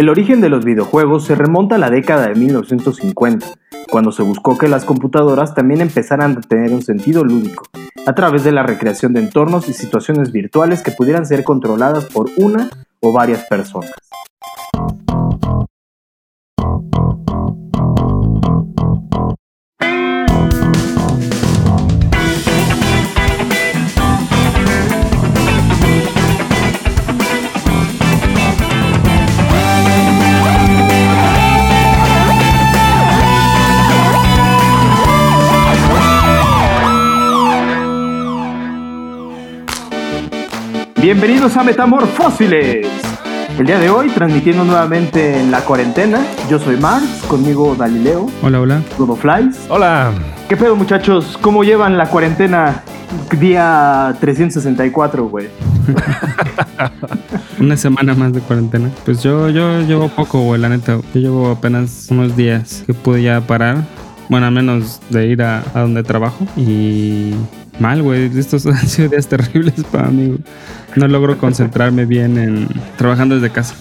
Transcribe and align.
El 0.00 0.08
origen 0.08 0.40
de 0.40 0.48
los 0.48 0.64
videojuegos 0.64 1.26
se 1.26 1.34
remonta 1.34 1.74
a 1.74 1.78
la 1.78 1.90
década 1.90 2.26
de 2.26 2.34
1950, 2.34 3.46
cuando 3.90 4.12
se 4.12 4.22
buscó 4.22 4.56
que 4.56 4.66
las 4.66 4.86
computadoras 4.86 5.54
también 5.54 5.82
empezaran 5.82 6.38
a 6.38 6.40
tener 6.40 6.72
un 6.72 6.80
sentido 6.80 7.22
lúdico, 7.22 7.64
a 8.06 8.14
través 8.14 8.42
de 8.42 8.50
la 8.50 8.62
recreación 8.62 9.12
de 9.12 9.20
entornos 9.20 9.68
y 9.68 9.74
situaciones 9.74 10.32
virtuales 10.32 10.82
que 10.82 10.90
pudieran 10.90 11.26
ser 11.26 11.44
controladas 11.44 12.06
por 12.06 12.30
una 12.38 12.70
o 13.00 13.12
varias 13.12 13.44
personas. 13.44 13.92
Bienvenidos 41.12 41.56
a 41.56 41.64
Metamorfósiles. 41.64 42.86
El 43.58 43.66
día 43.66 43.80
de 43.80 43.90
hoy, 43.90 44.10
transmitiendo 44.10 44.62
nuevamente 44.62 45.40
en 45.40 45.50
la 45.50 45.62
cuarentena, 45.62 46.24
yo 46.48 46.60
soy 46.60 46.76
Marx, 46.76 47.24
conmigo 47.26 47.74
Galileo, 47.76 48.30
Hola, 48.44 48.60
hola. 48.60 48.82
Flies. 49.20 49.66
Hola. 49.68 50.12
¿Qué 50.48 50.56
pedo, 50.56 50.76
muchachos? 50.76 51.36
¿Cómo 51.40 51.64
llevan 51.64 51.98
la 51.98 52.06
cuarentena 52.06 52.84
día 53.40 54.14
364, 54.20 55.28
güey? 55.28 55.48
Una 57.58 57.76
semana 57.76 58.14
más 58.14 58.32
de 58.32 58.38
cuarentena. 58.38 58.88
Pues 59.04 59.20
yo, 59.20 59.48
yo 59.48 59.80
llevo 59.80 60.10
poco, 60.10 60.42
güey, 60.42 60.60
la 60.60 60.68
neta. 60.68 61.00
Yo 61.12 61.20
llevo 61.20 61.50
apenas 61.50 62.06
unos 62.12 62.36
días 62.36 62.84
que 62.86 62.94
pude 62.94 63.24
ya 63.24 63.40
parar. 63.40 63.78
Bueno, 64.28 64.46
al 64.46 64.52
menos 64.52 65.00
de 65.10 65.26
ir 65.26 65.42
a, 65.42 65.64
a 65.74 65.80
donde 65.80 66.04
trabajo. 66.04 66.46
Y 66.56 67.34
mal, 67.80 68.02
güey. 68.02 68.30
Estos 68.38 68.66
han 68.66 68.86
sido 68.86 69.08
días 69.08 69.26
terribles 69.26 69.84
para 69.90 70.08
mí. 70.08 70.36
No 70.96 71.08
logro 71.08 71.38
concentrarme 71.38 72.04
bien 72.06 72.38
en 72.38 72.68
trabajando 72.96 73.34
desde 73.36 73.50
casa. 73.50 73.74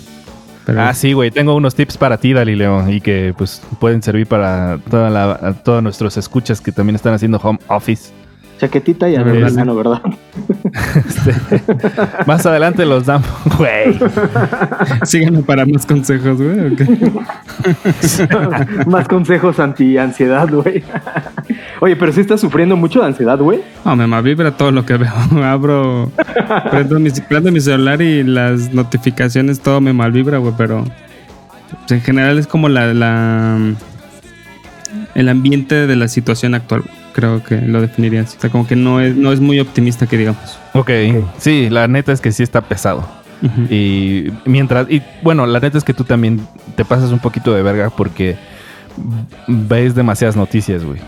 Pero 0.66 0.82
Ah, 0.82 0.94
sí, 0.94 1.14
güey. 1.14 1.32
Tengo 1.32 1.56
unos 1.56 1.74
tips 1.76 1.98
para 1.98 2.18
ti, 2.18 2.34
Dalileo, 2.34 2.90
y 2.90 3.02
que 3.02 3.34
pues 3.38 3.62
pueden 3.80 4.02
servir 4.04 4.28
para 4.28 4.80
toda 4.90 5.10
la, 5.10 5.32
a 5.32 5.54
todos 5.54 5.82
nuestros 5.82 6.18
escuchas 6.18 6.62
que 6.62 6.72
también 6.72 6.96
están 6.96 7.14
haciendo 7.14 7.40
home 7.42 7.60
office. 7.68 8.12
Chaquetita 8.60 9.10
y 9.10 9.16
A 9.16 9.24
ver, 9.24 9.38
americano, 9.38 9.76
¿verdad? 9.76 10.02
Este, 10.96 11.36
más 12.26 12.46
adelante 12.46 12.86
los 12.86 13.06
damos, 13.06 13.30
güey. 13.58 13.98
síganme 15.04 15.44
para 15.44 15.66
más 15.66 15.86
consejos, 15.86 16.42
güey. 16.42 16.74
¿o 16.74 16.76
qué? 16.76 17.12
Más 18.88 19.08
consejos 19.08 19.60
anti-ansiedad, 19.60 20.50
güey. 20.50 20.84
Oye, 21.82 21.96
pero 21.96 22.12
si 22.12 22.22
estás 22.22 22.42
sufriendo 22.42 22.76
mucho 22.76 23.00
de 23.02 23.08
ansiedad, 23.08 23.38
güey. 23.38 23.62
No, 23.86 23.96
me 23.96 24.08
malvibra 24.08 24.52
todo 24.52 24.72
lo 24.72 24.86
que 24.86 24.98
veo. 24.98 25.12
Abro, 25.44 26.12
prendo 26.72 27.00
mi, 27.00 27.10
prendo 27.12 27.52
mi 27.52 27.60
celular 27.60 28.02
y 28.02 28.24
las 28.24 28.74
notificaciones, 28.74 29.60
todo 29.60 29.82
me 29.82 29.94
malvibra, 29.94 30.38
güey, 30.38 30.54
pero 30.58 30.84
pues, 31.70 31.92
en 31.92 32.02
general 32.02 32.38
es 32.38 32.48
como 32.48 32.70
la, 32.70 32.94
la 32.94 33.58
el 35.16 35.30
ambiente 35.30 35.88
de 35.88 35.96
la 35.96 36.08
situación 36.08 36.56
actual. 36.56 36.84
Creo 37.14 37.44
que 37.44 37.62
lo 37.62 37.82
definiría 37.82 38.22
así. 38.22 38.38
O 38.38 38.42
sea, 38.42 38.50
como 38.50 38.68
que 38.68 38.76
no 38.76 39.02
es, 39.02 39.16
no 39.16 39.32
es 39.32 39.40
muy 39.40 39.60
optimista 39.60 40.08
que 40.08 40.18
digamos. 40.18 40.60
Ok. 40.74 40.92
Sí, 41.38 41.70
la 41.70 41.88
neta 41.88 42.12
es 42.12 42.22
que 42.22 42.32
sí 42.32 42.44
está 42.44 42.62
pesado. 42.62 43.08
Y 43.70 44.26
mientras. 44.46 44.90
Y 44.90 45.02
bueno, 45.22 45.46
la 45.46 45.60
neta 45.60 45.78
es 45.78 45.84
que 45.84 45.94
tú 45.94 46.04
también 46.04 46.42
te 46.76 46.84
pasas 46.84 47.12
un 47.12 47.20
poquito 47.20 47.54
de 47.54 47.64
verga 47.64 47.90
porque 47.90 48.38
ves 49.48 49.96
demasiadas 49.96 50.36
noticias, 50.36 50.84
güey. 50.84 51.00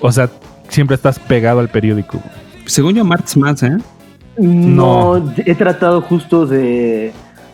O 0.00 0.10
sea, 0.10 0.28
siempre 0.68 0.96
estás 0.96 1.18
pegado 1.18 1.60
al 1.60 1.68
periódico. 1.68 2.20
Según 2.66 2.94
yo, 2.94 3.04
Marx 3.04 3.36
más, 3.36 3.62
¿eh? 3.62 3.76
No, 4.36 5.32
he 5.36 5.54
tratado 5.54 6.00
justo 6.00 6.44
de, 6.46 7.12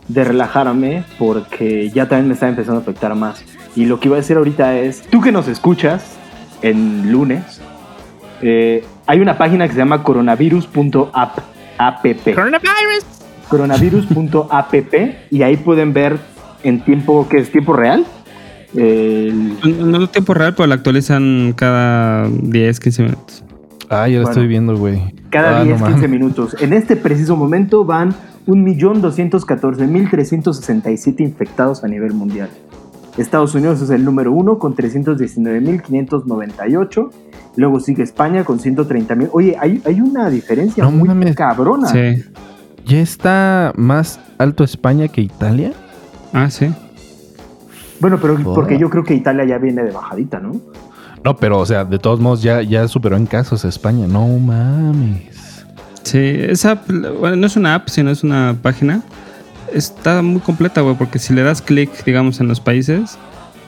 de 0.08 0.24
relajarme 0.24 1.04
porque 1.18 1.90
ya 1.90 2.08
también 2.08 2.28
me 2.28 2.34
está 2.34 2.48
empezando 2.48 2.78
a 2.78 2.82
afectar 2.82 3.14
más. 3.14 3.44
Y 3.76 3.84
lo 3.86 4.00
que 4.00 4.08
iba 4.08 4.16
a 4.16 4.20
decir 4.20 4.36
ahorita 4.36 4.76
es, 4.78 5.02
tú 5.02 5.20
que 5.20 5.30
nos 5.32 5.46
escuchas 5.48 6.16
en 6.62 7.10
lunes, 7.12 7.60
eh, 8.42 8.84
hay 9.06 9.20
una 9.20 9.36
página 9.38 9.66
que 9.66 9.72
se 9.74 9.78
llama 9.78 10.02
coronavirus.app. 10.02 11.38
app. 11.78 12.06
Coronavirus.app 13.48 14.74
y 15.30 15.42
ahí 15.42 15.56
pueden 15.56 15.92
ver 15.92 16.18
en 16.62 16.80
tiempo, 16.80 17.26
que 17.28 17.38
es 17.38 17.50
tiempo 17.50 17.72
real, 17.72 18.04
el- 18.74 19.56
No 19.90 20.04
es 20.04 20.12
tiempo 20.12 20.34
real, 20.34 20.54
pero 20.54 20.66
la 20.68 20.74
actualizan 20.76 21.52
cada 21.56 22.28
10, 22.28 22.78
15 22.80 23.02
minutos. 23.02 23.42
Ah, 23.88 24.06
ya 24.06 24.18
lo 24.18 24.22
Bueno. 24.22 24.30
estoy 24.30 24.46
viendo, 24.46 24.76
güey. 24.76 25.02
Cada 25.30 25.56
Ah, 25.56 25.58
no 25.60 25.64
10, 25.64 25.76
15 25.78 25.92
mames. 25.94 26.10
minutos. 26.10 26.56
En 26.60 26.72
este 26.72 26.94
preciso 26.96 27.36
momento 27.36 27.84
van 27.84 28.14
1.214.367 28.46 31.22
infectados 31.22 31.82
a 31.84 31.88
nivel 31.88 32.12
mundial. 32.14 32.48
Estados 33.16 33.54
Unidos 33.54 33.80
es 33.82 33.90
el 33.90 34.04
número 34.04 34.32
uno 34.32 34.58
con 34.58 34.74
319.598. 34.76 37.10
Luego 37.56 37.80
sigue 37.80 38.02
España 38.02 38.44
con 38.44 38.58
130.000. 38.60 39.30
Oye, 39.32 39.56
hay, 39.60 39.82
hay 39.84 40.00
una 40.00 40.30
diferencia 40.30 40.84
No 40.84 40.90
muy 40.90 41.08
mames. 41.08 41.34
cabrona. 41.34 41.88
Sí. 41.88 42.22
¿Ya 42.86 43.00
está 43.00 43.72
más 43.76 44.20
alto 44.38 44.64
España 44.64 45.08
que 45.08 45.20
Italia? 45.20 45.72
Ah, 46.32 46.48
sí. 46.50 46.72
Bueno, 48.00 48.18
pero 48.20 48.38
porque 48.42 48.78
yo 48.78 48.88
creo 48.88 49.04
que 49.04 49.14
Italia 49.14 49.44
ya 49.44 49.58
viene 49.58 49.82
de 49.82 49.90
bajadita, 49.90 50.40
¿no? 50.40 50.52
No, 51.22 51.36
pero 51.36 51.58
o 51.58 51.66
sea, 51.66 51.84
de 51.84 51.98
todos 51.98 52.18
modos 52.18 52.42
ya, 52.42 52.62
ya 52.62 52.88
superó 52.88 53.16
en 53.16 53.26
casos 53.26 53.64
a 53.66 53.68
España. 53.68 54.06
No 54.06 54.26
mames. 54.38 55.66
Sí, 56.02 56.18
esa 56.18 56.72
app, 56.72 56.88
bueno, 57.20 57.36
no 57.36 57.46
es 57.46 57.56
una 57.56 57.74
app, 57.74 57.88
sino 57.88 58.10
es 58.10 58.24
una 58.24 58.56
página. 58.62 59.02
Está 59.72 60.22
muy 60.22 60.40
completa, 60.40 60.80
güey, 60.80 60.96
porque 60.96 61.18
si 61.18 61.32
le 61.32 61.42
das 61.42 61.62
clic, 61.62 62.04
digamos, 62.04 62.40
en 62.40 62.48
los 62.48 62.60
países, 62.60 63.18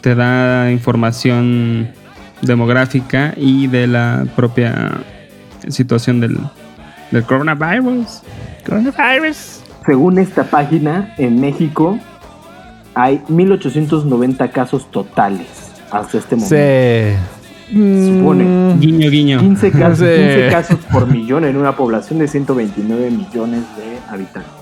te 0.01 0.15
da 0.15 0.71
información 0.71 1.89
demográfica 2.43 3.35
y 3.37 3.69
de 3.69 3.87
la 3.87 4.27
propia 4.35 4.93
situación 5.69 6.21
del, 6.21 6.39
del 7.11 7.23
coronavirus. 7.25 8.23
Coronavirus. 8.67 9.61
Según 9.87 10.19
esta 10.19 10.45
página, 10.45 11.15
en 11.19 11.41
México 11.41 11.99
hay 12.95 13.19
1.890 13.29 14.51
casos 14.51 14.91
totales 14.91 15.47
hasta 15.91 16.19
este 16.19 16.37
momento. 16.37 16.55
Se 16.55 17.17
Supone. 17.73 18.77
Guiño, 18.79 19.09
guiño. 19.11 19.41
15 19.41 19.71
casos, 19.71 19.99
Sí. 19.99 20.05
15 20.05 20.49
casos 20.51 20.79
por 20.93 21.07
millón 21.07 21.45
en 21.45 21.57
una 21.57 21.75
población 21.75 22.19
de 22.19 22.29
129 22.29 23.11
millones 23.11 23.63
de 23.77 23.99
habitantes. 24.11 24.62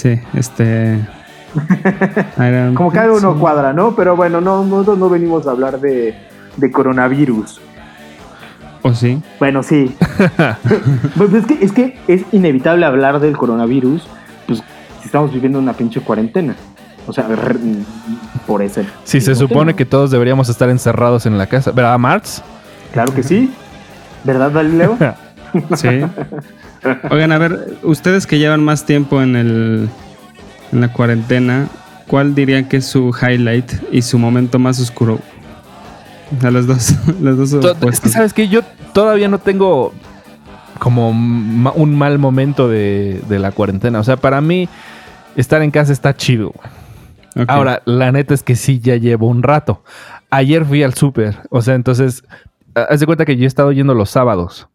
Sí, 0.00 0.18
este. 0.32 0.98
Como 2.74 2.90
que 2.90 2.98
algo 2.98 3.20
no 3.20 3.38
cuadra, 3.38 3.74
¿no? 3.74 3.94
Pero 3.94 4.16
bueno, 4.16 4.40
no, 4.40 4.64
nosotros 4.64 4.96
no 4.96 5.10
venimos 5.10 5.46
a 5.46 5.50
hablar 5.50 5.78
de, 5.78 6.14
de 6.56 6.70
coronavirus. 6.70 7.60
¿O 8.80 8.94
sí? 8.94 9.22
Bueno, 9.38 9.62
sí. 9.62 9.94
Pues 11.18 11.34
es, 11.34 11.44
que, 11.44 11.58
es 11.62 11.72
que 11.72 11.98
es 12.08 12.22
inevitable 12.32 12.86
hablar 12.86 13.20
del 13.20 13.36
coronavirus, 13.36 14.08
pues 14.46 14.62
si 15.00 15.04
estamos 15.04 15.34
viviendo 15.34 15.58
una 15.58 15.74
pinche 15.74 16.00
cuarentena. 16.00 16.56
O 17.06 17.12
sea, 17.12 17.26
por 18.46 18.62
ese. 18.62 18.86
Sí, 19.04 19.20
se 19.20 19.34
supone 19.34 19.72
tema. 19.72 19.76
que 19.76 19.84
todos 19.84 20.10
deberíamos 20.10 20.48
estar 20.48 20.70
encerrados 20.70 21.26
en 21.26 21.36
la 21.36 21.46
casa. 21.46 21.72
¿Verdad, 21.72 21.98
Marx? 21.98 22.42
Claro 22.92 23.12
que 23.12 23.22
sí. 23.22 23.52
¿Verdad, 24.24 24.50
Galileo? 24.50 24.96
Sí. 25.76 25.88
Oigan, 27.10 27.32
a 27.32 27.38
ver, 27.38 27.76
ustedes 27.82 28.26
que 28.26 28.38
llevan 28.38 28.62
más 28.64 28.84
tiempo 28.86 29.20
en 29.22 29.36
el 29.36 29.88
en 30.72 30.80
la 30.80 30.92
cuarentena, 30.92 31.68
¿cuál 32.06 32.34
dirían 32.34 32.68
que 32.68 32.76
es 32.78 32.86
su 32.86 33.12
highlight 33.20 33.72
y 33.92 34.02
su 34.02 34.18
momento 34.18 34.58
más 34.58 34.78
oscuro? 34.80 35.18
A 36.44 36.50
los 36.50 36.66
dos, 36.66 36.94
los 37.20 37.50
dos 37.50 37.76
Es 37.90 38.00
que, 38.00 38.08
¿sabes 38.08 38.32
que 38.32 38.48
Yo 38.48 38.62
todavía 38.92 39.28
no 39.28 39.38
tengo 39.38 39.92
como 40.78 41.10
un 41.10 41.98
mal 41.98 42.18
momento 42.18 42.68
de, 42.68 43.20
de 43.28 43.38
la 43.38 43.50
cuarentena. 43.52 43.98
O 43.98 44.04
sea, 44.04 44.16
para 44.16 44.40
mí, 44.40 44.68
estar 45.36 45.60
en 45.62 45.70
casa 45.70 45.92
está 45.92 46.16
chido. 46.16 46.54
Ahora, 47.48 47.82
la 47.84 48.12
neta 48.12 48.32
es 48.32 48.42
que 48.42 48.56
sí 48.56 48.80
ya 48.80 48.96
llevo 48.96 49.26
un 49.28 49.42
rato. 49.42 49.82
Ayer 50.30 50.64
fui 50.64 50.82
al 50.82 50.94
súper. 50.94 51.36
O 51.50 51.60
sea, 51.62 51.74
entonces, 51.74 52.24
ha- 52.74 52.82
haz 52.84 53.00
de 53.00 53.06
cuenta 53.06 53.24
que 53.26 53.36
yo 53.36 53.44
he 53.44 53.46
estado 53.46 53.72
yendo 53.72 53.92
los 53.94 54.08
sábados. 54.10 54.68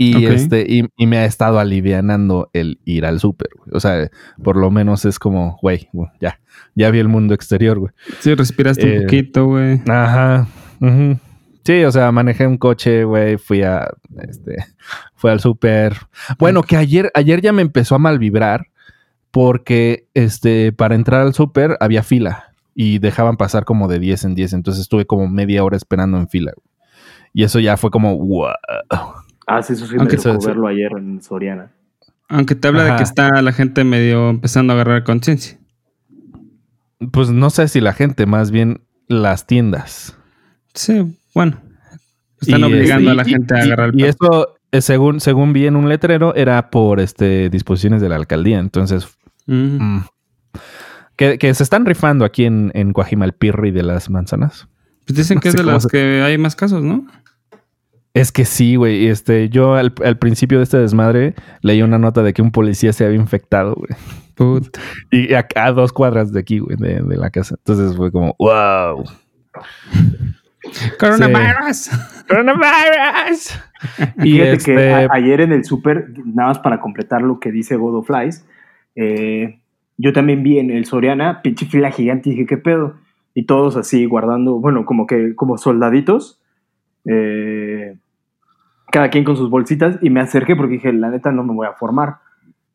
Y 0.00 0.26
este, 0.26 0.64
y, 0.68 0.88
y 0.96 1.06
me 1.08 1.18
ha 1.18 1.24
estado 1.24 1.58
alivianando 1.58 2.50
el 2.52 2.78
ir 2.84 3.04
al 3.04 3.18
súper. 3.18 3.48
güey. 3.58 3.70
O 3.76 3.80
sea, 3.80 4.08
por 4.42 4.56
lo 4.56 4.70
menos 4.70 5.04
es 5.04 5.18
como, 5.18 5.58
güey, 5.60 5.88
güey, 5.92 6.08
ya, 6.20 6.40
ya 6.76 6.90
vi 6.90 7.00
el 7.00 7.08
mundo 7.08 7.34
exterior, 7.34 7.78
güey. 7.78 7.92
Sí, 8.20 8.32
respiraste 8.34 8.86
Eh, 8.88 8.98
un 8.98 9.04
poquito, 9.04 9.46
güey. 9.46 9.80
Ajá. 9.88 10.46
ujú. 10.80 11.18
Sí, 11.64 11.84
o 11.84 11.92
sea, 11.92 12.10
manejé 12.12 12.46
un 12.46 12.56
coche, 12.56 13.04
güey, 13.04 13.36
fui 13.36 13.62
a, 13.62 13.90
este, 14.26 14.56
fui 15.16 15.30
al 15.30 15.40
súper. 15.40 15.96
Bueno, 16.38 16.62
que 16.62 16.76
ayer, 16.76 17.10
ayer 17.12 17.42
ya 17.42 17.52
me 17.52 17.60
empezó 17.60 17.96
a 17.96 17.98
mal 17.98 18.18
vibrar 18.18 18.68
porque 19.30 20.06
este, 20.14 20.72
para 20.72 20.94
entrar 20.94 21.20
al 21.22 21.34
súper 21.34 21.76
había 21.80 22.02
fila 22.02 22.54
y 22.74 23.00
dejaban 23.00 23.36
pasar 23.36 23.64
como 23.64 23.88
de 23.88 23.98
10 23.98 24.24
en 24.24 24.34
10. 24.34 24.52
Entonces 24.54 24.80
estuve 24.82 25.04
como 25.06 25.28
media 25.28 25.62
hora 25.64 25.76
esperando 25.76 26.16
en 26.18 26.28
fila. 26.28 26.52
Y 27.34 27.42
eso 27.42 27.58
ya 27.58 27.76
fue 27.76 27.90
como, 27.90 28.16
wow. 28.16 28.48
Ah, 29.48 29.62
sí, 29.62 29.72
eso 29.72 29.86
sí 29.86 29.96
Aunque 29.98 30.16
me 30.16 30.22
tocó 30.22 30.40
se- 30.40 30.46
verlo 30.48 30.66
ayer 30.68 30.90
en 30.96 31.22
Soriana. 31.22 31.72
Aunque 32.28 32.54
te 32.54 32.68
habla 32.68 32.84
de 32.84 32.96
que 32.96 33.02
está 33.02 33.40
la 33.40 33.52
gente 33.52 33.82
medio 33.84 34.28
empezando 34.28 34.72
a 34.72 34.76
agarrar 34.76 35.02
conciencia. 35.04 35.58
Pues 37.12 37.30
no 37.30 37.48
sé 37.50 37.68
si 37.68 37.80
la 37.80 37.92
gente, 37.92 38.26
más 38.26 38.50
bien 38.50 38.82
las 39.06 39.46
tiendas. 39.46 40.16
Sí, 40.74 41.18
bueno. 41.34 41.60
Están 42.40 42.60
Y, 42.60 42.64
obligando 42.64 43.10
este, 43.10 43.20
a 43.20 43.24
la 43.24 43.28
y- 43.28 43.32
gente 43.32 43.54
a 43.54 43.58
y- 43.58 43.62
agarrar 43.62 43.88
el 43.94 44.00
Y 44.00 44.04
eso, 44.04 44.56
eh, 44.72 44.82
según, 44.82 45.20
según 45.20 45.52
vi 45.52 45.66
en 45.66 45.76
un 45.76 45.88
letrero, 45.88 46.34
era 46.34 46.70
por 46.70 47.00
este 47.00 47.48
disposiciones 47.50 48.02
de 48.02 48.08
la 48.10 48.16
alcaldía. 48.16 48.58
Entonces, 48.58 49.08
Mm. 49.46 49.78
mm, 49.80 50.04
que, 51.16 51.38
que 51.38 51.54
se 51.54 51.62
están 51.62 51.86
rifando 51.86 52.24
aquí 52.24 52.44
en, 52.44 52.70
en 52.74 52.92
Coajimalpirri 52.92 53.70
de 53.70 53.82
las 53.82 54.10
manzanas. 54.10 54.68
Pues 55.06 55.16
dicen 55.16 55.36
no 55.36 55.40
que 55.40 55.48
es 55.48 55.54
de 55.56 55.62
las 55.64 55.84
se- 55.84 55.88
que 55.88 56.22
hay 56.22 56.36
más 56.36 56.54
casos, 56.54 56.82
¿no? 56.84 57.06
Es 58.14 58.32
que 58.32 58.44
sí, 58.44 58.76
güey. 58.76 59.06
Este, 59.08 59.48
yo 59.48 59.74
al, 59.74 59.92
al 60.04 60.18
principio 60.18 60.58
de 60.58 60.64
este 60.64 60.78
desmadre 60.78 61.34
leí 61.62 61.82
una 61.82 61.98
nota 61.98 62.22
de 62.22 62.32
que 62.32 62.42
un 62.42 62.50
policía 62.50 62.92
se 62.92 63.04
había 63.04 63.18
infectado, 63.18 63.74
güey. 63.74 63.90
Y 65.10 65.34
a 65.34 65.72
dos 65.72 65.92
cuadras 65.92 66.32
de 66.32 66.38
aquí, 66.38 66.60
güey, 66.60 66.76
de, 66.76 67.02
de 67.02 67.16
la 67.16 67.28
casa. 67.30 67.56
Entonces 67.58 67.96
fue 67.96 68.12
como, 68.12 68.36
wow. 68.38 69.04
Coronavirus. 70.98 71.90
¡Coronavirus! 72.28 73.60
Y 74.18 74.32
fíjate 74.32 74.52
este, 74.54 74.74
que 74.74 74.92
a- 74.92 75.08
ayer 75.12 75.40
en 75.40 75.52
el 75.52 75.64
súper, 75.64 76.08
nada 76.24 76.48
más 76.48 76.58
para 76.58 76.80
completar 76.80 77.22
lo 77.22 77.38
que 77.38 77.52
dice 77.52 77.76
God 77.76 77.98
of 77.98 78.06
Flies, 78.08 78.44
eh, 78.96 79.60
yo 79.96 80.12
también 80.12 80.42
vi 80.42 80.58
en 80.58 80.70
el 80.70 80.84
Soriana, 80.84 81.42
pinche 81.42 81.66
fila 81.66 81.90
gigante, 81.92 82.28
y 82.28 82.32
dije, 82.32 82.46
¿qué 82.46 82.56
pedo? 82.58 82.96
Y 83.34 83.46
todos 83.46 83.76
así 83.76 84.04
guardando, 84.06 84.58
bueno, 84.58 84.84
como 84.84 85.06
que, 85.06 85.34
como 85.36 85.58
soldaditos, 85.58 86.40
eh, 87.04 87.67
cada 88.90 89.10
quien 89.10 89.24
con 89.24 89.36
sus 89.36 89.50
bolsitas, 89.50 89.98
y 90.02 90.10
me 90.10 90.20
acerqué 90.20 90.56
porque 90.56 90.74
dije, 90.74 90.92
la 90.92 91.10
neta 91.10 91.30
no 91.32 91.42
me 91.44 91.54
voy 91.54 91.66
a 91.66 91.72
formar. 91.72 92.16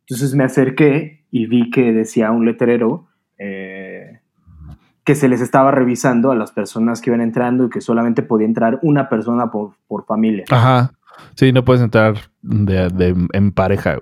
Entonces 0.02 0.36
me 0.36 0.44
acerqué 0.44 1.26
y 1.32 1.48
vi 1.48 1.70
que 1.72 1.94
decía 1.94 2.32
un 2.32 2.46
letrero 2.46 3.08
eh, 3.38 4.20
que 5.04 5.16
se 5.16 5.28
les 5.28 5.42
estaba 5.42 5.72
revisando 5.72 6.32
a 6.32 6.36
las 6.36 6.52
personas 6.52 7.02
que 7.02 7.10
iban 7.10 7.22
entrando 7.22 7.66
y 7.66 7.70
que 7.70 7.82
solamente 7.82 8.22
podía 8.22 8.48
entrar 8.48 8.80
una 8.84 9.10
persona 9.10 9.50
por, 9.52 9.72
por 9.88 10.06
familia. 10.06 10.46
Ajá. 10.50 10.92
Sí, 11.36 11.52
no 11.52 11.64
puedes 11.66 11.82
entrar 11.82 12.16
de, 12.42 12.90
de- 12.90 13.28
en 13.34 13.52
pareja. 13.52 13.98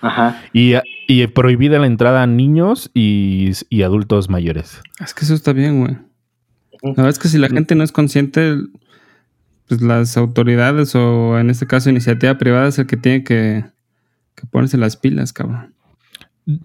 Ajá. 0.00 0.40
Y, 0.52 0.74
y 1.06 1.26
prohibida 1.28 1.78
la 1.78 1.86
entrada 1.86 2.22
a 2.22 2.26
niños 2.26 2.90
y, 2.94 3.50
y 3.68 3.82
adultos 3.82 4.28
mayores. 4.30 4.80
Es 5.04 5.14
que 5.14 5.24
eso 5.24 5.34
está 5.34 5.52
bien, 5.52 5.80
güey. 5.80 5.96
La 6.82 6.90
verdad 6.90 7.08
es 7.10 7.18
que 7.20 7.28
si 7.28 7.38
la 7.38 7.48
gente 7.48 7.74
no 7.76 7.84
es 7.84 7.92
consciente, 7.92 8.56
pues 9.78 9.82
las 9.88 10.16
autoridades 10.16 10.94
o 10.94 11.38
en 11.38 11.50
este 11.50 11.66
caso 11.66 11.90
iniciativa 11.90 12.36
privada 12.38 12.68
es 12.68 12.78
el 12.78 12.86
que 12.86 12.96
tiene 12.96 13.24
que, 13.24 13.64
que 14.34 14.46
ponerse 14.46 14.76
las 14.76 14.96
pilas, 14.96 15.32
cabrón. 15.32 15.74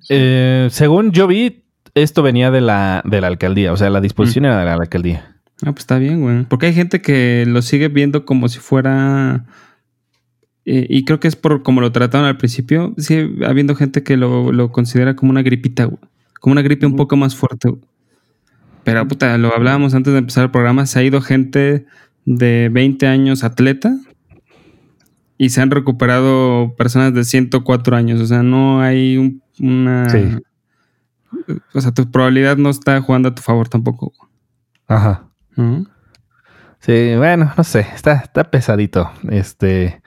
Eh, 0.10 0.68
según 0.72 1.12
yo 1.12 1.28
vi, 1.28 1.64
esto 1.94 2.24
venía 2.24 2.52
de 2.52 2.62
la, 2.62 3.02
de 3.06 3.22
la 3.22 3.28
alcaldía. 3.28 3.72
O 3.74 3.78
sea, 3.78 3.90
la 3.90 4.02
disposición 4.02 4.46
era 4.46 4.60
de 4.60 4.66
la 4.66 4.74
alcaldía. 4.74 5.36
Ah, 5.64 5.72
pues 5.72 5.80
está 5.80 5.98
bien, 5.98 6.22
güey. 6.22 6.46
Porque 6.46 6.68
hay 6.68 6.74
gente 6.74 7.02
que 7.02 7.46
lo 7.48 7.62
sigue 7.62 7.88
viendo 7.88 8.26
como 8.26 8.50
si 8.50 8.60
fuera... 8.60 9.46
eh, 10.66 10.86
y 10.90 11.06
creo 11.06 11.20
que 11.20 11.28
es 11.28 11.36
por 11.36 11.64
como 11.64 11.82
lo 11.82 11.92
trataron 11.92 12.28
al 12.28 12.38
principio. 12.38 12.94
Sigue 12.98 13.46
habiendo 13.46 13.76
gente 13.76 14.04
que 14.04 14.18
lo, 14.18 14.52
lo 14.52 14.72
considera 14.72 15.16
como 15.16 15.32
una 15.32 15.42
gripita, 15.42 15.86
güey. 15.86 16.00
Como 16.40 16.52
una 16.52 16.62
gripe 16.62 16.86
un 16.86 16.92
Ujú. 16.94 16.98
poco 16.98 17.18
más 17.18 17.36
fuerte, 17.36 17.70
güey. 17.70 17.82
Pero, 18.84 19.08
puta, 19.08 19.38
lo 19.38 19.54
hablábamos 19.54 19.94
antes 19.96 20.14
de 20.14 20.20
empezar 20.20 20.46
el 20.46 20.52
programa. 20.52 20.86
Se 20.86 21.00
ha 21.00 21.04
ido 21.04 21.20
gente 21.22 21.86
de 22.28 22.70
20 22.72 23.08
años 23.08 23.46
atleta 23.46 23.98
y 25.38 25.50
se 25.50 25.62
han 25.62 25.72
recuperado 25.72 26.76
personas 26.76 27.14
de 27.14 27.24
104 27.24 27.96
años. 27.96 28.20
O 28.20 28.26
sea, 28.26 28.44
no 28.44 28.82
hay 28.82 29.18
un- 29.18 29.42
una... 29.60 30.10
Sí. 30.10 30.36
O 31.74 31.80
sea, 31.82 31.94
tu 31.94 32.12
probabilidad 32.12 32.58
no 32.58 32.70
está 32.70 33.00
jugando 33.02 33.30
a 33.30 33.36
tu 33.36 33.42
favor 33.42 33.70
tampoco. 33.70 34.12
Ajá. 34.88 35.28
Sí, 36.80 37.14
bueno, 37.18 37.52
no 37.58 37.64
sé, 37.64 37.80
está, 37.96 38.14
está 38.14 38.50
pesadito. 38.52 39.10
Este. 39.30 40.02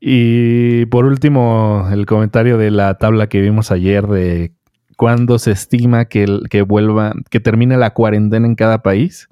Y 0.00 0.86
por 0.86 1.04
último, 1.06 1.88
el 1.92 2.04
comentario 2.06 2.58
de 2.58 2.70
la 2.70 2.94
tabla 2.98 3.28
que 3.28 3.40
vimos 3.40 3.70
ayer 3.70 4.06
de 4.06 4.52
cuándo 4.96 5.38
se 5.38 5.52
estima 5.52 6.04
que, 6.06 6.40
que 6.50 6.62
vuelva, 6.62 7.14
que 7.30 7.40
termine 7.40 7.76
la 7.76 7.90
cuarentena 7.94 8.46
en 8.46 8.54
cada 8.54 8.82
país. 8.82 9.28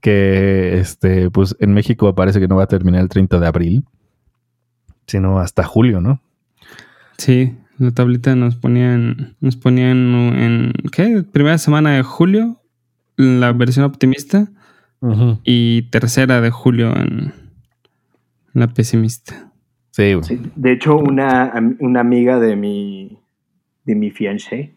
Que 0.00 0.78
este, 0.78 1.30
pues 1.30 1.56
en 1.60 1.74
México 1.74 2.14
parece 2.14 2.40
que 2.40 2.48
no 2.48 2.56
va 2.56 2.64
a 2.64 2.68
terminar 2.68 3.00
el 3.00 3.08
30 3.08 3.40
de 3.40 3.46
abril, 3.46 3.84
sino 5.06 5.40
hasta 5.40 5.64
julio, 5.64 6.00
¿no? 6.00 6.20
Sí, 7.16 7.56
la 7.78 7.90
tablita 7.90 8.36
nos 8.36 8.56
ponían, 8.56 9.36
nos 9.40 9.56
ponían 9.56 10.14
en, 10.36 10.72
¿qué? 10.92 11.24
Primera 11.30 11.58
semana 11.58 11.92
de 11.92 12.02
julio, 12.02 12.60
la 13.16 13.52
versión 13.52 13.84
optimista, 13.84 14.48
y 15.44 15.82
tercera 15.90 16.40
de 16.40 16.50
julio 16.50 16.96
en 16.96 17.32
la 18.52 18.66
pesimista. 18.68 19.52
Sí, 19.90 20.14
de 20.54 20.72
hecho, 20.72 20.96
una, 20.96 21.52
una 21.80 22.00
amiga 22.00 22.38
de 22.38 22.54
mi, 22.56 23.18
de 23.84 23.94
mi 23.94 24.10
fiancé 24.10 24.74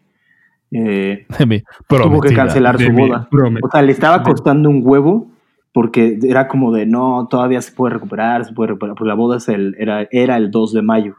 eh, 0.72 1.26
Mi 1.46 1.62
tuvo 1.88 2.20
que 2.20 2.34
cancelar 2.34 2.78
su 2.80 2.90
boda. 2.92 3.28
O 3.62 3.70
sea, 3.70 3.82
le 3.82 3.92
estaba 3.92 4.22
costando 4.22 4.68
un 4.70 4.80
huevo 4.84 5.28
porque 5.72 6.18
era 6.22 6.48
como 6.48 6.72
de 6.72 6.84
no, 6.86 7.28
todavía 7.30 7.62
se 7.62 7.72
puede 7.72 7.94
recuperar, 7.94 8.44
se 8.44 8.52
puede 8.52 8.68
recuperar, 8.68 8.94
porque 8.96 9.08
la 9.08 9.14
boda 9.14 9.38
es 9.38 9.48
el, 9.48 9.74
era, 9.78 10.06
era 10.10 10.36
el 10.36 10.50
2 10.50 10.72
de 10.74 10.82
mayo. 10.82 11.14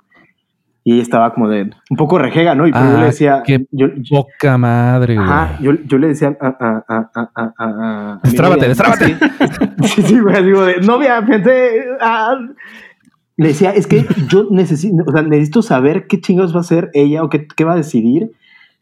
Y 0.85 0.93
ella 0.95 1.01
estaba 1.01 1.33
como 1.33 1.47
de 1.47 1.71
un 1.89 1.97
poco 1.97 2.19
rejega, 2.19 2.55
¿no? 2.55 2.67
Y 2.67 2.71
pero 2.73 2.83
yo 2.85 2.97
Ah, 2.97 2.99
le 2.99 3.05
decía, 3.05 3.41
qué 3.45 3.65
yo, 3.71 3.87
Poca 4.09 4.57
madre, 4.57 5.15
güey. 5.15 5.25
ajá, 5.25 5.57
yo, 5.61 5.71
yo 5.85 5.97
le 5.97 6.09
decía 6.09 6.37
a, 6.41 6.47
a, 6.47 6.83
a, 6.87 7.09
a, 7.15 7.31
a, 7.35 7.53
a- 7.57 8.11
a 8.11 8.19
mi 8.21 8.29
Destrábate, 8.29 8.67
destrábate. 8.67 9.15
Sí, 9.85 10.01
sí, 10.01 10.19
güey, 10.19 10.43
digo 10.43 10.65
de 10.65 10.81
novia, 10.81 11.23
pensé, 11.25 11.85
ah". 12.01 12.35
le 13.37 13.47
decía, 13.47 13.71
es 13.71 13.87
que 13.87 14.05
yo 14.27 14.47
necesito, 14.51 15.03
o 15.07 15.11
sea, 15.13 15.21
necesito 15.21 15.61
saber 15.61 16.05
qué 16.07 16.19
chingados 16.19 16.53
va 16.53 16.57
a 16.57 16.61
hacer 16.61 16.89
ella 16.93 17.23
o 17.23 17.29
qué, 17.29 17.47
qué 17.47 17.63
va 17.63 17.73
a 17.73 17.77
decidir, 17.77 18.31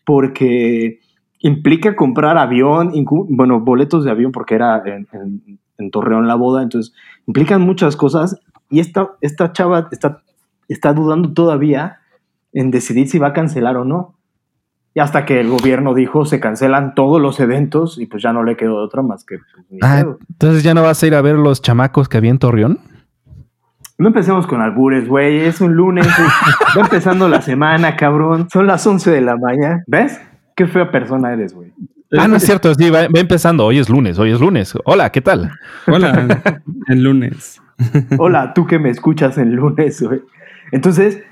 porque 0.05 0.99
implica 1.39 1.95
comprar 1.95 2.37
avión, 2.37 2.91
bueno, 3.29 3.59
boletos 3.59 4.03
de 4.03 4.11
avión, 4.11 4.31
porque 4.31 4.55
era 4.55 4.81
en, 4.85 5.07
en- 5.13 5.59
en 5.77 5.89
Torreón 5.91 6.27
la 6.27 6.35
boda, 6.35 6.61
entonces 6.61 6.93
implican 7.25 7.61
muchas 7.61 7.95
cosas 7.95 8.39
y 8.69 8.79
esta, 8.79 9.09
esta 9.21 9.51
chava 9.51 9.87
está, 9.91 10.21
está 10.67 10.93
dudando 10.93 11.33
todavía 11.33 11.97
en 12.53 12.69
decidir 12.69 13.07
si 13.09 13.17
va 13.17 13.27
a 13.29 13.33
cancelar 13.33 13.77
o 13.77 13.85
no. 13.85 14.13
Y 14.93 14.99
hasta 14.99 15.25
que 15.25 15.39
el 15.39 15.49
gobierno 15.49 15.93
dijo 15.95 16.25
se 16.25 16.39
cancelan 16.39 16.93
todos 16.93 17.19
los 17.21 17.39
eventos 17.39 17.97
y 17.97 18.05
pues 18.05 18.21
ya 18.21 18.31
no 18.33 18.43
le 18.43 18.57
quedó 18.57 18.75
otra 18.83 19.01
más 19.01 19.23
que 19.23 19.37
pues, 19.37 19.79
Ah, 19.81 20.03
entonces 20.29 20.61
ya 20.63 20.73
no 20.73 20.83
vas 20.83 21.01
a 21.01 21.07
ir 21.07 21.15
a 21.15 21.21
ver 21.21 21.35
los 21.35 21.61
chamacos 21.61 22.07
que 22.09 22.17
había 22.17 22.29
en 22.29 22.37
Torreón. 22.39 22.79
No 24.01 24.07
empecemos 24.07 24.47
con 24.47 24.61
albures, 24.61 25.07
güey. 25.07 25.41
Es 25.41 25.61
un 25.61 25.75
lunes. 25.75 26.07
es- 26.07 26.15
Va 26.77 26.81
empezando 26.81 27.29
la 27.29 27.41
semana, 27.41 27.95
cabrón. 27.95 28.47
Son 28.51 28.65
las 28.65 28.85
11 28.87 29.11
de 29.11 29.21
la 29.21 29.37
mañana. 29.37 29.83
¿Ves? 29.87 30.19
Qué 30.55 30.65
fea 30.67 30.89
persona 30.91 31.31
eres, 31.33 31.53
güey. 31.53 31.71
Ah, 32.17 32.27
no 32.27 32.35
es 32.37 32.43
cierto, 32.43 32.73
sí, 32.73 32.89
va, 32.89 33.01
va 33.03 33.19
empezando. 33.19 33.65
Hoy 33.65 33.77
es 33.79 33.89
lunes, 33.89 34.17
hoy 34.19 34.31
es 34.31 34.41
lunes. 34.41 34.73
Hola, 34.85 35.11
¿qué 35.11 35.21
tal? 35.21 35.51
Hola, 35.87 36.43
el 36.87 37.03
lunes. 37.03 37.61
Hola, 38.17 38.53
tú 38.53 38.65
que 38.67 38.79
me 38.79 38.89
escuchas 38.89 39.37
el 39.37 39.51
lunes, 39.53 40.01
güey. 40.01 40.21
Entonces, 40.71 41.23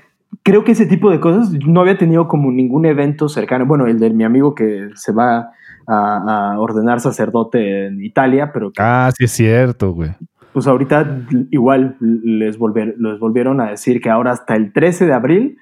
creo 0.42 0.62
que 0.64 0.72
ese 0.72 0.86
tipo 0.86 1.10
de 1.10 1.20
cosas 1.20 1.50
no 1.66 1.80
había 1.80 1.98
tenido 1.98 2.28
como 2.28 2.50
ningún 2.50 2.86
evento 2.86 3.28
cercano. 3.28 3.66
Bueno, 3.66 3.86
el 3.88 3.98
de 3.98 4.10
mi 4.10 4.24
amigo 4.24 4.54
que 4.54 4.88
se 4.94 5.12
va 5.12 5.50
a, 5.86 6.52
a 6.52 6.58
ordenar 6.60 7.00
sacerdote 7.00 7.86
en 7.88 8.02
Italia, 8.02 8.50
pero 8.54 8.70
que, 8.70 8.80
Ah, 8.80 9.10
sí 9.16 9.24
es 9.24 9.32
cierto, 9.32 9.90
güey. 9.92 10.10
Pues 10.52 10.66
ahorita 10.66 11.26
igual 11.50 11.96
les, 12.00 12.58
volver, 12.58 12.94
les 12.98 13.18
volvieron 13.18 13.60
a 13.60 13.70
decir 13.70 14.00
que 14.00 14.10
ahora 14.10 14.32
hasta 14.32 14.56
el 14.56 14.72
13 14.72 15.06
de 15.06 15.12
abril 15.12 15.58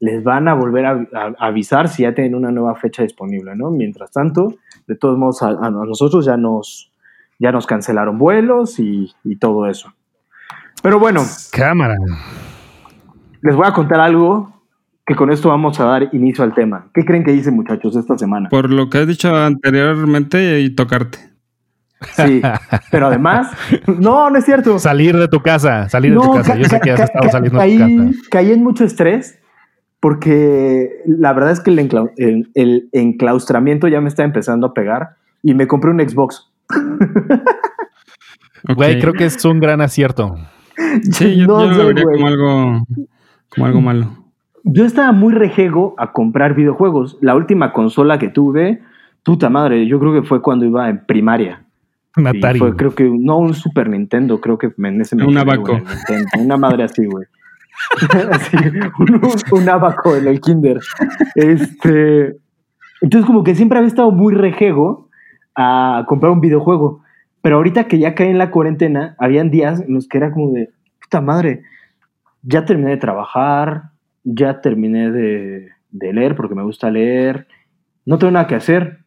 les 0.00 0.22
van 0.24 0.48
a 0.48 0.54
volver 0.54 0.86
a, 0.86 0.90
a- 0.92 1.34
a 1.38 1.46
avisar 1.46 1.88
si 1.88 2.02
ya 2.02 2.14
tienen 2.14 2.34
una 2.34 2.50
nueva 2.50 2.74
fecha 2.74 3.02
disponible, 3.02 3.54
¿no? 3.56 3.70
Mientras 3.70 4.10
tanto, 4.10 4.54
de 4.86 4.96
todos 4.96 5.18
modos, 5.18 5.42
a, 5.42 5.48
a 5.48 5.70
nosotros 5.70 6.24
ya 6.26 6.36
nos, 6.36 6.90
ya 7.38 7.52
nos 7.52 7.66
cancelaron 7.66 8.18
vuelos 8.18 8.78
y, 8.78 9.12
y 9.24 9.36
todo 9.36 9.66
eso. 9.66 9.92
Pero 10.82 10.98
bueno, 10.98 11.22
Cámara. 11.52 11.96
les 13.42 13.54
voy 13.56 13.66
a 13.66 13.72
contar 13.72 14.00
algo 14.00 14.52
que 15.06 15.14
con 15.14 15.30
esto 15.30 15.48
vamos 15.50 15.78
a 15.80 15.84
dar 15.84 16.08
inicio 16.14 16.44
al 16.44 16.54
tema. 16.54 16.86
¿Qué 16.94 17.04
creen 17.04 17.24
que 17.24 17.32
hice, 17.32 17.50
muchachos, 17.50 17.94
esta 17.96 18.16
semana? 18.18 18.48
Por 18.48 18.70
lo 18.70 18.88
que 18.90 18.98
has 18.98 19.06
dicho 19.06 19.34
anteriormente 19.34 20.60
y 20.60 20.74
tocarte. 20.74 21.18
Sí, 22.16 22.42
pero 22.90 23.06
además, 23.06 23.50
no, 23.86 24.28
no 24.30 24.38
es 24.38 24.44
cierto. 24.44 24.78
Salir 24.78 25.16
de 25.16 25.28
tu 25.28 25.40
casa, 25.40 25.88
salir 25.88 26.12
de 26.14 26.20
tu 26.20 26.32
casa. 26.34 26.52
ca- 26.52 26.58
Yo 26.58 26.64
sé 26.66 26.80
que 26.80 26.90
has 26.90 27.00
estado 27.00 27.30
saliendo 27.30 27.58
caí, 27.58 27.78
de 27.78 27.84
tu 27.96 28.06
casa. 28.12 28.18
caí 28.30 28.52
en 28.52 28.62
mucho 28.62 28.84
estrés 28.84 29.38
porque 30.00 30.90
la 31.06 31.32
verdad 31.32 31.52
es 31.52 31.60
que 31.60 31.70
el, 31.70 31.78
enclau- 31.78 32.12
el- 32.18 32.50
el 32.54 32.88
enclaustramiento 32.92 33.88
ya 33.88 34.00
me 34.02 34.08
está 34.08 34.22
empezando 34.22 34.66
a 34.66 34.74
pegar 34.74 35.16
y 35.42 35.54
me 35.54 35.66
compré 35.66 35.90
un 35.90 36.00
Xbox. 36.06 36.50
Güey, 38.76 38.98
creo 39.00 39.12
que 39.12 39.26
es 39.26 39.44
un 39.44 39.60
gran 39.60 39.80
acierto. 39.80 40.36
Sí, 41.12 41.36
yo, 41.36 41.46
No 41.46 41.64
yo 41.64 41.68
lo 41.70 41.74
sé, 41.76 41.84
vería 41.84 42.04
güey. 42.04 42.16
como 42.16 42.26
algo, 42.28 42.84
como 43.48 43.66
algo 43.66 43.80
malo. 43.80 44.10
Yo 44.64 44.84
estaba 44.86 45.12
muy 45.12 45.34
rejego 45.34 45.94
a 45.98 46.12
comprar 46.12 46.54
videojuegos. 46.54 47.18
La 47.20 47.34
última 47.34 47.72
consola 47.72 48.18
que 48.18 48.28
tuve, 48.28 48.80
puta 49.22 49.50
madre, 49.50 49.86
yo 49.86 50.00
creo 50.00 50.12
que 50.14 50.22
fue 50.26 50.40
cuando 50.40 50.64
iba 50.64 50.88
en 50.88 51.04
primaria. 51.04 51.63
Un 52.16 52.26
Atari. 52.28 52.58
fue, 52.58 52.76
creo 52.76 52.94
que, 52.94 53.04
no, 53.10 53.38
un 53.38 53.54
Super 53.54 53.88
Nintendo, 53.88 54.40
creo 54.40 54.56
que 54.58 54.72
en 54.76 55.00
ese 55.00 55.16
me 55.16 55.24
Un 55.26 55.36
abaco. 55.38 55.72
Nintendo. 55.72 56.26
Una 56.38 56.56
madre 56.56 56.84
así, 56.84 57.04
güey. 57.06 57.26
Así, 58.30 58.56
un, 59.00 59.14
un- 59.16 59.60
un 59.62 59.68
abaco 59.68 60.14
en 60.16 60.28
el 60.28 60.40
kinder. 60.40 60.78
Este, 61.34 62.36
entonces 63.00 63.26
como 63.26 63.42
que 63.44 63.54
siempre 63.56 63.78
había 63.78 63.88
estado 63.88 64.10
muy 64.12 64.32
rejego 64.34 65.08
a 65.56 66.04
comprar 66.06 66.32
un 66.32 66.40
videojuego. 66.40 67.02
Pero 67.42 67.56
ahorita 67.56 67.84
que 67.88 67.98
ya 67.98 68.14
caí 68.14 68.28
en 68.30 68.38
la 68.38 68.50
cuarentena, 68.50 69.16
habían 69.18 69.50
días 69.50 69.80
en 69.80 69.92
los 69.94 70.08
que 70.08 70.18
era 70.18 70.30
como 70.32 70.52
de, 70.52 70.70
puta 71.02 71.20
madre, 71.20 71.62
ya 72.42 72.64
terminé 72.64 72.90
de 72.90 72.96
trabajar, 72.96 73.90
ya 74.22 74.60
terminé 74.60 75.10
de, 75.10 75.68
de 75.90 76.12
leer 76.12 76.36
porque 76.36 76.54
me 76.54 76.62
gusta 76.62 76.90
leer, 76.90 77.46
no 78.06 78.18
tengo 78.18 78.30
nada 78.30 78.46
que 78.46 78.54
hacer. 78.54 79.03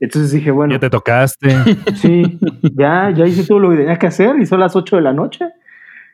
Entonces 0.00 0.32
dije, 0.32 0.50
bueno, 0.50 0.72
Ya 0.74 0.78
te 0.80 0.90
tocaste. 0.90 1.50
Sí, 1.94 2.38
ya, 2.74 3.10
ya 3.10 3.26
hice 3.26 3.46
todo 3.46 3.58
lo 3.60 3.70
que 3.70 3.76
tenía 3.76 3.98
que 3.98 4.06
hacer 4.06 4.36
y 4.40 4.46
son 4.46 4.58
las 4.60 4.74
8 4.74 4.96
de 4.96 5.02
la 5.02 5.12
noche. 5.12 5.44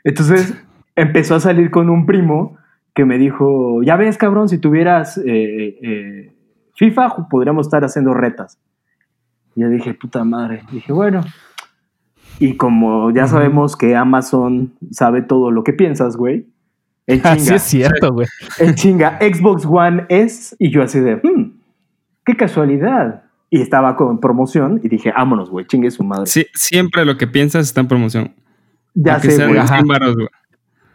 Entonces 0.05 0.55
empezó 0.97 1.37
a 1.37 1.41
salir 1.41 1.71
con 1.71 1.89
un 1.89 2.05
primo 2.05 2.57
que 2.95 3.05
me 3.05 3.17
dijo, 3.19 3.83
ya 3.83 3.97
ves 3.97 4.17
cabrón, 4.19 4.49
si 4.49 4.59
tuvieras 4.59 5.19
eh, 5.19 5.79
eh, 5.83 6.33
FIFA 6.75 7.11
ju- 7.11 7.29
podríamos 7.29 7.67
estar 7.67 7.85
haciendo 7.85 8.13
retas. 8.15 8.59
Y 9.55 9.61
yo 9.63 9.69
dije, 9.69 9.95
puta 9.95 10.25
madre. 10.25 10.63
Dije, 10.73 10.93
bueno. 10.93 11.23
Y 12.39 12.57
como 12.57 13.11
ya 13.13 13.27
sabemos 13.29 13.77
que 13.77 13.95
Amazon 13.97 14.75
sabe 14.91 15.23
todo 15.23 15.51
lo 15.51 15.63
que 15.65 15.73
piensas, 15.73 16.17
güey. 16.17 16.47
En 17.07 17.21
Así 17.25 17.45
chinga, 17.45 17.57
es 17.57 17.63
cierto, 17.63 18.13
güey. 18.13 18.27
en 18.59 18.75
chinga, 18.75 19.19
Xbox 19.21 19.65
One 19.65 20.05
es. 20.09 20.57
Y 20.59 20.71
yo 20.71 20.83
así 20.83 20.99
de, 21.01 21.17
"Hmm, 21.17 21.53
qué 22.25 22.37
casualidad. 22.37 23.23
Y 23.51 23.61
estaba 23.61 23.97
con 23.97 24.19
promoción 24.21 24.81
y 24.83 24.89
dije, 24.89 25.13
vámonos, 25.17 25.51
güey, 25.51 25.67
chingue 25.67 25.91
su 25.91 26.03
madre. 26.03 26.27
Sí, 26.27 26.47
siempre 26.55 27.05
lo 27.05 27.17
que 27.17 27.27
piensas 27.27 27.67
está 27.67 27.81
en 27.81 27.89
promoción. 27.89 28.35
Ya 28.95 29.15
Aunque 29.15 29.31
sé, 29.31 29.47
güey. 29.47 29.67
100 29.67 29.87
varos, 29.87 30.15
güey. 30.17 30.29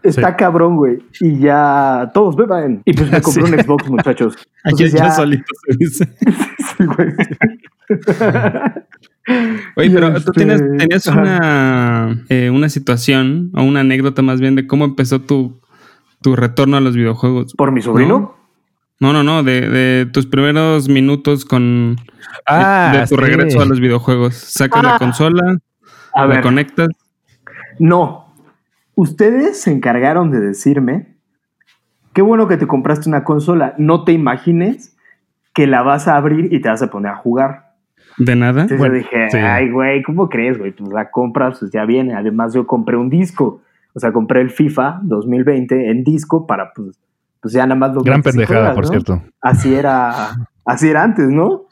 Está 0.04 0.36
cabrón, 0.36 0.76
güey. 0.78 0.98
Y 1.20 1.40
ya 1.40 2.10
todos 2.14 2.36
beban. 2.36 2.82
Y 2.86 2.94
pues 2.94 3.12
me 3.12 3.22
compré 3.22 3.44
un 3.44 3.60
Xbox, 3.60 3.90
muchachos. 3.90 4.36
Aquí 4.64 4.90
yo 4.90 4.98
ya- 4.98 5.12
solito 5.12 5.46
se 5.68 5.78
dice. 5.78 6.10
Sí, 6.78 6.86
güey. 6.86 7.14
Oye, 9.76 9.90
pero 9.92 10.12
tú 10.14 10.18
este, 10.18 10.32
tienes, 10.32 10.62
tenías 10.78 11.06
una, 11.08 12.24
eh, 12.30 12.50
una 12.50 12.70
situación 12.70 13.52
o 13.54 13.64
una 13.64 13.82
anécdota 13.82 14.22
más 14.22 14.40
bien 14.42 14.56
de 14.56 14.68
cómo 14.68 14.86
empezó 14.86 15.22
tu, 15.22 15.60
tu 16.22 16.36
retorno 16.36 16.78
a 16.78 16.82
los 16.82 16.96
videojuegos. 16.96 17.54
¿Por 17.56 17.72
mi 17.72 17.82
sobrino? 17.82 18.20
No, 18.20 18.36
no, 19.02 19.24
no, 19.24 19.42
de, 19.44 19.62
de 19.70 20.06
tus 20.06 20.28
primeros 20.28 20.88
minutos 20.90 21.44
con 21.46 21.98
Ah, 22.46 22.92
de 22.94 23.02
tu 23.02 23.16
sí. 23.16 23.16
regreso 23.16 23.60
a 23.62 23.66
los 23.66 23.80
videojuegos. 23.80 24.36
Sacas 24.36 24.84
la 24.84 24.96
Ah. 24.96 25.00
consola, 25.00 25.58
A 26.14 26.22
la 26.22 26.28
ver, 26.36 26.42
conectas. 26.42 26.90
no. 27.80 28.28
Ustedes 28.96 29.60
se 29.62 29.72
encargaron 29.72 30.32
de 30.32 30.40
decirme, 30.42 31.16
qué 32.14 32.22
bueno 32.22 32.48
que 32.48 32.58
te 32.58 32.68
compraste 32.68 33.10
una 33.10 33.24
consola. 33.24 33.74
No 33.78 34.04
te 34.04 34.12
imagines 34.12 34.96
que 35.54 35.66
la 35.66 35.82
vas 35.82 36.08
a 36.08 36.18
abrir 36.18 36.54
y 36.54 36.60
te 36.62 36.70
vas 36.70 36.82
a 36.84 36.90
poner 36.92 37.12
a 37.14 37.16
jugar. 37.16 37.72
De 38.18 38.36
nada. 38.36 38.64
Entonces 38.64 38.78
Bueno, 38.78 38.96
yo 38.96 39.00
dije, 39.00 39.30
sí. 39.32 39.38
ay, 39.38 39.72
güey, 39.72 40.04
¿cómo 40.04 40.30
crees, 40.30 40.58
güey? 40.60 40.74
Pues 40.74 40.92
la 40.92 41.10
compras, 41.10 41.58
pues 41.60 41.72
ya 41.72 41.86
viene. 41.86 42.14
Además, 42.14 42.54
yo 42.54 42.68
compré 42.68 42.98
un 42.98 43.10
disco. 43.10 43.62
O 43.94 44.00
sea, 44.00 44.12
compré 44.12 44.42
el 44.42 44.50
FIFA 44.52 45.00
2020 45.04 45.90
en 45.90 46.04
disco 46.04 46.46
para, 46.46 46.72
pues, 46.74 47.00
pues 47.42 47.54
ya 47.54 47.66
nada 47.66 47.76
más 47.76 47.94
lo 47.94 48.02
Gran 48.02 48.22
pendejada, 48.22 48.74
por 48.74 48.86
¿no? 48.86 48.90
cierto. 48.90 49.24
Así 49.42 49.74
era, 49.74 50.48
así 50.66 50.90
era 50.90 51.04
antes, 51.04 51.30
¿no? 51.30 51.64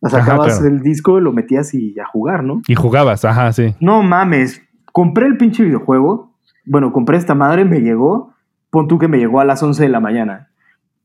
O 0.00 0.08
sacabas 0.08 0.58
claro. 0.58 0.74
el 0.74 0.82
disco, 0.82 1.20
lo 1.20 1.32
metías 1.32 1.72
y 1.74 1.98
a 2.00 2.06
jugar, 2.06 2.42
¿no? 2.42 2.60
Y 2.66 2.74
jugabas, 2.74 3.24
ajá, 3.24 3.52
sí. 3.52 3.74
No 3.78 4.02
mames, 4.02 4.62
compré 4.90 5.26
el 5.26 5.36
pinche 5.36 5.62
videojuego. 5.62 6.34
Bueno, 6.64 6.92
compré 6.92 7.18
esta 7.18 7.34
madre, 7.34 7.64
me 7.64 7.80
llegó. 7.80 8.34
Pon 8.70 8.88
tú 8.88 8.98
que 8.98 9.06
me 9.06 9.18
llegó 9.18 9.40
a 9.40 9.44
las 9.44 9.62
11 9.62 9.84
de 9.84 9.88
la 9.88 10.00
mañana. 10.00 10.48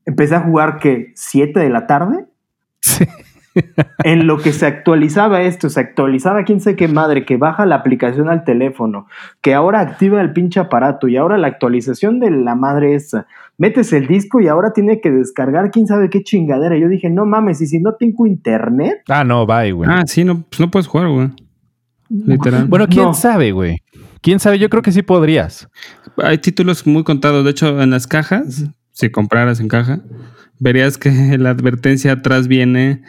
Empecé 0.04 0.34
a 0.34 0.40
jugar, 0.40 0.78
¿qué? 0.78 1.14
¿7 1.14 1.52
de 1.52 1.70
la 1.70 1.86
tarde? 1.86 2.26
Sí. 2.80 3.06
En 4.04 4.26
lo 4.26 4.38
que 4.38 4.52
se 4.52 4.66
actualizaba 4.66 5.42
esto, 5.42 5.68
se 5.68 5.80
actualizaba 5.80 6.44
quién 6.44 6.60
sé 6.60 6.76
qué 6.76 6.88
madre, 6.88 7.24
que 7.24 7.36
baja 7.36 7.66
la 7.66 7.76
aplicación 7.76 8.28
al 8.28 8.44
teléfono, 8.44 9.06
que 9.40 9.54
ahora 9.54 9.80
activa 9.80 10.20
el 10.20 10.32
pinche 10.32 10.60
aparato 10.60 11.08
y 11.08 11.16
ahora 11.16 11.38
la 11.38 11.48
actualización 11.48 12.20
de 12.20 12.30
la 12.30 12.54
madre 12.54 12.94
esa. 12.94 13.26
Metes 13.58 13.92
el 13.92 14.06
disco 14.06 14.40
y 14.40 14.46
ahora 14.46 14.72
tiene 14.72 15.00
que 15.00 15.10
descargar 15.10 15.70
quién 15.72 15.86
sabe 15.88 16.08
qué 16.10 16.22
chingadera. 16.22 16.78
Yo 16.78 16.88
dije, 16.88 17.10
no 17.10 17.26
mames, 17.26 17.60
y 17.60 17.66
si 17.66 17.80
no 17.80 17.94
tengo 17.98 18.24
internet, 18.26 18.98
Ah, 19.08 19.24
no, 19.24 19.44
bye, 19.46 19.72
güey. 19.72 19.90
Ah, 19.92 20.04
sí, 20.06 20.22
no, 20.24 20.42
pues 20.48 20.60
no 20.60 20.70
puedes 20.70 20.86
jugar, 20.86 21.08
güey. 21.08 21.28
Literal. 22.08 22.66
bueno, 22.68 22.86
¿quién 22.88 23.04
no. 23.06 23.14
sabe, 23.14 23.50
güey? 23.52 23.78
¿Quién 24.22 24.38
sabe? 24.40 24.58
Yo 24.58 24.70
creo 24.70 24.82
que 24.82 24.92
sí 24.92 25.02
podrías. 25.02 25.68
Hay 26.18 26.38
títulos 26.38 26.86
muy 26.86 27.02
contados. 27.04 27.44
De 27.44 27.50
hecho, 27.50 27.82
en 27.82 27.90
las 27.90 28.06
cajas, 28.06 28.64
si 28.92 29.10
compraras 29.10 29.60
en 29.60 29.68
caja, 29.68 30.00
verías 30.60 30.96
que 30.96 31.10
la 31.38 31.50
advertencia 31.50 32.12
atrás 32.12 32.46
viene 32.48 33.02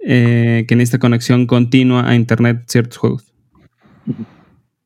eh, 0.00 0.66
que 0.68 0.76
necesita 0.76 0.98
conexión 0.98 1.46
continua 1.46 2.06
a 2.08 2.14
internet 2.14 2.64
ciertos 2.68 2.98
juegos. 2.98 3.32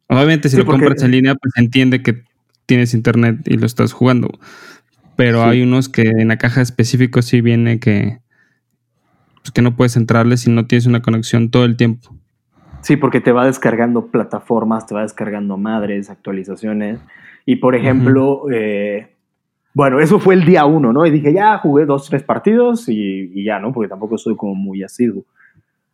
Obviamente, 0.08 0.48
si 0.48 0.54
Sí, 0.56 0.60
lo 0.60 0.66
porque- 0.66 0.84
compras 0.84 1.02
en 1.02 1.10
línea, 1.10 1.34
pues 1.34 1.52
entiende 1.56 2.02
que 2.02 2.22
tienes 2.66 2.94
internet 2.94 3.40
y 3.46 3.56
lo 3.56 3.66
estás 3.66 3.92
jugando. 3.92 4.30
Pero 5.18 5.42
Sí. 5.42 5.48
hay 5.50 5.62
unos 5.62 5.88
que 5.88 6.02
en 6.02 6.28
la 6.28 6.36
caja 6.38 6.60
específico 6.62 7.22
sí 7.22 7.40
viene 7.40 7.80
que, 7.80 8.20
pues, 9.42 9.50
que 9.52 9.62
no 9.62 9.74
puedes 9.74 9.96
entrarle 9.96 10.36
si 10.36 10.48
no 10.48 10.66
tienes 10.66 10.86
una 10.86 11.02
conexión 11.02 11.50
todo 11.50 11.64
el 11.64 11.76
tiempo. 11.76 12.14
Sí, 12.82 12.96
porque 12.96 13.20
te 13.20 13.32
va 13.32 13.44
descargando 13.44 14.06
plataformas, 14.06 14.86
te 14.86 14.94
va 14.94 15.02
descargando 15.02 15.56
madres, 15.56 16.08
actualizaciones. 16.08 17.00
Y 17.44 17.56
por 17.56 17.74
ejemplo, 17.74 18.44
eh, 18.52 19.08
bueno, 19.74 19.98
eso 19.98 20.20
fue 20.20 20.34
el 20.34 20.44
día 20.44 20.64
uno, 20.66 20.92
¿no? 20.92 21.04
Y 21.04 21.10
dije, 21.10 21.32
ya 21.32 21.58
jugué 21.58 21.84
dos, 21.84 22.08
tres 22.08 22.22
partidos 22.22 22.88
y, 22.88 23.32
y 23.34 23.42
ya, 23.42 23.58
¿no? 23.58 23.72
Porque 23.72 23.88
tampoco 23.88 24.18
soy 24.18 24.36
como 24.36 24.54
muy 24.54 24.84
asiduo. 24.84 25.24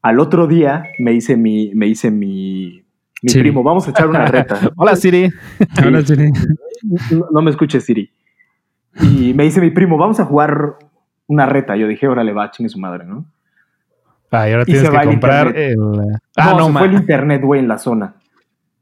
Al 0.02 0.20
otro 0.20 0.46
día 0.46 0.84
me 0.98 1.14
hice 1.14 1.38
mi, 1.38 1.72
me 1.74 1.86
hice 1.86 2.10
mi, 2.10 2.82
mi 3.22 3.30
Sí. 3.30 3.38
primo, 3.38 3.62
vamos 3.62 3.88
a 3.88 3.90
echar 3.92 4.06
una 4.06 4.26
reta. 4.26 4.60
Hola, 4.76 4.94
Siri. 4.96 5.30
Sí. 5.30 6.30
no, 7.14 7.26
no 7.32 7.40
me 7.40 7.50
escuches, 7.50 7.82
Siri. 7.84 8.10
Y 9.00 9.34
me 9.34 9.44
dice 9.44 9.60
mi 9.60 9.70
primo, 9.70 9.96
vamos 9.96 10.20
a 10.20 10.24
jugar 10.24 10.76
una 11.26 11.46
reta. 11.46 11.76
Yo 11.76 11.88
dije, 11.88 12.06
órale, 12.06 12.32
va, 12.32 12.50
chingue 12.50 12.68
su 12.68 12.78
madre, 12.78 13.04
¿no? 13.04 13.26
Ahora 14.30 14.62
Y 14.62 14.64
tienes 14.64 14.82
se 14.82 14.90
va 14.90 15.00
que 15.02 15.06
comprar 15.06 15.56
el. 15.56 15.76
Ah, 16.36 16.50
no, 16.50 16.58
no, 16.58 16.66
se 16.66 16.72
fue 16.72 16.86
el 16.88 16.94
internet, 16.94 17.42
güey, 17.42 17.60
en 17.60 17.68
la 17.68 17.78
zona. 17.78 18.14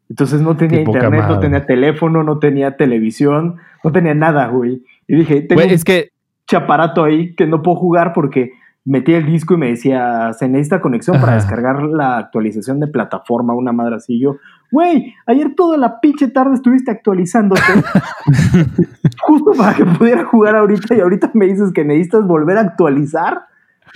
Entonces 0.08 0.40
no 0.40 0.56
tenía 0.56 0.80
internet, 0.80 1.24
no 1.26 1.40
tenía 1.40 1.64
teléfono, 1.64 2.22
no 2.22 2.38
tenía 2.38 2.76
televisión, 2.76 3.56
no 3.82 3.92
tenía 3.92 4.14
nada, 4.14 4.46
güey. 4.48 4.82
Y 5.06 5.16
dije, 5.16 5.42
tengo 5.42 5.62
un 5.62 5.70
es 5.70 5.84
que 5.84 6.10
chaparato 6.46 7.04
ahí 7.04 7.34
que 7.34 7.46
no 7.46 7.62
puedo 7.62 7.76
jugar 7.76 8.12
porque 8.12 8.52
metí 8.84 9.12
el 9.12 9.26
disco 9.26 9.54
y 9.54 9.58
me 9.58 9.68
decía, 9.68 10.32
se 10.32 10.48
necesita 10.48 10.80
conexión 10.80 11.20
para 11.20 11.34
descargar 11.34 11.82
la 11.84 12.18
actualización 12.18 12.80
de 12.80 12.88
plataforma, 12.88 13.54
una 13.54 13.72
madre 13.72 13.96
así. 13.96 14.18
Yo, 14.18 14.36
güey, 14.72 15.14
ayer 15.26 15.54
toda 15.54 15.76
la 15.78 16.00
pinche 16.00 16.28
tarde 16.28 16.54
estuviste 16.54 16.90
actualizándote 16.90 17.62
justo 19.22 19.52
para 19.56 19.74
que 19.76 19.84
pudiera 19.84 20.24
jugar 20.24 20.56
ahorita 20.56 20.94
y 20.96 21.00
ahorita 21.00 21.30
me 21.34 21.46
dices 21.46 21.70
que 21.72 21.84
necesitas 21.84 22.26
volver 22.26 22.58
a 22.58 22.62
actualizar. 22.62 23.42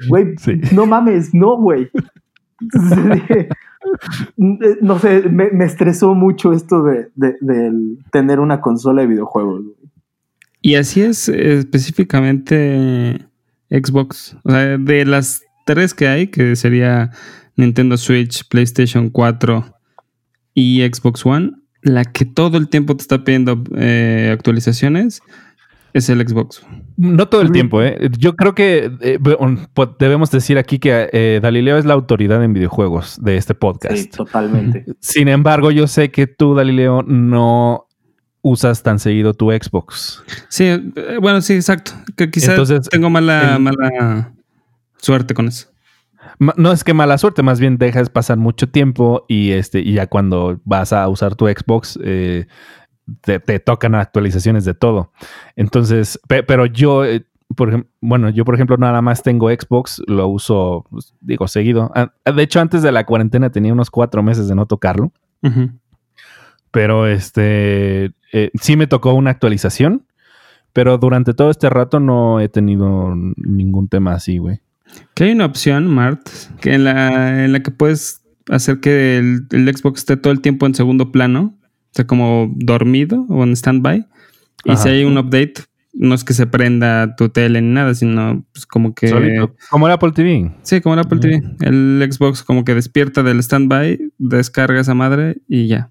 Güey, 0.09 0.35
Sí. 0.39 0.61
no 0.73 0.87
mames, 0.87 1.35
no, 1.35 1.57
güey. 1.57 1.91
No 4.81 4.99
sé, 4.99 5.23
me, 5.31 5.51
me 5.51 5.65
estresó 5.65 6.15
mucho 6.15 6.53
esto 6.53 6.83
de, 6.83 7.09
de- 7.15 7.37
del 7.41 7.99
tener 8.11 8.41
una 8.41 8.61
consola 8.61 9.03
de 9.03 9.09
videojuegos. 9.09 9.63
Y 10.61 10.75
así 10.75 11.03
es 11.03 11.29
específicamente 11.29 13.26
Xbox. 13.71 14.37
O 14.45 14.51
sea, 14.51 14.79
de 14.79 15.05
las 15.05 15.43
tres 15.65 15.95
que 15.95 16.09
hay, 16.09 16.29
que 16.29 16.55
sería 16.57 17.11
Nintendo 17.57 17.97
Switch, 17.97 18.47
PlayStation 18.49 19.11
4 19.11 19.65
y 20.55 20.83
Xbox 20.83 21.25
One, 21.27 21.53
la 21.83 22.05
que 22.05 22.25
todo 22.25 22.59
el 22.59 22.69
tiempo 22.69 22.97
te 22.97 23.03
está 23.03 23.25
pidiendo 23.25 23.63
eh, 23.77 24.31
actualizaciones 24.33 25.21
es 25.93 26.11
el 26.11 26.27
Xbox. 26.29 26.63
no 26.99 27.27
todo 27.29 27.41
el 27.41 27.53
tiempo, 27.53 27.83
¿eh? 27.83 28.11
Yo 28.19 28.37
creo 28.37 28.55
que 28.55 28.91
eh, 29.01 29.19
po- 29.73 29.97
debemos 29.99 30.31
decir 30.31 30.59
aquí 30.59 30.79
que 30.79 31.09
eh, 31.13 31.41
Galileo 31.43 31.79
es 31.79 31.87
la 31.87 31.95
autoridad 31.95 32.45
en 32.45 32.53
videojuegos 32.53 33.19
de 33.23 33.37
este 33.39 33.55
Sí, 33.55 33.59
podcast. 33.59 34.15
totalmente. 34.17 34.85
Sin 35.01 35.29
embargo, 35.29 35.71
yo 35.71 35.87
sé 35.87 36.11
que 36.11 36.27
tú, 36.27 36.53
Galileo, 36.55 37.03
no 37.03 37.86
usas 38.49 38.83
tan 38.85 38.99
seguido 39.01 39.35
tu 39.35 39.51
Xbox. 39.51 40.23
Sí, 40.49 40.65
eh, 40.67 41.19
bueno, 41.21 41.41
sí, 41.41 41.55
exacto. 41.55 41.93
Que 42.17 42.31
quizás 42.31 42.89
tengo 42.91 43.11
mala, 43.11 43.57
el- 43.57 43.61
mala 43.63 44.33
suerte 44.99 45.35
con 45.35 45.49
eso. 45.49 45.67
No 46.57 46.71
es 46.71 46.85
que 46.85 46.93
mala 46.95 47.19
suerte, 47.19 47.43
más 47.43 47.59
bien 47.59 47.77
dejas 47.79 48.09
pasar 48.11 48.37
mucho 48.37 48.69
tiempo 48.69 49.25
y 49.29 49.51
este 49.53 49.81
y 49.81 49.95
ya 49.95 50.07
cuando 50.07 50.61
vas 50.65 50.93
a 50.93 51.09
usar 51.09 51.35
tu 51.35 51.47
Xbox 51.47 51.99
eh, 52.05 52.47
te, 53.23 53.41
te 53.41 53.59
tocan 53.59 53.95
actualizaciones 53.95 54.65
de 54.65 54.75
todo. 54.75 55.13
Entonces, 55.57 56.21
pe- 56.29 56.43
pero 56.43 56.67
yo, 56.67 57.05
eh, 57.05 57.25
por 57.57 57.87
bueno, 58.01 58.29
yo 58.31 58.45
por 58.45 58.55
ejemplo 58.55 58.77
nada 58.77 59.01
más 59.03 59.23
tengo 59.23 59.49
Xbox, 59.51 60.03
lo 60.07 60.29
uso, 60.29 60.85
pues, 60.91 61.15
digo, 61.21 61.49
seguido. 61.49 61.91
Ah, 61.95 62.13
De 62.33 62.43
hecho, 62.43 62.61
antes 62.61 62.83
de 62.83 62.93
la 62.93 63.07
cuarentena 63.07 63.51
tenía 63.51 63.73
unos 63.73 63.91
cuatro 63.91 64.23
meses 64.23 64.47
de 64.47 64.55
no 64.55 64.67
tocarlo, 64.67 65.13
pero 66.71 67.07
este 67.07 68.13
eh, 68.37 68.51
sí 68.61 68.77
me 68.77 68.87
tocó 68.87 69.15
una 69.15 69.31
actualización, 69.31 70.05
pero 70.75 70.99
durante 70.99 71.33
todo 71.33 71.51
este 71.51 71.71
rato 71.71 72.01
no 72.01 72.39
he 72.39 72.51
tenido 72.51 73.15
ningún 73.37 73.89
tema 73.89 74.13
así, 74.13 74.37
güey. 74.37 74.61
Que 75.15 75.25
hay 75.25 75.33
una 75.33 75.47
opción, 75.47 75.87
Mart, 75.87 76.21
que 76.61 76.75
en 76.75 76.85
la, 76.85 77.47
en 77.47 77.53
la 77.53 77.63
que 77.63 77.71
puedes 77.71 78.21
hacer 78.51 78.81
que 78.81 79.17
el, 79.17 79.47
el 79.53 79.75
Xbox 79.75 80.01
esté 80.01 80.19
todo 80.19 80.35
el 80.35 80.43
tiempo 80.43 80.67
en 80.67 80.75
segundo 80.75 81.11
plano, 81.13 81.55
o 81.63 81.93
sea, 81.93 82.07
como 82.07 82.53
dormido 82.57 83.25
o 83.31 83.43
en 83.43 83.57
standby. 83.57 84.05
Y 84.67 84.73
Ajá. 84.73 84.83
si 84.83 84.89
hay 84.91 85.05
un 85.05 85.17
update, 85.17 85.55
no 85.95 86.15
es 86.15 86.23
que 86.23 86.35
se 86.35 86.47
prenda 86.47 87.17
tu 87.17 87.31
tele 87.31 87.63
ni 87.63 87.73
nada, 87.73 87.95
sino 87.95 88.45
pues 88.53 88.67
como 88.67 88.95
que... 88.95 89.09
Solito, 89.09 89.55
como 89.71 89.87
el 89.87 89.95
Apple 89.95 90.13
TV. 90.13 90.53
Sí, 90.63 90.83
como 90.83 90.93
el 90.93 91.01
Apple 91.01 91.21
TV. 91.21 91.43
El 91.61 92.07
Xbox 92.13 92.43
como 92.43 92.67
que 92.67 92.75
despierta 92.75 93.23
del 93.23 93.43
standby, 93.43 94.13
descarga 94.19 94.79
esa 94.79 94.93
madre 94.93 95.39
y 95.49 95.69
ya. 95.69 95.91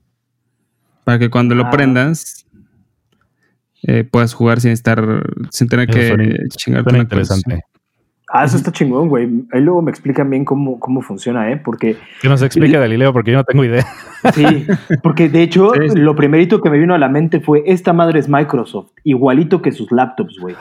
Para 1.05 1.17
que 1.19 1.29
cuando 1.29 1.55
lo 1.55 1.65
Ah. 1.67 1.69
prendas 1.71 2.45
eh, 3.87 4.03
puedas 4.03 4.33
jugar 4.33 4.59
sin 4.59 4.71
estar, 4.71 5.01
sin 5.51 5.67
tener 5.69 5.89
Eso 5.89 5.97
que 5.99 6.07
suena- 6.07 6.23
chingarte 6.57 6.83
Suena 6.89 6.89
una 6.89 7.03
interesante. 7.03 7.61
Ah, 8.27 8.43
eso 8.43 8.57
está 8.57 8.71
chingón, 8.71 9.07
güey. 9.07 9.29
Ahí 9.53 9.61
luego 9.61 9.83
me 9.83 9.91
explican 9.91 10.27
bien 10.31 10.43
cómo, 10.43 10.79
cómo 10.79 11.01
funciona, 11.03 11.51
¿eh? 11.51 11.57
Porque, 11.63 11.95
Que 12.21 12.27
nos 12.27 12.41
explique 12.41 12.75
Galileo, 12.77 13.13
porque 13.13 13.31
yo 13.31 13.37
no 13.37 13.43
tengo 13.43 13.63
idea. 13.63 13.85
sí, 14.33 14.65
porque 15.03 15.29
de 15.29 15.43
hecho, 15.43 15.71
Sí, 15.79 15.89
sí. 15.89 15.97
lo 15.99 16.15
primerito 16.15 16.59
que 16.59 16.71
me 16.71 16.79
vino 16.79 16.95
a 16.95 16.97
la 16.97 17.07
mente 17.07 17.39
fue, 17.39 17.61
esta 17.67 17.93
madre 17.93 18.19
es 18.19 18.27
Microsoft, 18.27 18.89
igualito 19.03 19.61
que 19.61 19.71
sus 19.71 19.91
laptops, 19.91 20.39
güey. 20.39 20.55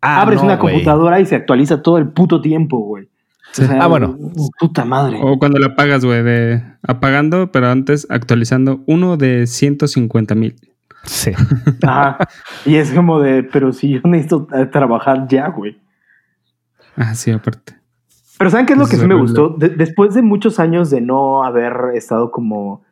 Abres 0.00 0.38
no, 0.38 0.44
una 0.44 0.58
computadora 0.58 1.18
y 1.18 1.26
se 1.26 1.34
actualiza 1.34 1.82
todo 1.82 1.98
el 1.98 2.08
puto 2.10 2.40
tiempo, 2.40 2.78
güey. 2.78 3.08
Sí. 3.54 3.62
O 3.62 3.66
sea, 3.68 3.82
Ah, 3.82 3.86
bueno. 3.86 4.18
Puta 4.58 4.84
madre. 4.84 5.20
O 5.22 5.38
cuando 5.38 5.58
la 5.60 5.68
apagas, 5.68 6.04
güey, 6.04 6.22
de 6.24 6.60
apagando, 6.82 7.52
pero 7.52 7.68
antes 7.70 8.04
actualizando 8.10 8.82
uno 8.86 9.16
de 9.16 9.46
150 9.46 10.34
mil. 10.34 10.56
Sí. 11.04 11.30
Ajá. 11.82 12.18
Y 12.66 12.76
es 12.76 12.90
como 12.92 13.20
de, 13.20 13.44
pero 13.44 13.72
si 13.72 13.90
yo 13.90 14.00
necesito 14.04 14.48
eh, 14.54 14.66
trabajar 14.66 15.28
ya, 15.28 15.48
güey. 15.50 15.78
Ah, 16.96 17.14
sí, 17.14 17.30
aparte. 17.30 17.74
Pero 18.38 18.50
¿saben 18.50 18.66
qué 18.66 18.72
es 18.72 18.78
lo 18.78 18.84
Eso 18.86 18.90
que 18.90 18.96
sí 18.96 19.06
me 19.06 19.14
gustó? 19.14 19.50
De- 19.50 19.68
después 19.68 20.14
de 20.14 20.22
muchos 20.22 20.58
años 20.58 20.90
de 20.90 21.00
no 21.00 21.44
haber 21.44 21.72
estado 21.94 22.30
como 22.32 22.82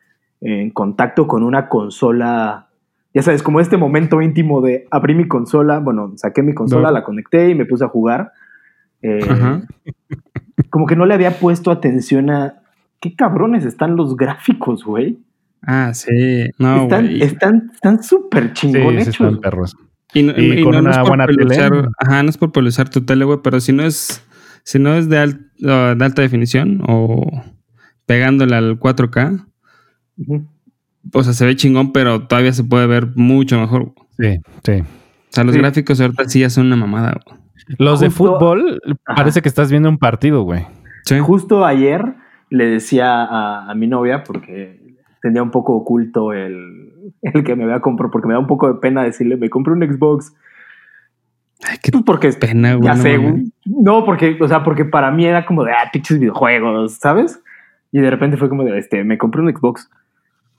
en 0.40 0.71
contacto 0.71 1.26
con 1.26 1.42
una 1.42 1.69
consola, 1.69 2.69
ya 3.14 3.23
sabes, 3.23 3.42
como 3.42 3.59
este 3.61 3.76
momento 3.76 4.23
íntimo 4.23 4.61
de 4.61 4.87
abrí 4.92 5.14
mi 5.16 5.26
consola, 5.26 5.78
bueno, 5.81 6.12
saqué 6.16 6.42
mi 6.42 6.54
consola, 6.54 6.88
No. 6.88 6.95
la 6.95 7.02
conecté 7.04 7.49
y 7.50 7.54
me 7.57 7.64
puse 7.64 7.85
a 7.85 7.88
jugar. 7.88 8.33
Eh, 9.02 9.26
Ajá. 9.28 9.62
Como 10.71 10.87
que 10.87 10.97
no 10.97 11.07
le 11.07 11.14
había 11.14 11.38
puesto 11.38 11.71
atención 11.71 12.31
a 12.31 12.62
qué 13.00 13.14
cabrones 13.14 13.64
están 13.64 13.97
los 13.97 14.16
gráficos, 14.16 14.85
güey. 14.85 15.19
Ah, 15.62 15.92
sí. 15.95 16.11
No, 16.59 16.83
están 16.85 17.07
güey. 17.07 17.23
están 17.23 17.71
están 17.73 18.02
súper 18.02 18.52
chingón 18.52 18.95
sí 18.97 19.02
hechos. 19.02 19.14
están 19.14 19.40
perros. 19.40 19.76
Y, 20.14 20.23
no- 20.25 20.33
y 20.37 20.61
y 20.61 20.62
con 20.62 20.73
no, 20.75 20.83
no 20.83 20.90
es 20.90 20.97
una 20.97 21.04
por 21.04 21.16
buena 21.16 21.26
tele. 21.26 21.88
Ajá, 21.99 22.23
no 22.23 22.28
es 22.31 22.37
por 22.37 22.52
poluizar 22.52 22.88
tu 22.88 23.00
tele, 23.02 23.25
güey, 23.25 23.38
pero 23.42 23.61
si 23.61 23.73
no 23.73 23.83
es, 23.85 24.23
si 24.64 24.78
no 24.78 24.95
es 24.95 25.09
de, 25.09 25.19
al- 25.19 25.50
uh, 25.61 25.97
de 25.97 26.04
alta 26.04 26.21
definición 26.23 26.83
o 26.87 27.25
pegándole 28.07 28.55
al 28.57 28.79
4K, 28.79 29.46
Ujú. 30.18 30.46
o 31.14 31.22
sea, 31.22 31.33
se 31.33 31.46
ve 31.46 31.57
chingón, 31.57 31.92
pero 31.92 32.27
todavía 32.27 32.53
se 32.53 32.64
puede 32.64 32.87
ver 32.87 33.09
mucho 33.14 33.59
mejor. 33.61 33.94
O 33.96 34.07
Sí, 34.18 34.37
sí. 34.64 34.83
sea, 35.31 35.44
los 35.44 35.55
Sí. 35.55 35.61
gráficos 35.61 36.01
ahorita 36.01 36.29
sí 36.29 36.40
ya 36.40 36.51
son 36.51 36.66
una 36.66 36.77
mamada. 36.77 37.18
güey. 37.25 37.40
Los 37.79 38.01
de 38.01 38.11
fútbol, 38.11 38.81
Ajá. 39.07 39.16
parece 39.16 39.42
que 39.42 39.48
estás 39.48 39.70
viendo 39.70 39.88
un 39.88 39.98
partido, 39.98 40.42
güey. 40.42 40.66
Sí. 41.05 41.18
Justo 41.18 41.64
ayer 41.64 42.14
le 42.51 42.66
decía 42.66 43.22
a, 43.25 43.70
a 43.70 43.75
mi 43.75 43.87
novia, 43.87 44.25
porque 44.25 44.81
tenía 45.22 45.42
un 45.42 45.51
poco 45.51 45.75
oculto 45.75 46.33
el, 46.33 46.92
el 47.22 47.44
que 47.44 47.57
me 47.57 47.64
había 47.64 47.81
comprado, 47.81 48.11
porque 48.11 48.29
me 48.29 48.35
da 48.35 48.40
un 48.40 48.46
poco 48.46 48.68
de 48.72 48.79
pena 48.81 49.03
decirle, 49.05 49.37
me 49.37 49.48
compré 49.51 49.72
un 49.72 49.83
Xbox. 49.83 50.35
Ay, 51.64 51.79
qué 51.83 51.92
Pues 51.92 52.03
porque 52.05 52.33
pena, 52.33 52.75
güey. 52.75 52.85
ya 52.88 52.94
no 52.94 53.03
sé, 53.03 53.16
mames. 53.18 53.33
güey. 53.33 53.53
No, 53.64 54.05
porque, 54.05 54.37
o 54.40 54.48
sea, 54.48 54.64
porque 54.64 54.85
para 54.85 55.11
mí 55.12 55.25
era 55.25 55.46
como 55.46 55.62
de, 55.64 55.72
ah, 55.72 55.88
pinches 55.92 56.18
videojuegos, 56.18 56.94
¿sabes? 56.94 57.40
Y 57.92 58.01
de 58.01 58.11
repente 58.11 58.37
fue 58.37 58.48
como 58.48 58.64
de, 58.64 58.77
este, 58.79 59.05
me 59.05 59.16
compré 59.18 59.42
un 59.42 59.55
Xbox. 59.55 59.88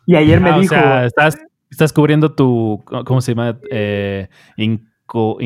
Y 0.05 0.15
ayer 0.15 0.39
me 0.39 0.49
Ah, 0.51 0.59
dijo, 0.59 0.75
O 0.75 0.77
sea, 0.77 1.05
estás, 1.05 1.37
estás 1.69 1.91
cubriendo 1.93 2.33
tu. 2.33 2.83
¿Cómo 3.05 3.21
se 3.21 3.33
llama? 3.35 3.57
Eh, 3.71 4.29
inco- 4.57 5.37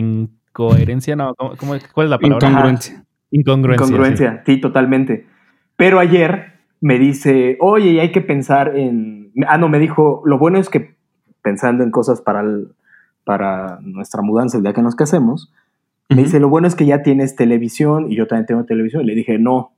incoherencia, 0.68 1.16
no. 1.16 1.34
¿cómo- 1.36 1.76
¿Cuál 1.94 2.06
es 2.08 2.12
la 2.12 2.20
palabra? 2.20 2.48
Incongruencia. 2.50 3.04
Incongruencia. 3.32 3.86
sí. 3.86 3.92
Incongruencia, 3.94 4.44
sí. 4.46 4.58
totalmente. 4.62 5.28
Pero 5.76 6.00
ayer 6.00 6.54
me 6.82 6.98
dice, 7.00 7.58
oye, 7.60 7.90
y 7.92 8.00
hay 8.00 8.12
que 8.12 8.22
pensar 8.22 8.76
en. 8.76 9.32
Ah, 9.48 9.58
no, 9.58 9.70
me 9.70 9.80
dijo, 9.80 10.22
lo 10.26 10.38
bueno 10.40 10.58
es 10.60 10.70
que 10.70 10.96
pensando 11.42 11.84
en 11.84 11.92
cosas 11.92 12.22
para, 12.22 12.42
el- 12.42 12.70
para 13.24 13.80
nuestra 13.82 14.22
mudanza, 14.22 14.58
el 14.58 14.64
día 14.64 14.74
que 14.74 14.82
nos 14.82 14.96
casemos, 14.96 15.54
me 16.10 16.24
dice, 16.24 16.40
lo 16.40 16.50
bueno 16.50 16.68
es 16.68 16.76
que 16.76 16.86
ya 16.86 17.04
tienes 17.04 17.36
televisión 17.36 18.12
y 18.12 18.16
yo 18.16 18.28
también 18.28 18.46
tengo 18.46 18.64
televisión. 18.64 19.04
Y 19.04 19.08
le 19.08 19.16
dije, 19.16 19.38
no, 19.40 19.74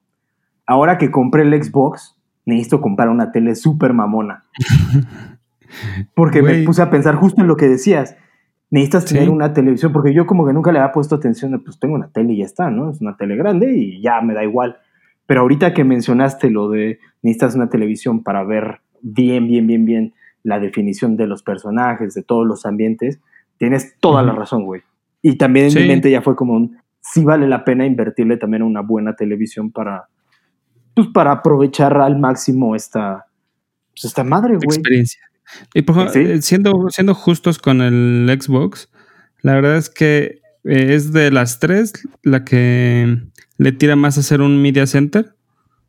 ahora 0.67 0.97
que 0.99 1.09
compré 1.11 1.41
el 1.41 1.63
Xbox, 1.63 2.15
necesito 2.45 2.81
comprar 2.81 3.09
una 3.09 3.31
tele 3.31 3.55
súper 3.55 3.93
mamona. 3.93 4.43
Porque 6.13 6.41
me 6.41 6.65
puse 6.65 6.81
a 6.81 6.89
pensar 6.89 7.15
justo 7.15 7.41
en 7.41 7.47
lo 7.47 7.57
que 7.57 7.67
decías. 7.67 8.15
Necesitas 8.71 9.05
tener 9.05 9.23
Sí. 9.23 9.29
una 9.29 9.51
televisión, 9.53 9.91
porque 9.91 10.13
yo 10.13 10.25
como 10.27 10.45
que 10.45 10.53
nunca 10.53 10.71
le 10.71 10.79
había 10.79 10.91
puesto 10.91 11.15
atención, 11.15 11.51
de, 11.51 11.59
pues 11.59 11.79
tengo 11.79 11.95
una 11.95 12.09
tele 12.09 12.33
y 12.33 12.37
ya 12.37 12.45
está, 12.45 12.69
¿no? 12.69 12.91
Es 12.91 13.01
una 13.01 13.17
tele 13.17 13.35
grande 13.35 13.73
y 13.75 14.01
ya 14.01 14.21
me 14.21 14.33
da 14.35 14.43
igual. 14.43 14.77
Pero 15.25 15.41
ahorita 15.41 15.73
que 15.73 15.83
mencionaste 15.83 16.49
lo 16.51 16.69
de 16.69 16.99
necesitas 17.23 17.55
una 17.55 17.69
televisión 17.69 18.23
para 18.23 18.43
ver 18.43 18.81
bien, 19.01 19.47
bien, 19.47 19.65
bien, 19.67 19.85
bien 19.85 20.13
la 20.43 20.59
definición 20.59 21.17
de 21.17 21.27
los 21.27 21.41
personajes, 21.43 22.13
de 22.13 22.23
todos 22.23 22.45
los 22.47 22.65
ambientes, 22.65 23.19
tienes 23.57 23.95
toda 23.99 24.23
la 24.23 24.33
razón, 24.33 24.65
güey. 24.65 24.81
Y 25.21 25.35
también 25.37 25.65
en 25.65 25.71
Sí. 25.71 25.79
mi 25.79 25.87
mente 25.87 26.09
ya 26.11 26.21
fue 26.21 26.35
como 26.35 26.53
un, 26.53 26.77
sí 27.01 27.23
vale 27.23 27.47
la 27.47 27.65
pena 27.65 27.85
invertirle 27.85 28.37
también 28.37 28.61
a 28.61 28.65
una 28.65 28.81
buena 28.81 29.15
televisión 29.15 29.71
para, 29.71 30.07
pues 30.95 31.07
para 31.07 31.31
aprovechar 31.31 31.97
al 31.99 32.19
máximo 32.19 32.75
esta, 32.75 33.25
pues 33.91 34.05
esta 34.05 34.23
madre, 34.23 34.55
güey. 34.55 34.65
experiencia. 34.77 35.21
Y 35.73 35.81
por 35.83 36.09
Sí. 36.11 36.19
eh, 36.19 36.41
siendo, 36.41 36.73
siendo 36.89 37.13
justos 37.15 37.57
con 37.59 37.81
el 37.81 38.27
Xbox, 38.39 38.89
la 39.41 39.53
verdad 39.55 39.77
es 39.77 39.89
que 39.89 40.41
eh, 40.65 40.93
es 40.95 41.11
de 41.13 41.31
las 41.31 41.59
tres 41.59 41.93
la 42.23 42.43
que 42.43 43.17
le 43.57 43.71
tira 43.71 43.95
más 43.95 44.17
a 44.17 44.21
ser 44.23 44.41
un 44.41 44.61
media 44.61 44.85
center. 44.87 45.35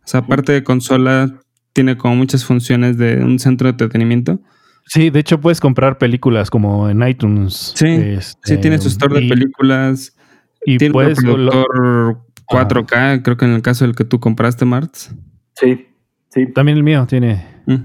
O 0.05 0.07
sea, 0.07 0.21
aparte 0.21 0.53
de 0.53 0.65
consola, 0.65 1.41
tiene 1.73 1.97
como 1.97 2.17
muchas 2.17 2.45
funciones 2.45 2.97
de 2.99 3.23
un 3.23 3.39
centro 3.39 3.67
de 3.67 3.73
entretenimiento. 3.73 4.41
Sí, 4.87 5.11
de 5.11 5.21
hecho 5.21 5.41
puedes 5.41 5.61
comprar 5.61 5.99
películas 5.99 6.51
como 6.51 6.89
en 6.89 7.07
iTunes. 7.07 7.75
Sí, 7.77 7.87
Este, 7.87 8.55
Sí, 8.57 8.61
tiene 8.61 8.79
su 8.79 8.89
store 8.89 9.21
de 9.21 9.29
películas. 9.29 10.17
Y 10.65 10.79
tiene 10.79 10.93
puedes. 10.93 11.19
un 11.21 11.27
lo- 11.47 11.65
reproductor 11.65 12.19
4K, 12.47 13.23
creo 13.23 13.37
que 13.37 13.45
en 13.45 13.53
el 13.53 13.63
caso 13.63 13.85
del 13.87 13.95
que 13.95 14.05
tú 14.05 14.19
compraste, 14.21 14.65
Marts. 14.65 15.15
Sí, 15.55 15.87
sí. 16.31 16.47
también 16.53 16.77
el 16.79 16.83
mío 16.85 17.07
tiene. 17.09 17.45
Mm. 17.67 17.77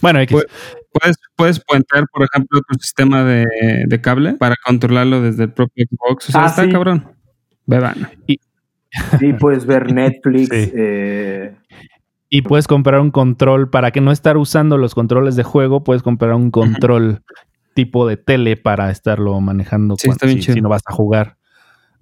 Bueno, 0.00 0.20
X. 0.20 0.32
Pues- 0.32 0.46
Puedes, 0.92 1.16
puedes 1.36 1.60
puentear, 1.64 2.04
por 2.12 2.24
ejemplo, 2.24 2.60
tu 2.66 2.74
sistema 2.78 3.22
de, 3.24 3.46
de 3.86 4.00
cable 4.00 4.34
para 4.34 4.56
controlarlo 4.64 5.20
desde 5.22 5.44
el 5.44 5.52
propio 5.52 5.84
Xbox. 5.88 6.28
O 6.28 6.32
sea, 6.32 6.44
Ah, 6.44 6.46
está 6.46 6.64
sí. 6.64 6.70
cabrón. 6.72 7.06
Beban. 7.66 7.94
Sí, 9.18 9.32
puedes 9.34 9.66
ver 9.66 9.92
Netflix. 9.92 10.48
Sí. 10.50 10.72
eh, 10.74 11.54
Y 12.28 12.42
puedes 12.42 12.66
comprar 12.66 13.00
un 13.00 13.10
control 13.10 13.70
para 13.70 13.90
que 13.92 14.00
no 14.00 14.10
estar 14.12 14.36
usando 14.36 14.78
los 14.78 14.94
controles 14.94 15.36
de 15.36 15.42
juego, 15.44 15.84
puedes 15.84 16.02
comprar 16.02 16.34
un 16.34 16.50
control 16.50 17.22
tipo 17.74 18.06
de 18.06 18.16
tele 18.16 18.56
para 18.56 18.90
estarlo 18.90 19.40
manejando 19.40 19.94
Sí, 19.96 20.08
cuando- 20.08 20.16
está 20.16 20.26
bien 20.26 20.38
si, 20.38 20.46
chido. 20.46 20.54
si 20.54 20.60
no 20.60 20.68
vas 20.68 20.82
a 20.86 20.92
jugar. 20.92 21.36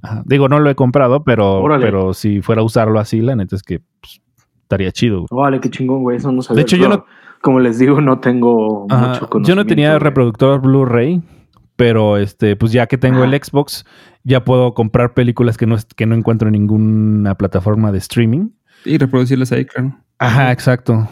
Ajá. 0.00 0.22
Digo, 0.26 0.48
no 0.48 0.60
lo 0.60 0.70
he 0.70 0.74
comprado, 0.74 1.24
pero, 1.24 1.60
Órale. 1.60 1.84
pero 1.84 2.14
si 2.14 2.40
fuera 2.40 2.62
a 2.62 2.64
usarlo 2.64 3.00
así, 3.00 3.20
la 3.20 3.36
neta 3.36 3.54
es 3.56 3.62
que 3.62 3.80
pues, 4.00 4.20
estaría 4.62 4.92
chido. 4.92 5.26
Vale, 5.30 5.60
qué 5.60 5.68
chingón, 5.70 6.02
güey. 6.02 6.16
Eso 6.16 6.32
no 6.32 6.40
sabía. 6.40 6.56
De 6.58 6.62
hecho, 6.62 6.76
yo 6.76 6.88
no- 6.88 7.04
Como 7.42 7.60
les 7.60 7.78
digo, 7.78 8.00
no 8.00 8.18
tengo 8.20 8.86
Ajá. 8.90 9.08
mucho 9.08 9.20
Yo 9.20 9.28
conocimiento. 9.28 9.62
no 9.64 9.66
tenía 9.68 9.98
reproductor 9.98 10.60
Blu-ray, 10.60 11.22
pero 11.76 12.16
este, 12.16 12.56
pues 12.56 12.72
ya 12.72 12.86
que 12.86 12.98
tengo 12.98 13.22
Ah. 13.22 13.26
el 13.26 13.32
Xbox, 13.42 13.84
ya 14.24 14.44
puedo 14.44 14.74
comprar 14.74 15.14
películas 15.14 15.56
que 15.56 15.66
no, 15.66 15.76
es- 15.76 15.84
que 15.86 16.06
no 16.06 16.14
encuentro 16.14 16.48
en 16.48 16.52
ninguna 16.52 17.36
plataforma 17.36 17.92
de 17.92 17.98
streaming. 17.98 18.48
Y 18.84 18.98
reproducirlas 18.98 19.52
ahí, 19.52 19.64
claro. 19.64 19.96
Ajá, 20.18 20.50
exacto. 20.52 21.08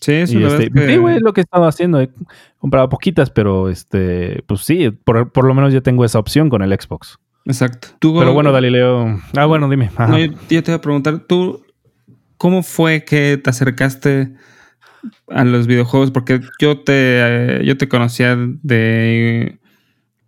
Sí, 0.00 0.12
eso 0.12 0.32
Y 0.34 0.40
la 0.40 0.48
verdad 0.48 0.62
este, 0.62 0.78
es 0.80 0.86
que- 0.86 0.92
sí, 0.92 0.98
güey, 0.98 1.16
es 1.16 1.22
lo 1.22 1.32
que 1.32 1.40
he 1.40 1.44
estado 1.44 1.64
haciendo. 1.66 2.00
He 2.00 2.10
comprado 2.58 2.88
poquitas, 2.88 3.30
pero 3.30 3.68
este, 3.70 4.42
pues 4.46 4.60
sí, 4.60 4.90
por, 4.90 5.32
por 5.32 5.44
lo 5.46 5.54
menos 5.54 5.72
ya 5.72 5.80
tengo 5.80 6.04
esa 6.04 6.18
opción 6.18 6.50
con 6.50 6.60
el 6.62 6.70
Xbox. 6.78 7.18
Exacto. 7.46 7.88
Tú, 8.00 8.14
Pero 8.18 8.34
bueno, 8.34 8.52
Galileo. 8.52 9.18
Ah, 9.36 9.46
bueno, 9.46 9.68
dime. 9.70 9.90
Ajá. 9.96 10.08
No, 10.08 10.18
yo, 10.18 10.32
yo 10.50 10.62
te 10.62 10.70
iba 10.72 10.74
a 10.76 10.80
preguntar, 10.80 11.20
tú, 11.20 11.62
¿cómo 12.36 12.62
fue 12.64 13.04
que 13.04 13.40
te 13.42 13.48
acercaste 13.50 14.34
a 15.28 15.44
los 15.44 15.66
videojuegos? 15.66 16.10
Porque 16.10 16.40
yo 16.60 16.80
te, 16.80 16.92
eh, 16.94 17.62
yo 17.64 17.76
te 17.76 17.88
conocía 17.88 18.36
de. 18.36 19.58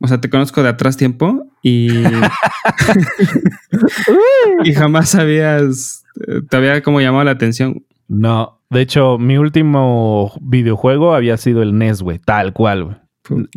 O 0.01 0.07
sea, 0.07 0.21
te 0.21 0.31
conozco 0.31 0.62
de 0.62 0.69
atrás 0.69 0.97
tiempo 0.97 1.47
y. 1.62 1.88
y 4.64 4.75
jamás 4.75 5.14
habías. 5.14 6.05
Te 6.49 6.57
había 6.57 6.83
como 6.83 7.01
llamado 7.01 7.25
la 7.25 7.33
atención. 7.33 7.85
No, 8.09 8.61
de 8.71 8.83
hecho, 8.83 9.19
mi 9.19 9.38
último 9.38 10.33
videojuego 10.41 11.14
había 11.14 11.37
sido 11.37 11.62
el 11.62 11.77
NES, 11.77 12.03
güey, 12.03 12.19
tal 12.19 12.53
cual, 12.53 12.85
güey. 12.85 12.97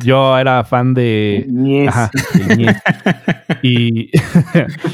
Yo 0.04 0.38
era 0.38 0.64
fan 0.64 0.94
de. 0.94 1.46
Ñez. 1.50 1.90
Ajá. 1.90 2.12
Y, 3.64 4.10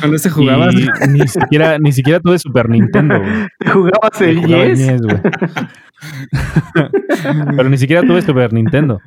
Cuando 0.01 0.17
se 0.17 0.29
jugabas. 0.29 0.73
y 0.75 0.87
ni 1.09 1.25
siquiera, 1.27 1.77
ni 1.79 1.91
siquiera 1.93 2.19
tuve 2.19 2.37
Super 2.37 2.67
Nintendo, 2.69 3.17
güey. 3.19 3.31
¿Jugabas 3.71 4.19
el 4.21 4.45
Yes? 4.45 5.01
Güey. 5.01 5.17
Pero 7.55 7.69
ni 7.69 7.77
siquiera 7.77 8.01
tuve 8.03 8.21
Super 8.21 8.51
Nintendo. 8.53 8.99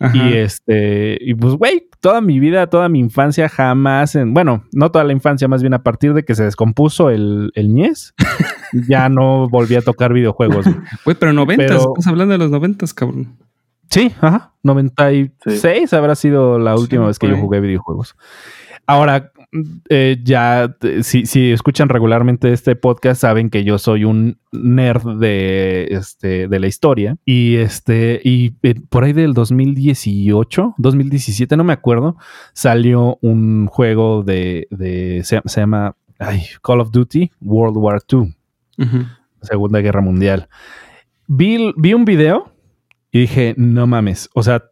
Ajá. 0.00 0.16
Y 0.16 0.34
este, 0.34 1.18
y 1.20 1.34
pues, 1.34 1.54
güey, 1.54 1.88
toda 2.00 2.20
mi 2.20 2.38
vida, 2.38 2.68
toda 2.68 2.88
mi 2.88 3.00
infancia 3.00 3.48
jamás, 3.48 4.14
en, 4.14 4.32
bueno, 4.34 4.64
no 4.72 4.90
toda 4.90 5.04
la 5.04 5.12
infancia, 5.12 5.48
más 5.48 5.62
bien 5.62 5.74
a 5.74 5.82
partir 5.82 6.14
de 6.14 6.24
que 6.24 6.34
se 6.34 6.44
descompuso 6.44 7.10
el, 7.10 7.50
el 7.54 7.74
NES, 7.74 8.14
ya 8.88 9.08
no 9.08 9.48
volví 9.48 9.74
a 9.74 9.82
tocar 9.82 10.12
videojuegos. 10.12 10.64
güey. 10.64 10.76
Güey, 11.04 11.16
pero 11.18 11.32
noventas, 11.32 11.66
Pero- 11.68 11.92
estás 11.96 12.06
hablando 12.06 12.32
de 12.32 12.38
los 12.38 12.50
noventas, 12.50 12.94
cabrón. 12.94 13.36
Sí, 13.90 14.12
ajá, 14.20 14.52
96 14.62 15.92
habrá 15.92 16.14
sido 16.14 16.58
la 16.58 16.74
última 16.74 17.04
Sí, 17.04 17.08
vez 17.08 17.18
que 17.18 17.28
yo 17.28 17.36
jugué 17.36 17.60
videojuegos. 17.60 18.16
Ahora, 18.86 19.32
eh, 19.88 20.18
ya, 20.22 20.74
eh, 20.82 21.02
si, 21.02 21.26
si 21.26 21.52
escuchan 21.52 21.88
regularmente 21.88 22.52
este 22.52 22.76
podcast, 22.76 23.20
saben 23.20 23.50
que 23.50 23.64
yo 23.64 23.78
soy 23.78 24.04
un 24.04 24.38
nerd 24.52 25.18
de, 25.18 25.88
este, 25.90 26.48
de 26.48 26.60
la 26.60 26.66
historia. 26.66 27.16
Y 27.24 27.56
este, 27.56 28.20
y 28.24 28.54
eh, 28.62 28.74
por 28.88 29.04
ahí 29.04 29.12
del 29.12 29.34
2018, 29.34 30.74
2017, 30.78 31.56
no 31.56 31.64
me 31.64 31.72
acuerdo, 31.72 32.16
salió 32.52 33.18
un 33.20 33.66
juego 33.66 34.22
de, 34.22 34.68
de 34.70 35.22
se, 35.24 35.40
se 35.44 35.60
llama 35.60 35.96
ay, 36.18 36.42
Call 36.62 36.80
of 36.80 36.90
Duty 36.90 37.30
World 37.40 37.76
War 37.76 38.00
II. 38.10 38.34
Segunda 39.42 39.80
Guerra 39.80 40.00
Mundial. 40.00 40.48
Vi, 41.26 41.72
vi 41.76 41.94
un 41.94 42.04
video 42.04 42.52
y 43.10 43.20
dije, 43.20 43.54
no 43.56 43.86
mames, 43.86 44.28
o 44.34 44.42
sea, 44.42 44.64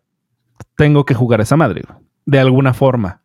tengo 0.76 1.04
que 1.04 1.14
jugar 1.14 1.40
a 1.40 1.44
esa 1.44 1.56
madre, 1.56 1.82
de 2.26 2.38
alguna 2.38 2.74
forma. 2.74 3.22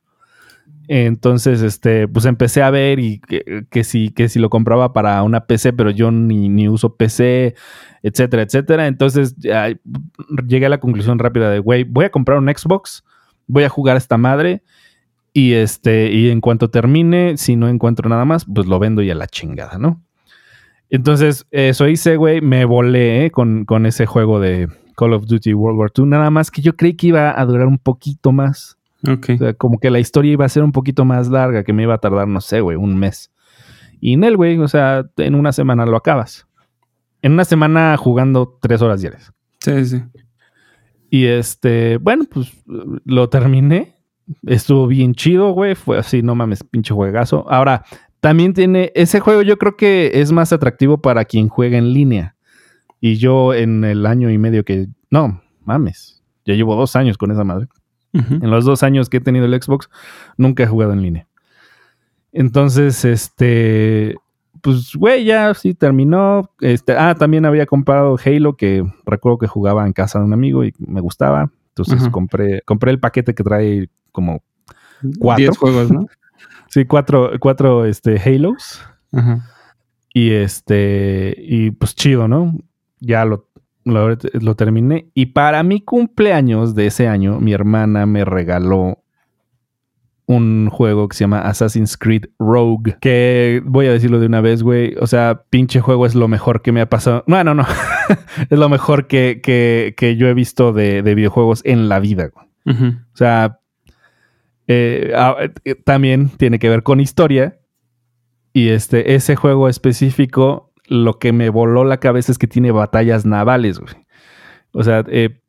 Entonces, 0.87 1.61
este, 1.61 2.07
pues 2.07 2.25
empecé 2.25 2.61
a 2.61 2.69
ver 2.69 2.99
y 2.99 3.19
que, 3.19 3.65
que 3.69 3.83
si, 3.83 4.09
que 4.09 4.27
si 4.27 4.39
lo 4.39 4.49
compraba 4.49 4.91
para 4.91 5.23
una 5.23 5.45
PC, 5.45 5.73
pero 5.73 5.89
yo 5.89 6.11
ni, 6.11 6.49
ni 6.49 6.67
uso 6.67 6.97
PC, 6.97 7.55
etcétera, 8.03 8.43
etcétera. 8.43 8.87
Entonces, 8.87 9.35
llegué 9.37 10.65
a 10.65 10.69
la 10.69 10.79
conclusión 10.79 11.19
rápida 11.19 11.49
de, 11.49 11.59
güey, 11.59 11.83
voy 11.83 12.05
a 12.05 12.11
comprar 12.11 12.39
un 12.39 12.49
Xbox, 12.49 13.05
voy 13.47 13.63
a 13.63 13.69
jugar 13.69 13.95
a 13.95 13.99
esta 13.99 14.17
madre 14.17 14.63
y 15.33 15.53
este, 15.53 16.11
y 16.11 16.29
en 16.29 16.41
cuanto 16.41 16.69
termine, 16.69 17.37
si 17.37 17.55
no 17.55 17.69
encuentro 17.69 18.09
nada 18.09 18.25
más, 18.25 18.45
pues 18.45 18.67
lo 18.67 18.79
vendo 18.79 19.01
y 19.01 19.09
a 19.11 19.15
la 19.15 19.27
chingada, 19.27 19.77
¿no? 19.77 20.03
Entonces, 20.89 21.47
eso 21.51 21.87
hice, 21.87 22.17
güey, 22.17 22.41
me 22.41 22.65
volé 22.65 23.25
¿eh? 23.25 23.31
con, 23.31 23.63
con 23.63 23.85
ese 23.85 24.05
juego 24.05 24.41
de 24.41 24.67
Call 25.01 25.13
of 25.13 25.25
Duty 25.25 25.55
World 25.55 25.79
War 25.79 25.91
II, 25.97 26.05
nada 26.05 26.29
más 26.29 26.51
que 26.51 26.61
yo 26.61 26.75
creí 26.75 26.93
que 26.93 27.07
iba 27.07 27.39
a 27.39 27.43
durar 27.43 27.65
un 27.65 27.79
poquito 27.79 28.31
más. 28.31 28.77
Ok. 29.07 29.31
O 29.33 29.37
sea, 29.39 29.53
como 29.55 29.79
que 29.79 29.89
la 29.89 29.97
historia 29.97 30.33
iba 30.33 30.45
a 30.45 30.49
ser 30.49 30.61
un 30.61 30.71
poquito 30.71 31.05
más 31.05 31.27
larga, 31.27 31.63
que 31.63 31.73
me 31.73 31.81
iba 31.81 31.95
a 31.95 31.97
tardar, 31.97 32.27
no 32.27 32.39
sé, 32.39 32.61
güey, 32.61 32.77
un 32.77 32.95
mes. 32.99 33.31
Y 33.99 34.13
en 34.13 34.23
él, 34.23 34.37
güey, 34.37 34.59
o 34.59 34.67
sea, 34.67 35.09
en 35.17 35.33
una 35.33 35.53
semana 35.53 35.87
lo 35.87 35.97
acabas. 35.97 36.45
En 37.23 37.31
una 37.31 37.45
semana 37.45 37.97
jugando 37.97 38.59
tres 38.61 38.83
horas 38.83 39.01
diarias. 39.01 39.33
Sí, 39.61 39.85
sí. 39.85 40.03
Y 41.09 41.25
este, 41.25 41.97
bueno, 41.97 42.25
pues 42.31 42.53
lo 42.67 43.27
terminé. 43.27 43.95
Estuvo 44.45 44.85
bien 44.85 45.15
chido, 45.15 45.51
güey. 45.53 45.73
Fue 45.73 45.97
así, 45.97 46.21
no 46.21 46.35
mames, 46.35 46.63
pinche 46.63 46.93
juegazo. 46.93 47.47
Ahora, 47.49 47.85
también 48.19 48.53
tiene, 48.53 48.91
ese 48.93 49.19
juego 49.19 49.41
yo 49.41 49.57
creo 49.57 49.75
que 49.75 50.11
es 50.13 50.31
más 50.31 50.53
atractivo 50.53 51.01
para 51.01 51.25
quien 51.25 51.47
juega 51.47 51.79
en 51.79 51.91
línea. 51.91 52.35
Y 53.01 53.15
yo 53.15 53.53
en 53.53 53.83
el 53.83 54.05
año 54.05 54.29
y 54.29 54.37
medio 54.37 54.63
que, 54.63 54.87
no, 55.09 55.41
mames, 55.65 56.23
ya 56.45 56.53
llevo 56.53 56.75
dos 56.75 56.95
años 56.95 57.17
con 57.17 57.31
esa 57.31 57.43
madre. 57.43 57.67
En 58.13 58.51
los 58.51 58.65
dos 58.65 58.83
años 58.83 59.09
que 59.09 59.17
he 59.17 59.21
tenido 59.21 59.45
el 59.45 59.61
Xbox, 59.61 59.89
nunca 60.37 60.63
he 60.63 60.67
jugado 60.67 60.91
en 60.91 61.01
línea. 61.01 61.27
Entonces, 62.33 63.05
este, 63.05 64.17
pues, 64.61 64.95
güey, 64.95 65.23
ya 65.23 65.53
sí 65.53 65.73
terminó. 65.73 66.51
Este, 66.59 66.93
ah, 66.97 67.15
también 67.15 67.45
había 67.45 67.65
comprado 67.65 68.17
Halo, 68.23 68.57
que 68.57 68.83
recuerdo 69.05 69.37
que 69.37 69.47
jugaba 69.47 69.87
en 69.87 69.93
casa 69.93 70.19
de 70.19 70.25
un 70.25 70.33
amigo 70.33 70.63
y 70.63 70.73
me 70.77 71.01
gustaba. 71.01 71.51
Entonces 71.69 72.09
compré, 72.09 72.61
compré 72.63 72.91
el 72.91 72.99
paquete 72.99 73.33
que 73.33 73.43
trae 73.43 73.89
como, 74.11 74.43
¿Cuatro? 75.19 75.43
Diez 75.43 75.57
juegos, 75.57 75.91
¿no? 75.91 76.05
sí, 76.69 76.85
cuatro, 76.85 77.31
cuatro 77.39 77.85
este, 77.85 78.19
Halos. 78.19 78.81
Ajá. 79.13 79.45
Y 80.13 80.31
este, 80.31 81.33
y 81.37 81.71
pues 81.71 81.95
chido, 81.95 82.27
¿no? 82.27 82.57
Ya 83.01 83.25
lo, 83.25 83.49
lo, 83.83 84.17
lo 84.33 84.55
terminé. 84.55 85.11
Y 85.13 85.27
para 85.27 85.61
mi 85.63 85.81
cumpleaños 85.81 86.73
de 86.75 86.87
ese 86.87 87.09
año, 87.09 87.39
mi 87.39 87.51
hermana 87.51 88.05
me 88.05 88.23
regaló 88.23 89.01
un 90.31 90.69
juego 90.69 91.09
que 91.09 91.17
se 91.17 91.23
llama 91.25 91.41
Assassin's 91.41 91.97
Creed 91.97 92.25
Rogue. 92.39 92.97
Que 93.01 93.61
voy 93.65 93.87
a 93.87 93.91
decirlo 93.91 94.19
de 94.19 94.27
una 94.27 94.41
vez, 94.41 94.63
güey. 94.63 94.95
O 94.99 95.07
sea, 95.07 95.43
pinche 95.49 95.81
juego 95.81 96.05
es 96.05 96.15
lo 96.15 96.27
mejor 96.27 96.61
que 96.61 96.71
me 96.71 96.81
ha 96.81 96.89
pasado. 96.89 97.23
Bueno, 97.27 97.53
no. 97.53 97.65
es 98.49 98.57
lo 98.57 98.69
mejor 98.69 99.07
que, 99.07 99.41
que, 99.43 99.93
que 99.97 100.15
yo 100.15 100.27
he 100.27 100.33
visto 100.33 100.71
de, 100.73 101.01
de 101.01 101.15
videojuegos 101.15 101.61
en 101.65 101.89
la 101.89 101.99
vida, 101.99 102.29
güey. 102.33 102.47
O 102.63 103.17
sea, 103.17 103.59
eh, 104.67 105.11
ah, 105.15 105.35
eh, 105.65 105.75
también 105.75 106.29
tiene 106.29 106.59
que 106.59 106.69
ver 106.69 106.83
con 106.83 106.99
historia. 106.99 107.59
Y 108.53 108.69
este, 108.69 109.15
ese 109.15 109.35
juego 109.35 109.67
específico, 109.67 110.70
lo 110.91 111.19
que 111.19 111.31
me 111.31 111.49
voló 111.49 111.83
la 111.85 111.97
cabeza 112.01 112.31
es 112.31 112.37
que 112.37 112.47
tiene 112.47 112.71
batallas 112.71 113.25
navales, 113.25 113.79
güey. 113.79 113.93
O 114.73 114.83
sea, 114.83 115.03
eh, 115.07 115.39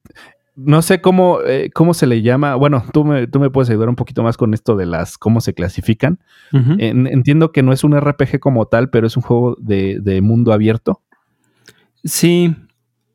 no 0.55 0.83
sé 0.83 1.01
cómo, 1.01 1.39
eh, 1.45 1.71
cómo 1.75 1.95
se 1.95 2.07
le 2.07 2.23
llama. 2.23 2.55
Bueno, 2.55 2.85
tú 2.93 3.05
me, 3.05 3.27
tú 3.27 3.41
me 3.41 3.51
puedes 3.51 3.69
ayudar 3.71 3.89
un 3.89 3.97
poquito 3.97 4.23
más 4.23 4.37
con 4.37 4.55
esto 4.55 4.77
de 4.77 4.87
las, 4.87 5.19
cómo 5.19 5.41
se 5.41 5.55
clasifican. 5.55 6.21
En- 6.53 7.07
entiendo 7.07 7.51
que 7.53 7.63
no 7.63 7.73
es 7.73 7.83
un 7.85 7.95
RPG 7.99 8.39
como 8.39 8.67
tal, 8.67 8.91
pero 8.91 9.07
es 9.07 9.17
un 9.17 9.23
juego 9.23 9.57
de, 9.59 9.99
de 10.01 10.21
mundo 10.21 10.53
abierto. 10.53 11.01
Sí. 12.05 12.55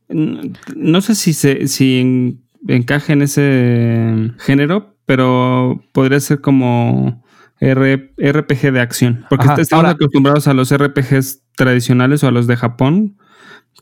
No 0.10 1.02
sé 1.02 1.16
si 1.16 1.34
se, 1.34 1.68
si 1.68 2.00
en- 2.00 2.42
encaja 2.68 3.14
en 3.14 3.22
ese 3.22 4.32
género, 4.40 4.96
pero 5.06 5.82
podría 5.94 6.20
ser 6.20 6.42
como 6.42 7.24
R- 7.60 8.14
RPG 8.18 8.72
de 8.74 8.80
acción. 8.82 9.26
Porque 9.30 9.46
Ajá, 9.46 9.62
estamos 9.62 9.86
ahora- 9.86 9.96
acostumbrados 9.96 10.48
a 10.48 10.54
los 10.54 10.72
RPGs 10.72 11.44
tradicionales 11.58 12.24
o 12.24 12.28
a 12.30 12.32
los 12.32 12.48
de 12.48 12.56
Japón, 12.56 13.18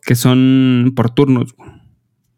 que 0.02 0.16
son 0.16 0.94
por 0.96 1.12
turnos. 1.12 1.54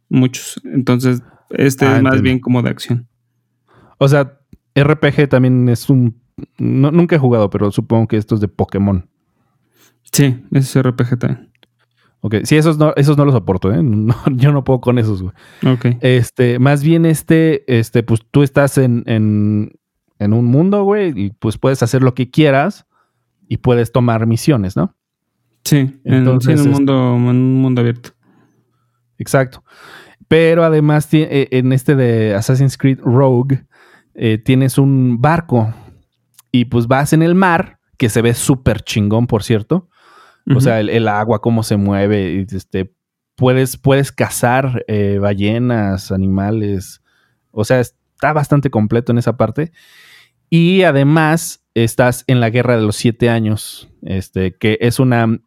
Muchos. 0.09 0.61
Entonces, 0.65 1.21
este 1.51 1.85
Ah, 1.85 1.97
es 1.97 2.03
más 2.03 2.13
entiendo. 2.15 2.23
bien 2.23 2.39
como 2.39 2.61
de 2.61 2.69
acción. 2.69 3.07
O 3.99 4.07
sea, 4.07 4.39
RPG 4.75 5.29
también 5.29 5.69
es 5.69 5.89
un... 5.89 6.21
no- 6.57 6.91
nunca 6.91 7.15
he 7.15 7.19
jugado, 7.19 7.49
pero 7.49 7.71
supongo 7.71 8.07
que 8.07 8.17
esto 8.17 8.35
es 8.35 8.41
de 8.41 8.47
Pokémon. 8.47 9.09
Sí, 10.11 10.43
ese 10.51 10.79
es 10.79 10.85
RPG 10.85 11.17
también. 11.19 11.51
Ok, 12.21 12.35
sí, 12.43 12.55
esos 12.55 12.77
no, 12.77 12.93
esos 12.95 13.15
no 13.17 13.25
los 13.25 13.33
soporto, 13.33 13.71
¿eh? 13.73 13.79
No, 13.83 14.15
yo 14.33 14.51
no 14.51 14.63
puedo 14.63 14.81
con 14.81 14.97
esos, 14.97 15.21
güey. 15.21 15.33
Ok. 15.65 15.97
Este, 16.01 16.57
más 16.59 16.83
bien 16.83 17.05
este, 17.05 17.63
este, 17.79 18.03
pues 18.03 18.21
tú 18.31 18.43
estás 18.43 18.77
en, 18.77 19.03
en, 19.05 19.73
en 20.19 20.33
un 20.33 20.45
mundo, 20.45 20.83
güey, 20.83 21.13
y 21.15 21.29
pues 21.31 21.57
puedes 21.57 21.83
hacer 21.83 22.01
lo 22.01 22.13
que 22.15 22.29
quieras 22.31 22.85
y 23.47 23.57
puedes 23.57 23.91
tomar 23.91 24.25
misiones, 24.25 24.75
¿no? 24.77 24.95
Sí, 25.67 25.77
en, 25.77 25.87
sí, 25.87 25.99
Entonces, 26.05 26.59
en 26.61 26.67
un 26.67 26.73
mundo, 26.73 27.15
en 27.15 27.25
un 27.25 27.61
mundo 27.61 27.81
abierto. 27.81 28.11
Exacto. 29.17 29.63
Pero 30.27 30.63
además 30.63 31.07
eh, 31.13 31.47
en 31.51 31.73
este 31.73 31.95
de 31.95 32.35
Assassin's 32.35 32.77
Creed 32.77 32.99
Rogue 32.99 33.65
eh, 34.13 34.37
tienes 34.37 34.77
un 34.77 35.21
barco 35.21 35.73
y 36.51 36.65
pues 36.65 36.87
vas 36.87 37.13
en 37.13 37.21
el 37.21 37.35
mar, 37.35 37.79
que 37.97 38.09
se 38.09 38.21
ve 38.21 38.33
súper 38.33 38.81
chingón, 38.81 39.27
por 39.27 39.43
cierto. 39.43 39.89
O 40.55 40.61
sea, 40.61 40.79
el, 40.79 40.89
el 40.89 41.09
agua, 41.09 41.41
cómo 41.41 41.61
se 41.61 41.75
mueve, 41.75 42.45
este, 42.49 42.95
puedes, 43.35 43.75
puedes 43.75 44.13
cazar 44.13 44.85
eh, 44.87 45.17
ballenas, 45.19 46.11
animales. 46.13 47.01
O 47.51 47.65
sea, 47.65 47.81
está 47.81 48.31
bastante 48.31 48.69
completo 48.69 49.11
en 49.11 49.17
esa 49.17 49.35
parte. 49.35 49.73
Y 50.49 50.83
además 50.83 51.65
estás 51.73 52.23
en 52.27 52.39
la 52.39 52.49
Guerra 52.49 52.77
de 52.77 52.83
los 52.83 52.95
Siete 52.95 53.29
Años, 53.29 53.89
este, 54.01 54.55
que 54.55 54.77
es 54.81 54.99
una... 54.99 55.39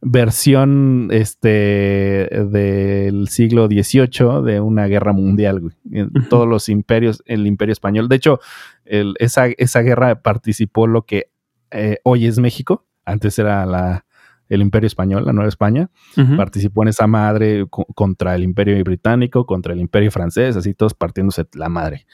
versión 0.00 1.08
este 1.10 2.28
del 2.50 3.28
siglo 3.28 3.66
XVIII 3.66 4.42
de 4.44 4.60
una 4.60 4.86
guerra 4.86 5.12
mundial, 5.12 5.60
güey. 5.60 5.74
En 5.92 6.10
Todos 6.28 6.46
los 6.48 6.68
imperios, 6.68 7.22
el 7.26 7.46
imperio 7.46 7.72
español. 7.72 8.08
De 8.08 8.16
hecho, 8.16 8.40
el- 8.84 9.14
esa, 9.18 9.46
esa 9.46 9.80
guerra 9.82 10.22
participó 10.22 10.86
lo 10.86 11.02
que 11.02 11.30
eh, 11.70 11.98
hoy 12.04 12.26
es 12.26 12.38
México. 12.38 12.86
Antes 13.04 13.38
era 13.38 13.66
la, 13.66 14.04
el 14.48 14.60
imperio 14.62 14.86
español, 14.86 15.24
la 15.26 15.32
Nueva 15.32 15.48
España. 15.48 15.90
Participó 16.36 16.82
en 16.82 16.88
esa 16.88 17.06
madre 17.06 17.66
co- 17.68 17.86
contra 17.94 18.34
el 18.34 18.44
imperio 18.44 18.82
británico, 18.84 19.46
contra 19.46 19.72
el 19.72 19.80
imperio 19.80 20.10
francés, 20.10 20.56
así 20.56 20.74
todos 20.74 20.94
partiéndose 20.94 21.46
la 21.54 21.68
madre. 21.68 22.06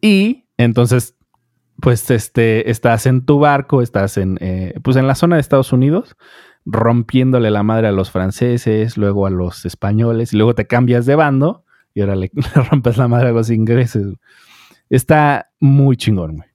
Y 0.00 0.46
entonces, 0.56 1.14
pues 1.80 2.10
este, 2.10 2.70
estás 2.70 3.06
en 3.06 3.24
tu 3.24 3.38
barco, 3.38 3.82
estás 3.82 4.16
en, 4.18 4.36
eh, 4.40 4.74
pues 4.82 4.96
en 4.96 5.06
la 5.06 5.14
zona 5.14 5.36
de 5.36 5.40
Estados 5.40 5.72
Unidos, 5.72 6.16
rompiéndole 6.64 7.50
la 7.50 7.62
madre 7.62 7.88
a 7.88 7.92
los 7.92 8.10
franceses, 8.10 8.96
luego 8.96 9.26
a 9.26 9.30
los 9.30 9.64
españoles, 9.64 10.32
y 10.32 10.36
luego 10.36 10.54
te 10.54 10.66
cambias 10.66 11.06
de 11.06 11.14
bando 11.14 11.64
y 11.94 12.00
ahora 12.00 12.16
le, 12.16 12.30
le 12.54 12.62
rompes 12.70 12.96
la 12.96 13.08
madre 13.08 13.28
a 13.28 13.32
los 13.32 13.50
ingleses. 13.50 14.06
Está 14.90 15.50
muy 15.60 15.96
chingón, 15.96 16.36
güey. 16.36 16.48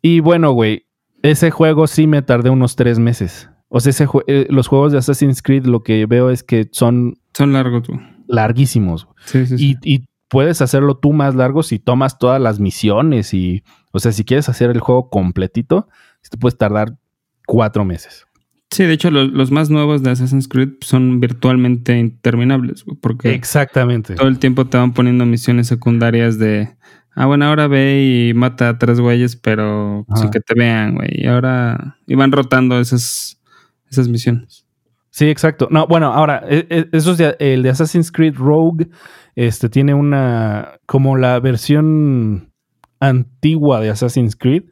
Y 0.00 0.20
bueno, 0.20 0.52
güey, 0.52 0.86
ese 1.22 1.50
juego 1.50 1.86
sí 1.86 2.06
me 2.06 2.22
tardé 2.22 2.50
unos 2.50 2.74
tres 2.76 2.98
meses. 2.98 3.48
O 3.68 3.80
sea, 3.80 3.90
ese 3.90 4.06
eh, 4.26 4.46
los 4.50 4.66
juegos 4.68 4.92
de 4.92 4.98
Assassin's 4.98 5.42
Creed 5.42 5.64
lo 5.66 5.82
que 5.82 6.06
veo 6.06 6.30
es 6.30 6.42
que 6.42 6.68
son 6.72 7.14
Son 7.34 7.52
largos, 7.52 7.88
güey. 7.88 8.00
larguísimos. 8.26 9.08
Sí, 9.24 9.46
sí, 9.46 9.56
sí. 9.58 9.76
Y, 9.82 9.94
y 9.94 10.04
puedes 10.28 10.60
hacerlo 10.60 10.96
tú 10.98 11.12
más 11.12 11.34
largo 11.34 11.62
si 11.62 11.78
tomas 11.78 12.18
todas 12.18 12.40
las 12.40 12.58
misiones 12.60 13.32
y, 13.34 13.62
o 13.92 13.98
sea, 14.00 14.12
si 14.12 14.24
quieres 14.24 14.48
hacer 14.48 14.70
el 14.70 14.80
juego 14.80 15.08
completito, 15.08 15.88
te 16.28 16.36
puedes 16.36 16.58
tardar 16.58 16.96
cuatro 17.46 17.84
meses. 17.84 18.26
Sí, 18.72 18.84
de 18.84 18.94
hecho, 18.94 19.10
los, 19.10 19.30
los 19.30 19.50
más 19.50 19.68
nuevos 19.70 20.02
de 20.02 20.10
Assassin's 20.10 20.48
Creed 20.48 20.70
son 20.80 21.20
virtualmente 21.20 21.98
interminables, 21.98 22.84
porque 23.02 23.34
Exactamente. 23.34 24.14
todo 24.14 24.28
el 24.28 24.38
tiempo 24.38 24.64
te 24.66 24.78
van 24.78 24.94
poniendo 24.94 25.26
misiones 25.26 25.66
secundarias 25.66 26.38
de, 26.38 26.74
ah, 27.14 27.26
bueno, 27.26 27.44
ahora 27.44 27.68
ve 27.68 28.28
y 28.30 28.34
mata 28.34 28.70
a 28.70 28.78
tres 28.78 28.98
güeyes, 28.98 29.36
pero 29.36 30.06
Ajá. 30.08 30.22
sin 30.22 30.30
que 30.30 30.40
te 30.40 30.54
vean, 30.54 30.94
güey. 30.94 31.10
Y 31.12 31.26
ahora, 31.26 31.98
y 32.06 32.14
van 32.14 32.32
rotando 32.32 32.80
esas, 32.80 33.38
esas 33.90 34.08
misiones. 34.08 34.66
Sí, 35.10 35.26
exacto. 35.28 35.68
No, 35.70 35.86
bueno, 35.86 36.06
ahora, 36.10 36.42
e- 36.48 36.66
e- 36.70 36.88
eso 36.92 37.12
es 37.12 37.18
de- 37.18 37.36
el 37.40 37.62
de 37.62 37.68
Assassin's 37.68 38.10
Creed 38.10 38.36
Rogue, 38.36 38.88
este 39.36 39.68
tiene 39.68 39.92
una, 39.92 40.80
como 40.86 41.18
la 41.18 41.38
versión 41.40 42.50
antigua 43.00 43.80
de 43.80 43.90
Assassin's 43.90 44.34
Creed, 44.34 44.62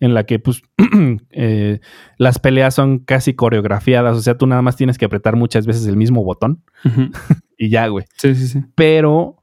en 0.00 0.14
la 0.14 0.24
que 0.24 0.38
pues 0.38 0.62
eh, 1.30 1.80
las 2.16 2.38
peleas 2.38 2.74
son 2.74 2.98
casi 2.98 3.34
coreografiadas, 3.34 4.16
o 4.16 4.22
sea, 4.22 4.36
tú 4.36 4.46
nada 4.46 4.62
más 4.62 4.76
tienes 4.76 4.98
que 4.98 5.04
apretar 5.04 5.36
muchas 5.36 5.66
veces 5.66 5.86
el 5.86 5.96
mismo 5.96 6.24
botón 6.24 6.64
y 7.58 7.68
ya, 7.68 7.86
güey. 7.86 8.06
Sí, 8.16 8.34
sí, 8.34 8.48
sí. 8.48 8.64
Pero, 8.74 9.36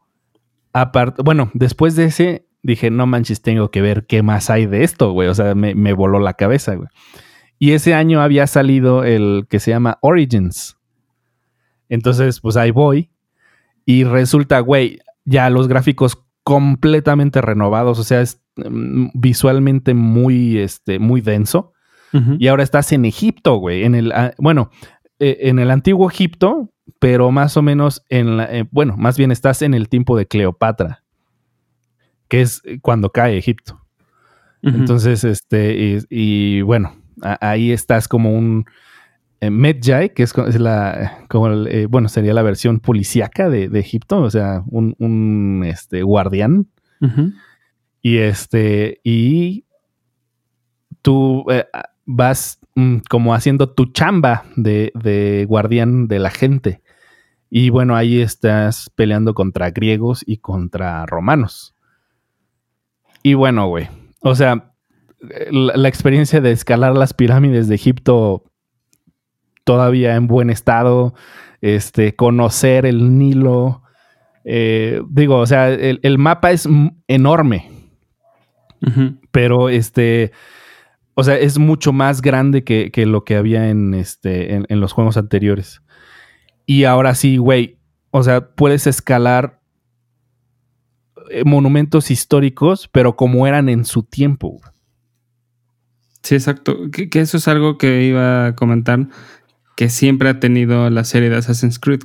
aparte, 0.74 1.22
bueno, 1.24 1.52
después 1.54 1.96
de 1.96 2.06
ese, 2.06 2.48
dije, 2.64 2.90
no 2.90 3.06
manches, 3.06 3.42
tengo 3.42 3.72
que 3.72 3.82
ver 3.82 4.08
qué 4.08 4.24
más 4.24 4.50
hay 4.50 4.66
de 4.66 4.84
esto, 4.84 5.12
güey. 5.12 5.30
O 5.30 5.36
sea, 5.36 5.56
me, 5.56 5.76
me 5.76 5.94
voló 5.94 6.20
la 6.20 6.34
cabeza, 6.34 6.76
güey. 6.76 6.90
Y 7.60 7.72
ese 7.72 7.94
año 7.94 8.22
había 8.22 8.46
salido 8.46 9.04
el 9.04 9.48
que 9.50 9.60
se 9.60 9.72
llama 9.72 9.98
Origins. 10.02 10.78
Entonces, 11.90 12.40
pues 12.40 12.58
ahí 12.58 12.72
voy. 12.72 13.10
Y 13.86 14.04
resulta, 14.04 14.60
güey, 14.60 15.00
ya 15.26 15.50
los 15.50 15.68
gráficos 15.68 16.24
completamente 16.44 17.42
renovados. 17.42 18.00
O 18.00 18.04
sea, 18.04 18.22
es 18.22 18.42
visualmente 19.14 19.94
muy, 19.94 20.58
este, 20.58 21.00
muy 21.00 21.22
denso. 21.22 21.74
Y 22.40 22.48
ahora 22.48 22.64
estás 22.64 22.92
en 22.94 23.06
Egipto, 23.06 23.56
güey. 23.58 23.84
En 23.84 23.94
el, 23.94 24.12
ah, 24.14 24.34
bueno, 24.38 24.72
eh, 25.20 25.38
en 25.42 25.60
el 25.60 25.70
antiguo 25.72 26.10
Egipto, 26.10 26.70
pero 27.00 27.32
más 27.32 27.58
o 27.58 27.62
menos 27.62 28.04
en 28.10 28.38
la, 28.38 28.46
eh, 28.46 28.66
bueno, 28.72 28.96
más 28.98 29.18
bien 29.18 29.32
estás 29.32 29.62
en 29.62 29.74
el 29.74 29.90
tiempo 29.90 30.18
de 30.18 30.26
Cleopatra, 30.26 31.04
que 32.28 32.42
es 32.42 32.62
eh, 32.66 32.80
cuando 32.82 33.12
cae 33.12 33.38
Egipto. 33.38 33.82
Entonces, 34.64 35.24
este, 35.24 35.76
y, 35.78 35.98
y 36.10 36.62
bueno, 36.62 36.96
a- 37.22 37.38
ahí 37.50 37.72
estás 37.72 38.08
como 38.08 38.34
un 38.36 38.66
eh, 39.40 39.52
Medjay, 39.52 40.10
que 40.16 40.24
es, 40.24 40.34
la, 40.60 41.20
como 41.30 41.48
el, 41.48 41.68
eh, 41.68 41.86
bueno, 41.86 42.10
sería 42.10 42.34
la 42.34 42.42
versión 42.42 42.80
policíaca 42.80 43.50
de, 43.50 43.70
de 43.70 43.80
Egipto, 43.80 44.20
o 44.22 44.30
sea, 44.32 44.64
un, 44.68 44.96
un, 44.98 45.64
este, 45.66 46.02
guardián. 46.04 46.68
Y 48.08 48.20
este, 48.20 49.02
y 49.04 49.66
tú 51.02 51.44
eh, 51.52 51.66
vas 52.06 52.58
mm, 52.76 53.00
como 53.10 53.34
haciendo 53.34 53.74
tu 53.74 53.88
chamba 53.88 54.46
de, 54.56 54.94
de 54.96 55.44
guardián 55.46 56.08
de 56.08 56.20
la 56.20 56.30
gente. 56.30 56.82
Y 57.50 57.70
bueno, 57.70 57.98
ahí 57.98 58.22
estás 58.22 58.90
peleando 58.96 59.34
contra 59.34 59.72
griegos 59.72 60.24
y 60.26 60.38
contra 60.38 61.06
romanos. 61.06 61.76
Y 63.24 63.34
bueno, 63.34 63.68
güey. 63.68 63.90
O 64.22 64.36
sea, 64.36 64.72
la, 65.52 65.90
experiencia 65.90 66.40
de 66.40 66.52
escalar 66.52 66.96
las 66.96 67.14
pirámides 67.14 67.68
de 67.68 67.76
Egipto 67.76 68.46
todavía 69.66 70.16
en 70.16 70.28
buen 70.28 70.50
estado, 70.50 71.14
este, 71.60 72.16
conocer 72.16 72.86
el 72.86 73.18
Nilo. 73.18 73.84
eh, 74.46 75.02
digo, 75.10 75.40
o 75.40 75.46
sea, 75.46 75.68
el, 75.70 76.00
el 76.04 76.18
mapa 76.18 76.52
es 76.52 76.68
mm, 76.68 76.88
pero 79.32 79.70
este, 79.70 80.32
o 81.14 81.24
sea, 81.24 81.38
es 81.38 81.58
mucho 81.58 81.94
más 81.94 82.22
grande 82.22 82.64
que, 82.64 82.92
que 82.92 83.06
lo 83.06 83.24
que 83.24 83.36
había 83.36 83.70
en, 83.70 83.94
este, 83.94 84.54
en, 84.54 84.66
en 84.70 84.80
los 84.80 84.94
juegos 84.94 85.18
anteriores. 85.18 85.82
Y 86.66 86.84
ahora 86.84 87.16
sí, 87.16 87.38
güey, 87.38 87.80
o 88.12 88.24
sea, 88.24 88.50
puedes 88.50 88.88
escalar 88.88 89.62
eh, 91.30 91.44
monumentos 91.46 92.12
históricos, 92.12 92.90
pero 92.92 93.16
como 93.16 93.48
eran 93.48 93.70
en 93.70 93.86
su 93.86 94.04
tiempo. 94.04 94.62
Sí, 96.24 96.36
exacto. 96.36 96.90
Que, 96.92 97.10
que 97.10 97.22
eso 97.22 97.38
es 97.38 97.48
algo 97.48 97.78
que 97.78 98.04
iba 98.04 98.48
a 98.48 98.56
comentar 98.56 99.08
que 99.78 99.90
siempre 99.90 100.30
ha 100.30 100.40
tenido 100.40 100.90
la 100.90 101.04
serie 101.04 101.30
de 101.30 101.38
Assassin's 101.38 101.80
Creed. 101.80 102.02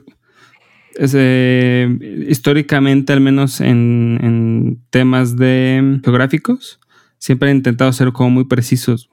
Es, 0.97 1.13
eh, 1.17 1.89
históricamente, 2.29 3.13
al 3.13 3.21
menos 3.21 3.61
en, 3.61 4.19
en 4.23 4.79
temas 4.91 5.37
de 5.37 6.01
geográficos, 6.05 6.81
siempre 7.19 7.51
han 7.51 7.57
intentado 7.57 7.93
ser 7.93 8.13
como 8.13 8.31
muy 8.31 8.45
precisos. 8.45 9.09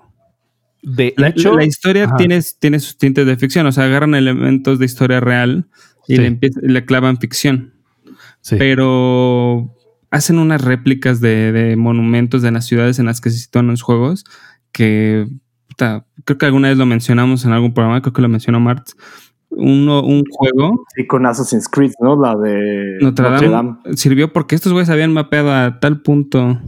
De 0.82 1.14
La, 1.18 1.30
hecho, 1.30 1.56
la 1.58 1.66
historia 1.66 2.06
Ajá. 2.06 2.18
tiene, 2.18 2.40
tiene 2.60 2.80
sus 2.80 2.98
tintes 2.98 3.26
de 3.26 3.36
ficción, 3.38 3.66
o 3.68 3.72
sea, 3.72 3.86
agarran 3.86 4.16
elementos 4.16 4.80
de 4.80 4.86
historia 4.86 5.20
real 5.20 5.68
y 6.08 6.16
Sí. 6.16 6.22
le, 6.22 6.28
empiezan- 6.28 6.64
le 6.64 6.86
clavan 6.86 7.18
ficción. 7.18 7.74
sí. 8.42 8.56
Pero 8.58 9.76
hacen 10.12 10.40
unas 10.40 10.62
réplicas 10.62 11.22
de, 11.22 11.52
de 11.52 11.76
monumentos 11.76 12.42
de 12.42 12.52
las 12.52 12.66
ciudades 12.66 12.98
en 13.00 13.06
las 13.06 13.22
que 13.22 13.30
se 13.30 13.38
sitúan 13.38 13.68
los 13.68 13.82
juegos 13.84 14.24
que 14.72 15.28
puta, 15.68 16.06
creo 16.26 16.38
que 16.38 16.46
alguna 16.46 16.70
vez 16.70 16.78
lo 16.78 16.86
mencionamos 16.86 17.46
en 17.46 17.52
algún 17.52 17.74
programa, 17.74 18.02
creo 18.02 18.14
que 18.14 18.22
lo 18.22 18.30
mencionó 18.30 18.60
Marx. 18.60 18.96
Uno, 19.52 20.04
un 20.04 20.24
juego, 20.30 20.86
Sí, 20.96 21.08
con 21.08 21.26
Assassin's 21.26 21.68
Creed, 21.68 21.92
¿no? 22.00 22.22
La 22.22 22.36
de 22.36 22.98
Notre 23.02 23.24
Dame, 23.26 23.36
Notre 23.36 23.50
Dame. 23.50 23.78
sirvió 23.96 24.32
porque 24.32 24.56
estos 24.56 24.72
güeyes 24.74 24.90
habían 24.90 25.12
mapeado 25.12 25.52
a 25.52 25.80
tal 25.80 26.02
punto 26.02 26.60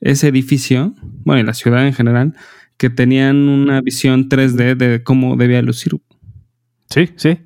ese 0.00 0.28
edificio, 0.28 0.92
bueno, 1.24 1.40
y 1.40 1.44
la 1.44 1.54
ciudad 1.54 1.86
en 1.86 1.94
general, 1.94 2.34
que 2.76 2.90
tenían 2.90 3.48
una 3.48 3.80
visión 3.80 4.28
3D 4.28 4.76
de 4.76 5.02
cómo 5.02 5.36
debía 5.36 5.62
lucir. 5.62 5.92
sí, 6.90 7.10
sí. 7.16 7.38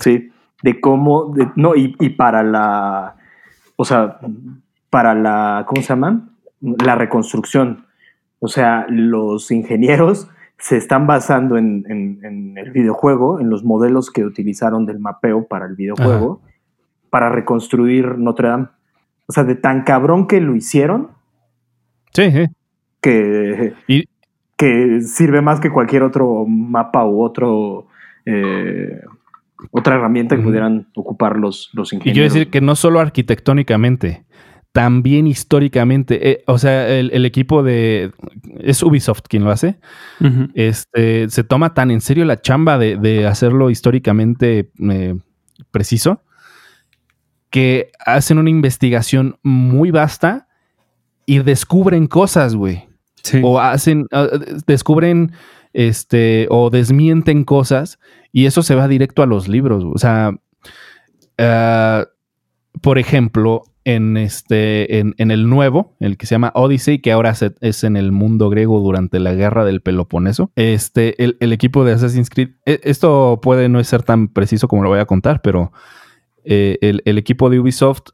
Sí, 0.00 0.30
de 0.62 0.80
cómo, 0.80 1.34
de- 1.34 1.50
no, 1.56 1.74
y, 1.76 1.94
y 2.00 2.10
para 2.10 2.42
la, 2.42 3.16
o 3.76 3.84
sea, 3.84 4.18
para 4.88 5.14
la, 5.14 5.64
¿cómo 5.68 5.82
se 5.82 5.88
llaman? 5.88 6.30
La 6.60 6.94
reconstrucción. 6.94 7.84
O 8.38 8.48
sea, 8.48 8.86
los 8.88 9.50
ingenieros 9.50 10.28
se 10.62 10.76
están 10.76 11.08
basando 11.08 11.56
en, 11.56 11.84
en- 11.88 12.20
en 12.24 12.56
el 12.56 12.70
videojuego, 12.70 13.40
en 13.40 13.50
los 13.50 13.64
modelos 13.64 14.12
que 14.12 14.24
utilizaron 14.24 14.86
del 14.86 15.00
mapeo 15.00 15.48
para 15.48 15.66
el 15.66 15.74
videojuego, 15.74 16.40
para 17.10 17.30
reconstruir 17.30 18.16
Notre 18.16 18.46
Dame. 18.48 18.68
O 19.26 19.32
sea, 19.32 19.42
de 19.42 19.56
tan 19.56 19.82
cabrón 19.82 20.28
que 20.28 20.40
lo 20.40 20.54
hicieron, 20.54 21.08
Sí, 22.12 22.30
sí. 22.30 22.44
que, 23.00 23.72
Y, 23.88 24.04
que 24.56 25.00
sirve 25.00 25.40
más 25.42 25.58
que 25.58 25.70
cualquier 25.70 26.04
otro 26.04 26.44
mapa 26.46 27.04
u 27.06 27.22
otro 27.22 27.88
eh, 28.24 29.00
otra 29.72 29.96
herramienta 29.96 30.36
que 30.36 30.42
pudieran 30.42 30.86
ocupar 30.94 31.36
los, 31.38 31.70
los 31.72 31.92
y 31.92 31.98
quiero 31.98 32.22
decir 32.22 32.50
que 32.50 32.60
no 32.60 32.76
solo 32.76 33.00
arquitectónicamente, 33.00 34.24
también 34.72 35.26
históricamente. 35.26 36.30
eh, 36.30 36.44
o 36.46 36.58
sea, 36.58 36.88
el, 36.88 37.10
el 37.12 37.26
equipo 37.26 37.62
de. 37.62 38.10
Es 38.58 38.82
Ubisoft 38.82 39.22
quien 39.28 39.44
lo 39.44 39.50
hace. 39.50 39.78
Este, 40.54 41.28
se 41.28 41.44
toma 41.44 41.74
tan 41.74 41.90
en 41.90 42.00
serio 42.00 42.24
la 42.24 42.40
chamba 42.40 42.78
de, 42.78 42.96
de 42.96 43.26
hacerlo 43.26 43.70
históricamente 43.70 44.70
eh, 44.80 45.14
preciso 45.70 46.22
que 47.50 47.90
hacen 48.06 48.38
una 48.38 48.48
investigación 48.48 49.36
muy 49.42 49.90
vasta 49.90 50.48
y 51.26 51.40
descubren 51.40 52.06
cosas, 52.06 52.54
güey. 52.54 52.88
Sí. 53.22 53.40
o 53.44 53.60
hacen, 53.60 54.06
ah, 54.10 54.26
descubren 54.66 55.30
este, 55.74 56.48
o 56.50 56.70
desmienten 56.70 57.44
cosas 57.44 58.00
y 58.32 58.46
eso 58.46 58.62
se 58.62 58.74
va 58.74 58.88
directo 58.88 59.22
a 59.22 59.26
los 59.26 59.46
libros. 59.48 59.84
O 59.84 59.98
sea, 59.98 60.34
ah, 61.38 62.06
por 62.80 62.98
ejemplo, 62.98 63.62
en 63.84 64.16
este, 64.16 64.98
en, 65.00 65.14
en 65.18 65.30
el 65.30 65.48
nuevo, 65.48 65.96
el 66.00 66.16
que 66.16 66.26
se 66.26 66.34
llama 66.34 66.52
Odyssey, 66.54 67.00
que 67.00 67.10
ahora 67.12 67.34
se- 67.34 67.54
es 67.60 67.82
en 67.84 67.96
el 67.96 68.12
mundo 68.12 68.48
griego 68.50 68.80
durante 68.80 69.18
la 69.18 69.34
guerra 69.34 69.64
del 69.64 69.80
Peloponeso. 69.80 70.52
Este, 70.56 71.22
el, 71.22 71.36
el 71.40 71.52
equipo 71.52 71.84
de 71.84 71.92
Assassin's 71.92 72.30
Creed, 72.30 72.50
e- 72.64 72.80
esto 72.84 73.40
puede 73.42 73.68
no 73.68 73.82
ser 73.84 74.02
tan 74.02 74.28
preciso 74.28 74.68
como 74.68 74.82
lo 74.84 74.88
voy 74.88 75.00
a 75.00 75.06
contar, 75.06 75.42
pero 75.42 75.72
eh, 76.44 76.78
el, 76.80 77.02
el 77.04 77.18
equipo 77.18 77.50
de 77.50 77.58
Ubisoft 77.60 78.10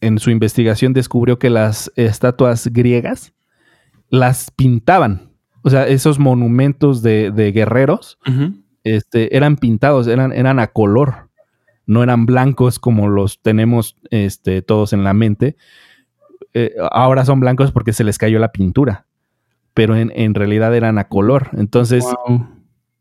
en 0.00 0.18
su 0.18 0.30
investigación 0.30 0.92
descubrió 0.92 1.38
que 1.38 1.48
las 1.50 1.90
estatuas 1.96 2.66
griegas 2.68 3.32
las 4.10 4.50
pintaban. 4.50 5.30
O 5.62 5.70
sea, 5.70 5.86
esos 5.86 6.18
monumentos 6.18 7.02
de, 7.02 7.30
de 7.30 7.52
guerreros 7.52 8.18
este, 8.84 9.36
eran 9.36 9.56
pintados, 9.56 10.06
eran, 10.08 10.32
eran 10.32 10.58
a 10.58 10.66
color, 10.66 11.30
no 11.92 12.02
eran 12.02 12.26
blancos 12.26 12.78
como 12.78 13.08
los 13.08 13.40
tenemos 13.42 13.96
este, 14.10 14.62
todos 14.62 14.92
en 14.92 15.04
la 15.04 15.12
mente. 15.14 15.56
Eh, 16.54 16.74
ahora 16.90 17.24
son 17.24 17.40
blancos 17.40 17.72
porque 17.72 17.92
se 17.92 18.04
les 18.04 18.18
cayó 18.18 18.38
la 18.38 18.52
pintura, 18.52 19.06
pero 19.74 19.96
en, 19.96 20.12
en 20.14 20.34
realidad 20.34 20.74
eran 20.74 20.98
a 20.98 21.08
color. 21.08 21.48
Entonces, 21.56 22.04
Wow. 22.26 22.46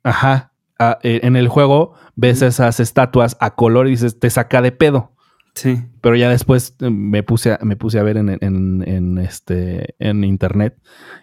ajá, 0.03 0.53
a- 0.79 0.99
eh, 1.03 1.19
en 1.23 1.35
el 1.35 1.47
juego 1.47 1.93
ves 2.15 2.41
esas 2.41 2.79
estatuas 2.79 3.37
a 3.39 3.55
color 3.55 3.87
y 3.87 3.91
dices, 3.91 4.19
te 4.19 4.29
saca 4.29 4.61
de 4.61 4.71
pedo. 4.71 5.11
Sí. 5.53 5.83
Pero 5.99 6.15
ya 6.15 6.29
después 6.29 6.75
eh, 6.79 6.89
me 6.89 7.23
puse 7.23 7.51
a, 7.53 7.59
me 7.61 7.75
puse 7.75 7.99
a 7.99 8.03
ver 8.03 8.15
en, 8.17 8.29
en- 8.29 8.83
en, 8.87 9.17
este, 9.17 9.95
en 9.99 10.23
internet. 10.23 10.77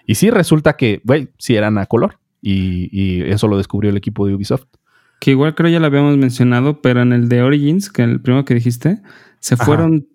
Y 0.06 0.16
sí, 0.16 0.28
resulta 0.30 0.76
que, 0.76 1.00
güey, 1.04 1.30
sí 1.38 1.56
eran 1.56 1.78
a 1.78 1.86
color. 1.86 2.18
Y, 2.42 2.88
y 2.92 3.22
eso 3.22 3.48
lo 3.48 3.56
descubrió 3.56 3.90
el 3.90 3.96
equipo 3.96 4.26
de 4.26 4.34
Ubisoft. 4.34 4.66
Que 5.20 5.32
igual 5.32 5.54
creo 5.54 5.70
ya 5.70 5.80
lo 5.80 5.86
habíamos 5.86 6.16
mencionado, 6.16 6.80
pero 6.80 7.02
en 7.02 7.12
el 7.12 7.28
de 7.28 7.42
Origins, 7.42 7.90
que 7.90 8.02
el 8.02 8.20
primero 8.20 8.44
que 8.44 8.54
dijiste, 8.54 9.00
se 9.40 9.54
Ajá. 9.54 9.64
fueron 9.64 10.06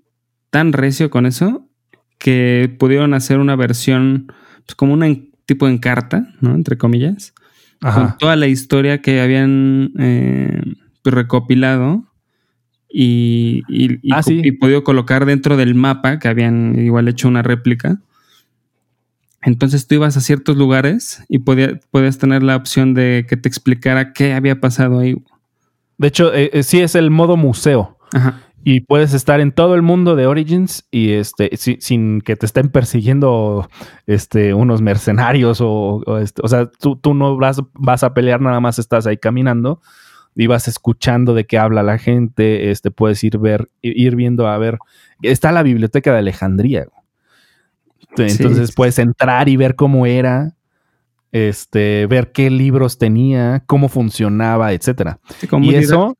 tan 0.49 0.71
recio 0.73 1.09
con 1.09 1.25
eso 1.25 1.67
que 2.19 2.73
pudieron 2.79 3.13
hacer 3.13 3.39
una 3.39 3.55
versión 3.55 4.27
pues, 4.65 4.75
como 4.75 4.93
una 4.93 5.07
en- 5.07 5.31
tipo 5.45 5.67
en 5.67 5.77
carta, 5.77 6.29
¿no? 6.39 6.55
Entre 6.55 6.77
comillas, 6.77 7.33
con 7.81 8.17
toda 8.17 8.37
la 8.37 8.47
historia 8.47 9.01
que 9.01 9.19
habían 9.19 9.91
eh, 9.99 10.61
pues, 11.01 11.13
recopilado 11.13 12.05
y, 12.89 13.61
y, 13.67 13.95
y 14.01 14.13
Ah, 14.13 14.23
sí. 14.23 14.39
y 14.43 14.53
podido 14.53 14.85
colocar 14.85 15.25
dentro 15.25 15.57
del 15.57 15.75
mapa 15.75 16.17
que 16.19 16.29
habían 16.29 16.79
igual 16.79 17.09
hecho 17.09 17.27
una 17.27 17.41
réplica. 17.41 17.99
Entonces 19.45 19.87
tú 19.87 19.95
ibas 19.95 20.15
a 20.17 20.21
ciertos 20.21 20.57
lugares 20.57 21.23
y 21.29 21.39
podía- 21.39 21.79
podías 21.91 22.17
tener 22.17 22.43
la 22.43 22.55
opción 22.55 22.93
de 22.93 23.25
que 23.27 23.37
te 23.37 23.49
explicara 23.49 24.13
qué 24.13 24.33
había 24.33 24.59
pasado 24.61 24.99
ahí. 24.99 25.15
De 25.97 26.07
hecho, 26.07 26.33
eh, 26.33 26.49
eh, 26.53 26.63
sí 26.63 26.79
es 26.81 26.95
el 26.95 27.11
modo 27.11 27.37
museo. 27.37 27.97
Ajá. 28.13 28.41
Y 28.65 28.79
puedes 28.79 29.13
estar 29.13 29.41
en 29.41 29.51
todo 29.51 29.75
el 29.75 29.81
mundo 29.81 30.15
de 30.15 30.25
Origins 30.25 30.85
y 30.89 31.11
este 31.11 31.49
si- 31.57 31.77
sin 31.81 32.21
que 32.21 32.37
te 32.37 32.45
estén 32.45 32.69
persiguiendo 32.69 33.67
este, 34.07 34.53
unos 34.53 34.81
mercenarios 34.81 35.59
o, 35.59 36.01
o, 36.05 36.17
este, 36.19 36.41
o 36.43 36.47
sea, 36.47 36.67
tú, 36.79 36.95
tú 36.95 37.13
no 37.13 37.35
vas, 37.35 37.61
vas 37.73 38.03
a 38.03 38.13
pelear, 38.13 38.39
nada 38.39 38.61
más 38.61 38.79
estás 38.79 39.05
ahí 39.05 39.17
caminando 39.17 39.81
y 40.33 40.47
vas 40.47 40.69
escuchando 40.69 41.33
de 41.33 41.45
qué 41.45 41.57
habla 41.57 41.83
la 41.83 41.97
gente, 41.97 42.71
este, 42.71 42.89
puedes 42.89 43.21
ir, 43.25 43.37
ver, 43.37 43.69
ir 43.81 44.15
viendo 44.15 44.47
a 44.47 44.57
ver. 44.57 44.77
Está 45.21 45.51
la 45.51 45.61
biblioteca 45.63 46.13
de 46.13 46.19
Alejandría. 46.19 46.87
Entonces 48.17 48.69
Sí. 48.69 48.73
puedes 48.75 48.99
entrar 48.99 49.49
y 49.49 49.57
ver 49.57 49.75
cómo 49.75 50.05
era, 50.05 50.55
este, 51.31 52.05
ver 52.07 52.31
qué 52.31 52.49
libros 52.49 52.97
tenía, 52.97 53.63
cómo 53.65 53.89
funcionaba, 53.89 54.71
etcétera. 54.73 55.19
Sí, 55.39 55.47
Y 55.61 55.75
eso, 55.75 56.15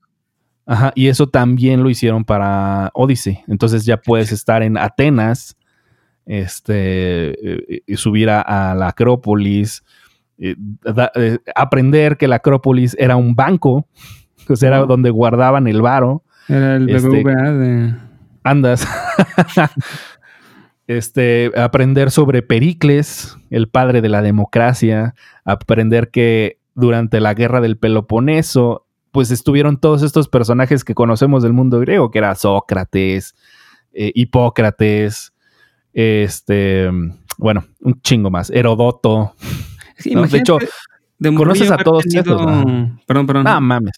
ajá, 0.65 0.91
y 0.95 1.07
eso 1.07 1.27
también 1.27 1.83
lo 1.83 1.89
hicieron 1.89 2.23
para 2.25 2.89
Odyssey. 2.93 3.39
Entonces 3.47 3.85
ya 3.85 3.97
puedes 3.97 4.31
estar 4.31 4.63
en 4.63 4.77
Atenas, 4.77 5.55
este, 6.25 7.75
eh, 7.75 7.83
y 7.85 7.95
subir 7.97 8.29
a, 8.29 8.41
a 8.41 8.73
la 8.75 8.87
Acrópolis, 8.87 9.83
eh, 10.39 10.55
da- 10.57 11.11
eh, 11.15 11.37
aprender 11.55 12.17
que 12.17 12.27
la 12.27 12.37
Acrópolis 12.37 12.95
era 12.97 13.15
un 13.15 13.35
banco, 13.35 13.87
o 14.49 14.55
sea, 14.55 14.69
era 14.69 14.79
donde 14.85 15.09
guardaban 15.11 15.67
el 15.67 15.81
varo. 15.81 16.23
Era 16.47 16.75
el 16.77 16.89
Este- 16.89 17.07
BBVA 17.07 17.51
de... 17.53 17.93
Andas. 18.45 18.85
este, 20.87 21.51
aprender 21.55 22.11
sobre 22.11 22.41
Pericles, 22.41 23.37
el 23.49 23.67
padre 23.69 24.01
de 24.01 24.09
la 24.09 24.21
democracia, 24.21 25.15
aprender 25.45 26.09
que 26.09 26.59
durante 26.75 27.19
la 27.21 27.33
guerra 27.33 27.61
del 27.61 27.77
Peloponeso, 27.77 28.85
pues 29.11 29.29
estuvieron 29.31 29.77
todos 29.77 30.01
estos 30.01 30.27
personajes 30.27 30.83
que 30.83 30.95
conocemos 30.95 31.43
del 31.43 31.53
mundo 31.53 31.79
griego, 31.79 32.09
que 32.11 32.17
era 32.19 32.33
Sócrates, 32.35 33.35
eh, 33.93 34.11
Hipócrates, 34.15 35.33
este, 35.93 36.89
bueno, 37.37 37.65
un 37.81 38.01
chingo 38.01 38.29
más, 38.31 38.49
Herodoto. 38.49 39.35
Sí, 39.99 40.15
No, 40.15 40.25
de 40.25 40.37
hecho, 40.39 40.57
de 41.19 41.33
conoces 41.35 41.69
a 41.71 41.77
todos 41.77 42.03
tenido- 42.03 42.35
esos, 42.35 42.45
¿no? 42.65 42.99
Perdón, 43.05 43.27
perdón. 43.27 43.47
Ah, 43.47 43.59
mames. 43.59 43.93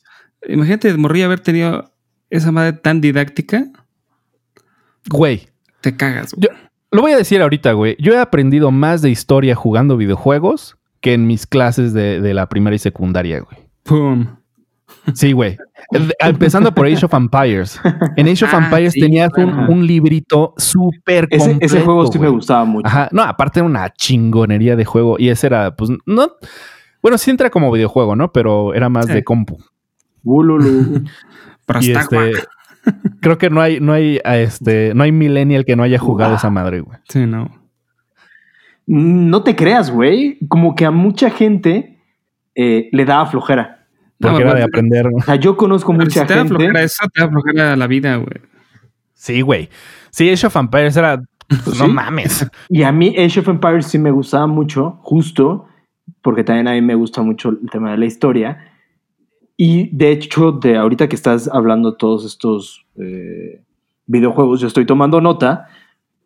Imagínate 0.47 0.91
de 0.91 0.97
morrillo 0.97 1.25
haber 1.25 1.39
tenido 1.39 1.91
esa 2.29 2.51
madre 2.51 2.73
tan 2.73 2.99
didáctica. 3.01 3.65
Güey, 5.09 5.47
Te 5.81 5.95
cagas, 5.95 6.33
güey. 6.33 6.49
Yo- 6.49 6.64
lo 6.95 7.01
voy 7.01 7.11
a 7.11 7.17
decir 7.17 7.41
ahorita, 7.41 7.73
güey. 7.73 7.95
Yo 7.99 8.13
he 8.13 8.17
aprendido 8.19 8.71
más 8.71 9.01
de 9.01 9.09
historia 9.09 9.55
jugando 9.55 9.97
videojuegos 9.97 10.77
que 11.01 11.13
en 11.13 11.27
mis 11.27 11.45
clases 11.45 11.93
de, 11.93 12.21
de 12.21 12.33
la 12.33 12.47
primaria 12.49 12.75
y 12.75 12.79
secundaria, 12.79 13.39
güey. 13.41 13.57
Pum. 13.83 14.25
Sí, 15.13 15.33
güey. 15.33 15.57
El- 15.91 16.13
Empezando 16.19 16.73
por 16.73 16.87
Age 16.87 17.05
of 17.05 17.13
Empires. 17.13 17.79
En 18.15 18.27
Age 18.27 18.45
of 18.45 18.53
Ah, 18.53 18.65
Empires 18.65 18.93
sí, 18.93 18.99
tenías 19.01 19.29
un, 19.37 19.49
un 19.69 19.85
librito 19.85 20.53
súper 20.57 21.27
Ese, 21.29 21.49
completo. 21.49 21.65
ese 21.75 21.85
juego 21.85 22.11
sí 22.11 22.17
me 22.17 22.29
gustaba 22.29 22.65
mucho. 22.65 22.87
Ajá. 22.87 23.09
No, 23.11 23.21
aparte 23.21 23.59
era 23.59 23.67
una 23.67 23.89
chingonería 23.91 24.75
de 24.75 24.85
juego. 24.85 25.17
Y 25.19 25.29
ese 25.29 25.45
era, 25.47 25.75
pues, 25.75 25.91
no. 26.07 26.31
Bueno, 27.03 27.17
sí 27.19 27.29
entra 27.29 27.51
como 27.51 27.71
videojuego, 27.71 28.15
¿no? 28.15 28.31
Pero 28.31 28.73
era 28.73 28.89
más 28.89 29.05
Sí. 29.05 29.13
de 29.13 29.23
compu. 29.23 29.57
Ululu. 30.23 31.03
Y 31.81 31.91
este. 31.91 32.31
Creo 33.21 33.37
que 33.37 33.49
no 33.49 33.61
hay, 33.61 33.79
no 33.79 33.93
hay, 33.93 34.19
a 34.23 34.37
este, 34.37 34.93
no 34.93 35.03
hay 35.03 35.11
millennial 35.11 35.65
que 35.65 35.75
no 35.75 35.83
haya 35.83 35.97
jugado 35.99 36.31
Guau. 36.31 36.37
esa 36.37 36.49
madre, 36.49 36.81
güey. 36.81 36.97
Sí, 37.09 37.25
no. 37.25 37.49
No 38.87 39.43
te 39.43 39.55
creas, 39.55 39.89
güey. 39.91 40.37
Como 40.47 40.75
que 40.75 40.85
a 40.85 40.91
mucha 40.91 41.29
gente 41.29 41.99
eh, 42.53 42.89
le 42.91 43.05
daba 43.05 43.25
flojera. 43.25 43.87
Porque 44.19 44.33
No, 44.35 44.39
era 44.41 44.49
güey, 44.51 44.57
de 44.59 44.63
aprender. 44.65 45.07
O 45.07 45.21
sea, 45.21 45.35
yo 45.35 45.57
conozco 45.57 45.91
Pero 45.91 46.03
mucha 46.05 46.21
si 46.21 46.27
te 46.27 46.33
da 46.33 46.39
gente. 46.41 46.55
flojera 46.55 46.81
eso, 46.83 47.05
te 47.13 47.21
da 47.21 47.29
flojera 47.29 47.75
la 47.75 47.87
vida, 47.87 48.15
güey. 48.17 48.41
Sí, 49.13 49.41
güey. 49.41 49.69
Sí, 50.11 50.29
Age 50.29 50.47
of 50.47 50.55
Empires 50.55 50.95
era. 50.97 51.19
pues, 51.47 51.79
No 51.79 51.85
¿Sí? 51.85 51.91
mames. 51.91 52.47
Y 52.69 52.83
a 52.83 52.91
mí 52.91 53.15
Age 53.17 53.39
of 53.39 53.47
Empires 53.49 53.87
sí 53.87 53.97
me 53.97 54.11
gustaba 54.11 54.45
mucho, 54.47 54.99
justo, 55.01 55.65
porque 56.21 56.43
también 56.43 56.67
a 56.67 56.73
mí 56.73 56.81
me 56.81 56.95
gusta 56.95 57.21
mucho 57.23 57.49
el 57.49 57.69
tema 57.71 57.91
de 57.91 57.97
la 57.97 58.05
historia. 58.05 58.59
Y 59.57 59.95
de 59.95 60.11
hecho, 60.11 60.51
de 60.51 60.77
ahorita 60.77 61.07
que 61.07 61.15
estás 61.15 61.47
hablando 61.51 61.91
de 61.91 61.97
todos 61.97 62.25
estos 62.25 62.85
eh, 62.97 63.61
videojuegos, 64.05 64.59
yo 64.59 64.67
estoy 64.67 64.85
tomando 64.85 65.21
nota, 65.21 65.67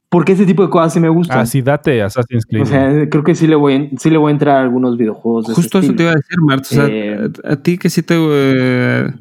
porque 0.10 0.32
ese 0.32 0.48
tipo 0.48 0.64
de 0.64 0.70
cosas 0.72 0.94
sí 0.94 1.00
me 1.00 1.10
gustan. 1.10 1.38
Ah, 1.40 1.46
sí, 1.46 1.62
date 1.62 2.02
Assassin's 2.02 2.44
Creed. 2.48 2.64
o 2.64 2.66
sea, 2.66 3.08
creo 3.10 3.24
que 3.24 3.36
sí 3.36 3.46
le 3.46 3.54
voy, 3.56 3.74
a- 3.76 4.00
sí 4.00 4.10
le 4.10 4.18
voy 4.18 4.30
a 4.30 4.34
entrar 4.34 4.58
a 4.58 4.62
algunos 4.64 4.98
videojuegos. 4.98 5.46
de 5.46 5.54
ese 5.54 5.62
Justo 5.62 5.78
eso 5.78 5.94
te 5.94 6.02
iba 6.02 6.12
a 6.14 6.16
decir, 6.16 6.38
Mart. 6.42 6.62
O 6.62 6.66
sea, 6.66 6.88
Eh, 6.88 7.30
a, 7.44 7.54
a 7.54 7.56
ti 7.58 7.78
que 7.78 7.92
sí 7.92 8.02
te. 8.02 8.16
eh, 8.18 9.12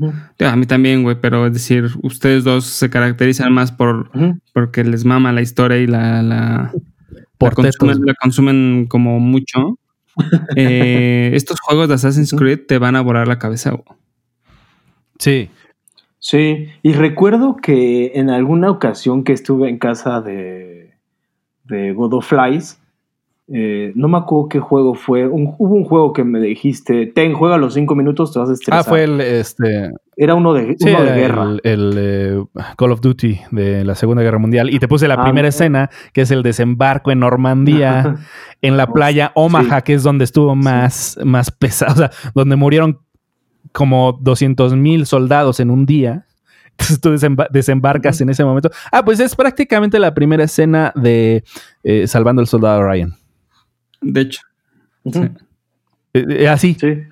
a 0.40 0.56
mí 0.56 0.64
también, 0.64 1.02
güey, 1.02 1.16
pero 1.20 1.46
es 1.46 1.52
decir, 1.52 1.90
ustedes 2.02 2.44
dos 2.44 2.64
se 2.64 2.88
caracterizan 2.88 3.52
más 3.52 3.70
por 3.72 4.10
ujú. 4.14 4.38
porque 4.54 4.82
les 4.84 5.04
mama 5.04 5.30
la 5.32 5.42
historia 5.42 5.76
y 5.76 5.86
la, 5.86 6.22
la, 6.22 6.72
Por 7.36 7.50
la 7.50 7.54
consumen, 7.56 8.06
la 8.06 8.14
consumen 8.14 8.86
como 8.88 9.20
mucho. 9.20 9.78
Eh, 10.56 11.30
estos 11.34 11.60
juegos 11.60 11.88
de 11.88 11.94
Assassin's. 11.94 12.32
Creed 12.32 12.66
te 12.66 12.78
van 12.78 12.96
a 12.96 13.00
volar 13.00 13.28
la 13.28 13.38
cabeza. 13.38 13.78
Sí. 15.18 15.50
Sí, 16.18 16.68
y 16.82 16.92
recuerdo 16.94 17.56
que 17.56 18.12
en 18.14 18.28
alguna 18.28 18.70
ocasión 18.70 19.22
que 19.22 19.32
estuve 19.32 19.68
en 19.68 19.78
casa 19.78 20.20
de, 20.20 20.94
de 21.64 21.92
God 21.92 22.14
of 22.14 22.26
Flies, 22.26 22.80
eh, 23.52 23.92
no 23.94 24.08
me 24.08 24.18
acuerdo 24.18 24.48
qué 24.48 24.60
juego 24.60 24.94
fue, 24.94 25.26
un- 25.26 25.54
hubo 25.58 25.74
un 25.74 25.84
juego 25.84 26.12
que 26.12 26.22
me 26.24 26.38
dijiste, 26.40 27.06
ten, 27.06 27.32
juega 27.32 27.56
los 27.56 27.74
cinco 27.74 27.94
minutos, 27.94 28.32
te 28.32 28.38
vas 28.38 28.50
a 28.50 28.52
estresar. 28.52 28.80
Ah, 28.80 28.84
fue 28.84 29.04
el 29.04 29.20
este. 29.20 29.90
Era 30.16 30.34
uno 30.34 30.52
de, 30.52 30.76
Sí, 30.78 30.88
uno 30.90 31.02
de 31.04 31.12
guerra. 31.14 31.44
el, 31.44 31.60
el, 31.64 31.94
eh, 31.96 32.44
Call 32.76 32.92
of 32.92 33.00
Duty 33.00 33.40
de 33.52 33.84
la 33.84 33.94
Segunda 33.94 34.22
Guerra 34.22 34.38
Mundial. 34.38 34.68
Y 34.68 34.78
te 34.78 34.88
puse 34.88 35.08
la 35.08 35.14
Ah, 35.14 35.22
primera 35.24 35.44
no. 35.46 35.48
escena, 35.48 35.90
que 36.12 36.22
es 36.22 36.30
el 36.30 36.42
desembarco 36.42 37.10
en 37.10 37.20
Normandía, 37.20 38.16
en 38.62 38.76
la 38.76 38.86
playa 38.88 39.32
Omaha, 39.34 39.78
Sí. 39.78 39.84
que 39.84 39.94
es 39.94 40.02
donde 40.02 40.24
estuvo 40.24 40.54
más, 40.54 41.18
más 41.24 41.50
pesado, 41.50 41.92
o 41.94 41.96
sea, 41.96 42.10
donde 42.34 42.56
murieron 42.56 42.98
como 43.72 44.12
200 44.20 44.74
mil 44.74 45.06
soldados 45.06 45.60
en 45.60 45.70
un 45.70 45.86
día. 45.86 46.26
Entonces 46.72 47.00
tú 47.00 47.10
desemba- 47.10 47.48
desembarcas 47.50 48.20
en 48.20 48.28
ese 48.30 48.44
momento. 48.44 48.70
Ah, 48.92 49.04
pues 49.04 49.20
es 49.20 49.34
prácticamente 49.34 49.98
la 49.98 50.14
primera 50.14 50.44
escena 50.44 50.92
de 50.96 51.44
eh, 51.82 52.06
Salvando 52.06 52.40
al 52.40 52.46
Soldado 52.46 52.82
Ryan. 52.82 53.14
De 54.00 54.20
hecho. 54.22 54.42
Ujú. 55.04 55.22
Sí. 55.24 55.30
Eh, 56.14 56.26
eh, 56.28 56.48
así. 56.48 56.74
Sí. 56.74 57.02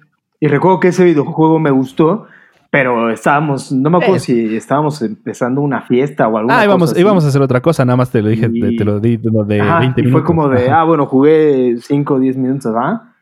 Y 0.40 0.46
recuerdo 0.48 0.80
que 0.80 0.88
ese 0.88 1.04
videojuego 1.04 1.58
me 1.58 1.70
gustó, 1.70 2.26
pero 2.70 3.10
estábamos, 3.10 3.72
no 3.72 3.88
me 3.90 3.96
acuerdo 3.98 4.16
Eh. 4.16 4.20
si 4.20 4.56
estábamos 4.56 5.00
empezando 5.02 5.60
una 5.62 5.82
fiesta 5.82 6.28
o 6.28 6.36
alguna 6.36 6.58
Ah, 6.60 6.64
íbamos, 6.64 6.90
cosa 6.90 7.00
íbamos 7.00 7.24
a 7.24 7.28
hacer 7.28 7.40
otra 7.42 7.60
cosa, 7.60 7.84
nada 7.84 7.96
más 7.96 8.10
te 8.10 8.20
lo 8.22 8.28
dije, 8.28 8.48
Y- 8.52 8.60
te, 8.60 8.72
te 8.76 8.84
lo 8.84 9.00
di 9.00 9.16
de, 9.16 9.30
de 9.46 9.60
Ajá, 9.60 9.78
20 9.80 10.00
y 10.00 10.04
minutos. 10.04 10.22
fue 10.22 10.26
como 10.26 10.48
de, 10.48 10.66
Ajá. 10.68 10.80
ah, 10.80 10.84
bueno, 10.84 11.06
jugué 11.06 11.76
5 11.80 12.14
o 12.14 12.18
10 12.18 12.36
minutos, 12.36 12.74
¿va? 12.74 13.14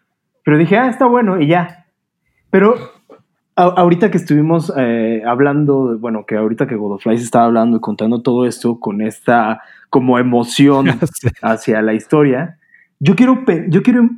Pero 0.45 0.59
dije, 0.59 0.77
ah, 0.77 0.89
está 0.89 1.07
bueno, 1.07 1.41
y 1.41 1.47
ya. 1.47 1.87
Pero 2.51 2.75
a- 3.57 3.63
ahorita 3.65 4.11
que 4.11 4.17
estuvimos 4.19 4.73
eh, 4.77 5.23
hablando, 5.27 5.93
de- 5.93 5.99
bueno, 5.99 6.25
que 6.27 6.37
ahorita 6.37 6.67
que 6.67 6.75
Godofly 6.75 7.17
se 7.19 7.25
estaba 7.25 7.45
hablando 7.45 7.77
y 7.77 7.81
contando 7.81 8.23
todo 8.23 8.47
esto 8.47 8.81
con 8.81 9.01
esta 9.03 9.61
como 9.89 10.19
emoción 10.19 10.87
hacia 11.43 11.81
la 11.83 11.95
historia, 11.95 12.59
yo 13.01 13.15
quiero, 13.17 13.45
yo 13.69 13.83
quiero 13.83 14.09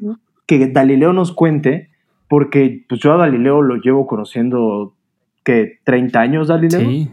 que 0.47 0.69
Galileo 0.69 1.13
nos 1.13 1.33
cuente, 1.33 1.91
porque 2.29 2.85
pues 2.89 3.01
yo 3.01 3.13
a 3.13 3.17
Galileo 3.17 3.63
lo 3.63 3.77
llevo 3.77 4.07
conociendo, 4.07 4.95
que 5.45 5.79
30 5.85 6.21
años, 6.21 6.49
Galileo. 6.49 6.81
Sí. 6.81 7.11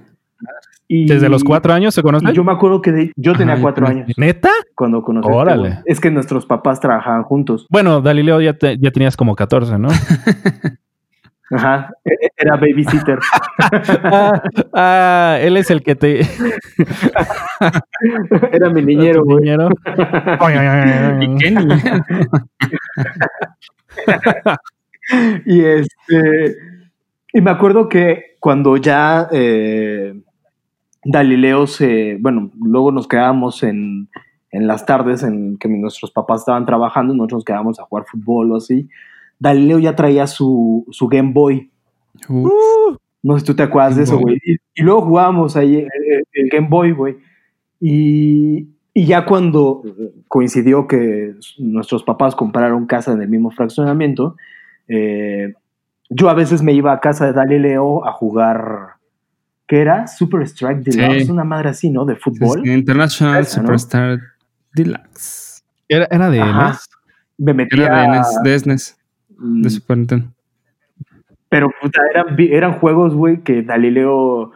Y- 0.87 1.07
¿Desde 1.07 1.29
los 1.29 1.43
cuatro 1.43 1.73
años 1.73 1.93
se 1.95 2.01
y 2.01 2.03
conocen? 2.03 2.31
yo 2.33 2.43
me 2.43 2.51
acuerdo 2.51 2.81
que 2.81 2.91
de- 2.91 3.11
yo 3.15 3.33
tenía 3.35 3.59
cuatro 3.59 3.87
años 3.87 4.11
¿Neta? 4.17 4.49
cuando 4.75 5.01
conocí 5.01 5.27
a 5.27 5.31
este 5.31 5.41
Órale. 5.41 5.79
Es 5.85 5.99
que 5.99 6.11
nuestros 6.11 6.45
papás 6.45 6.79
trabajaban 6.81 7.23
juntos. 7.23 7.65
Bueno, 7.69 8.01
Galileo 8.01 8.41
ya, 8.41 8.53
te- 8.53 8.77
ya 8.77 8.91
tenías 8.91 9.15
como 9.15 9.35
14, 9.35 9.79
¿no? 9.79 9.87
Ajá. 11.53 11.93
Era 12.37 12.55
babysitter. 12.55 13.19
ah, 14.03 14.41
ah, 14.73 15.37
él 15.41 15.57
es 15.57 15.69
el 15.69 15.83
que 15.83 15.95
te... 15.95 16.21
Era 18.51 18.69
mi 18.69 18.81
niñero, 18.81 19.23
güey. 19.23 19.43
niñero. 19.43 19.69
¿Y 21.21 21.35
qué 21.37 21.51
niñero? 21.51 22.03
Y 25.45 25.65
este. 25.65 26.55
Y 27.33 27.41
me 27.41 27.51
acuerdo 27.51 27.89
que 27.89 28.37
cuando 28.39 28.77
ya 28.77 29.27
eh, 29.31 30.13
Galileo 31.03 31.67
se. 31.67 32.17
Bueno, 32.21 32.51
luego 32.57 32.91
nos 32.91 33.07
quedábamos 33.07 33.63
en, 33.63 34.07
en 34.51 34.67
las 34.67 34.85
tardes 34.85 35.23
en 35.23 35.57
que 35.57 35.67
nuestros 35.67 36.11
papás 36.11 36.41
estaban 36.41 36.65
trabajando, 36.65 37.13
nosotros 37.13 37.39
nos 37.39 37.45
quedábamos 37.45 37.79
a 37.79 37.83
jugar 37.83 38.05
fútbol 38.09 38.53
o 38.53 38.57
así. 38.57 38.87
Galileo 39.43 39.79
ya 39.79 39.95
traía 39.95 40.25
su, 40.27 40.85
su 40.91 41.07
Game 41.07 41.31
Boy. 41.33 41.69
Uf, 42.29 42.97
No 43.21 43.33
sé 43.33 43.39
si 43.41 43.45
tú 43.45 43.55
te 43.55 43.63
acuerdas 43.63 43.97
de 43.97 44.03
eso, 44.03 44.17
güey. 44.17 44.37
Y, 44.43 44.53
y 44.75 44.81
luego 44.83 45.01
jugábamos 45.01 45.55
ahí 45.57 45.75
el, 45.77 45.83
el- 45.83 46.23
el 46.33 46.49
Game 46.49 46.67
Boy, 46.69 46.91
güey. 46.93 47.17
Y, 47.79 48.69
y 48.93 49.05
ya 49.05 49.25
cuando 49.25 49.83
coincidió 50.27 50.87
que 50.87 51.35
nuestros 51.59 52.03
papás 52.03 52.35
compraron 52.35 52.85
casa 52.85 53.11
en 53.11 53.21
el 53.21 53.27
mismo 53.27 53.51
fraccionamiento, 53.51 54.35
eh, 54.87 55.53
yo 56.09 56.29
a 56.29 56.33
veces 56.33 56.61
me 56.61 56.73
iba 56.73 56.93
a 56.93 56.99
casa 56.99 57.25
de 57.27 57.33
Galileo 57.33 58.05
a 58.07 58.11
jugar. 58.13 58.93
¿Qué 59.67 59.79
era? 59.81 60.07
Super 60.07 60.41
Strike 60.43 60.81
Deluxe, 60.83 61.25
Sí. 61.25 61.31
una 61.31 61.43
madre 61.45 61.69
así, 61.69 61.89
¿no? 61.89 62.05
De 62.05 62.15
fútbol. 62.15 62.67
International 62.67 63.41
Esa, 63.41 63.61
¿no? 63.61 63.67
Superstar 63.67 64.19
Deluxe. 64.73 65.63
Era, 65.87 66.07
era 66.11 66.29
de. 66.29 66.39
NES. 66.39 66.89
Me 67.37 67.53
metía. 67.53 67.85
Era 67.85 68.01
de 68.01 68.07
NES, 68.09 68.27
de 68.43 68.59
SNES, 68.59 68.97
de 69.39 69.69
Super 69.69 69.97
Nintendo. 69.97 70.27
Pero 71.49 71.69
puta, 71.81 72.01
eran, 72.11 72.35
eran 72.39 72.73
juegos, 72.73 73.13
güey, 73.13 73.41
que 73.43 73.61
Galileo 73.61 74.51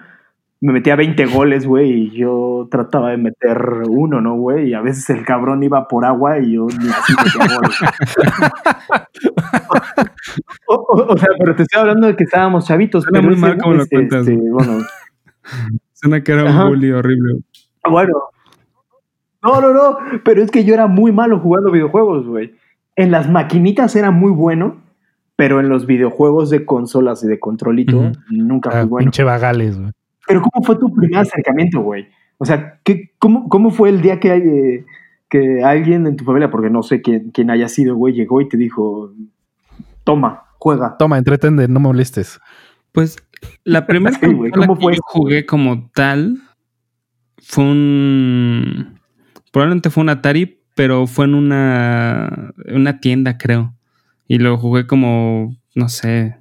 me 0.59 0.73
metía 0.73 0.95
20 0.95 1.25
goles, 1.27 1.67
güey, 1.67 1.91
y 1.91 2.09
yo 2.11 2.67
trataba 2.71 3.11
de 3.11 3.17
meter 3.17 3.83
uno, 3.87 4.19
¿no, 4.21 4.35
güey? 4.35 4.69
Y 4.69 4.73
a 4.73 4.81
veces 4.81 5.07
el 5.11 5.23
cabrón 5.23 5.61
iba 5.61 5.87
por 5.87 6.03
agua 6.05 6.39
y 6.39 6.53
yo 6.53 6.65
ni 6.65 6.89
así 6.89 7.13
metía 7.23 7.55
goles. 7.55 7.77
o, 10.67 10.75
o- 10.75 11.13
o 11.13 11.17
sea, 11.17 11.27
pero 11.39 11.55
te 11.55 11.63
estoy 11.63 11.81
hablando 11.81 12.07
de 12.07 12.15
que 12.15 12.23
estábamos 12.23 12.65
chavitos. 12.65 13.03
Suena 13.03 13.19
pero 13.19 13.31
muy 13.31 13.39
mal 13.39 13.57
como 13.57 13.73
lo 13.75 13.83
este, 13.83 13.95
cuentas, 13.95 14.27
este, 14.27 14.39
bueno, 14.51 14.79
Suena 15.93 16.23
que 16.23 16.31
era 16.31 16.43
un 16.43 16.49
Ajá. 16.49 16.65
bully 16.65 16.91
horrible. 16.91 17.39
bueno. 17.89 18.13
No, 19.43 19.61
no, 19.61 19.73
no, 19.73 19.97
pero 20.25 20.41
es 20.41 20.51
que 20.51 20.65
yo 20.65 20.73
era 20.73 20.87
muy 20.87 21.11
malo 21.11 21.39
jugando 21.39 21.71
videojuegos, 21.71 22.25
güey. 22.25 22.53
En 22.97 23.11
las 23.11 23.29
maquinitas 23.29 23.95
era 23.95 24.11
muy 24.11 24.31
bueno, 24.31 24.81
pero 25.37 25.61
en 25.61 25.69
los 25.69 25.85
videojuegos 25.85 26.49
de 26.49 26.65
consolas 26.65 27.23
y 27.23 27.27
de 27.27 27.39
controlito 27.39 28.11
nunca 28.29 28.71
fui 28.71 28.79
Ah, 28.79 28.85
bueno. 28.85 29.05
pinche 29.05 29.23
vagales, 29.23 29.79
güey. 29.79 29.91
Pero 30.27 30.41
¿cómo 30.41 30.65
fue 30.65 30.75
tu 30.77 30.93
primer 30.93 31.19
acercamiento, 31.19 31.79
güey? 31.79 32.07
O 32.37 32.45
sea, 32.45 32.79
¿qué, 32.83 33.11
cómo, 33.19 33.47
¿cómo 33.47 33.69
fue 33.71 33.89
el 33.89 34.01
día 34.01 34.19
que, 34.19 34.35
eh, 34.35 34.85
que 35.29 35.63
alguien 35.63 36.05
en 36.05 36.17
tu 36.17 36.25
familia, 36.25 36.51
porque 36.51 36.69
no 36.69 36.83
sé 36.83 37.01
quién, 37.01 37.31
quién 37.31 37.49
haya 37.49 37.69
sido, 37.69 37.95
güey, 37.95 38.13
llegó 38.13 38.41
y 38.41 38.49
te 38.49 38.57
dijo, 38.57 39.13
toma, 40.03 40.43
juega? 40.57 40.97
Toma, 40.97 41.17
entretende, 41.17 41.67
no 41.67 41.79
me 41.79 41.87
molestes. 41.87 42.39
Pues 42.91 43.17
la 43.63 43.85
primera 43.85 44.17
Sí, 44.19 44.25
güey, 44.25 44.51
consola 44.51 44.67
¿cómo 44.67 44.79
que 44.79 44.83
fue 44.83 44.95
yo 44.95 45.01
jugué 45.05 45.45
como 45.45 45.89
tal 45.93 46.39
fue 47.37 47.63
un... 47.63 48.99
Probablemente 49.51 49.89
fue 49.89 50.03
un 50.03 50.09
Atari, 50.09 50.56
pero 50.77 51.07
fue 51.07 51.25
en 51.25 51.33
una, 51.33 52.53
una 52.67 52.99
tienda, 52.99 53.39
creo. 53.39 53.75
Y 54.27 54.37
lo 54.37 54.59
jugué 54.59 54.85
como, 54.85 55.57
no 55.73 55.89
sé, 55.89 56.37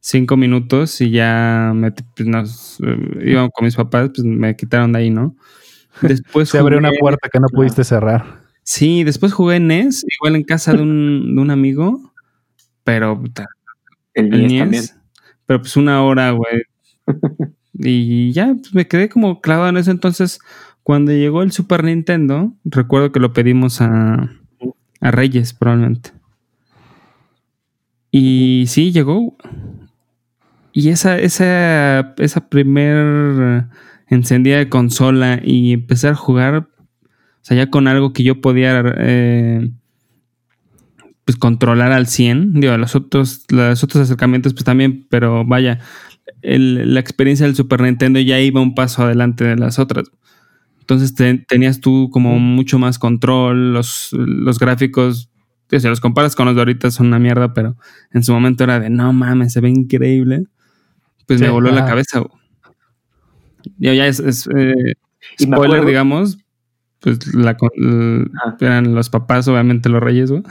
cinco 0.00 0.36
minutos 0.36 1.00
y 1.00 1.10
ya 1.12 1.70
me, 1.72 1.92
pues, 1.92 2.28
nos, 2.28 2.80
eh, 2.80 3.30
iba 3.30 3.48
con 3.50 3.64
mis 3.64 3.76
papás, 3.76 4.10
pues 4.12 4.24
me 4.24 4.56
quitaron 4.56 4.92
de 4.92 4.98
ahí, 4.98 5.10
¿no? 5.10 5.36
Después 6.02 6.48
Se 6.50 6.58
abrió 6.58 6.78
una 6.78 6.90
puerta 6.98 7.28
que 7.28 7.38
no 7.38 7.46
pudiste 7.46 7.84
cerrar. 7.84 8.42
Sí, 8.64 9.04
después 9.04 9.32
jugué 9.32 9.60
NES, 9.60 10.04
igual 10.18 10.34
en 10.34 10.42
casa 10.42 10.72
de 10.72 10.82
un, 10.82 11.36
de 11.36 11.40
un 11.40 11.50
amigo, 11.52 12.12
pero 12.82 13.16
puta, 13.20 13.46
El 14.14 14.34
el 14.34 14.42
NES 14.42 14.50
NES, 14.50 14.58
también. 14.58 14.84
pero 15.46 15.60
pues 15.60 15.76
una 15.76 16.02
hora, 16.02 16.32
güey. 16.32 16.62
Y 17.78 18.32
ya 18.32 18.54
pues, 18.54 18.74
me 18.74 18.88
quedé 18.88 19.08
como 19.10 19.40
clavado 19.42 19.68
en 19.68 19.76
eso. 19.76 19.90
Entonces, 19.90 20.38
cuando 20.86 21.10
llegó 21.10 21.42
el 21.42 21.50
Super 21.50 21.82
Nintendo, 21.82 22.54
recuerdo 22.64 23.10
que 23.10 23.18
lo 23.18 23.32
pedimos 23.32 23.80
a, 23.80 24.30
a 25.00 25.10
Reyes, 25.10 25.52
probablemente. 25.52 26.12
Y 28.12 28.66
sí, 28.68 28.92
llegó. 28.92 29.36
Y 30.72 30.90
esa, 30.90 31.18
esa, 31.18 32.14
esa 32.18 32.48
primer 32.48 33.66
encendida 34.06 34.58
de 34.58 34.68
consola 34.68 35.40
y 35.42 35.72
empezar 35.72 36.12
a 36.12 36.14
jugar, 36.14 36.54
o 36.54 36.68
sea, 37.42 37.56
ya 37.56 37.68
con 37.68 37.88
algo 37.88 38.12
que 38.12 38.22
yo 38.22 38.40
podía 38.40 38.80
eh, 38.98 39.68
pues 41.24 41.36
controlar 41.36 41.90
al 41.90 42.06
100. 42.06 42.60
Digo, 42.60 42.76
los 42.78 42.94
otros, 42.94 43.44
los 43.48 43.82
otros 43.82 44.04
acercamientos, 44.04 44.54
pues 44.54 44.62
también, 44.62 45.04
pero 45.10 45.44
vaya, 45.44 45.80
la 46.42 47.00
experiencia 47.00 47.44
del 47.44 47.56
Super 47.56 47.80
Nintendo 47.80 48.20
ya 48.20 48.38
iba 48.38 48.60
un 48.60 48.76
paso 48.76 49.02
adelante 49.02 49.42
de 49.42 49.56
las 49.56 49.80
otras. 49.80 50.12
Entonces 50.86 51.16
te- 51.16 51.38
tenías 51.48 51.80
tú 51.80 52.10
como 52.12 52.38
mucho 52.38 52.78
más 52.78 52.96
control, 53.00 53.72
los, 53.72 54.10
los 54.12 54.56
gráficos, 54.60 55.28
sea, 55.68 55.90
los 55.90 55.98
comparas 56.00 56.36
con 56.36 56.46
los 56.46 56.54
de 56.54 56.60
ahorita 56.60 56.92
son 56.92 57.08
una 57.08 57.18
mierda, 57.18 57.52
pero 57.54 57.76
en 58.12 58.22
su 58.22 58.32
momento 58.32 58.62
era 58.62 58.78
de 58.78 58.88
no 58.88 59.12
mames, 59.12 59.52
se 59.52 59.60
ve 59.60 59.68
increíble. 59.68 60.44
Pues 61.26 61.40
me 61.40 61.48
voló 61.48 61.72
la 61.72 61.84
cabeza. 61.86 62.22
Ya, 63.78 63.94
ya 63.94 64.06
es, 64.06 64.20
es, 64.20 64.46
eh, 64.46 64.94
spoiler, 65.40 65.80
acuerdo- 65.80 65.84
digamos, 65.86 66.38
pues 67.00 67.34
la, 67.34 67.50
Ajá. 67.50 68.56
eran 68.60 68.94
los 68.94 69.10
papás, 69.10 69.48
obviamente 69.48 69.88
los 69.88 70.00
reyes, 70.00 70.30
güey. 70.30 70.44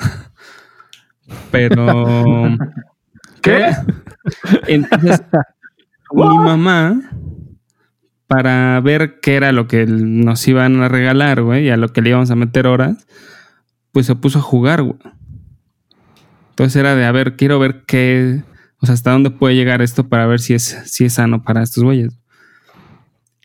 Pero. 1.51 1.85
¿Qué? 3.41 3.67
Entonces, 4.67 5.21
mi 6.11 6.23
mamá, 6.39 6.99
para 8.27 8.79
ver 8.81 9.19
qué 9.21 9.35
era 9.35 9.51
lo 9.51 9.67
que 9.67 9.85
nos 9.85 10.47
iban 10.47 10.81
a 10.81 10.87
regalar, 10.87 11.41
güey, 11.41 11.65
y 11.65 11.69
a 11.69 11.77
lo 11.77 11.89
que 11.89 12.01
le 12.01 12.09
íbamos 12.09 12.31
a 12.31 12.35
meter 12.35 12.67
horas, 12.67 13.07
pues 13.91 14.05
se 14.07 14.15
puso 14.15 14.39
a 14.39 14.41
jugar, 14.41 14.81
güey. 14.83 14.99
Entonces 16.49 16.77
era 16.77 16.95
de, 16.95 17.05
a 17.05 17.11
ver, 17.11 17.35
quiero 17.35 17.59
ver 17.59 17.83
qué, 17.85 18.43
o 18.79 18.85
sea, 18.85 18.93
hasta 18.93 19.11
dónde 19.11 19.29
puede 19.29 19.55
llegar 19.55 19.81
esto 19.81 20.07
para 20.07 20.25
ver 20.25 20.39
si 20.39 20.53
es, 20.53 20.63
si 20.85 21.05
es 21.05 21.13
sano 21.13 21.43
para 21.43 21.61
estos 21.61 21.83
güeyes. 21.83 22.17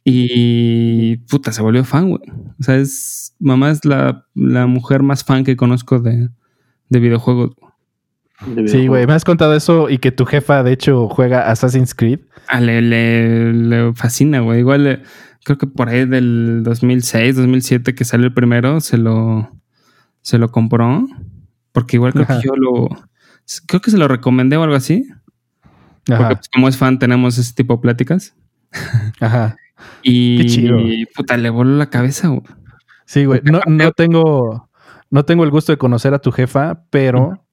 Y 0.04 1.18
puta, 1.28 1.52
se 1.52 1.62
volvió 1.62 1.84
fan, 1.84 2.08
güey. 2.08 2.22
O 2.58 2.62
sea, 2.62 2.76
es, 2.76 3.34
mamá 3.38 3.70
es 3.70 3.84
la, 3.84 4.26
la 4.34 4.66
mujer 4.66 5.02
más 5.02 5.24
fan 5.24 5.44
que 5.44 5.56
conozco 5.56 5.98
de, 5.98 6.30
de 6.88 7.00
videojuegos. 7.00 7.50
de 7.56 7.69
Sí, 8.66 8.86
güey, 8.86 9.06
me 9.06 9.12
has 9.12 9.24
contado 9.24 9.54
eso 9.54 9.90
y 9.90 9.98
que 9.98 10.12
tu 10.12 10.24
jefa, 10.24 10.62
de 10.62 10.72
hecho, 10.72 11.08
juega 11.08 11.50
Assassin's 11.50 11.94
Creed. 11.94 12.20
Ah, 12.48 12.60
le, 12.60 12.80
le, 12.80 13.52
le 13.52 13.92
fascina, 13.94 14.40
güey. 14.40 14.60
Igual 14.60 14.86
eh, 14.86 15.02
creo 15.44 15.58
que 15.58 15.66
por 15.66 15.88
ahí 15.88 16.06
del 16.06 16.62
2006, 16.64 17.36
2007 17.36 17.94
que 17.94 18.04
salió 18.04 18.26
el 18.26 18.34
primero, 18.34 18.80
se 18.80 18.96
lo, 18.96 19.50
se 20.22 20.38
lo 20.38 20.50
compró. 20.50 21.06
Porque 21.72 21.96
igual 21.96 22.12
creo 22.12 22.24
Ajá. 22.24 22.40
que 22.40 22.46
yo 22.48 22.54
lo... 22.56 22.88
Creo 23.66 23.80
que 23.80 23.90
se 23.90 23.98
lo 23.98 24.08
recomendé 24.08 24.56
o 24.56 24.62
algo 24.62 24.76
así. 24.76 25.06
Porque 26.04 26.22
Ajá, 26.22 26.34
pues, 26.36 26.48
como 26.48 26.68
es 26.68 26.76
fan 26.76 26.98
tenemos 26.98 27.36
ese 27.38 27.52
tipo 27.54 27.76
de 27.76 27.82
pláticas. 27.82 28.34
ajá. 29.20 29.56
Y 30.02 30.38
Qué 30.38 30.46
chido. 30.46 30.78
puta, 31.14 31.36
le 31.36 31.50
voló 31.50 31.76
la 31.76 31.90
cabeza, 31.90 32.28
güey. 32.28 32.42
Sí, 33.06 33.24
güey. 33.24 33.40
No, 33.44 33.60
no 33.66 33.92
tengo. 33.92 34.70
no 35.10 35.24
tengo 35.24 35.44
el 35.44 35.50
gusto 35.50 35.72
de 35.72 35.78
conocer 35.78 36.14
a 36.14 36.20
tu 36.20 36.32
jefa, 36.32 36.84
pero, 36.90 37.44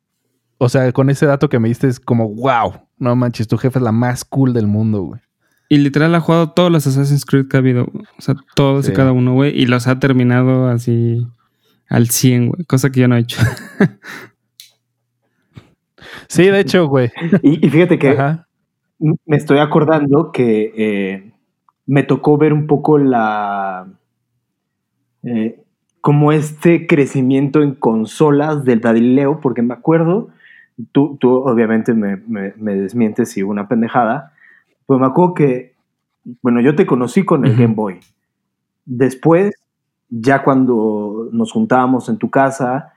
o 0.57 0.69
sea, 0.69 0.91
con 0.91 1.09
ese 1.09 1.25
dato 1.25 1.49
que 1.49 1.59
me 1.59 1.67
diste 1.67 1.87
es 1.87 1.99
como, 1.99 2.29
wow, 2.29 2.73
no 2.97 3.15
manches, 3.15 3.47
tu 3.47 3.57
jefa 3.57 3.79
es 3.79 3.83
la 3.83 3.91
más 3.91 4.25
cool 4.25 4.53
del 4.53 4.67
mundo, 4.67 5.01
güey. 5.03 5.21
Y 5.69 5.77
literal 5.79 6.15
ha 6.15 6.21
jugado 6.21 6.51
todos 6.51 6.71
los 6.71 6.87
Assassin's 6.87 7.25
Creed 7.25 7.47
que 7.49 7.57
ha 7.57 7.59
habido. 7.59 7.83
O 8.17 8.21
sea, 8.21 8.35
todos 8.55 8.85
Sí. 8.85 8.91
y 8.91 8.95
cada 8.95 9.11
uno, 9.11 9.33
güey. 9.33 9.51
Y 9.59 9.65
los 9.65 9.87
ha 9.87 9.99
terminado 9.99 10.69
así 10.69 11.27
al 11.89 12.07
100, 12.09 12.47
güey. 12.49 12.63
Cosa 12.65 12.89
que 12.89 13.01
yo 13.01 13.07
no 13.09 13.15
he 13.17 13.19
hecho. 13.19 13.39
Sí, 16.29 16.43
de 16.45 16.59
hecho, 16.59 16.87
güey. 16.87 17.09
Y, 17.41 17.65
y 17.65 17.69
fíjate 17.69 17.97
que 17.97 18.09
Ajá. 18.09 18.47
me 18.99 19.37
estoy 19.37 19.59
acordando 19.59 20.31
que 20.31 20.73
eh, 20.77 21.31
me 21.85 22.03
tocó 22.03 22.37
ver 22.37 22.53
un 22.53 22.67
poco 22.67 22.97
la. 22.97 23.87
eh, 25.23 25.63
como 26.01 26.31
este 26.31 26.87
crecimiento 26.87 27.61
en 27.61 27.73
consolas 27.75 28.63
del 28.63 28.79
Galileo, 28.79 29.39
porque 29.41 29.61
me 29.61 29.73
acuerdo, 29.73 30.29
tú, 30.91 31.17
tú 31.19 31.29
obviamente 31.31 31.93
me, 31.93 32.17
me- 32.17 32.53
me 32.57 32.75
desmientes 32.75 33.31
si 33.31 33.43
una 33.43 33.67
pendejada, 33.67 34.33
pero 34.87 34.99
me 34.99 35.05
acuerdo 35.07 35.33
que, 35.33 35.75
bueno, 36.41 36.61
yo 36.61 36.75
te 36.75 36.85
conocí 36.85 37.23
con 37.25 37.45
el. 37.45 37.55
Game 37.55 37.73
Boy. 37.73 37.99
Después, 38.85 39.53
ya 40.09 40.43
cuando 40.43 41.29
nos 41.31 41.51
juntábamos 41.51 42.07
en 42.09 42.17
tu 42.17 42.29
casa, 42.29 42.93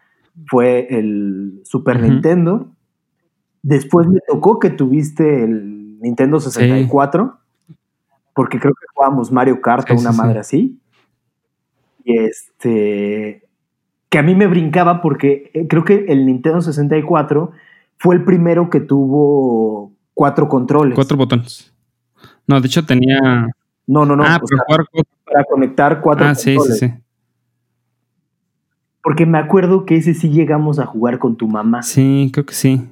fue 0.47 0.87
el 0.91 1.61
Super. 1.64 2.01
Nintendo. 2.01 2.68
Después 3.62 4.07
me 4.09 4.20
tocó 4.26 4.59
que 4.59 4.70
tuviste 4.70 5.45
el 5.45 5.99
Nintendo 6.01 6.41
64, 6.41 7.39
porque 8.35 8.59
creo 8.59 8.72
que 8.72 8.87
jugábamos 8.95 9.31
Mario 9.33 9.61
Kart 9.61 9.87
Sí, 9.89 9.93
o 9.95 9.99
una 9.99 10.11
sí, 10.12 10.16
sí. 10.16 10.22
madre 10.22 10.39
así. 10.41 10.81
Y 12.05 12.16
este, 12.18 13.43
que 14.09 14.18
a 14.18 14.22
mí 14.22 14.35
me 14.35 14.47
brincaba 14.47 15.03
porque 15.03 15.51
eh, 15.53 15.66
creo 15.68 15.85
que 15.85 16.07
el 16.09 16.24
Nintendo 16.26 16.61
64 16.62 17.53
fue 18.01 18.16
el 18.16 18.24
primero 18.24 18.70
que 18.70 18.80
tuvo 18.80 19.92
cuatro 20.14 20.48
controles. 20.48 20.94
Cuatro 20.94 21.18
botones. 21.18 21.72
No, 22.46 22.61
de 22.61 22.66
hecho 22.66 22.84
tenía. 22.84 23.46
No, 23.86 24.07
no, 24.07 24.16
no. 24.16 24.24
ah, 24.24 24.40
para 24.66 24.84
jugar. 24.84 25.07
para 25.24 25.44
conectar 25.44 26.01
cuatro 26.01 26.26
Ah, 26.26 26.34
sí, 26.34 26.57
sí, 26.59 26.72
sí. 26.72 26.94
Porque 29.03 29.26
me 29.26 29.38
acuerdo 29.38 29.84
que 29.84 29.96
ese 29.96 30.14
sí 30.14 30.30
llegamos 30.30 30.78
a 30.78 30.86
jugar 30.86 31.18
con 31.18 31.36
tu 31.36 31.46
mamá. 31.46 31.82
Sí, 31.82 32.30
creo 32.32 32.46
que 32.46 32.55
sí. 32.55 32.88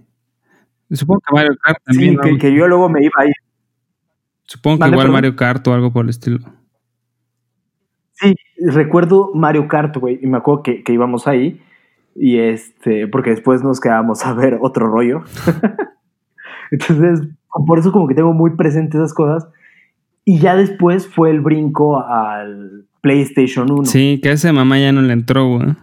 Supongo 0.90 1.20
que 1.20 1.34
Mario 1.34 1.56
Kart 1.62 1.78
también. 1.84 2.11
Sí, 2.11 2.16
¿no? 2.16 2.22
que, 2.22 2.38
que 2.38 2.54
yo 2.54 2.68
luego 2.68 2.88
me 2.88 3.02
iba 3.02 3.12
ahí. 3.16 3.32
Supongo 4.44 4.78
que 4.78 4.88
igual 4.88 4.98
perdón. 4.98 5.12
Mario 5.12 5.36
Kart 5.36 5.66
o 5.68 5.74
algo 5.74 5.90
por 5.90 6.04
el 6.04 6.11
estilo. 6.11 6.38
Sí, 8.12 8.34
recuerdo 8.59 9.30
Mario 9.34 9.68
Kart, 9.68 9.96
güey, 9.96 10.18
y 10.20 10.26
me 10.26 10.38
acuerdo 10.38 10.62
que, 10.62 10.82
que 10.82 10.92
íbamos 10.92 11.26
ahí, 11.28 11.62
y 12.20 12.38
este, 12.38 13.06
porque 13.06 13.30
después 13.30 13.62
nos 13.62 13.80
quedamos 13.80 14.24
a 14.26 14.32
ver 14.34 14.58
otro 14.60 14.88
rollo. 14.88 15.22
Entonces, 16.70 17.28
por 17.66 17.78
eso 17.78 17.92
como 17.92 18.08
que 18.08 18.14
tengo 18.14 18.32
muy 18.32 18.56
presente 18.56 18.98
esas 18.98 19.14
cosas. 19.14 19.48
Y 20.24 20.38
ya 20.38 20.56
después 20.56 21.06
fue 21.06 21.30
el 21.30 21.40
brinco 21.40 22.04
al 22.04 22.84
PlayStation 23.00 23.70
1. 23.70 23.84
Sí, 23.86 24.20
que 24.22 24.30
a 24.30 24.32
ese 24.32 24.52
mamá 24.52 24.78
ya 24.78 24.92
no 24.92 25.00
le 25.00 25.12
entró, 25.12 25.48
güey. 25.48 25.74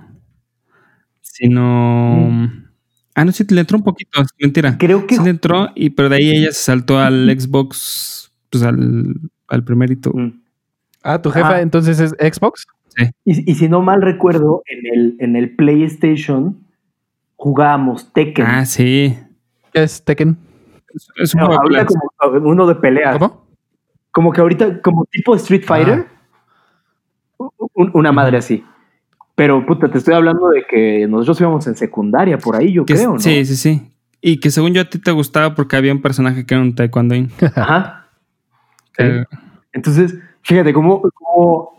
Sino. 1.22 2.28
Mm. 2.30 2.66
Ah, 3.16 3.26
no, 3.26 3.32
sí, 3.32 3.46
le 3.50 3.62
entró 3.62 3.78
un 3.78 3.84
poquito, 3.84 4.22
es 4.22 4.28
mentira. 4.40 4.78
Creo 4.78 5.08
que... 5.08 5.16
Sí 5.16 5.24
le 5.24 5.30
entró, 5.30 5.70
y 5.74 5.90
pero 5.92 6.10
de 6.10 6.18
ahí 6.18 6.32
ella 6.32 6.52
se 6.52 6.64
saltó 6.64 7.00
al 7.00 7.34
Xbox, 7.40 8.32
pues 8.50 8.62
al, 8.64 9.16
al 9.48 9.64
primerito. 9.64 10.12
Mm. 10.14 10.42
Ah, 11.02 11.22
tu 11.22 11.32
jefa 11.32 11.56
Ah. 11.56 11.62
entonces 11.62 12.00
es 12.00 12.12
Xbox. 12.12 12.68
Y, 13.26 13.52
y 13.52 13.56
si 13.56 13.68
no 13.70 13.82
mal 13.82 14.02
recuerdo, 14.02 14.64
en 14.68 14.86
el, 14.94 15.16
en 15.20 15.36
el 15.36 15.56
PlayStation 15.56 16.58
jugábamos 17.36 18.14
Tekken. 18.14 18.46
Ah, 18.46 18.66
sí. 18.66 19.18
¿Qué 19.74 19.84
es 19.84 20.04
Tekken? 20.04 20.38
Es, 20.94 21.10
es 21.18 21.34
un 21.36 21.42
No, 21.42 21.48
juego 21.48 21.62
de 21.70 21.78
ahorita 21.80 21.86
peleas. 21.88 22.10
como 22.18 22.50
uno 22.50 22.68
de 22.68 22.76
peleas. 22.76 23.18
¿Cómo? 23.18 23.46
Como 24.12 24.32
que 24.32 24.42
ahorita, 24.42 24.82
como 24.82 25.06
tipo 25.06 25.36
Street 25.36 25.64
Fighter. 25.66 26.06
un- 27.74 27.92
una 27.94 28.12
madre 28.14 28.38
así. 28.38 28.64
Pero, 29.36 29.66
puta, 29.66 29.90
te 29.92 29.98
estoy 29.98 30.14
hablando 30.14 30.48
de 30.48 30.64
que 30.66 31.06
nosotros 31.10 31.42
íbamos 31.42 31.68
en 31.68 31.76
secundaria 31.76 32.38
por 32.38 32.56
ahí, 32.56 32.72
yo 32.72 32.86
Que- 32.86 32.94
creo, 32.94 33.14
¿no? 33.14 33.20
Sí, 33.20 33.44
sí, 33.44 33.56
sí. 33.58 33.92
Y 34.22 34.40
que 34.40 34.50
según 34.50 34.74
yo 34.74 34.82
a 34.82 34.86
ti 34.90 34.98
te 34.98 35.12
gustaba 35.12 35.54
porque 35.54 35.76
había 35.76 35.92
un 35.92 36.02
personaje 36.02 36.46
que 36.46 36.54
era 36.54 36.64
un 36.64 36.74
taekwondoín. 36.74 37.30
Ajá. 37.56 38.08
Entonces, 39.74 40.18
fíjate, 40.42 40.72
cómo, 40.74 41.02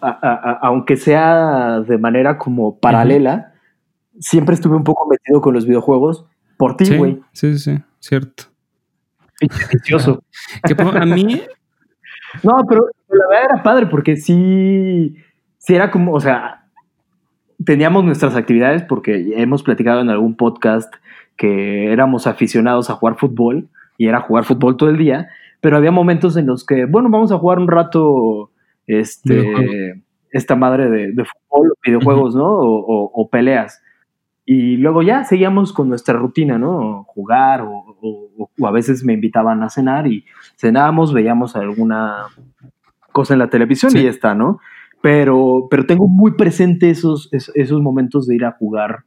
a- 0.02 0.18
a- 0.22 0.59
aunque 0.62 0.96
sea 0.96 1.80
de 1.80 1.98
manera 1.98 2.38
como 2.38 2.78
paralela, 2.78 3.52
siempre 4.18 4.54
estuve 4.54 4.76
un 4.76 4.84
poco 4.84 5.09
metido 5.09 5.40
con 5.40 5.54
los 5.54 5.66
videojuegos 5.66 6.24
por 6.57 6.76
ti, 6.76 6.96
güey. 6.96 7.20
sí, 7.32 7.59
sí, 7.59 7.76
sí, 7.76 7.82
cierto. 8.00 8.44
Pinche 9.38 9.64
vicioso. 9.72 10.22
Que 10.66 10.74
por- 10.74 10.96
a 10.96 11.04
mí, 11.04 11.42
No, 12.42 12.64
pero 12.68 12.86
la 13.09 13.28
verdad 13.28 13.44
era 13.54 13.62
padre 13.62 13.86
porque 13.86 14.16
sí, 14.16 15.16
sí 15.59 15.74
era 15.74 15.90
como, 15.90 16.12
o 16.12 16.20
sea, 16.20 16.64
teníamos 17.64 18.04
nuestras 18.04 18.34
actividades 18.36 18.82
porque 18.82 19.32
hemos 19.36 19.62
platicado 19.62 20.00
en 20.00 20.11
algún 20.11 20.36
podcast 20.36 20.92
que 21.36 21.92
éramos 21.92 22.26
aficionados 22.26 22.88
a 22.90 22.94
jugar 22.94 23.16
fútbol 23.16 23.68
y 23.98 24.09
era 24.09 24.20
jugar 24.20 24.44
fútbol 24.44 24.76
todo 24.76 24.88
el 24.90 24.98
día, 24.98 25.28
pero 25.61 25.76
había 25.76 25.90
momentos 25.90 26.36
en 26.36 26.46
los 26.46 26.64
que, 26.64 26.84
bueno, 26.86 27.09
vamos 27.11 27.32
a 27.32 27.38
jugar 27.38 27.59
un 27.59 27.68
rato 27.68 28.50
este, 28.87 30.03
esta 30.30 30.57
madre 30.57 30.89
de, 30.91 31.12
de 31.12 31.24
fútbol, 31.24 31.72
videojuegos, 31.84 32.34
¿no? 32.34 32.47
O, 32.47 32.78
o- 32.78 33.11
o 33.14 33.28
peleas. 33.28 33.82
Y 34.45 34.76
luego 34.76 35.03
ya 35.03 35.24
seguíamos 35.24 35.72
con 35.72 35.89
nuestra 35.89 36.14
rutina, 36.18 36.57
¿no? 36.59 37.05
Jugar 37.05 37.62
o, 37.62 37.97
o- 38.01 38.66
a 38.66 38.70
veces 38.70 39.05
me 39.05 39.14
invitaban 39.14 39.62
a 39.62 39.70
cenar 39.70 40.07
y 40.07 40.24
cenábamos, 40.57 41.12
veíamos 41.12 41.57
alguna 41.57 42.26
cosa 43.12 43.32
en 43.34 43.41
la 43.41 43.49
televisión 43.51 43.91
Sí. 43.91 43.99
y 43.99 44.03
ya 44.05 44.11
está, 44.11 44.34
¿no? 44.34 44.61
Pero, 45.03 45.68
pero 45.70 45.87
tengo 45.87 46.07
muy 46.09 46.32
presente 46.34 46.91
esos, 46.91 47.28
es- 47.32 47.51
esos 47.55 47.80
momentos 47.82 48.26
de 48.26 48.37
ir 48.37 48.45
a 48.45 48.53
jugar 48.53 49.05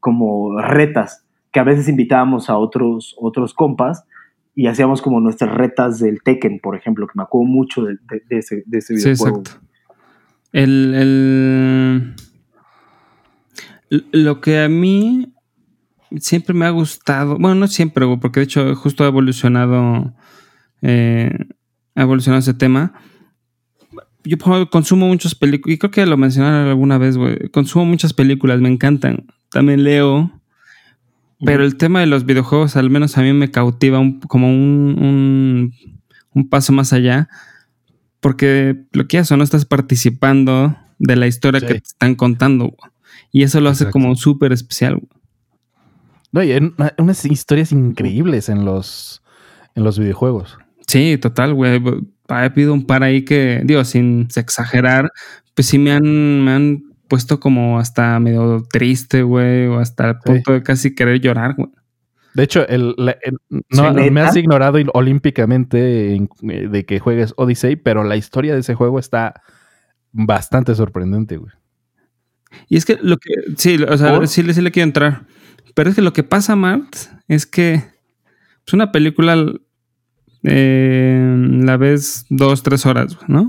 como 0.00 0.58
retas, 0.60 1.24
que 1.52 1.60
a 1.60 1.64
veces 1.64 1.88
invitábamos 1.88 2.48
a 2.48 2.56
otros, 2.56 3.14
otros 3.18 3.52
compas 3.54 4.06
y 4.54 4.66
hacíamos 4.66 5.00
como 5.02 5.20
nuestras 5.20 5.54
retas 5.54 5.98
del 6.00 6.22
Tekken, 6.22 6.60
por 6.60 6.76
ejemplo, 6.76 7.06
que 7.06 7.12
me 7.16 7.22
acuerdo 7.22 7.46
mucho 7.46 7.82
de, 7.84 7.94
de- 8.10 8.22
de 8.28 8.38
ese, 8.38 8.62
de 8.66 8.78
ese 8.78 8.96
sí, 8.96 9.04
videojuego. 9.08 9.38
exacto. 9.38 9.66
El, 10.52 10.94
el- 10.94 12.14
lo 14.12 14.40
que 14.40 14.60
a 14.60 14.68
mí 14.68 15.32
siempre 16.18 16.54
me 16.54 16.66
ha 16.66 16.70
gustado, 16.70 17.36
bueno, 17.38 17.54
no 17.54 17.66
siempre, 17.68 18.04
porque 18.20 18.40
de 18.40 18.44
hecho 18.44 18.74
justo 18.76 19.04
ha 19.04 19.08
evolucionado, 19.08 20.14
eh, 20.82 21.30
ha 21.94 22.02
evolucionado 22.02 22.40
ese 22.40 22.54
tema. 22.54 22.92
Yo 24.24 24.36
por 24.38 24.48
ejemplo, 24.52 24.70
consumo 24.70 25.06
muchas 25.08 25.34
películas, 25.34 25.74
y 25.74 25.78
creo 25.78 25.90
que 25.90 26.06
lo 26.06 26.16
mencionaron 26.16 26.68
alguna 26.68 26.98
vez, 26.98 27.16
güey. 27.16 27.48
Consumo 27.50 27.84
muchas 27.86 28.12
películas, 28.12 28.60
me 28.60 28.68
encantan. 28.68 29.26
También 29.50 29.82
leo. 29.82 30.30
Pero 31.44 31.64
el 31.64 31.76
tema 31.76 32.00
de 32.00 32.06
los 32.06 32.26
videojuegos, 32.26 32.76
al 32.76 32.90
menos 32.90 33.16
a 33.16 33.22
mí 33.22 33.32
me 33.32 33.50
cautiva 33.50 33.98
un- 33.98 34.20
como 34.20 34.48
un, 34.48 34.96
un, 35.00 35.74
un 36.34 36.48
paso 36.48 36.72
más 36.72 36.92
allá. 36.92 37.28
Porque 38.20 38.76
lo 38.92 39.08
que 39.08 39.18
haces 39.18 39.32
o 39.32 39.36
no 39.38 39.44
estás 39.44 39.64
participando 39.64 40.76
de 40.98 41.16
la 41.16 41.26
historia 41.26 41.60
Sí. 41.60 41.66
que 41.66 41.72
te 41.74 41.78
están 41.86 42.14
contando. 42.14 42.76
Y 43.32 43.42
eso 43.44 43.60
lo 43.60 43.70
hace 43.70 43.90
como 43.90 44.14
súper 44.16 44.52
especial. 44.52 45.00
No, 46.32 46.42
y 46.42 46.52
hay 46.52 46.58
una- 46.76 46.92
unas 46.98 47.24
historias 47.24 47.72
increíbles 47.72 48.48
en 48.48 48.64
los, 48.64 49.22
en 49.74 49.84
los 49.84 49.98
videojuegos. 49.98 50.58
Sí, 50.86 51.16
total, 51.18 51.54
güey. 51.54 51.80
Ha 52.28 52.42
habido 52.44 52.72
un 52.74 52.84
par 52.86 53.02
ahí 53.02 53.24
que, 53.24 53.62
digo, 53.64 53.82
sin 53.84 54.28
exagerar, 54.36 55.10
pues 55.54 55.66
sí 55.68 55.78
me 55.78 55.92
han, 55.92 56.44
me 56.44 56.50
han 56.52 56.82
puesto 57.10 57.38
como 57.40 57.78
hasta 57.78 58.18
medio 58.20 58.66
triste, 58.72 59.22
güey, 59.22 59.66
o 59.66 59.78
hasta 59.80 60.10
el 60.10 60.14
Sí. 60.14 60.20
punto 60.24 60.52
de 60.52 60.62
casi 60.62 60.94
querer 60.94 61.20
llorar, 61.20 61.54
güey. 61.56 61.68
De 62.32 62.44
hecho, 62.44 62.66
el, 62.68 62.94
la- 62.96 63.16
el- 63.22 63.36
no, 63.70 63.92
me 63.92 64.20
has 64.20 64.36
ignorado 64.36 64.78
olímpicamente 64.94 66.14
en- 66.14 66.30
eh, 66.48 66.68
de 66.70 66.86
que 66.86 67.00
juegues 67.00 67.34
Odyssey, 67.36 67.74
pero 67.76 68.04
la 68.04 68.16
historia 68.16 68.54
de 68.54 68.60
ese 68.60 68.74
juego 68.76 68.98
está 69.00 69.42
bastante 70.12 70.74
sorprendente, 70.74 71.36
güey. 71.36 71.52
Y 72.68 72.76
es 72.76 72.84
que 72.84 72.98
lo 73.02 73.16
que, 73.18 73.30
sí, 73.56 73.76
o 73.82 73.98
sea, 73.98 74.14
¿Por? 74.14 74.28
sí, 74.28 74.42
le- 74.42 74.54
sí 74.54 74.62
le 74.62 74.70
quiero 74.70 74.86
entrar. 74.86 75.26
Pero 75.74 75.90
es 75.90 75.96
que 75.96 76.02
lo 76.02 76.12
que 76.12 76.22
pasa, 76.22 76.56
Mart, 76.56 76.94
es 77.28 77.46
que 77.46 77.82
pues 78.64 78.74
una 78.74 78.92
película 78.92 79.36
eh, 80.42 81.34
la 81.64 81.76
ves 81.76 82.26
dos, 82.30 82.62
tres 82.62 82.86
horas, 82.86 83.16
güey, 83.16 83.48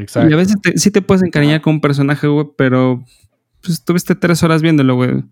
¿no? 0.00 0.30
Y 0.30 0.32
a 0.32 0.36
veces 0.36 0.56
te- 0.62 0.78
sí 0.78 0.90
te 0.90 1.02
puedes 1.02 1.22
encariñar 1.22 1.60
con 1.60 1.74
un 1.74 1.80
personaje, 1.80 2.26
güey, 2.26 2.46
pero 2.56 3.04
pues 3.60 3.74
estuviste 3.74 4.14
tres 4.14 4.42
horas 4.42 4.62
viéndolo, 4.62 4.94
güey. 4.96 5.24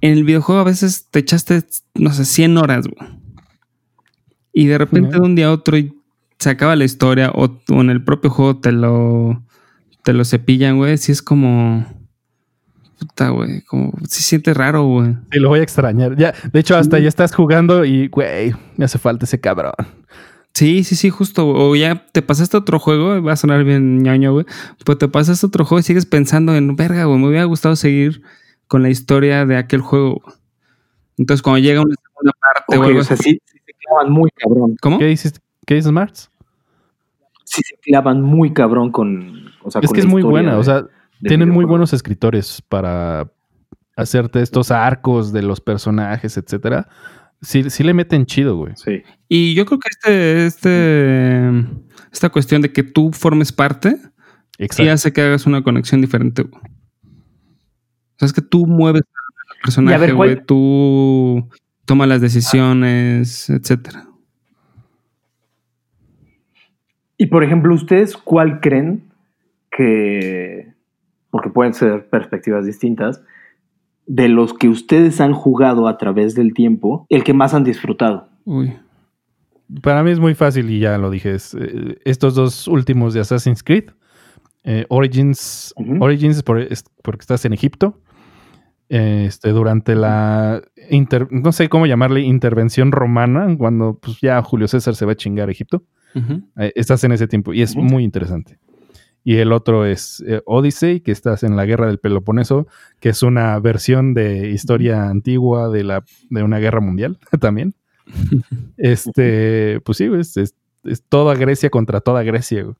En 0.00 0.12
el 0.12 0.24
videojuego 0.24 0.60
a 0.60 0.64
veces 0.64 1.08
te 1.10 1.18
echaste, 1.20 1.64
no 1.94 2.12
sé, 2.12 2.24
100 2.24 2.56
horas, 2.58 2.86
güey. 2.86 3.10
Y 4.52 4.66
de 4.66 4.78
repente 4.78 5.16
de 5.16 5.20
un 5.20 5.34
día 5.34 5.46
a 5.48 5.52
otro 5.52 5.76
y 5.76 5.94
se 6.38 6.50
acaba 6.50 6.76
la 6.76 6.84
historia 6.84 7.30
o, 7.34 7.44
o 7.68 7.80
en 7.80 7.90
el 7.90 8.02
propio 8.02 8.30
juego 8.30 8.58
te 8.60 8.72
lo, 8.72 9.42
te 10.04 10.12
lo 10.12 10.24
cepillan, 10.24 10.76
güey. 10.76 10.98
Sí 10.98 11.12
es 11.12 11.22
como... 11.22 11.86
Puta, 12.98 13.28
güey. 13.28 13.62
Como 13.62 13.92
se 14.08 14.22
siente 14.22 14.52
raro, 14.54 14.84
güey. 14.84 15.14
Sí, 15.30 15.38
lo 15.38 15.48
voy 15.50 15.60
a 15.60 15.62
extrañar. 15.62 16.16
Ya, 16.16 16.34
de 16.52 16.58
hecho, 16.60 16.76
hasta 16.76 16.98
ya 16.98 17.08
estás 17.08 17.32
jugando 17.34 17.84
y, 17.84 18.08
güey, 18.08 18.52
me 18.76 18.84
hace 18.84 18.98
falta 18.98 19.24
ese 19.24 19.40
cabrón. 19.40 19.72
Sí, 20.58 20.82
sí, 20.82 20.96
sí, 20.96 21.08
justo. 21.10 21.46
O 21.48 21.76
ya 21.76 22.04
te 22.10 22.20
pasaste 22.20 22.56
otro 22.56 22.80
juego, 22.80 23.22
va 23.22 23.32
a 23.34 23.36
sonar 23.36 23.62
bien 23.62 24.02
ñaño, 24.02 24.32
güey. 24.32 24.44
Pero 24.84 24.98
te 24.98 25.06
pasaste 25.06 25.46
otro 25.46 25.64
juego 25.64 25.78
y 25.78 25.84
sigues 25.84 26.04
pensando 26.04 26.52
en, 26.56 26.74
verga, 26.74 27.04
güey, 27.04 27.16
me 27.20 27.28
hubiera 27.28 27.44
gustado 27.44 27.76
seguir 27.76 28.22
con 28.66 28.82
la 28.82 28.88
historia 28.88 29.46
de 29.46 29.56
aquel 29.56 29.80
juego. 29.82 30.20
Entonces, 31.16 31.42
cuando 31.42 31.60
llega 31.60 31.80
una 31.80 31.94
segunda 31.94 32.32
parte 32.40 32.76
Ok, 32.76 32.98
o 33.00 33.04
sea, 33.04 33.14
así- 33.14 33.30
sí, 33.30 33.40
sí 33.52 33.58
se 33.64 33.72
clavan 33.74 34.10
muy 34.12 34.30
cabrón. 34.32 34.74
¿Cómo? 34.82 34.98
¿Qué 34.98 35.04
dices, 35.06 35.40
¿qué 35.64 35.74
dices, 35.74 35.92
Marx? 35.92 36.28
Sí 37.44 37.62
se 37.64 37.76
clavan 37.76 38.20
muy 38.20 38.52
cabrón 38.52 38.90
con. 38.90 39.52
O 39.62 39.70
sea, 39.70 39.80
Es 39.80 39.86
con 39.88 39.94
que 39.94 40.00
es 40.00 40.06
muy 40.06 40.22
buena, 40.22 40.54
de- 40.54 40.58
o 40.58 40.64
sea, 40.64 40.84
tienen 41.22 41.50
muy 41.50 41.66
buenos 41.66 41.92
escritores 41.92 42.62
para 42.68 43.30
hacerte 43.96 44.42
estos 44.42 44.72
arcos 44.72 45.32
de 45.32 45.42
los 45.42 45.60
personajes, 45.60 46.36
etcétera. 46.36 46.88
Sí, 47.40 47.70
sí 47.70 47.84
le 47.84 47.94
meten 47.94 48.26
chido, 48.26 48.56
güey. 48.56 48.72
Sí. 48.76 49.02
Y 49.28 49.54
yo 49.54 49.64
creo 49.64 49.78
que 49.78 49.88
este, 49.90 50.46
este, 50.46 51.48
esta 52.12 52.30
cuestión 52.30 52.62
de 52.62 52.72
que 52.72 52.82
tú 52.82 53.12
formes 53.12 53.52
parte, 53.52 53.90
sí 53.96 54.04
Exacto. 54.58 54.92
hace 54.92 55.12
que 55.12 55.20
hagas 55.22 55.46
una 55.46 55.62
conexión 55.62 56.00
diferente. 56.00 56.42
güey. 56.42 56.60
O 56.60 58.18
sea, 58.18 58.26
es 58.26 58.32
que 58.32 58.42
tú 58.42 58.66
mueves 58.66 59.02
al 59.02 59.56
personaje, 59.62 59.98
ver, 59.98 60.14
¿cuál- 60.14 60.34
güey. 60.34 60.44
Tú 60.46 61.48
tomas 61.84 62.08
las 62.08 62.20
decisiones, 62.20 63.48
etcétera. 63.50 64.04
Y 67.16 67.26
por 67.26 67.42
ejemplo, 67.44 67.74
¿ustedes 67.74 68.16
cuál 68.16 68.60
creen 68.60 69.04
que, 69.70 70.72
porque 71.30 71.50
pueden 71.50 71.74
ser 71.74 72.08
perspectivas 72.08 72.64
distintas, 72.64 73.22
de 74.08 74.28
los 74.28 74.54
que 74.54 74.68
ustedes 74.68 75.20
han 75.20 75.32
jugado 75.34 75.86
a 75.86 75.96
través 75.98 76.34
del 76.34 76.54
tiempo, 76.54 77.06
el 77.10 77.22
que 77.22 77.34
más 77.34 77.54
han 77.54 77.62
disfrutado? 77.62 78.28
Uy. 78.44 78.72
Para 79.82 80.02
mí 80.02 80.10
es 80.10 80.18
muy 80.18 80.34
fácil 80.34 80.70
y 80.70 80.80
ya 80.80 80.96
lo 80.98 81.10
dije. 81.10 81.34
es, 81.34 81.54
eh, 81.54 81.98
estos 82.04 82.34
dos 82.34 82.66
últimos 82.68 83.14
de 83.14 83.20
Assassin's 83.20 83.62
Creed. 83.62 83.90
eh, 84.64 84.84
Origins. 84.88 85.72
Origins 86.00 86.36
es 86.38 86.42
por- 86.42 86.58
es 86.60 86.84
porque 87.02 87.20
estás 87.22 87.44
en 87.44 87.52
Egipto. 87.52 88.00
eh, 88.90 89.24
Este, 89.28 89.50
durante 89.50 89.94
la 89.94 90.62
inter- 90.90 91.28
no 91.30 91.52
sé 91.52 91.68
cómo 91.68 91.84
llamarle 91.86 92.20
intervención 92.22 92.90
romana, 92.90 93.54
cuando 93.58 93.98
pues, 94.00 94.18
ya 94.22 94.42
Julio 94.42 94.66
César 94.68 94.94
se 94.94 95.04
va 95.06 95.12
a 95.12 95.16
chingar 95.16 95.48
a 95.48 95.52
Egipto. 95.52 95.84
Eh, 96.56 96.72
estás 96.74 97.04
en 97.04 97.12
ese 97.12 97.28
tiempo 97.28 97.52
y 97.52 97.60
es 97.62 97.76
muy 97.76 98.02
interesante. 98.02 98.58
Y 99.24 99.36
el 99.36 99.52
otro 99.52 99.84
es 99.84 100.22
eh, 100.26 100.40
Odyssey, 100.46 101.00
que 101.00 101.12
estás 101.12 101.42
en 101.42 101.56
la 101.56 101.66
guerra 101.66 101.86
del 101.86 101.98
Peloponeso, 101.98 102.66
que 103.00 103.10
es 103.10 103.22
una 103.22 103.58
versión 103.58 104.14
de 104.14 104.48
historia 104.50 105.08
antigua 105.08 105.68
de, 105.68 105.84
la, 105.84 106.04
de 106.30 106.42
una 106.42 106.58
guerra 106.58 106.80
mundial 106.80 107.18
también. 107.40 107.74
Este, 108.76 109.80
pues 109.84 109.98
sí, 109.98 110.06
güey, 110.08 110.20
es, 110.20 110.36
es, 110.36 110.54
es 110.84 111.02
toda 111.02 111.34
Grecia 111.34 111.70
contra 111.70 112.00
toda 112.00 112.22
Grecia. 112.22 112.62
güey. 112.62 112.76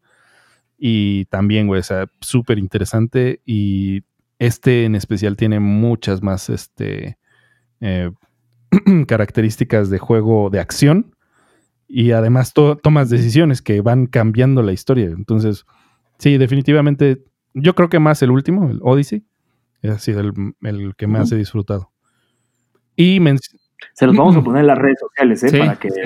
Y 0.78 1.24
también, 1.26 1.66
güey, 1.66 1.80
o 1.80 1.84
sea, 1.84 2.07
súper 2.20 2.59
interesante. 2.59 3.41
Y 3.45 4.03
este 4.39 4.84
en 4.84 4.95
especial 4.95 5.36
tiene 5.36 5.59
muchas 5.61 6.22
más 6.22 6.49
este, 6.49 7.18
eh, 7.80 8.11
características 9.07 9.91
de 9.91 9.99
juego 9.99 10.51
de 10.51 10.61
acción. 10.61 11.14
Y 11.89 12.12
además 12.12 12.53
to- 12.53 12.76
tomas 12.76 13.11
decisiones 13.11 13.62
que 13.62 13.80
van 13.80 14.07
cambiando 14.07 14.62
la 14.62 14.72
historia. 14.72 15.07
Entonces, 15.07 15.64
sí, 16.19 16.39
definitivamente, 16.39 17.25
yo 17.55 17.75
creo 17.75 17.89
que 17.89 17.99
más 17.99 18.23
el 18.23 18.31
último, 18.31 18.71
el 18.71 18.81
Odyssey, 18.83 19.25
ha 19.85 19.99
sido 19.99 20.21
el, 20.21 20.33
el 20.62 20.95
que 20.97 21.07
más 21.07 21.31
he 21.33 21.37
disfrutado. 21.37 21.93
Y 22.97 23.21
Se 23.95 24.07
los 24.07 24.16
vamos 24.16 24.37
a 24.37 24.43
poner 24.43 24.62
en 24.62 24.66
las 24.66 24.79
redes 24.79 24.99
sociales, 24.99 25.43
¿eh? 25.45 25.49
Sí, 25.51 25.59
para 25.59 25.77
que 25.77 25.91
sí. 25.91 26.01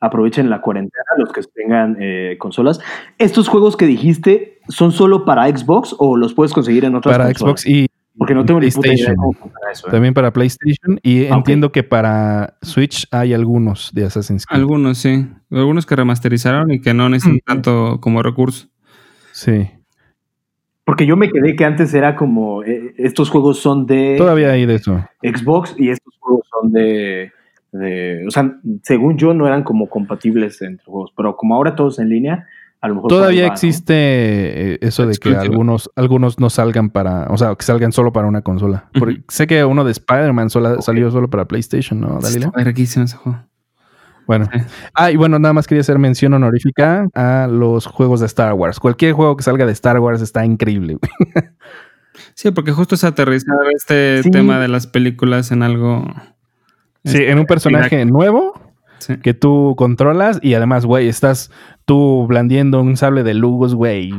aprovechen 0.00 0.50
la 0.50 0.60
cuarentena, 0.60 1.04
los 1.18 1.32
que 1.32 1.42
tengan 1.54 1.96
eh, 2.00 2.36
consolas. 2.38 2.80
¿Estos 3.18 3.48
juegos 3.48 3.76
que 3.76 3.86
dijiste 3.86 4.58
son 4.68 4.90
solo 4.90 5.24
para 5.24 5.46
Xbox 5.48 5.94
o 5.98 6.16
los 6.16 6.34
puedes 6.34 6.52
conseguir 6.52 6.84
en 6.84 6.96
otras 6.96 7.14
para 7.16 7.26
consolas? 7.26 7.60
Xbox 7.60 7.66
y 7.68 7.86
Porque 8.18 8.34
no 8.34 8.44
tengo 8.44 8.58
ni 8.60 8.70
puta 8.70 8.92
idea 8.92 9.10
de 9.10 9.16
cómo 9.16 9.36
eso. 9.72 9.86
¿eh? 9.86 9.90
También 9.92 10.12
para 10.12 10.32
PlayStation 10.32 10.98
y 11.02 11.26
Ah, 11.26 11.36
entiendo 11.36 11.70
que 11.70 11.84
para 11.84 12.58
Switch 12.62 13.06
hay 13.12 13.32
algunos 13.32 13.90
de 13.92 14.06
Assassin's 14.06 14.44
Creed. 14.46 14.60
Algunos, 14.60 14.98
sí. 14.98 15.28
Algunos 15.50 15.86
que 15.86 15.94
remasterizaron 15.94 16.72
y 16.72 16.80
que 16.80 16.94
no 16.94 17.08
necesitan 17.08 17.62
tanto 17.62 18.00
como 18.00 18.22
recurso. 18.24 18.66
Sí. 19.44 19.70
Porque 20.84 21.06
yo 21.06 21.16
me 21.16 21.30
quedé 21.30 21.56
que 21.56 21.64
antes 21.64 21.94
era 21.94 22.14
como, 22.14 22.62
eh, 22.62 22.94
estos 22.98 23.30
juegos 23.30 23.58
son 23.58 23.86
de 23.86 24.16
Todavía 24.18 24.50
hay 24.50 24.66
de 24.66 24.74
eso. 24.74 25.02
Xbox 25.22 25.74
y 25.78 25.88
estos 25.90 26.14
juegos 26.20 26.46
son 26.50 26.72
de, 26.72 27.32
de- 27.72 28.24
o 28.26 28.30
sea, 28.30 28.54
según 28.82 29.16
yo 29.16 29.32
no 29.32 29.46
eran 29.46 29.62
como 29.62 29.88
compatibles 29.88 30.60
entre 30.62 30.84
juegos, 30.84 31.12
pero 31.16 31.36
como 31.36 31.54
ahora 31.54 31.74
todos 31.74 31.98
en 31.98 32.10
línea, 32.10 32.46
a 32.82 32.88
lo 32.88 32.96
mejor... 32.96 33.08
Todavía 33.08 33.46
existe 33.46 33.94
eh, 33.96 34.78
eso 34.82 35.06
de 35.06 35.16
que 35.16 35.34
algunos, 35.34 35.90
algunos 35.96 36.38
no 36.38 36.50
salgan 36.50 36.90
para, 36.90 37.28
o 37.30 37.38
sea, 37.38 37.54
que 37.54 37.64
salgan 37.64 37.92
solo 37.92 38.12
para 38.12 38.28
una 38.28 38.42
consola. 38.42 38.90
Porque 38.98 39.22
sé 39.28 39.46
que 39.46 39.64
uno 39.64 39.84
de 39.84 39.92
Spider-Man 39.92 40.50
salió 40.50 41.10
solo 41.10 41.30
para 41.30 41.46
PlayStation, 41.46 41.98
¿no, 41.98 42.18
Dalila? 42.20 42.52
Está 42.54 43.02
ese 43.02 43.16
juego. 43.16 43.38
Bueno. 44.26 44.46
Ah, 44.94 45.10
y 45.10 45.16
bueno, 45.16 45.38
nada 45.38 45.52
más 45.52 45.66
quería 45.66 45.80
hacer 45.82 45.98
mención 45.98 46.32
honorífica 46.34 47.06
a 47.14 47.46
los 47.50 47.86
juegos 47.86 48.20
de 48.20 48.26
Star 48.26 48.54
Wars. 48.54 48.80
Cualquier 48.80 49.12
juego 49.12 49.36
que 49.36 49.42
salga 49.42 49.66
de 49.66 49.72
Star 49.72 49.98
Wars 50.00 50.22
está 50.22 50.44
increíble. 50.44 50.96
güey. 50.96 51.44
Sí, 52.34 52.50
porque 52.52 52.72
justo 52.72 52.94
es 52.94 53.04
aterrizar 53.04 53.56
este 53.74 54.22
Sí. 54.22 54.30
tema 54.30 54.58
de 54.60 54.68
las 54.68 54.86
películas 54.86 55.50
en 55.52 55.62
algo. 55.62 56.04
Sí, 57.04 57.18
en 57.22 57.38
un 57.38 57.46
personaje 57.46 58.04
nuevo 58.06 58.54
Sí. 58.98 59.16
que 59.18 59.34
tú 59.34 59.74
controlas 59.76 60.38
y 60.42 60.54
además, 60.54 60.86
güey, 60.86 61.08
estás 61.08 61.50
tú 61.84 62.24
blandiendo 62.26 62.80
un 62.80 62.96
sable 62.96 63.24
de 63.24 63.34
luz, 63.34 63.74
güey, 63.74 64.14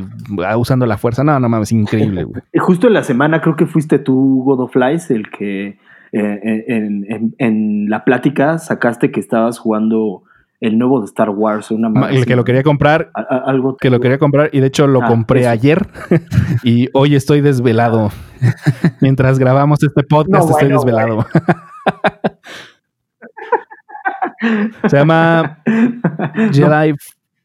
ah, 0.46 0.56
usando 0.56 0.86
la 0.86 0.98
fuerza. 0.98 1.24
No, 1.24 1.40
no 1.40 1.48
mames, 1.48 1.72
increíble, 1.72 2.24
güey. 2.24 2.42
Justo 2.58 2.86
en 2.86 2.92
la 2.92 3.02
semana 3.02 3.40
creo 3.40 3.56
que 3.56 3.66
fuiste 3.66 3.98
tú, 3.98 4.42
God 4.44 4.60
of 4.60 4.76
Lies, 4.76 5.10
el 5.10 5.28
que 5.30 5.78
eh, 6.12 6.64
en, 6.68 7.04
en- 7.08 7.34
en 7.38 7.90
la 7.90 8.04
plática 8.04 8.58
sacaste 8.58 9.10
que 9.10 9.20
estabas 9.20 9.58
jugando 9.58 10.22
el 10.60 10.78
nuevo 10.78 11.00
de 11.00 11.06
Star 11.06 11.28
Wars, 11.30 11.70
una 11.70 12.08
El 12.08 12.24
que 12.24 12.34
lo 12.34 12.44
quería 12.44 12.62
comprar, 12.62 13.10
a- 13.14 13.20
a- 13.20 13.42
algo 13.50 13.76
que 13.76 13.90
lo 13.90 14.00
quería 14.00 14.16
comprar 14.18 14.48
y 14.52 14.60
de 14.60 14.68
hecho 14.68 14.86
lo 14.86 15.02
Ah, 15.02 15.08
compré 15.08 15.40
eso. 15.42 15.50
ayer 15.50 15.86
y 16.64 16.88
hoy 16.94 17.14
estoy 17.14 17.42
desvelado. 17.42 18.10
Mientras 19.02 19.38
grabamos 19.38 19.82
este 19.82 20.02
podcast 20.02 20.48
No, 20.48 20.50
estoy 20.50 20.68
bueno, 20.68 20.82
desvelado. 20.82 21.26
Se 24.88 24.96
llama 24.96 25.58
Jedi 26.52 26.94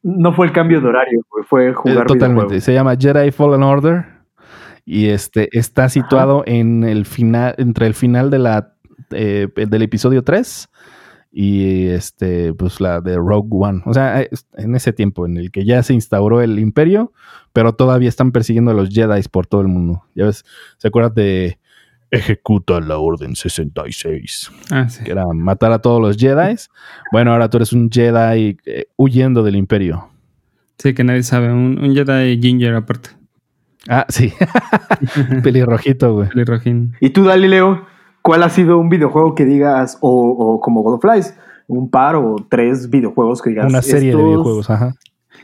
No 0.03 0.33
fue 0.33 0.47
el 0.47 0.51
cambio 0.53 0.81
de 0.81 0.87
horario, 0.87 1.21
fue 1.47 1.69
Eh, 1.69 1.73
jugar 1.73 2.05
totalmente. 2.05 2.55
videojuegos. 2.55 2.63
Se 2.63 2.73
llama 2.73 2.95
Jedi 2.97 3.31
Fallen 3.31 3.63
Order. 3.63 4.05
Y 4.85 5.07
este 5.07 5.49
está 5.57 5.89
situado 5.89 6.43
en 6.45 6.83
el 6.83 7.05
final, 7.05 7.55
entre 7.57 7.87
el 7.87 7.93
final 7.93 8.29
de 8.29 8.39
la 8.39 8.73
eh, 9.11 9.47
del 9.55 9.81
episodio 9.81 10.23
3 10.23 10.69
y 11.33 11.87
este, 11.87 12.53
pues 12.53 12.81
la 12.81 12.99
de 13.01 13.15
Rogue 13.15 13.49
One. 13.51 13.81
O 13.85 13.93
sea, 13.93 14.21
es- 14.21 14.47
en 14.57 14.75
ese 14.75 14.91
tiempo 14.93 15.25
en 15.25 15.37
el 15.37 15.51
que 15.51 15.65
ya 15.65 15.81
se 15.83 15.93
instauró 15.93 16.41
el 16.41 16.59
imperio, 16.59 17.13
pero 17.53 17.73
todavía 17.73 18.09
están 18.09 18.31
persiguiendo 18.31 18.71
a 18.71 18.73
los 18.73 18.89
Jedi 18.89 19.21
por 19.31 19.47
todo 19.47 19.61
el 19.61 19.67
mundo. 19.67 20.03
Ya 20.15 20.25
ves, 20.25 20.43
¿se 20.77 20.87
acuerdan 20.89 21.13
de 21.13 21.57
Ejecuta 22.09 22.79
la 22.81 22.97
Orden 22.97 23.35
66? 23.35 24.51
Ah, 24.71 24.89
sí. 24.89 25.03
Que 25.03 25.11
era 25.11 25.25
matar 25.33 25.71
a 25.71 25.79
todos 25.79 26.01
los 26.01 26.17
Jedi. 26.17 26.55
Bueno, 27.11 27.31
ahora 27.31 27.49
tú 27.49 27.57
eres 27.57 27.71
un 27.73 27.89
Jedi 27.89 28.57
eh, 28.65 28.85
huyendo 28.97 29.43
del 29.43 29.55
imperio. 29.55 30.09
Sí, 30.77 30.93
que 30.93 31.03
nadie 31.03 31.23
sabe. 31.23 31.51
Un, 31.53 31.79
un 31.81 31.93
Jedi 31.95 32.39
Ginger 32.41 32.75
aparte. 32.75 33.11
Ah, 33.89 34.05
sí. 34.09 34.31
Pelirrojito, 35.43 36.13
güey. 36.13 36.29
Pelirrojín. 36.29 36.93
Y 36.99 37.09
tú, 37.11 37.23
Dali 37.23 37.47
Leo, 37.47 37.85
¿cuál 38.21 38.43
ha 38.43 38.49
sido 38.49 38.77
un 38.77 38.89
videojuego 38.89 39.35
que 39.35 39.45
digas, 39.45 39.97
o, 40.01 40.29
o 40.29 40.59
como 40.61 40.81
God 40.83 40.95
of 40.95 41.03
Lies, 41.05 41.35
un 41.67 41.89
par 41.89 42.15
o 42.15 42.35
tres 42.49 42.89
videojuegos 42.89 43.41
que 43.41 43.51
digas? 43.51 43.67
Una 43.69 43.81
serie 43.81 44.15
de 44.15 44.23
videojuegos, 44.23 44.69
ajá. 44.69 44.93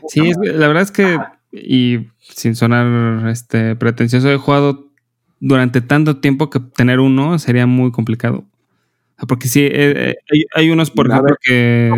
Sí, 0.08 0.28
es- 0.30 0.38
la 0.38 0.68
verdad 0.68 0.82
es 0.84 0.90
que, 0.92 1.18
y 1.50 2.08
sin 2.20 2.54
sonar 2.54 3.28
este 3.28 3.74
pretencioso, 3.76 4.30
he 4.30 4.36
jugado 4.36 4.86
durante 5.40 5.80
tanto 5.80 6.18
tiempo 6.18 6.50
que 6.50 6.60
tener 6.60 7.00
uno 7.00 7.38
sería 7.38 7.66
muy 7.66 7.90
complicado. 7.90 8.44
Porque 9.26 9.48
sí, 9.48 9.62
eh, 9.62 9.70
eh, 9.72 10.14
hay, 10.30 10.44
hay 10.54 10.70
unos, 10.70 10.92
por 10.92 11.08
ejemplo, 11.10 11.34
que 11.42 11.92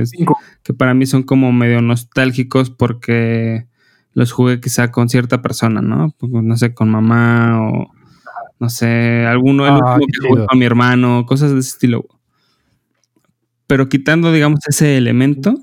para 0.79 0.95
mí 0.95 1.05
son 1.05 1.23
como 1.23 1.53
medio 1.53 1.83
nostálgicos 1.83 2.71
porque 2.71 3.67
los 4.21 4.33
jugué 4.33 4.61
quizá 4.61 4.93
con 4.93 5.09
cierta 5.09 5.41
persona, 5.41 5.81
¿no? 5.81 6.15
Pues, 6.19 6.31
No 6.31 6.55
sé, 6.59 6.75
con 6.75 6.91
mamá 6.91 7.59
o 7.63 7.91
no 8.59 8.69
sé, 8.69 9.25
alguno 9.27 9.65
Ah, 9.65 9.99
que 9.99 10.29
jugué 10.29 10.45
con 10.47 10.59
mi 10.59 10.67
hermano, 10.67 11.25
cosas 11.27 11.53
de 11.53 11.61
ese 11.61 11.71
estilo. 11.71 12.05
Pero 13.67 13.89
quitando, 13.89 14.31
digamos, 14.31 14.61
ese 14.69 14.99
elemento, 14.99 15.55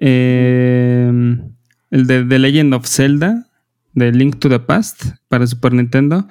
eh, 0.00 1.10
el 1.90 2.06
de 2.06 2.24
The 2.24 2.38
Legend 2.38 2.74
of 2.74 2.86
Zelda, 2.86 3.46
de 3.92 4.12
Link 4.12 4.38
to 4.40 4.48
the 4.48 4.58
Past 4.60 5.04
para 5.28 5.46
Super 5.46 5.72
Nintendo, 5.72 6.26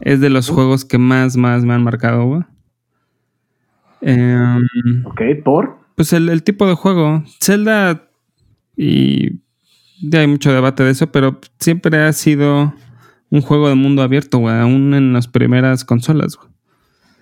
es 0.00 0.20
de 0.20 0.30
los 0.30 0.48
juegos 0.48 0.84
que 0.84 0.98
más, 0.98 1.36
más 1.36 1.64
me 1.64 1.74
han 1.74 1.82
marcado. 1.84 2.46
Em, 4.00 5.04
Ok, 5.04 5.20
¿por? 5.44 5.78
pues 5.96 6.12
el, 6.12 6.28
el 6.28 6.42
tipo 6.44 6.66
de 6.66 6.74
juego. 6.74 7.24
Zelda 7.42 8.08
y 8.76 9.40
ya 10.02 10.20
hay 10.20 10.26
mucho 10.26 10.52
debate 10.52 10.82
de 10.84 10.90
eso, 10.90 11.10
pero 11.10 11.38
siempre 11.58 11.96
ha 11.98 12.12
sido 12.12 12.72
un 13.30 13.40
juego 13.42 13.68
de 13.68 13.74
mundo 13.74 14.02
abierto, 14.02 14.38
güey, 14.38 14.54
aún 14.56 14.94
en 14.94 15.12
las 15.12 15.28
primeras 15.28 15.84
consolas, 15.84 16.36
güey. 16.36 16.48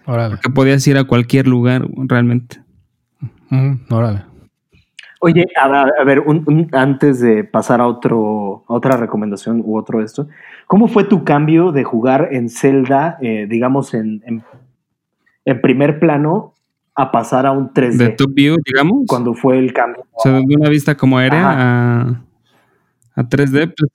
Órale. 0.07 0.37
Que 0.43 0.51
podías 0.51 0.87
ir 0.87 0.97
a 0.99 1.05
cualquier 1.05 1.49
lugar, 1.49 1.85
güey, 1.87 2.07
realmente. 2.09 2.61
Mm, 3.51 3.75
órale. 3.91 4.23
Oye, 5.21 5.47
a, 5.61 5.67
ver- 5.69 5.93
a 6.01 6.05
ver, 6.05 6.21
un- 6.21 6.45
un- 6.47 6.69
antes 6.73 7.21
de 7.21 7.43
pasar 7.43 7.81
a 7.81 7.87
otro, 7.87 8.65
a 8.69 8.75
otra 8.75 8.97
recomendación 8.97 9.63
u 9.65 9.77
otro 9.77 10.03
esto, 10.03 10.29
¿cómo 10.67 10.87
fue 10.89 11.05
tu 11.05 11.25
cambio 11.25 11.73
de 11.73 11.83
jugar 11.85 12.29
en 12.33 12.49
Zelda, 12.51 13.17
eh, 13.21 13.47
digamos, 13.49 13.95
en, 13.95 14.23
en, 14.27 14.45
en 15.45 15.61
primer 15.61 15.99
plano, 15.99 16.53
a 16.95 17.11
pasar 17.11 17.47
a 17.47 17.51
un 17.53 17.71
3D? 17.73 17.97
De 17.97 18.09
top 18.11 18.33
view, 18.35 18.57
digamos. 18.65 19.05
Cuando 19.09 19.35
fue 19.35 19.59
el 19.59 19.73
cambio. 19.73 20.05
O 20.13 20.21
sea, 20.23 20.33
de 20.33 20.55
una 20.57 20.69
vista 20.69 20.95
como 20.97 21.19
aérea 21.19 21.51
a, 21.51 22.23
a 23.17 23.25
3D. 23.25 23.75
pues, 23.77 23.91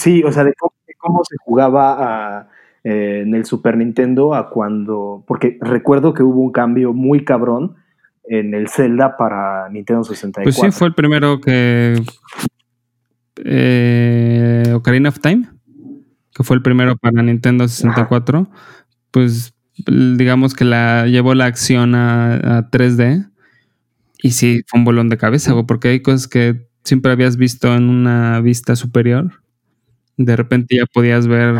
Sí, 0.00 0.22
o 0.22 0.30
sea, 0.30 0.44
de 0.44 0.54
cómo, 0.54 0.72
de 0.86 0.94
cómo 0.98 1.24
se 1.24 1.36
jugaba 1.44 2.38
a, 2.38 2.48
eh, 2.84 3.22
en 3.22 3.34
el 3.34 3.44
Super 3.44 3.76
Nintendo 3.76 4.34
a 4.34 4.50
cuando. 4.50 5.24
Porque 5.26 5.58
recuerdo 5.60 6.14
que 6.14 6.22
hubo 6.22 6.40
un 6.40 6.52
cambio 6.52 6.92
muy 6.92 7.24
cabrón 7.24 7.76
en 8.24 8.54
el 8.54 8.68
Zelda 8.68 9.16
para 9.16 9.68
Nintendo 9.70 10.04
64. 10.04 10.44
Pues 10.44 10.56
sí, 10.56 10.78
fue 10.78 10.88
el 10.88 10.94
primero 10.94 11.40
que. 11.40 12.00
Eh, 13.44 14.72
Ocarina 14.74 15.08
of 15.08 15.18
Time, 15.18 15.48
que 16.32 16.44
fue 16.44 16.56
el 16.56 16.62
primero 16.62 16.96
para 16.96 17.22
Nintendo 17.22 17.66
64. 17.66 18.48
Pues 19.10 19.54
digamos 19.86 20.54
que 20.54 20.64
la 20.64 21.06
llevó 21.06 21.34
la 21.34 21.46
acción 21.46 21.94
a, 21.94 22.58
a 22.58 22.70
3D. 22.70 23.28
Y 24.22 24.30
sí, 24.30 24.62
fue 24.68 24.78
un 24.78 24.84
bolón 24.84 25.08
de 25.08 25.18
cabeza, 25.18 25.52
güey, 25.52 25.66
porque 25.66 25.88
hay 25.88 26.00
cosas 26.00 26.28
que 26.28 26.66
siempre 26.84 27.12
habías 27.12 27.36
visto 27.36 27.74
en 27.74 27.88
una 27.88 28.40
vista 28.40 28.76
superior. 28.76 29.42
De 30.16 30.36
repente 30.36 30.76
ya 30.76 30.86
podías 30.86 31.26
ver, 31.26 31.56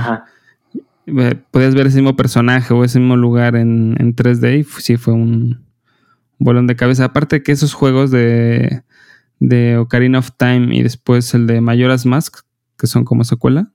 eh, 1.07 1.35
podías 1.51 1.75
ver 1.75 1.87
ese 1.89 1.97
mismo 1.99 2.17
personaje 2.17 2.73
o 2.75 2.85
ese 2.85 2.99
mismo 3.01 3.17
lugar 3.17 3.57
en, 3.57 3.97
en 3.99 4.15
3D 4.15 4.61
y 4.61 4.65
sí 4.65 4.97
fue 4.97 5.15
un 5.15 5.65
bolón 6.39 6.67
de 6.67 6.77
cabeza. 6.77 7.07
Aparte 7.07 7.43
que 7.43 7.53
esos 7.53 7.75
juegos 7.75 8.11
de, 8.11 8.83
de 9.41 9.77
Ocarina 9.79 10.19
of 10.21 10.31
Time 10.37 10.75
y 10.77 10.83
después 10.83 11.35
el 11.35 11.47
de 11.47 11.61
Majora's 11.61 12.07
Mask, 12.07 12.39
que 12.79 12.87
son 12.87 13.05
como 13.05 13.25
secuela, 13.25 13.71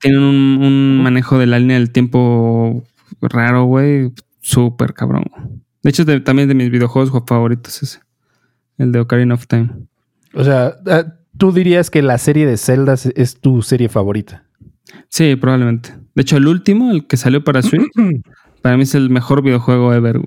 tienen 0.00 0.20
un, 0.20 0.58
un 0.62 1.02
manejo 1.02 1.38
de 1.38 1.46
la 1.46 1.58
línea 1.58 1.78
del 1.78 1.92
tiempo 1.92 2.84
raro, 3.20 3.64
güey, 3.64 4.12
súper 4.40 4.94
cabrón. 4.94 5.24
De 5.82 5.90
hecho, 5.90 6.04
de- 6.04 6.20
también 6.20 6.48
de 6.48 6.54
mis 6.54 6.70
videojuegos 6.70 7.12
favoritos 7.26 7.82
ese, 7.82 8.00
el 8.78 8.92
de 8.92 9.00
Ocarina 9.00 9.34
of 9.34 9.46
Time. 9.46 9.70
O 10.34 10.44
sea, 10.44 10.74
ah, 10.86 11.04
tú 11.36 11.52
dirías 11.52 11.90
que 11.90 12.02
la 12.02 12.18
serie 12.18 12.46
de 12.46 12.56
Zelda 12.56 12.94
es- 12.94 13.40
tu 13.40 13.62
serie 13.62 13.88
favorita. 13.88 14.44
Sí, 15.08 15.36
probablemente. 15.36 15.90
De 16.14 16.22
hecho, 16.22 16.36
el 16.36 16.46
último, 16.48 16.90
el 16.90 17.06
que 17.06 17.16
salió 17.16 17.42
para 17.44 17.62
Switch, 17.62 17.82
para 18.62 18.76
mí 18.76 18.82
es 18.84 18.94
el 18.94 19.10
mejor 19.10 19.42
videojuego 19.42 19.92
ever. 19.94 20.20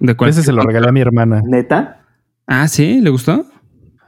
De 0.00 0.14
cualquier- 0.16 0.30
Ese 0.30 0.42
se 0.42 0.52
lo 0.52 0.62
regalé 0.62 0.88
a 0.88 0.92
mi 0.92 1.00
hermana. 1.00 1.40
¿Neta? 1.44 2.00
Ah, 2.46 2.68
sí, 2.68 3.00
¿le 3.00 3.10
gustó? 3.10 3.46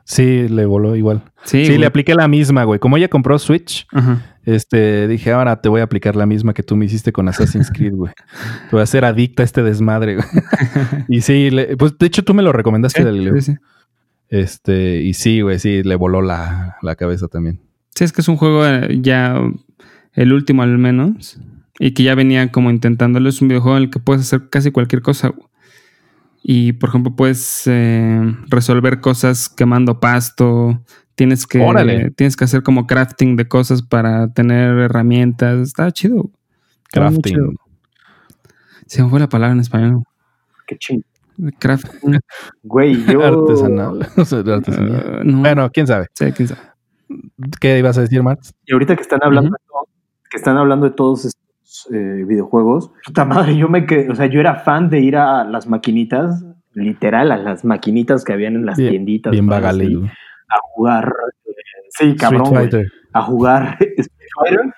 Sí, 0.04 0.46
le 0.48 0.66
voló 0.66 0.94
igual. 0.94 1.22
Sí, 1.44 1.64
Sí, 1.66 1.78
le 1.78 1.86
apliqué 1.86 2.14
la 2.14 2.28
misma, 2.28 2.62
güey. 2.64 2.78
Como 2.78 2.96
ella 2.96 3.08
compró 3.08 3.38
Switch, 3.40 3.86
Ajá. 3.92 4.36
este, 4.44 5.08
dije, 5.08 5.32
ahora 5.32 5.60
te 5.60 5.68
voy 5.68 5.80
a 5.80 5.84
aplicar 5.84 6.14
la 6.14 6.26
misma 6.26 6.54
que 6.54 6.62
tú 6.62 6.76
me 6.76 6.84
hiciste 6.84 7.12
con 7.12 7.28
Assassin's 7.28 7.70
Creed, 7.72 7.94
güey. 7.94 8.12
Te 8.14 8.70
voy 8.72 8.80
a 8.80 8.84
hacer 8.84 9.04
adicta 9.04 9.42
a 9.42 9.44
este 9.44 9.62
desmadre, 9.64 10.16
güey. 10.16 10.26
y 11.08 11.22
sí, 11.22 11.50
le- 11.50 11.76
pues 11.76 11.98
de 11.98 12.06
hecho 12.06 12.22
tú 12.22 12.34
me 12.34 12.42
lo 12.42 12.52
recomendaste, 12.52 13.00
Sí, 13.00 13.04
Galileo. 13.04 13.34
sí, 13.34 13.40
sí. 13.52 13.54
Este, 14.28 15.02
y 15.02 15.14
sí, 15.14 15.40
güey, 15.40 15.58
sí, 15.58 15.82
le 15.82 15.94
voló 15.94 16.22
la, 16.22 16.76
la 16.82 16.96
cabeza 16.96 17.28
también. 17.28 17.60
Sí, 17.94 18.04
es 18.04 18.12
que 18.12 18.20
es 18.20 18.28
un 18.28 18.36
juego 18.36 18.66
eh, 18.66 18.98
ya 19.00 19.40
el 20.12 20.32
último 20.32 20.62
al 20.62 20.76
menos 20.78 21.38
y 21.78 21.92
que 21.92 22.02
ya 22.02 22.14
venía 22.14 22.50
como 22.50 22.70
intentándolo. 22.70 23.28
Es 23.28 23.40
un 23.40 23.48
videojuego 23.48 23.76
en 23.76 23.84
el 23.84 23.90
que 23.90 24.00
puedes 24.00 24.22
hacer 24.22 24.48
casi 24.48 24.70
cualquier 24.70 25.02
cosa. 25.02 25.28
güey. 25.28 25.48
Y 26.42 26.72
por 26.74 26.90
ejemplo, 26.90 27.14
puedes 27.16 27.62
eh, 27.66 28.20
resolver 28.48 29.00
cosas 29.00 29.48
quemando 29.48 30.00
pasto. 30.00 30.80
Tienes 31.14 31.46
que, 31.46 31.58
Órale. 31.60 32.10
tienes 32.10 32.36
que 32.36 32.44
hacer 32.44 32.62
como 32.62 32.86
crafting 32.86 33.36
de 33.36 33.48
cosas 33.48 33.82
para 33.82 34.32
tener 34.32 34.78
herramientas. 34.78 35.60
Está 35.60 35.90
chido. 35.90 36.30
Está. 36.84 37.00
Crafting. 37.08 37.56
Se 38.86 39.02
me 39.02 39.08
fue 39.08 39.18
la 39.18 39.28
palabra 39.28 39.54
en 39.54 39.60
español. 39.60 40.02
Qué 40.66 40.76
ching. 40.78 41.02
Crafting. 41.58 42.18
Güey, 42.62 43.04
yo. 43.06 43.22
Artesanal. 43.24 44.06
O 44.16 44.24
sea, 44.24 44.40
eh, 44.40 45.20
no. 45.24 45.40
Bueno, 45.40 45.70
quién 45.72 45.86
sabe. 45.86 46.06
Sí, 46.14 46.32
quién 46.32 46.48
sabe. 46.48 46.60
¿Qué 47.60 47.78
ibas 47.78 47.96
a 47.98 48.02
decir, 48.02 48.22
Max? 48.22 48.52
Y 48.64 48.72
ahorita 48.72 48.96
que 48.96 49.02
están 49.02 49.20
hablando, 49.22 49.50
de 49.50 49.56
que 50.30 50.36
están 50.36 50.56
hablando 50.56 50.86
de 50.88 50.94
todos 50.94 51.24
estos 51.24 51.88
eh, 51.92 52.24
videojuegos, 52.26 52.90
puta 53.04 53.24
madre, 53.24 53.56
yo 53.56 53.68
me 53.68 53.86
quedé, 53.86 54.10
o 54.10 54.14
sea, 54.14 54.26
yo 54.26 54.40
era 54.40 54.56
fan 54.56 54.90
de 54.90 55.00
ir 55.00 55.16
a 55.16 55.44
las 55.44 55.68
maquinitas, 55.68 56.44
literal, 56.72 57.30
a 57.30 57.36
las 57.36 57.64
maquinitas 57.64 58.24
que 58.24 58.32
habían 58.32 58.56
en 58.56 58.66
las 58.66 58.76
Bien- 58.76 58.90
tienditas. 58.90 59.30
Bien 59.30 59.50
así. 59.52 59.94
A 60.48 60.56
jugar, 60.72 61.12
eh, 61.46 61.52
sí, 61.90 62.16
cabrón, 62.16 62.68
a 63.12 63.22
jugar 63.22 63.76
Street 63.80 64.28
Fighter 64.40 64.74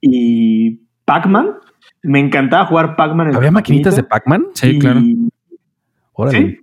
y 0.00 0.80
Pac-Man. 1.04 1.54
Me 2.02 2.18
encantaba 2.20 2.66
jugar 2.66 2.96
Pac-Man. 2.96 3.28
en 3.28 3.36
¿Había 3.36 3.50
maquinitas 3.50 3.96
de 3.96 4.02
Pac-Man? 4.02 4.46
Sí, 4.54 4.70
y- 4.76 4.78
claro. 4.78 5.00
Órale. 6.12 6.38
Sí, 6.38 6.60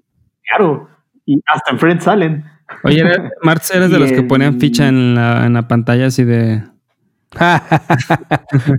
claro. 0.48 0.88
Y 1.26 1.42
hasta 1.48 1.72
en 1.72 1.80
Friends 1.80 2.04
salen. 2.04 2.46
Oye, 2.84 3.04
Marx, 3.44 3.72
¿eres 3.74 3.92
de 3.92 4.00
los 4.00 4.12
que 4.12 4.24
ponían 4.24 4.60
ficha 4.60 4.88
en 4.88 5.16
la, 5.16 5.46
en 5.46 5.54
la 5.54 5.68
pantalla 5.68 6.08
así 6.08 6.24
de... 6.24 6.64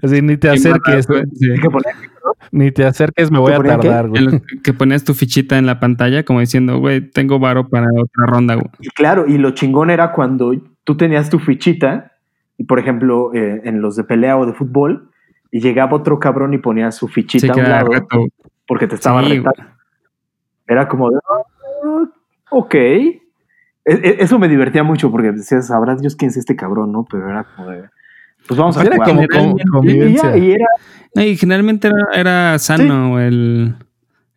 Así, 0.03 0.23
ni 0.23 0.37
te 0.37 0.51
acerques, 0.51 1.07
güey. 1.07 1.23
Sí. 1.35 1.51
Hay 1.53 1.59
que 1.61 1.69
poner- 1.69 1.95
Ni 2.51 2.73
te 2.73 2.85
acerques, 2.85 3.31
me 3.31 3.39
voy 3.39 3.53
¿Te 3.53 3.59
a 3.59 3.63
tardar, 3.79 4.09
güey. 4.09 4.25
En 4.25 4.31
los 4.31 4.41
que 4.65 4.73
ponías 4.73 5.05
tu 5.05 5.15
fichita 5.15 5.59
en 5.59 5.67
la 5.67 5.79
pantalla 5.81 6.25
como 6.25 6.41
diciendo, 6.41 6.79
güey, 6.79 7.01
tengo 7.11 7.39
varo 7.39 7.69
para 7.69 7.87
otra 7.97 8.27
ronda, 8.27 8.55
güey. 8.55 8.67
Y 8.81 8.89
claro, 8.89 9.27
y 9.29 9.39
lo 9.39 9.53
chingón 9.53 9.91
era 9.91 10.13
cuando 10.13 10.53
tú 10.85 10.97
tenías 10.97 11.31
tu 11.31 11.39
fichita, 11.39 12.13
y 12.59 12.65
por 12.65 12.79
ejemplo, 12.79 13.33
eh, 13.35 13.61
en 13.65 13.81
los 13.83 13.97
de 13.97 14.05
pelea 14.05 14.37
o 14.37 14.47
de 14.47 14.53
fútbol, 14.53 15.11
y 15.53 15.61
llegaba 15.61 15.97
otro 15.97 16.19
cabrón 16.19 16.53
y 16.55 16.59
ponía 16.59 16.91
su 16.93 17.09
fichita 17.09 17.55
Sí, 17.55 17.61
a 17.61 17.63
un 17.65 17.69
lado 17.71 17.93
reto. 17.93 18.27
porque 18.67 18.87
te 18.89 18.97
estaba 18.97 19.23
Sí, 19.23 19.39
retando. 19.39 19.71
Era 20.71 20.89
como 20.89 21.11
de, 21.11 21.19
"Ah, 21.29 22.05
ok. 22.51 22.75
E- 22.75 23.21
e- 23.85 24.17
Eso 24.21 24.39
me 24.39 24.49
divertía 24.49 24.83
mucho 24.83 25.11
porque 25.11 25.33
decías, 25.33 25.67
sabrá 25.67 25.97
Dios 25.97 26.17
quién 26.17 26.31
es 26.31 26.37
este 26.37 26.55
cabrón, 26.57 26.93
¿no? 26.93 27.05
Pero 27.11 27.29
era 27.29 27.45
como 27.57 27.71
de, 27.71 27.85
pues 28.47 28.59
vamos 28.59 28.77
a 28.77 28.83
Era 28.83 28.97
jugar. 28.97 29.09
como, 29.11 29.23
Y- 29.23 29.29
como 29.29 29.57
y, 29.59 29.65
convivencia. 29.71 30.31
ya, 30.31 30.37
y 30.37 30.53
era, 30.53 30.67
No, 31.15 31.23
y 31.23 31.37
generalmente 31.37 31.89
era, 31.89 32.07
era 32.15 32.59
sano 32.61 33.19
el, 33.19 33.75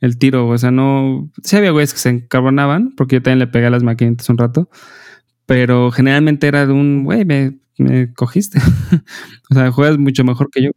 el 0.02 0.18
tiro, 0.18 0.48
o 0.48 0.58
sea, 0.58 0.72
no... 0.72 1.30
Sí 1.44 1.56
había 1.56 1.70
güeyes 1.72 1.94
que 1.94 2.00
se 2.00 2.10
encabronaban, 2.10 2.94
porque 2.98 3.18
yo 3.18 3.22
también 3.22 3.40
le 3.40 3.48
pegué 3.48 3.68
a 3.68 3.70
las 3.70 3.84
maquinitas 3.84 4.28
un 4.30 4.38
rato, 4.40 4.70
pero 5.46 5.92
generalmente 5.92 6.48
era 6.48 6.66
de 6.66 6.74
un, 6.74 7.04
güey, 7.04 7.26
me, 7.26 7.60
me 7.78 8.12
cogiste. 8.14 8.58
o 9.52 9.54
sea, 9.54 9.72
juegas 9.72 9.98
mucho 10.00 10.24
mejor 10.24 10.50
que 10.50 10.64
yo. 10.64 10.72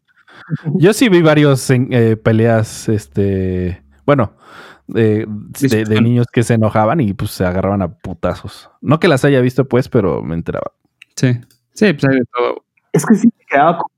Yo 0.74 0.92
sí 0.92 1.08
vi 1.08 1.22
varios 1.22 1.70
en- 1.70 1.88
eh, 1.92 2.16
peleas, 2.16 2.88
este, 2.90 3.82
bueno, 4.04 4.34
de, 4.86 5.26
de- 5.28 6.00
niños 6.00 6.26
que 6.32 6.42
se 6.42 6.54
enojaban 6.54 7.00
y 7.00 7.12
pues 7.14 7.30
se 7.32 7.44
agarraban 7.44 7.82
a 7.82 7.88
putazos. 7.88 8.70
No 8.80 8.98
que 9.00 9.08
las 9.08 9.24
haya 9.24 9.40
visto 9.40 9.66
pues, 9.66 9.88
pero 9.88 10.22
me 10.22 10.34
enteraba. 10.34 10.72
Sí, 11.16 11.32
sí, 11.72 11.92
pues 11.92 12.04
hay 12.04 12.18
de 12.18 12.24
todo. 12.36 12.64
es 12.92 13.04
que 13.06 13.14
sí 13.14 13.26
me 13.38 13.44
quedaba 13.46 13.78
como, 13.78 13.90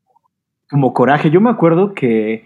como 0.71 0.93
coraje. 0.95 1.31
Yo 1.31 1.41
me 1.41 1.51
acuerdo 1.51 1.95
que 1.95 2.45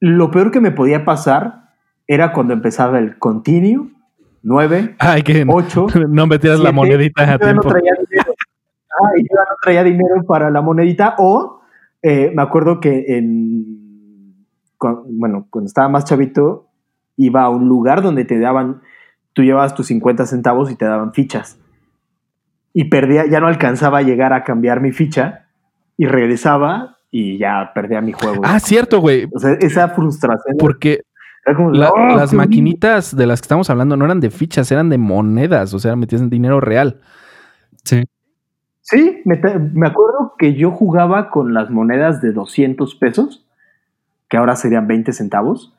lo 0.00 0.30
peor 0.30 0.50
que 0.50 0.60
me 0.60 0.70
podía 0.70 1.04
pasar 1.04 1.70
era 2.06 2.32
cuando 2.32 2.52
empezaba 2.52 2.98
el 2.98 3.18
continue, 3.18 3.90
9, 4.42 4.96
Ay, 4.98 5.22
que 5.22 5.44
8, 5.48 5.86
no 6.08 6.26
metieras 6.28 6.60
la 6.60 6.70
monedita 6.70 7.22
a 7.22 7.38
yo 7.38 7.46
ya 7.46 7.52
no 7.54 7.60
tiempo. 7.62 7.68
traía 7.70 7.92
dinero. 8.10 8.34
Ah, 8.90 9.08
y 9.16 9.22
yo 9.22 9.28
ya 9.30 9.40
no 9.50 9.56
traía 9.62 9.82
dinero 9.82 10.22
para 10.28 10.50
la 10.50 10.60
monedita. 10.60 11.14
O 11.18 11.62
eh, 12.02 12.30
me 12.36 12.42
acuerdo 12.42 12.78
que 12.78 13.04
en. 13.08 14.44
bueno, 15.08 15.46
cuando 15.50 15.66
estaba 15.66 15.88
más 15.88 16.04
chavito, 16.04 16.68
iba 17.16 17.42
a 17.42 17.48
un 17.48 17.68
lugar 17.68 18.02
donde 18.02 18.24
te 18.24 18.38
daban. 18.38 18.82
Tú 19.32 19.42
llevabas 19.42 19.74
tus 19.74 19.86
50 19.88 20.26
centavos 20.26 20.70
y 20.70 20.76
te 20.76 20.84
daban 20.84 21.12
fichas. 21.12 21.58
Y 22.72 22.84
perdía, 22.84 23.26
ya 23.26 23.40
no 23.40 23.46
alcanzaba 23.46 23.98
a 23.98 24.02
llegar 24.02 24.32
a 24.32 24.44
cambiar 24.44 24.80
mi 24.80 24.92
ficha. 24.92 25.46
Y 25.96 26.06
regresaba 26.06 26.96
y 27.10 27.38
ya 27.38 27.70
perdía 27.74 28.00
mi 28.00 28.12
juego. 28.12 28.42
Ah, 28.44 28.58
cierto, 28.58 28.98
güey. 29.00 29.28
O 29.32 29.38
sea, 29.38 29.52
esa 29.60 29.88
frustración. 29.90 30.56
Porque 30.58 31.02
era 31.46 31.56
como, 31.56 31.70
la- 31.70 31.90
"Oh, 31.90 32.16
las 32.16 32.32
maquinitas 32.32 33.14
de 33.16 33.26
las 33.26 33.40
que 33.40 33.44
estamos 33.44 33.70
hablando 33.70 33.96
no 33.96 34.04
eran 34.04 34.18
de 34.20 34.30
fichas, 34.30 34.72
eran 34.72 34.88
de 34.88 34.98
monedas, 34.98 35.72
o 35.74 35.78
sea, 35.78 35.94
metías 35.94 36.22
en 36.22 36.30
dinero 36.30 36.60
real. 36.60 37.00
Sí. 37.84 38.02
Sí, 38.80 39.22
me, 39.24 39.36
me 39.72 39.86
acuerdo 39.86 40.34
que 40.38 40.54
yo 40.54 40.70
jugaba 40.72 41.30
con 41.30 41.54
las 41.54 41.70
monedas 41.70 42.20
de 42.20 42.32
200 42.32 42.94
pesos, 42.96 43.46
que 44.28 44.36
ahora 44.36 44.56
serían 44.56 44.86
20 44.88 45.12
centavos, 45.12 45.74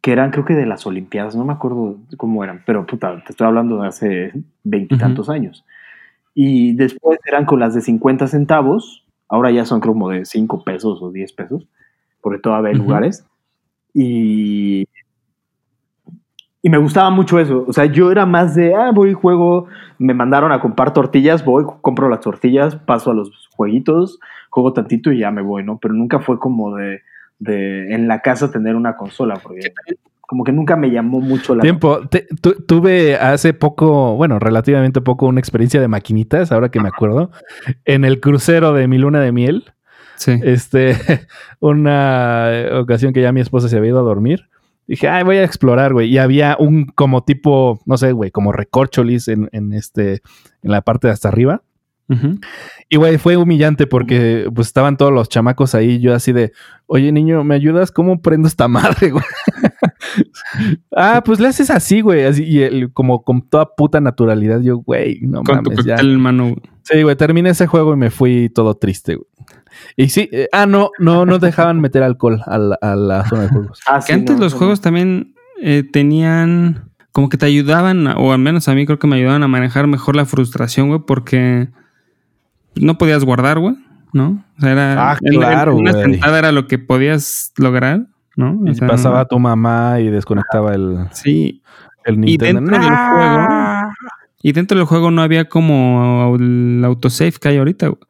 que 0.00 0.12
eran 0.12 0.30
creo 0.30 0.44
que 0.44 0.54
de 0.54 0.66
las 0.66 0.86
Olimpiadas, 0.86 1.36
no 1.36 1.44
me 1.44 1.52
acuerdo 1.52 1.98
cómo 2.16 2.42
eran, 2.42 2.62
pero 2.64 2.86
puta, 2.86 3.22
te 3.24 3.32
estoy 3.32 3.46
hablando 3.46 3.82
de 3.82 3.88
hace 3.88 4.32
veintitantos 4.64 5.28
años. 5.28 5.64
Y 6.34 6.74
después 6.74 7.18
eran 7.26 7.44
con 7.44 7.60
las 7.60 7.74
de 7.74 7.82
50 7.82 8.26
centavos, 8.26 9.04
ahora 9.28 9.50
ya 9.50 9.64
son 9.64 9.80
como 9.80 10.08
de 10.08 10.24
5 10.24 10.64
pesos 10.64 11.02
o 11.02 11.10
10 11.10 11.32
pesos, 11.32 11.66
porque 12.22 12.40
todavía 12.40 12.70
hay 12.70 12.76
Ujú. 12.76 12.84
lugares. 12.84 13.26
Y, 13.92 14.86
y 16.62 16.70
me 16.70 16.78
gustaba 16.78 17.10
mucho 17.10 17.38
eso. 17.38 17.64
O 17.66 17.72
sea, 17.72 17.86
yo 17.86 18.10
era 18.10 18.24
más 18.24 18.54
de, 18.54 18.74
ah, 18.74 18.92
voy 18.92 19.12
juego, 19.12 19.66
me 19.98 20.14
mandaron 20.14 20.52
a 20.52 20.60
comprar 20.60 20.94
tortillas, 20.94 21.44
voy, 21.44 21.64
compro 21.82 22.08
las 22.08 22.20
tortillas, 22.20 22.76
paso 22.76 23.10
a 23.10 23.14
los 23.14 23.48
jueguitos, 23.50 24.18
juego 24.48 24.72
tantito 24.72 25.12
y 25.12 25.18
ya 25.18 25.30
me 25.30 25.42
voy, 25.42 25.62
¿no? 25.62 25.78
Pero 25.78 25.92
nunca 25.92 26.20
fue 26.20 26.38
como 26.38 26.74
de, 26.76 27.02
de 27.40 27.92
en 27.92 28.06
la 28.06 28.20
casa 28.22 28.52
tener 28.52 28.76
una 28.76 28.96
consola, 28.96 29.34
porque 29.42 29.72
como 30.20 30.44
que 30.44 30.52
nunca 30.52 30.76
me 30.76 30.92
llamó 30.92 31.20
mucho 31.20 31.56
la 31.56 31.62
Tiempo. 31.62 32.06
Te- 32.08 32.28
tu- 32.40 32.54
tuve 32.64 33.16
hace 33.16 33.52
poco, 33.52 34.14
bueno, 34.14 34.38
relativamente 34.38 35.00
poco, 35.00 35.26
una 35.26 35.40
experiencia 35.40 35.80
de 35.80 35.88
maquinitas, 35.88 36.52
ahora 36.52 36.68
que 36.70 36.78
me 36.78 36.86
acuerdo, 36.88 37.32
en 37.84 38.04
el 38.04 38.20
crucero 38.20 38.72
de 38.72 38.86
mi 38.86 38.98
luna 38.98 39.20
de 39.20 39.32
miel. 39.32 39.64
Sí. 40.14 40.38
Este, 40.44 40.94
una 41.60 42.50
ocasión 42.74 43.12
que 43.12 43.22
ya 43.22 43.32
mi 43.32 43.40
esposa 43.40 43.68
se 43.68 43.76
había 43.76 43.90
ido 43.90 44.00
a 44.00 44.02
dormir. 44.02 44.48
Dije, 44.86 45.08
ay, 45.08 45.22
voy 45.22 45.36
a 45.36 45.44
explorar, 45.44 45.92
güey. 45.92 46.08
Y 46.08 46.18
había 46.18 46.56
un 46.58 46.86
como 46.86 47.22
tipo, 47.22 47.80
no 47.86 47.96
sé, 47.96 48.12
güey, 48.12 48.30
como 48.30 48.50
recorcholis 48.52 49.28
en, 49.28 49.48
en 49.52 49.72
este, 49.72 50.14
en 50.62 50.70
la 50.72 50.82
parte 50.82 51.06
de 51.06 51.12
hasta 51.12 51.28
arriba. 51.28 51.62
Ujú. 52.10 52.38
Y 52.88 52.96
güey, 52.96 53.18
fue 53.18 53.36
humillante 53.36 53.86
porque 53.86 54.48
pues 54.54 54.66
estaban 54.66 54.96
todos 54.96 55.12
los 55.12 55.28
chamacos 55.28 55.74
ahí, 55.76 56.00
yo 56.00 56.12
así 56.14 56.32
de, 56.32 56.52
oye 56.86 57.12
niño, 57.12 57.44
¿me 57.44 57.54
ayudas? 57.54 57.92
¿Cómo 57.92 58.20
prendo 58.20 58.48
esta 58.48 58.66
madre, 58.68 59.10
güey? 59.10 59.24
ah, 60.96 61.22
pues 61.24 61.40
le 61.40 61.48
haces 61.48 61.70
así, 61.70 62.00
güey, 62.00 62.24
así, 62.24 62.44
y 62.44 62.62
él 62.62 62.90
como 62.92 63.22
con 63.22 63.48
toda 63.48 63.74
puta 63.76 64.00
naturalidad, 64.00 64.60
yo, 64.60 64.78
güey, 64.78 65.20
no 65.22 65.42
Con 65.42 65.62
tu 65.62 65.70
mames, 65.70 65.84
ya. 65.84 66.02
mano. 66.02 66.44
güey. 66.44 66.56
Sí, 66.82 67.02
güey, 67.02 67.16
terminé 67.16 67.50
ese 67.50 67.66
juego 67.66 67.94
y 67.94 67.96
me 67.96 68.10
fui 68.10 68.48
todo 68.48 68.74
triste, 68.74 69.14
güey. 69.16 69.26
Y 69.96 70.08
sí, 70.08 70.28
eh, 70.32 70.48
ah, 70.52 70.66
no, 70.66 70.90
no, 70.98 71.24
no 71.26 71.38
dejaban 71.38 71.80
meter 71.80 72.02
alcohol 72.02 72.42
a 72.44 72.58
la, 72.58 72.78
a 72.82 72.96
la 72.96 73.24
zona 73.28 73.42
de 73.42 73.48
juegos. 73.48 73.80
Ah, 73.86 74.00
Que 74.04 74.12
antes 74.12 74.36
no, 74.36 74.42
los 74.42 74.52
no, 74.54 74.58
juegos 74.58 74.80
también 74.80 75.34
eh, 75.62 75.84
tenían 75.90 76.90
como 77.12 77.28
que 77.28 77.36
te 77.38 77.46
ayudaban, 77.46 78.06
o 78.08 78.32
al 78.32 78.38
menos 78.38 78.68
a 78.68 78.74
mí 78.74 78.84
creo 78.86 78.98
que 78.98 79.06
me 79.06 79.16
ayudaban 79.16 79.42
a 79.42 79.48
manejar 79.48 79.86
mejor 79.86 80.16
la 80.16 80.26
frustración, 80.26 80.88
güey, 80.88 81.00
porque 81.06 81.68
no 82.76 82.98
podías 82.98 83.24
guardar, 83.24 83.58
güey, 83.58 83.74
¿no? 84.12 84.44
O 84.58 84.60
sea, 84.60 84.72
era 84.72 85.10
Ah, 85.12 85.18
en- 85.20 85.34
claro, 85.38 85.72
en 85.72 85.78
una 85.78 85.92
sentada 85.92 86.38
era 86.38 86.52
lo 86.52 86.66
que 86.66 86.78
podías 86.78 87.52
lograr, 87.56 88.06
¿no? 88.36 88.58
O 88.60 88.66
Y 88.68 88.74
sea, 88.74 88.88
pasaba 88.88 89.24
tu 89.26 89.38
mamá 89.38 90.00
y 90.00 90.08
desconectaba 90.08 90.74
el, 90.74 91.06
Sí, 91.12 91.62
el 92.04 92.14
y 92.14 92.18
Nintendo. 92.18 92.60
dentro 92.60 92.78
del 92.78 92.88
juego, 92.88 93.46
¡Ah! 93.50 93.92
y 94.42 94.52
dentro 94.52 94.78
del 94.78 94.86
juego 94.86 95.10
no 95.10 95.22
había 95.22 95.48
como 95.48 96.36
el 96.38 96.82
autosave 96.84 97.32
que 97.32 97.48
hay 97.48 97.58
ahorita, 97.58 97.88
güey. 97.88 98.00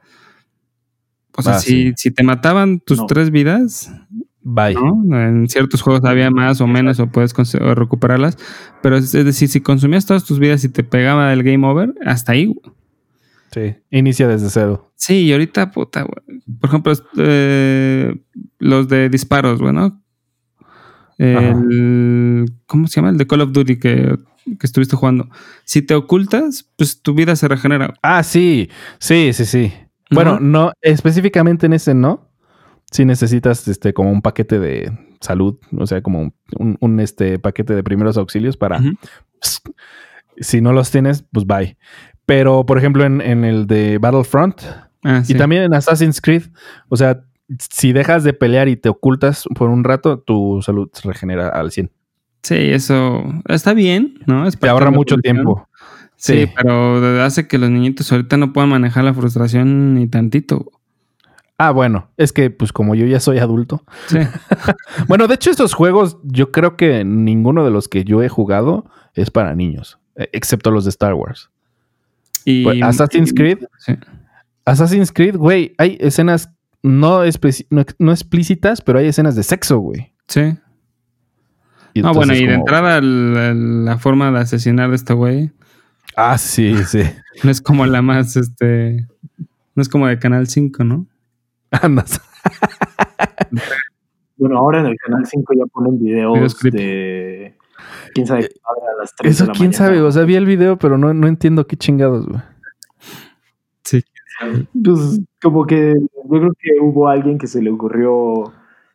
O 1.36 1.42
sea, 1.42 1.54
Ah, 1.56 1.58
si, 1.58 1.88
sí. 1.88 1.92
si 1.96 2.10
te 2.10 2.22
mataban 2.22 2.80
tus 2.80 2.98
No. 2.98 3.06
tres 3.06 3.30
vidas, 3.30 3.92
Bye. 4.42 4.74
¿no? 4.74 5.20
En 5.20 5.48
ciertos 5.48 5.80
juegos 5.82 6.04
había 6.04 6.30
más 6.30 6.60
o 6.60 6.66
menos 6.66 6.98
o 7.00 7.06
puedes 7.06 7.32
recuperarlas. 7.74 8.36
Pero 8.82 8.96
es, 8.96 9.14
es 9.14 9.24
decir, 9.24 9.48
si 9.48 9.60
consumías 9.60 10.06
todas 10.06 10.24
tus 10.24 10.38
vidas 10.38 10.64
y 10.64 10.68
te 10.68 10.82
pegaba 10.82 11.32
el 11.32 11.42
game 11.42 11.66
over, 11.66 11.94
hasta 12.04 12.32
ahí. 12.32 12.46
güey. 12.46 12.58
Sí, 13.52 13.74
inicia 13.90 14.28
desde 14.28 14.50
cero. 14.50 14.92
Sí, 14.94 15.24
y 15.24 15.32
ahorita, 15.32 15.70
puta, 15.70 16.02
güey. 16.02 16.40
Por 16.60 16.70
ejemplo, 16.70 16.92
eh, 17.18 18.14
los 18.58 18.88
de 18.88 19.08
disparos, 19.08 19.60
güey, 19.60 19.72
¿no? 19.72 20.02
El, 21.18 22.46
¿Cómo 22.66 22.86
se 22.86 22.96
llama? 22.96 23.10
El 23.10 23.18
de 23.18 23.26
Call 23.26 23.42
of 23.42 23.52
Duty 23.52 23.78
que, 23.78 24.16
que 24.58 24.66
estuviste 24.66 24.96
jugando. 24.96 25.28
Si 25.64 25.82
te 25.82 25.94
ocultas, 25.94 26.70
pues 26.76 27.02
tu 27.02 27.14
vida 27.14 27.36
se 27.36 27.48
regenera. 27.48 27.94
Ah, 28.02 28.22
sí, 28.22 28.70
sí, 28.98 29.32
sí, 29.32 29.44
sí. 29.44 29.72
Bueno, 30.10 30.40
no, 30.40 30.72
específicamente 30.80 31.66
en 31.66 31.74
ese 31.74 31.94
no. 31.94 32.30
Si 32.90 33.04
necesitas 33.04 33.68
este 33.68 33.92
como 33.92 34.10
un 34.10 34.22
paquete 34.22 34.58
de 34.58 34.92
salud, 35.20 35.58
o 35.76 35.86
sea, 35.86 36.02
como 36.02 36.32
un, 36.58 36.78
un, 36.80 37.00
este 37.00 37.38
paquete 37.38 37.74
de 37.74 37.84
primeros 37.84 38.16
auxilios 38.16 38.56
para 38.56 38.80
si 40.40 40.60
no 40.60 40.72
los 40.72 40.90
tienes, 40.90 41.24
pues 41.30 41.46
bye. 41.46 41.76
Pero, 42.30 42.64
por 42.64 42.78
ejemplo, 42.78 43.04
en, 43.04 43.20
en 43.20 43.44
el 43.44 43.66
de 43.66 43.98
Battlefront 43.98 44.62
Ah, 45.02 45.24
sí. 45.24 45.32
y 45.32 45.36
también 45.36 45.64
en 45.64 45.74
Assassin's 45.74 46.20
Creed, 46.20 46.44
o 46.88 46.96
sea, 46.96 47.24
si 47.58 47.92
dejas 47.92 48.22
de 48.22 48.32
pelear 48.34 48.68
y 48.68 48.76
te 48.76 48.88
ocultas 48.88 49.44
por 49.56 49.68
un 49.68 49.82
rato, 49.82 50.20
tu 50.20 50.60
salud 50.62 50.88
se 50.92 51.08
regenera 51.08 51.48
al 51.48 51.72
100. 51.72 51.90
Sí, 52.44 52.54
eso 52.54 53.24
está 53.48 53.74
bien, 53.74 54.20
¿no? 54.26 54.46
Es 54.46 54.56
Te 54.56 54.68
ahorra 54.68 54.90
mucho 54.92 55.16
tiempo. 55.16 55.66
Sí, 56.16 56.42
Sí. 56.46 56.52
pero 56.54 57.22
hace 57.24 57.48
que 57.48 57.58
los 57.58 57.68
niñitos 57.70 58.12
ahorita 58.12 58.36
no 58.36 58.52
puedan 58.52 58.70
manejar 58.70 59.02
la 59.04 59.12
frustración 59.14 59.94
ni 59.94 60.06
tantito. 60.06 60.70
Ah, 61.58 61.72
bueno, 61.72 62.10
es 62.16 62.32
que 62.32 62.48
pues 62.50 62.72
como 62.72 62.94
yo 62.94 63.06
ya 63.06 63.18
soy 63.20 63.38
adulto. 63.38 63.82
Sí. 64.06 64.18
Bueno, 65.08 65.26
de 65.26 65.34
hecho 65.34 65.50
estos 65.50 65.74
juegos 65.74 66.18
yo 66.22 66.52
creo 66.52 66.76
que 66.76 67.04
ninguno 67.04 67.64
de 67.64 67.70
los 67.72 67.88
que 67.88 68.04
yo 68.04 68.22
he 68.22 68.28
jugado 68.28 68.84
es 69.14 69.30
para 69.30 69.54
niños, 69.56 69.98
excepto 70.14 70.70
los 70.70 70.84
de 70.84 70.90
Star 70.90 71.14
Wars. 71.14 71.50
Y, 72.44 72.64
Pues, 72.64 72.82
Assassin's 72.82 73.30
y- 73.30 73.34
Creed. 73.34 73.58
sí. 73.78 73.94
Assassin's 74.64 75.12
Creed, 75.12 75.36
güey, 75.36 75.74
hay 75.78 75.96
escenas 76.00 76.50
no, 76.82 77.24
especi- 77.26 77.66
no, 77.70 77.84
no 77.98 78.12
explícitas, 78.12 78.80
pero 78.80 78.98
hay 78.98 79.06
escenas 79.06 79.36
de 79.36 79.42
sexo, 79.42 79.78
güey. 79.78 80.12
Sí. 80.28 80.56
Y 81.92 82.02
No, 82.02 82.14
bueno, 82.14 82.34
y 82.34 82.46
de 82.46 82.54
entrada 82.54 82.98
el- 82.98 83.36
el- 83.36 83.84
la 83.84 83.98
forma 83.98 84.30
de 84.30 84.38
asesinar 84.38 84.90
de 84.90 84.96
este 84.96 85.12
güey 85.12 85.50
Ah, 86.16 86.38
sí, 86.38 86.74
sí. 86.84 87.02
no 87.44 87.50
es 87.50 87.60
como 87.60 87.84
la 87.86 88.00
más, 88.02 88.36
este, 88.36 89.06
no 89.74 89.82
es 89.82 89.88
como 89.88 90.06
de 90.06 90.18
Canal 90.18 90.46
5, 90.46 90.84
¿no? 90.84 91.06
Andas. 91.70 92.20
Bueno, 94.36 94.56
ahora 94.58 94.80
en 94.80 94.86
el 94.86 94.96
canal 94.96 95.26
5 95.26 95.52
ya 95.54 95.66
ponen 95.66 95.98
videos, 96.02 96.58
de. 96.60 97.54
Quién 98.14 98.26
sabe 98.26 98.42
qué 98.42 98.54
a 98.64 99.00
las 99.00 99.14
3 99.16 99.30
Eso 99.34 99.44
de 99.44 99.48
la 99.48 99.52
quién 99.54 99.68
mañana. 99.70 99.86
sabe, 99.86 100.00
o 100.02 100.10
sea, 100.12 100.24
vi 100.24 100.34
el 100.36 100.46
video, 100.46 100.78
pero 100.78 100.98
no, 100.98 101.12
no 101.14 101.26
entiendo 101.26 101.66
qué 101.66 101.76
chingados, 101.76 102.26
güey. 102.26 102.40
Sí. 103.84 104.02
Pues 104.82 105.20
como 105.42 105.66
que 105.66 105.94
yo 105.94 106.28
creo 106.28 106.52
que 106.58 106.70
hubo 106.80 107.08
alguien 107.08 107.38
que 107.38 107.46
se 107.46 107.60
le 107.62 107.70
ocurrió 107.70 108.52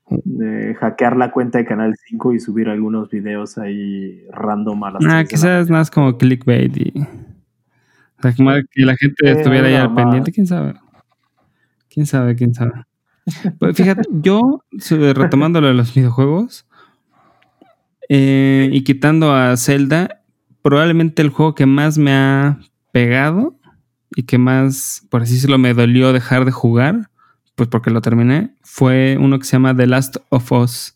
eh, 0.09 0.75
hackear 0.79 1.17
la 1.17 1.31
cuenta 1.31 1.57
de 1.59 1.65
Canal 1.65 1.95
5 2.09 2.33
y 2.33 2.39
subir 2.39 2.69
algunos 2.69 3.09
videos 3.09 3.57
ahí 3.57 4.23
random 4.31 4.83
a 4.83 4.91
las 4.91 5.03
Ah, 5.05 5.07
3 5.07 5.09
de 5.09 5.15
la 5.17 5.23
quizás 5.25 5.69
más 5.69 5.91
como 5.91 6.17
clickbait 6.17 6.75
y. 6.77 6.93
O 8.17 8.21
sea, 8.21 8.33
como 8.35 8.51
que 8.71 8.85
la 8.85 8.95
gente 8.95 9.27
Eh, 9.27 9.31
estuviera 9.33 9.67
ahí 9.67 9.75
al 9.75 9.93
pendiente, 9.93 10.31
quién 10.31 10.47
sabe. 10.47 10.75
Quién 11.89 12.05
sabe, 12.05 12.35
quién 12.35 12.53
sabe. 12.53 12.71
Pues 13.59 13.75
fíjate, 13.75 14.03
yo, 14.11 14.61
retomando 15.15 15.59
lo 15.59 15.67
de 15.67 15.73
los 15.73 15.93
videojuegos 15.93 16.64
eh, 18.09 18.69
y 18.71 18.83
quitando 18.83 19.33
a 19.33 19.55
Zelda, 19.57 20.21
probablemente 20.61 21.21
el 21.21 21.29
juego 21.29 21.55
que 21.55 21.65
más 21.65 21.97
me 21.97 22.13
ha 22.13 22.59
pegado 22.91 23.57
y 24.15 24.23
que 24.23 24.37
más, 24.37 25.05
por 25.09 25.21
así 25.23 25.33
decirlo, 25.35 25.57
me 25.57 25.73
dolió 25.73 26.13
dejar 26.13 26.45
de 26.45 26.51
jugar, 26.51 27.09
pues 27.55 27.69
porque 27.69 27.89
lo 27.91 28.01
terminé, 28.01 28.53
fue 28.63 29.17
uno 29.19 29.37
que 29.39 29.45
se 29.45 29.53
llama 29.53 29.75
The 29.75 29.87
Last 29.87 30.17
of 30.29 30.51
Us. 30.51 30.95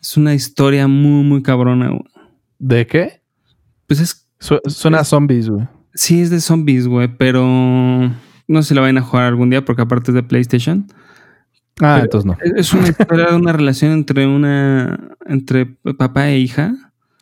Es 0.00 0.16
una 0.16 0.34
historia 0.34 0.86
muy, 0.88 1.24
muy 1.24 1.42
cabrona. 1.42 1.88
güey. 1.88 2.02
¿De 2.58 2.86
qué? 2.86 3.22
Pues 3.86 4.00
es 4.00 4.28
Su- 4.38 4.60
suena 4.66 5.00
a 5.00 5.04
zombies, 5.04 5.48
güey. 5.48 5.66
Sí, 5.94 6.20
es 6.20 6.30
de 6.30 6.40
zombies, 6.40 6.86
güey, 6.86 7.08
pero 7.08 7.44
no 7.44 8.62
sé 8.62 8.68
si 8.68 8.74
lo 8.74 8.82
vayan 8.82 8.98
a 8.98 9.02
jugar 9.02 9.26
algún 9.26 9.50
día 9.50 9.64
porque 9.64 9.82
aparte 9.82 10.12
es 10.12 10.14
de 10.14 10.22
PlayStation. 10.22 10.86
Ah, 11.80 12.00
Pero- 12.00 12.04
entonces 12.04 12.26
no. 12.26 12.36
Es- 12.56 12.72
una 12.74 12.88
historia 12.88 13.26
de 13.26 13.36
una 13.36 13.52
relación 13.52 13.92
entre 13.92 14.26
una 14.26 14.98
entre 15.26 15.66
papá 15.96 16.28
e 16.28 16.38
hija. 16.38 16.74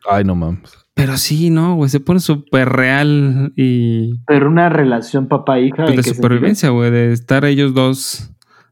Ay, 0.09 0.25
no 0.25 0.35
mames. 0.35 0.73
Pero 0.95 1.19
sí, 1.19 1.51
no, 1.51 1.75
güey, 1.75 1.91
se 1.91 2.01
pone 2.01 2.21
súper 2.21 2.71
real 2.71 3.53
y 3.55 4.19
Pero 4.27 4.49
una 4.49 4.69
relación 4.71 5.27
papá-hija. 5.29 5.85
pues, 5.85 5.91
¿en 5.91 5.97
de 5.97 6.03
supervivencia, 6.05 6.71
güey, 6.71 6.91
de 6.91 7.13
estar 7.13 7.45
ellos 7.45 7.75
dos 7.75 8.31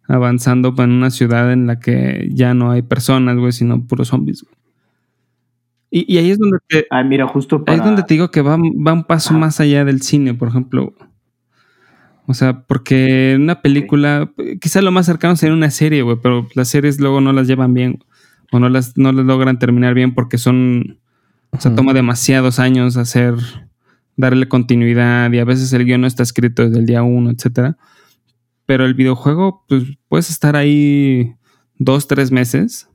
avanzando 0.09 0.75
en 0.79 0.91
una 0.93 1.11
ciudad 1.11 1.53
en 1.53 1.67
la 1.67 1.81
que 1.81 2.29
ya 2.33 2.55
no 2.55 2.71
hay 2.71 2.81
personas, 2.83 3.37
güey, 3.37 3.53
sino 3.53 3.87
puros 3.87 4.09
zombies. 4.09 4.43
güey. 4.43 4.55
Y, 5.91 6.15
y 6.15 6.19
ahí 6.19 6.31
es 6.31 6.39
donde 6.39 6.59
te? 6.67 6.87
Ah, 6.91 7.03
mira, 7.05 7.27
justo 7.29 7.63
Ahí 7.67 7.77
es 7.77 7.85
donde 7.85 8.03
te 8.03 8.15
digo 8.15 8.31
que 8.31 8.41
va, 8.43 8.57
va 8.57 8.93
un 8.95 9.05
paso 9.05 9.31
Ajá. 9.31 9.39
más 9.39 9.61
allá 9.61 9.85
del 9.85 10.01
cine, 10.03 10.33
por 10.35 10.49
ejemplo. 10.49 10.95
O 12.27 12.35
sea, 12.35 12.63
porque 12.63 13.33
en 13.33 13.43
una 13.43 13.61
película, 13.61 14.31
quizá 14.61 14.81
lo 14.81 14.93
más 14.93 15.07
cercano 15.07 15.37
sería 15.37 15.55
una 15.55 15.71
serie, 15.71 16.03
güey, 16.03 16.17
pero 16.23 16.49
las 16.55 16.69
series 16.69 16.99
luego 16.99 17.21
no 17.21 17.33
las 17.33 17.47
llevan 17.47 17.75
bien 17.75 17.99
o 18.51 18.59
no 18.59 18.69
las, 18.69 18.97
no 18.97 19.13
las 19.13 19.27
logran 19.27 19.59
terminar 19.59 19.95
bien 19.95 20.15
porque 20.15 20.39
son, 20.39 21.01
o 21.51 21.61
sea, 21.61 21.75
toma 21.75 21.93
demasiados 21.93 22.59
años 22.59 22.97
hacer 22.97 23.35
darle 24.17 24.49
continuidad 24.49 25.33
y 25.33 25.39
a 25.39 25.45
veces 25.45 25.73
el 25.73 25.85
guion 25.85 26.03
no 26.03 26.07
está 26.07 26.23
escrito 26.23 26.65
desde 26.65 26.79
el 26.79 26.87
día 26.87 27.03
uno, 27.03 27.31
etcétera. 27.31 27.77
Pero 28.65 28.87
el 28.87 28.95
videojuego, 28.95 29.65
pues 29.69 29.85
puedes 30.09 30.31
estar 30.31 30.57
ahí 30.57 31.35
dos, 31.79 32.07
tres 32.09 32.31
meses 32.31 32.89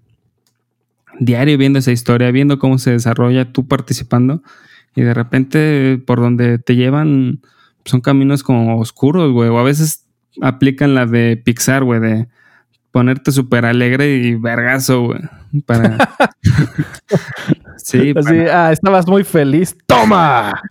diario 1.19 1.57
viendo 1.57 1.79
esa 1.79 1.91
historia, 1.91 2.31
viendo 2.31 2.59
cómo 2.59 2.77
se 2.77 2.91
desarrolla, 2.91 3.51
tú 3.51 3.67
participando 3.67 4.41
y 4.95 5.01
de 5.01 5.13
repente 5.13 6.01
por 6.05 6.19
donde 6.19 6.57
te 6.57 6.75
llevan 6.75 7.41
son 7.89 8.01
caminos 8.01 8.43
como 8.43 8.79
oscuros, 8.79 9.31
güey, 9.31 9.49
o 9.49 9.59
a 9.59 9.63
veces 9.63 10.05
aplican 10.41 10.95
la 10.95 11.05
de 11.05 11.37
Pixar, 11.37 11.83
güey, 11.83 11.99
de 11.99 12.27
ponerte 12.91 13.31
súper 13.31 13.65
alegre 13.65 14.15
y 14.15 14.35
vergazo, 14.35 15.07
güey. 15.07 15.19
Para... 15.65 15.97
sí, 17.77 18.13
ah, 18.51 18.71
estabas 18.71 19.07
muy 19.07 19.23
feliz. 19.23 19.75
¡Toma! 19.85 20.61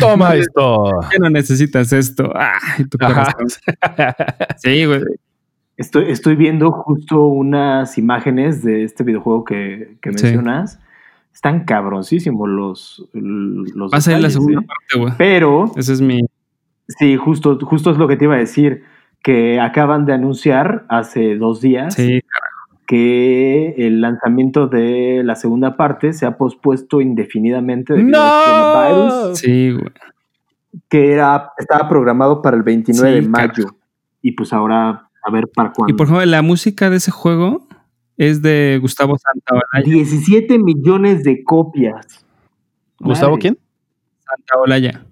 ¡Toma 0.00 0.34
esto! 0.36 1.00
¿Qué 1.10 1.18
no 1.18 1.30
necesitas 1.30 1.92
esto? 1.92 2.32
¡Ah! 2.34 2.58
tu 2.90 2.98
sí, 4.58 4.84
güey. 4.84 5.02
Estoy, 5.76 6.10
estoy 6.10 6.34
viendo 6.34 6.72
justo 6.72 7.22
unas 7.26 7.98
imágenes 7.98 8.64
de 8.64 8.82
este 8.82 9.04
videojuego 9.04 9.44
que, 9.44 9.96
mencionas. 10.04 10.80
Están 11.32 11.64
cabroncísimos 11.64 12.48
los. 12.48 13.08
los 13.12 13.92
Va 13.92 13.98
a 13.98 14.00
ser 14.00 14.20
la 14.20 14.30
segunda 14.30 14.60
¿eh? 14.60 14.66
parte, 14.66 14.98
güey. 14.98 15.12
Pero. 15.16 15.72
Ese 15.76 15.92
es 15.92 16.00
mi. 16.00 16.20
Sí, 16.88 17.16
justo, 17.16 17.58
justo 17.60 17.90
es 17.90 17.98
lo 17.98 18.08
que 18.08 18.16
te 18.16 18.24
iba 18.24 18.34
a 18.34 18.38
decir 18.38 18.82
que 19.22 19.60
acaban 19.60 20.06
de 20.06 20.14
anunciar 20.14 20.86
hace 20.88 21.36
dos 21.36 21.60
días 21.60 21.96
que 22.88 23.74
el 23.76 24.00
lanzamiento 24.00 24.66
de 24.66 25.20
la 25.22 25.36
segunda 25.36 25.76
parte 25.76 26.14
se 26.14 26.24
ha 26.24 26.38
pospuesto 26.38 27.02
indefinidamente 27.02 27.92
debido 27.92 28.18
¡No! 28.18 29.34
Sí, 29.34 29.72
güey. 29.72 29.92
Que 30.88 31.12
era, 31.12 31.52
estaba 31.58 31.86
programado 31.86 32.40
para 32.40 32.56
el 32.56 32.62
29 32.62 33.20
de 33.20 33.28
mayo. 33.28 33.76
Y 34.22 34.32
pues 34.32 34.54
ahora, 34.54 35.10
a 35.22 35.30
ver 35.30 35.48
para 35.54 35.72
cuándo. 35.72 35.92
Y 35.92 35.96
por 35.98 36.06
ejemplo, 36.06 36.24
la 36.24 36.40
música 36.40 36.88
de 36.88 36.96
ese 36.96 37.10
juego 37.10 37.67
es 38.18 38.42
de 38.42 38.78
Gustavo 38.82 39.16
Santaolalla. 39.16 39.84
17 39.84 40.58
millones 40.58 41.22
de 41.22 41.42
copias. 41.44 42.26
¿Gustavo 42.98 43.38
quién? 43.38 43.56
Santaolalla. 44.26 45.06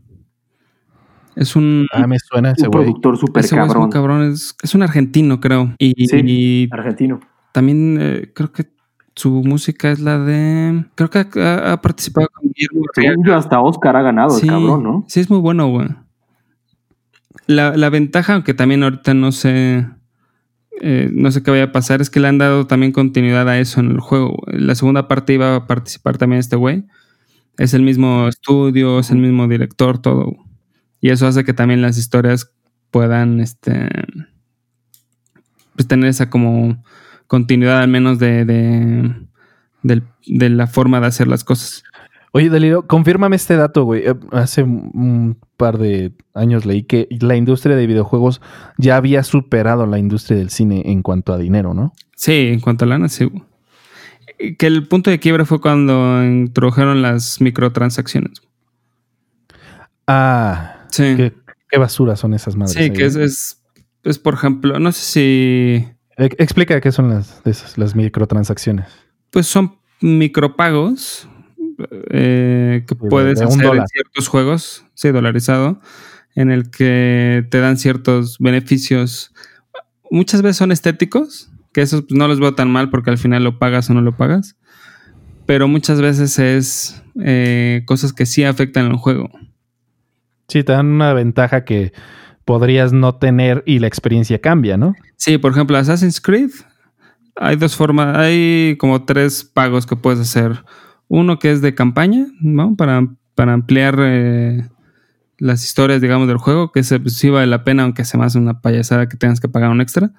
Es 1.36 1.54
un. 1.54 1.86
Ah, 1.92 2.06
me 2.06 2.18
suena 2.18 2.50
ese 2.50 2.66
güey. 2.66 2.84
productor 2.84 3.16
súper 3.16 3.48
cabrón. 3.48 3.88
Es, 3.88 3.94
cabrón. 3.94 4.34
Es, 4.62 4.74
un 4.74 4.82
argentino, 4.82 5.40
creo. 5.40 5.74
Y, 5.78 6.06
sí, 6.06 6.68
argentino. 6.72 7.20
También 7.52 7.98
eh, 8.00 8.32
creo 8.34 8.52
que 8.52 8.66
su 9.14 9.30
música 9.30 9.92
es 9.92 10.00
la 10.00 10.18
de. 10.18 10.86
Creo 10.94 11.10
que 11.10 11.18
ha, 11.20 11.80
participado 11.80 12.28
con 12.34 12.50
Guillermo. 12.50 13.34
hasta 13.34 13.60
Oscar 13.60 13.96
ha 13.96 14.02
ganado 14.02 14.36
el 14.36 14.46
cabrón, 14.46 14.82
¿no? 14.82 15.04
Sí, 15.08 15.20
es 15.20 15.30
muy 15.30 15.38
bueno, 15.38 15.68
güey. 15.68 15.88
La, 17.46 17.76
la, 17.76 17.90
ventaja, 17.90 18.34
aunque 18.34 18.54
también 18.54 18.82
ahorita 18.82 19.14
no 19.14 19.30
sé. 19.30 19.86
Eh, 20.80 21.08
no 21.12 21.30
sé 21.30 21.42
qué 21.42 21.50
vaya 21.50 21.64
a 21.64 21.72
pasar, 21.72 22.00
es 22.00 22.10
que 22.10 22.20
le 22.20 22.28
han 22.28 22.38
dado 22.38 22.66
también 22.66 22.92
continuidad 22.92 23.48
a 23.48 23.58
eso 23.58 23.80
en 23.80 23.90
el 23.90 24.00
juego. 24.00 24.42
La 24.46 24.74
segunda 24.74 25.08
parte 25.08 25.32
iba 25.32 25.56
a 25.56 25.66
participar 25.66 26.18
también 26.18 26.40
este 26.40 26.56
güey. 26.56 26.84
Es 27.58 27.72
el 27.74 27.82
mismo 27.82 28.28
estudio, 28.28 28.98
es 28.98 29.10
el 29.10 29.18
mismo 29.18 29.48
director, 29.48 29.98
todo. 29.98 30.36
Y 31.00 31.10
eso 31.10 31.26
hace 31.26 31.44
que 31.44 31.54
también 31.54 31.82
las 31.82 31.96
historias 31.98 32.52
puedan 32.90 33.40
este, 33.40 33.88
pues 35.74 35.86
tener 35.88 36.08
esa 36.08 36.30
como 36.30 36.82
continuidad 37.26 37.80
al 37.80 37.88
menos 37.88 38.18
de, 38.18 38.44
de, 39.82 40.50
la 40.50 40.66
forma 40.66 41.00
de 41.00 41.06
hacer 41.06 41.28
las 41.28 41.44
cosas. 41.44 41.84
Oye, 42.36 42.50
Deliro, 42.50 42.86
confírmame 42.86 43.34
este 43.34 43.56
dato, 43.56 43.84
güey. 43.84 44.06
Eh, 44.06 44.14
hace 44.30 44.62
un 44.62 45.38
par 45.56 45.78
de 45.78 46.12
años 46.34 46.66
leí 46.66 46.82
que 46.82 47.08
la 47.22 47.34
industria 47.34 47.76
de 47.76 47.86
videojuegos 47.86 48.42
ya 48.76 48.96
había 48.96 49.22
superado 49.22 49.86
la 49.86 49.98
industria 49.98 50.36
del 50.36 50.50
cine 50.50 50.82
en 50.84 51.00
cuanto 51.00 51.32
a 51.32 51.38
dinero, 51.38 51.72
¿no? 51.72 51.94
Sí, 52.14 52.50
en 52.52 52.60
cuanto 52.60 52.84
a 52.84 52.88
lana, 52.88 53.08
sí. 53.08 53.32
Que 54.58 54.66
el 54.66 54.86
punto 54.86 55.08
de 55.08 55.18
quiebre 55.18 55.46
fue 55.46 55.62
cuando 55.62 56.22
introdujeron 56.22 57.00
las 57.00 57.40
microtransacciones. 57.40 58.42
Ah, 60.06 60.84
¿Qué, 60.94 61.32
basura 61.78 62.16
son 62.16 62.34
esas 62.34 62.54
madres? 62.54 62.74
Sí, 62.74 62.90
que 62.90 63.06
es, 63.06 63.62
es, 64.04 64.18
por 64.18 64.34
ejemplo, 64.34 64.78
no 64.78 64.92
sé 64.92 65.00
si... 65.00 65.88
Explica 66.18 66.82
qué 66.82 66.92
son 66.92 67.08
las, 67.08 67.40
las 67.78 67.96
microtransacciones. 67.96 68.88
Pues 69.30 69.46
son 69.46 69.78
micropagos 70.02 71.30
eh, 72.10 72.84
que 72.86 72.94
puedes 72.94 73.40
hacer 73.40 73.64
en 73.64 73.86
ciertos 73.86 74.28
juegos, 74.28 74.84
sí, 74.94 75.10
dolarizado, 75.10 75.80
en 76.34 76.50
el 76.50 76.70
que 76.70 77.46
te 77.50 77.60
dan 77.60 77.76
ciertos 77.76 78.38
beneficios. 78.38 79.32
Muchas 80.10 80.42
veces 80.42 80.56
son 80.58 80.72
estéticos, 80.72 81.50
que 81.72 81.82
esos 81.82 82.02
pues, 82.02 82.18
no 82.18 82.28
los 82.28 82.40
veo 82.40 82.54
tan 82.54 82.70
mal 82.70 82.90
porque 82.90 83.10
al 83.10 83.18
final 83.18 83.44
lo 83.44 83.58
pagas 83.58 83.90
o 83.90 83.94
no 83.94 84.00
lo 84.00 84.16
pagas. 84.16 84.56
Pero 85.46 85.68
muchas 85.68 86.00
veces 86.00 86.38
es 86.38 87.02
eh, 87.22 87.82
cosas 87.86 88.12
que 88.12 88.26
sí 88.26 88.44
afectan 88.44 88.86
el 88.86 88.96
juego. 88.96 89.30
Sí, 90.48 90.62
te 90.62 90.72
dan 90.72 90.86
una 90.86 91.12
ventaja 91.12 91.64
que 91.64 91.92
podrías 92.44 92.92
no 92.92 93.16
tener 93.16 93.62
y 93.66 93.78
la 93.80 93.88
experiencia 93.88 94.40
cambia, 94.40 94.76
¿no? 94.76 94.94
Sí, 95.16 95.38
por 95.38 95.52
ejemplo, 95.52 95.76
Assassin's 95.76 96.20
Creed, 96.20 96.50
hay 97.34 97.56
dos 97.56 97.76
formas, 97.76 98.16
hay 98.16 98.76
como 98.78 99.04
tres 99.04 99.44
pagos 99.44 99.86
que 99.86 99.96
puedes 99.96 100.20
hacer. 100.20 100.64
Uno 101.08 101.38
que 101.38 101.52
es 101.52 101.60
de 101.60 101.74
campaña, 101.74 102.26
¿no? 102.40 102.76
Para, 102.76 103.06
para 103.34 103.52
ampliar 103.52 103.96
eh, 104.00 104.68
las 105.38 105.64
historias, 105.64 106.00
digamos, 106.00 106.28
del 106.28 106.38
juego, 106.38 106.72
que 106.72 106.82
se, 106.82 107.00
sí 107.08 107.30
vale 107.30 107.46
la 107.46 107.64
pena, 107.64 107.84
aunque 107.84 108.04
se 108.04 108.18
me 108.18 108.24
hace 108.24 108.38
una 108.38 108.60
payasada 108.60 109.08
que 109.08 109.16
tengas 109.16 109.40
que 109.40 109.48
pagar 109.48 109.70
un 109.70 109.80
extra. 109.80 110.12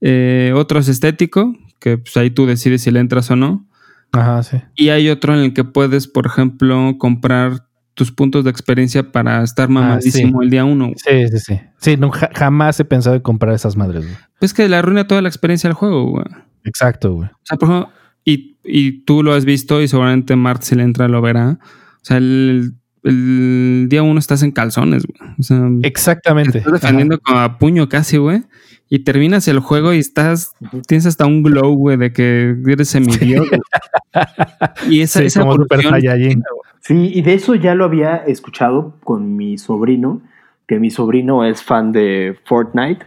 Eh, 0.00 0.52
otro 0.54 0.78
es 0.78 0.88
estético, 0.88 1.54
que 1.78 1.98
pues, 1.98 2.16
ahí 2.16 2.30
tú 2.30 2.46
decides 2.46 2.82
si 2.82 2.90
le 2.90 3.00
entras 3.00 3.30
o 3.30 3.36
no. 3.36 3.66
Ajá, 4.12 4.42
sí. 4.42 4.58
Y 4.76 4.90
hay 4.90 5.08
otro 5.08 5.34
en 5.34 5.40
el 5.40 5.54
que 5.54 5.64
puedes, 5.64 6.06
por 6.06 6.26
ejemplo, 6.26 6.96
comprar 6.98 7.66
tus 7.94 8.10
puntos 8.10 8.44
de 8.44 8.50
experiencia 8.50 9.12
para 9.12 9.42
estar 9.42 9.66
ah, 9.66 9.72
mamadísimo 9.72 10.42
el 10.42 10.50
día 10.50 10.64
uno. 10.64 10.92
Sí, 10.96 11.28
sí, 11.28 11.38
sí. 11.38 11.60
Sí, 11.78 11.98
jamás 12.34 12.78
he 12.80 12.84
pensado 12.84 13.16
en 13.16 13.22
comprar 13.22 13.54
esas 13.54 13.76
madres, 13.76 14.04
güey. 14.04 14.16
Pues 14.38 14.54
que 14.54 14.68
le 14.68 14.76
arruina 14.76 15.06
toda 15.06 15.22
la 15.22 15.28
experiencia 15.28 15.68
del 15.68 15.74
juego, 15.74 16.10
güey. 16.10 16.24
Exacto, 16.64 17.14
güey. 17.14 17.28
O 17.28 17.40
sea, 17.42 17.56
por 17.56 17.68
ejemplo, 17.68 17.92
y, 18.24 18.56
y, 18.64 19.04
tú 19.04 19.22
lo 19.22 19.34
has 19.34 19.44
visto 19.44 19.82
y 19.82 19.88
seguramente 19.88 20.36
Mart 20.36 20.62
si 20.62 20.74
le 20.74 20.82
entra 20.82 21.08
lo 21.08 21.20
verá. 21.20 21.58
O 21.60 22.04
sea, 22.04 22.18
el, 22.18 22.74
el 23.02 23.86
día 23.88 24.02
uno 24.02 24.18
estás 24.18 24.42
en 24.42 24.52
calzones, 24.52 25.04
güey. 25.06 25.30
O 25.38 25.42
sea, 25.42 25.68
exactamente. 25.82 26.58
Estás 26.58 26.74
defendiendo 26.74 27.18
con 27.20 27.36
a 27.36 27.58
puño 27.58 27.88
casi, 27.88 28.16
güey. 28.16 28.44
Y 28.88 29.00
terminas 29.00 29.48
el 29.48 29.58
juego 29.58 29.94
y 29.94 29.98
estás, 29.98 30.52
tienes 30.86 31.06
hasta 31.06 31.26
un 31.26 31.42
glow, 31.42 31.74
güey, 31.74 31.96
de 31.96 32.12
que 32.12 32.54
eres 32.66 32.90
semidios. 32.90 33.48
y 34.90 35.00
esa, 35.00 35.20
sí, 35.20 35.26
esa 35.26 35.40
como 35.40 35.54
super 35.54 35.82
saiyajin. 35.82 36.42
Sí, 36.80 37.10
y 37.14 37.22
de 37.22 37.34
eso 37.34 37.54
ya 37.54 37.74
lo 37.74 37.84
había 37.84 38.16
escuchado 38.16 38.96
con 39.02 39.36
mi 39.36 39.56
sobrino, 39.56 40.20
que 40.66 40.78
mi 40.78 40.90
sobrino 40.90 41.44
es 41.44 41.62
fan 41.62 41.92
de 41.92 42.36
Fortnite 42.44 43.06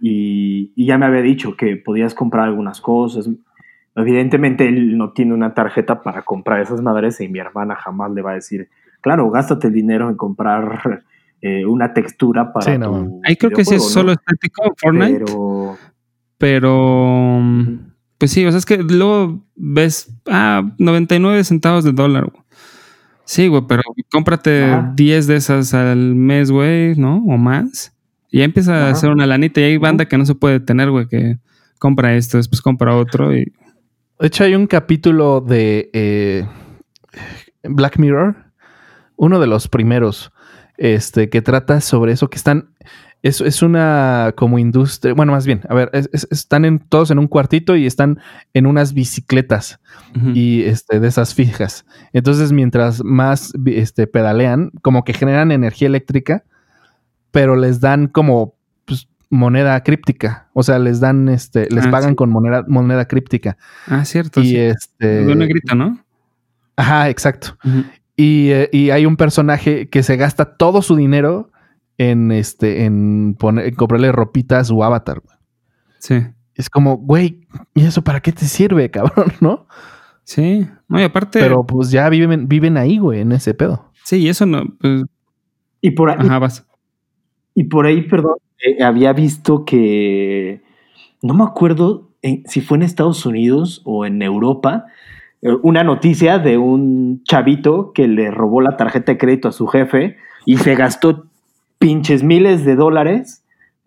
y, 0.00 0.72
ya 0.84 0.96
me 0.96 1.06
había 1.06 1.22
dicho 1.22 1.56
que 1.56 1.76
podías 1.76 2.14
comprar 2.14 2.46
algunas 2.46 2.80
cosas. 2.80 3.28
Evidentemente 3.96 4.68
él 4.68 4.96
no 4.96 5.12
tiene 5.12 5.34
una 5.34 5.54
tarjeta 5.54 6.02
para 6.02 6.22
comprar 6.22 6.60
esas 6.60 6.80
madres 6.80 7.20
y 7.20 7.28
mi 7.28 7.38
hermana 7.38 7.74
jamás 7.74 8.12
le 8.12 8.22
va 8.22 8.32
a 8.32 8.34
decir, 8.34 8.68
claro, 9.00 9.30
gástate 9.30 9.66
el 9.66 9.72
dinero 9.72 10.08
en 10.08 10.16
comprar 10.16 11.02
eh, 11.42 11.64
una 11.66 11.92
textura 11.92 12.52
para... 12.52 12.72
Sí, 12.72 12.78
no. 12.78 13.20
Ahí 13.24 13.36
creo 13.36 13.50
que 13.50 13.64
sí 13.64 13.74
es 13.74 13.90
solo 13.90 14.12
estético 14.12 14.74
Fortnite. 14.76 15.24
Pero... 15.24 15.76
Pero... 16.38 17.40
Pues 18.18 18.32
sí, 18.32 18.44
o 18.44 18.50
sea, 18.50 18.58
es 18.58 18.66
que 18.66 18.76
luego 18.82 19.42
ves, 19.56 20.14
ah, 20.28 20.62
99 20.76 21.42
centavos 21.42 21.84
de 21.84 21.92
dólar. 21.92 22.30
Sí, 23.24 23.48
güey, 23.48 23.62
pero 23.66 23.82
cómprate 24.10 24.76
10 24.94 25.26
de 25.26 25.36
esas 25.36 25.72
al 25.72 26.14
mes, 26.16 26.50
güey, 26.50 26.96
¿no? 26.96 27.24
O 27.26 27.38
más. 27.38 27.96
Y 28.30 28.40
ya 28.40 28.44
empieza 28.44 28.88
a 28.88 28.90
hacer 28.90 29.10
una 29.10 29.24
lanita. 29.24 29.60
Y 29.60 29.64
hay 29.64 29.76
banda 29.78 30.06
que 30.06 30.18
no 30.18 30.26
se 30.26 30.34
puede 30.34 30.60
tener, 30.60 30.90
güey, 30.90 31.06
que 31.08 31.38
compra 31.78 32.14
esto, 32.14 32.36
después 32.36 32.60
compra 32.60 32.94
otro. 32.94 33.34
Y... 33.34 33.52
De 34.20 34.26
hecho, 34.26 34.44
hay 34.44 34.54
un 34.54 34.66
capítulo 34.66 35.40
de 35.40 35.90
eh, 35.94 36.46
Black 37.62 37.98
Mirror, 37.98 38.36
uno 39.16 39.40
de 39.40 39.46
los 39.46 39.66
primeros, 39.66 40.30
este, 40.76 41.30
que 41.30 41.40
trata 41.40 41.80
sobre 41.80 42.12
eso, 42.12 42.28
que 42.28 42.36
están 42.36 42.74
es, 43.22 43.40
es, 43.40 43.62
una 43.62 44.32
como 44.36 44.58
industria, 44.58 45.12
bueno, 45.14 45.32
más 45.32 45.46
bien, 45.46 45.62
a 45.68 45.74
ver, 45.74 45.90
están 46.30 46.64
en, 46.64 46.78
todos 46.78 47.10
en 47.10 47.18
un 47.18 47.28
cuartito 47.28 47.76
y 47.76 47.86
están 47.86 48.18
en 48.54 48.66
unas 48.66 48.94
bicicletas 48.94 49.78
y 50.34 50.62
este, 50.62 51.00
de 51.00 51.08
esas 51.08 51.34
fijas. 51.34 51.84
Entonces, 52.12 52.52
mientras 52.52 53.04
más 53.04 53.52
este, 53.66 54.06
pedalean, 54.06 54.70
como 54.80 55.04
que 55.04 55.12
generan 55.12 55.52
energía 55.52 55.88
eléctrica, 55.88 56.44
pero 57.30 57.56
les 57.56 57.80
dan 57.80 58.06
como 58.06 58.54
moneda 59.30 59.82
críptica. 59.82 60.48
O 60.52 60.62
sea, 60.62 60.78
les 60.78 61.00
dan, 61.00 61.28
este, 61.28 61.68
les 61.70 61.86
ah, 61.86 61.90
pagan 61.90 62.14
con 62.14 62.30
moneda, 62.30 62.64
moneda 62.68 63.06
críptica. 63.06 63.56
Ah, 63.86 64.04
cierto. 64.04 64.42
Y 64.42 64.56
este. 64.56 65.24
De 65.24 65.34
negrito, 65.34 65.74
¿no? 65.74 66.04
Ajá, 66.76 67.08
exacto. 67.08 67.56
Y, 68.16 68.50
eh, 68.50 68.68
y 68.72 68.90
hay 68.90 69.06
un 69.06 69.16
personaje 69.16 69.88
que 69.88 70.02
se 70.02 70.16
gasta 70.16 70.56
todo 70.56 70.82
su 70.82 70.96
dinero 70.96 71.50
en 71.96 72.32
este, 72.32 72.84
en 72.84 73.36
poner, 73.38 73.66
en 73.66 73.74
comprarle 73.74 74.12
ropita 74.12 74.58
a 74.58 74.64
su 74.64 74.82
avatar. 74.82 75.20
güey. 75.20 75.36
Sí. 75.98 76.26
Es 76.54 76.68
como, 76.68 76.96
güey, 76.96 77.46
¿y 77.74 77.84
eso 77.84 78.02
para 78.02 78.20
qué 78.20 78.32
te 78.32 78.46
sirve, 78.46 78.90
cabrón? 78.92 79.32
¿No? 79.40 79.66
Sí. 80.24 80.66
No, 80.88 81.00
y 81.00 81.04
aparte. 81.04 81.38
Pero 81.40 81.64
pues 81.66 81.90
ya 81.90 82.08
viven, 82.08 82.48
viven 82.48 82.76
ahí, 82.76 82.98
güey, 82.98 83.20
en 83.20 83.32
ese 83.32 83.54
pedo. 83.54 83.90
Sí, 84.04 84.16
y 84.16 84.28
eso 84.28 84.46
no. 84.46 84.64
Pues, 84.80 85.04
Y 85.80 85.90
por 85.92 86.10
ahí, 86.10 86.16
ajá, 86.18 86.38
vas. 86.38 86.66
y 87.54 87.64
por 87.64 87.86
ahí 87.86 88.02
perdón, 88.08 88.36
eh, 88.64 88.82
había 88.82 89.12
visto 89.12 89.64
que. 89.64 90.62
No 91.22 91.34
me 91.34 91.44
acuerdo 91.44 92.08
en- 92.22 92.42
si 92.46 92.60
fue 92.60 92.76
en 92.78 92.82
Estados 92.82 93.24
Unidos 93.26 93.82
o 93.84 94.04
en 94.06 94.22
Europa. 94.22 94.86
eh, 95.42 95.50
Una 95.62 95.84
noticia 95.84 96.38
de 96.38 96.58
un 96.58 97.22
chavito 97.24 97.92
que 97.94 98.06
le 98.08 98.30
robó 98.30 98.60
la 98.60 98.76
tarjeta 98.76 99.12
de 99.12 99.18
crédito 99.18 99.48
a 99.48 99.52
su 99.52 99.66
jefe 99.66 100.16
y 100.46 100.58
se 100.58 100.74
gastó 100.74 101.26
pinches 101.78 102.22
miles 102.22 102.64
de 102.64 102.76
dólares 102.76 103.42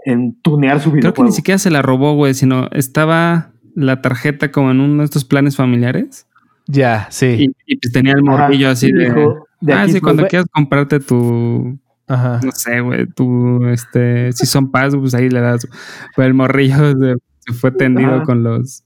en 0.06 0.34
tunear 0.42 0.80
su 0.80 0.90
Creo 0.90 0.94
que 0.94 0.98
videojuego. 1.00 1.30
ni 1.30 1.32
siquiera 1.36 1.58
se 1.60 1.70
la 1.70 1.82
robó, 1.82 2.14
güey, 2.16 2.34
sino 2.34 2.68
estaba 2.72 3.52
la 3.76 4.02
tarjeta 4.02 4.52
como 4.52 4.72
en 4.72 4.80
uno 4.80 5.00
de 5.00 5.06
estos 5.06 5.26
planes 5.26 5.56
familiares. 5.56 6.28
Ya, 6.68 7.08
sí. 7.12 7.26
Y, 7.68 7.74
y, 7.74 7.78
pues 7.78 7.92
tenía 7.94 8.14
el 8.14 8.24
morrillo 8.24 8.70
así 8.70 8.92
de. 8.92 9.06
dijo, 9.06 9.46
de 9.62 9.74
ah, 9.74 9.82
aquí 9.84 9.94
sí, 9.94 10.02
cuando 10.02 10.24
fue- 10.24 10.30
quieras 10.30 10.48
comprarte 10.52 11.00
tu. 11.00 11.78
Ajá. 12.08 12.40
No 12.44 12.52
sé, 12.52 12.82
güey, 12.82 13.08
tu. 13.08 13.66
Este. 13.68 14.32
Si 14.34 14.46
son 14.46 14.72
paz, 14.72 14.96
pues 14.96 15.14
ahí 15.14 15.30
le 15.30 15.42
das. 15.42 15.68
Pero 16.16 16.28
el 16.28 16.34
morrillo 16.34 16.92
se, 17.00 17.16
se 17.40 17.54
fue 17.54 17.72
tendido 17.72 18.16
Ajá. 18.16 18.24
con 18.24 18.44
los. 18.44 18.84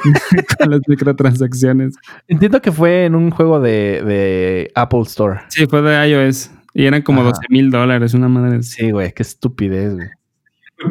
con 0.58 0.70
las 0.70 0.80
microtransacciones. 0.86 1.94
Entiendo 2.28 2.62
que 2.62 2.72
fue 2.72 3.04
en 3.04 3.14
un 3.14 3.30
juego 3.30 3.60
de, 3.60 4.02
de 4.04 4.70
Apple 4.74 5.02
Store. 5.02 5.40
Sí, 5.48 5.66
fue 5.66 5.82
de 5.82 6.08
iOS. 6.08 6.50
Y 6.72 6.86
eran 6.86 7.02
como 7.02 7.20
Ajá. 7.22 7.30
12 7.30 7.40
mil 7.48 7.70
dólares, 7.70 8.14
una 8.14 8.28
madre. 8.28 8.62
Sí, 8.62 8.90
güey, 8.90 9.12
qué 9.12 9.22
estupidez, 9.22 9.94
güey. 9.94 10.08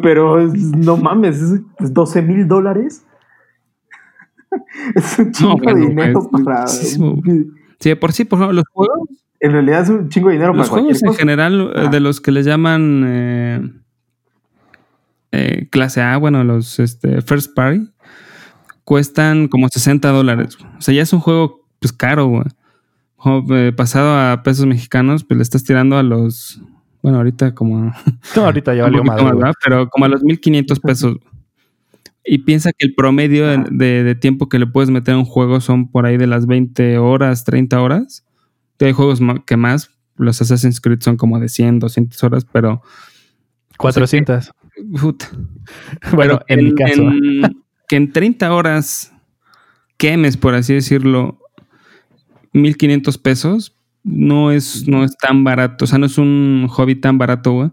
Pero 0.02 0.46
no 0.54 0.96
mames, 0.96 1.40
es 1.40 1.60
es 1.78 1.92
12 1.92 2.22
mil 2.22 2.46
dólares. 2.46 3.04
es 4.94 5.18
un 5.18 5.32
chingo 5.32 5.56
bueno, 5.56 5.80
de 5.80 5.86
dinero 5.86 6.20
es 6.20 6.44
para. 6.44 6.66
Sí, 6.66 6.98
de 7.88 7.96
por 7.96 8.12
sí, 8.12 8.24
por 8.24 8.38
ejemplo, 8.38 8.56
los 8.56 8.64
juegos. 8.72 9.08
En 9.40 9.52
realidad 9.52 9.82
es 9.82 9.88
un 9.88 10.08
chingo 10.10 10.28
de 10.28 10.34
dinero 10.34 10.52
Los 10.52 10.68
para 10.68 10.80
juegos 10.82 11.00
cualquier 11.00 11.06
en 11.06 11.08
cosa. 11.08 11.18
general, 11.20 11.72
eh, 11.74 11.88
de 11.90 12.00
los 12.00 12.20
que 12.20 12.30
le 12.32 12.42
llaman 12.42 13.04
eh, 13.06 13.70
eh, 15.32 15.68
clase 15.70 16.02
A, 16.02 16.16
bueno, 16.16 16.44
los 16.44 16.78
este, 16.78 17.22
first 17.22 17.54
party, 17.54 17.88
cuestan 18.84 19.48
como 19.48 19.68
60 19.68 20.08
dólares. 20.10 20.58
O 20.78 20.80
sea, 20.82 20.94
ya 20.94 21.02
es 21.02 21.12
un 21.12 21.20
juego 21.20 21.66
pues 21.78 21.92
caro, 21.92 22.26
güey. 22.26 22.44
Eh, 23.50 23.72
pasado 23.76 24.14
a 24.18 24.42
pesos 24.42 24.66
mexicanos, 24.66 25.24
pues 25.24 25.36
le 25.36 25.42
estás 25.42 25.62
tirando 25.64 25.96
a 25.98 26.02
los. 26.02 26.60
Bueno, 27.02 27.18
ahorita 27.18 27.54
como. 27.54 27.92
No, 28.36 28.44
ahorita 28.44 28.74
ya 28.74 28.82
valió 28.84 29.04
más. 29.04 29.22
¿verdad? 29.22 29.52
Pero 29.64 29.88
como 29.88 30.04
a 30.06 30.08
los 30.08 30.22
1500 30.22 30.80
pesos. 30.80 31.16
Y 32.24 32.38
piensa 32.38 32.72
que 32.72 32.86
el 32.86 32.94
promedio 32.94 33.46
de, 33.46 33.54
Ajá. 33.54 33.64
de- 33.70 34.04
de 34.04 34.14
tiempo 34.14 34.48
que 34.48 34.58
le 34.58 34.66
puedes 34.66 34.90
meter 34.90 35.14
a 35.14 35.18
un 35.18 35.24
juego 35.24 35.60
son 35.60 35.90
por 35.90 36.04
ahí 36.06 36.16
de 36.18 36.26
las 36.26 36.46
20 36.46 36.98
horas, 36.98 37.44
30 37.44 37.80
horas. 37.80 38.26
Hay 38.86 38.92
juegos 38.92 39.20
que 39.46 39.56
más, 39.56 39.90
los 40.16 40.40
Assassin's 40.40 40.80
Creed 40.80 41.00
son 41.00 41.16
como 41.16 41.38
de 41.40 41.48
100, 41.48 41.78
200 41.80 42.22
horas, 42.24 42.46
pero 42.50 42.82
400. 43.78 44.50
puta, 45.00 45.28
Bueno, 46.12 46.40
pero 46.46 46.60
en, 46.60 46.64
mi 46.66 46.74
caso. 46.74 47.02
en- 47.02 47.62
que 47.88 47.96
en 47.96 48.12
30 48.12 48.52
horas 48.54 49.12
quemes, 49.96 50.36
por 50.36 50.54
así 50.54 50.74
decirlo, 50.74 51.38
1500 52.52 53.18
pesos, 53.18 53.76
no 54.02 54.50
es, 54.50 54.86
no 54.88 55.04
es 55.04 55.16
tan 55.16 55.44
barato. 55.44 55.84
O 55.84 55.88
sea, 55.88 55.98
no 55.98 56.06
es 56.06 56.16
un 56.18 56.66
hobby 56.70 56.94
tan 56.94 57.18
barato, 57.18 57.52
güey, 57.52 57.70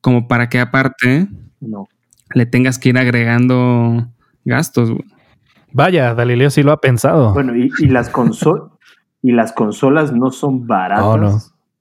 como 0.00 0.28
para 0.28 0.48
que 0.48 0.58
aparte 0.60 1.28
No. 1.60 1.88
le 2.34 2.46
tengas 2.46 2.78
que 2.78 2.90
ir 2.90 2.98
agregando 2.98 4.08
gastos, 4.44 4.90
güey. 4.90 5.04
Vaya, 5.72 6.14
Galileo 6.14 6.48
sí 6.50 6.62
lo 6.62 6.72
ha 6.72 6.80
pensado. 6.80 7.34
Bueno, 7.34 7.54
y, 7.56 7.70
y 7.78 7.86
las 7.88 8.08
consolas 8.08 8.70
y 9.28 9.32
las 9.32 9.52
consolas 9.52 10.12
no 10.12 10.30
son 10.30 10.66
baratas. 10.66 11.04
No, 11.04 11.16
no. 11.16 11.36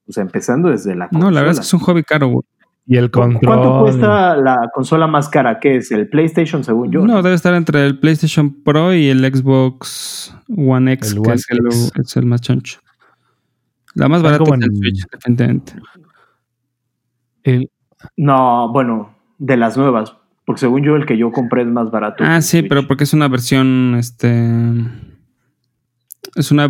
O 0.07 0.11
sea, 0.11 0.23
empezando 0.23 0.69
desde 0.69 0.95
la 0.95 1.07
consola. 1.09 1.25
No, 1.25 1.31
la 1.31 1.41
verdad 1.41 1.53
es 1.53 1.59
que 1.59 1.65
es 1.65 1.73
un 1.73 1.79
hobby 1.81 2.03
caro, 2.03 2.27
güey. 2.27 2.43
y 2.87 2.97
el 2.97 3.09
control. 3.11 3.41
¿Cuánto 3.43 3.79
cuesta 3.81 4.35
la 4.37 4.69
consola 4.73 5.07
más 5.07 5.29
cara? 5.29 5.59
¿Qué 5.59 5.77
es? 5.77 5.91
¿El 5.91 6.07
PlayStation, 6.09 6.63
según 6.63 6.91
yo? 6.91 7.05
No, 7.05 7.21
debe 7.23 7.35
estar 7.35 7.53
entre 7.55 7.85
el 7.85 7.99
PlayStation 7.99 8.63
Pro 8.63 8.93
y 8.93 9.07
el 9.09 9.19
Xbox 9.25 10.35
One 10.55 10.93
X, 10.93 11.11
El 11.11 11.21
que 11.21 11.29
One 11.29 11.33
es, 11.35 11.45
el, 11.49 11.57
X. 11.65 11.91
es 11.95 12.17
el 12.17 12.25
más 12.25 12.41
choncho. 12.41 12.79
La 13.95 14.07
más 14.09 14.21
barata 14.21 14.43
es 14.43 14.61
el 14.63 14.75
Switch, 14.77 15.05
definitivamente. 15.11 15.73
El- 17.43 17.69
No, 18.17 18.71
bueno, 18.71 19.15
de 19.39 19.57
las 19.57 19.77
nuevas. 19.77 20.15
Porque 20.45 20.59
según 20.59 20.83
yo, 20.83 20.95
el 20.95 21.05
que 21.07 21.17
yo 21.17 21.31
compré 21.31 21.63
es 21.63 21.67
más 21.67 21.89
barato. 21.89 22.23
Ah, 22.25 22.39
sí, 22.41 22.59
Switch. 22.59 22.69
pero 22.69 22.87
porque 22.87 23.05
es 23.05 23.13
una 23.13 23.27
versión, 23.27 23.95
este... 23.97 24.53
Es 26.35 26.51
una, 26.51 26.67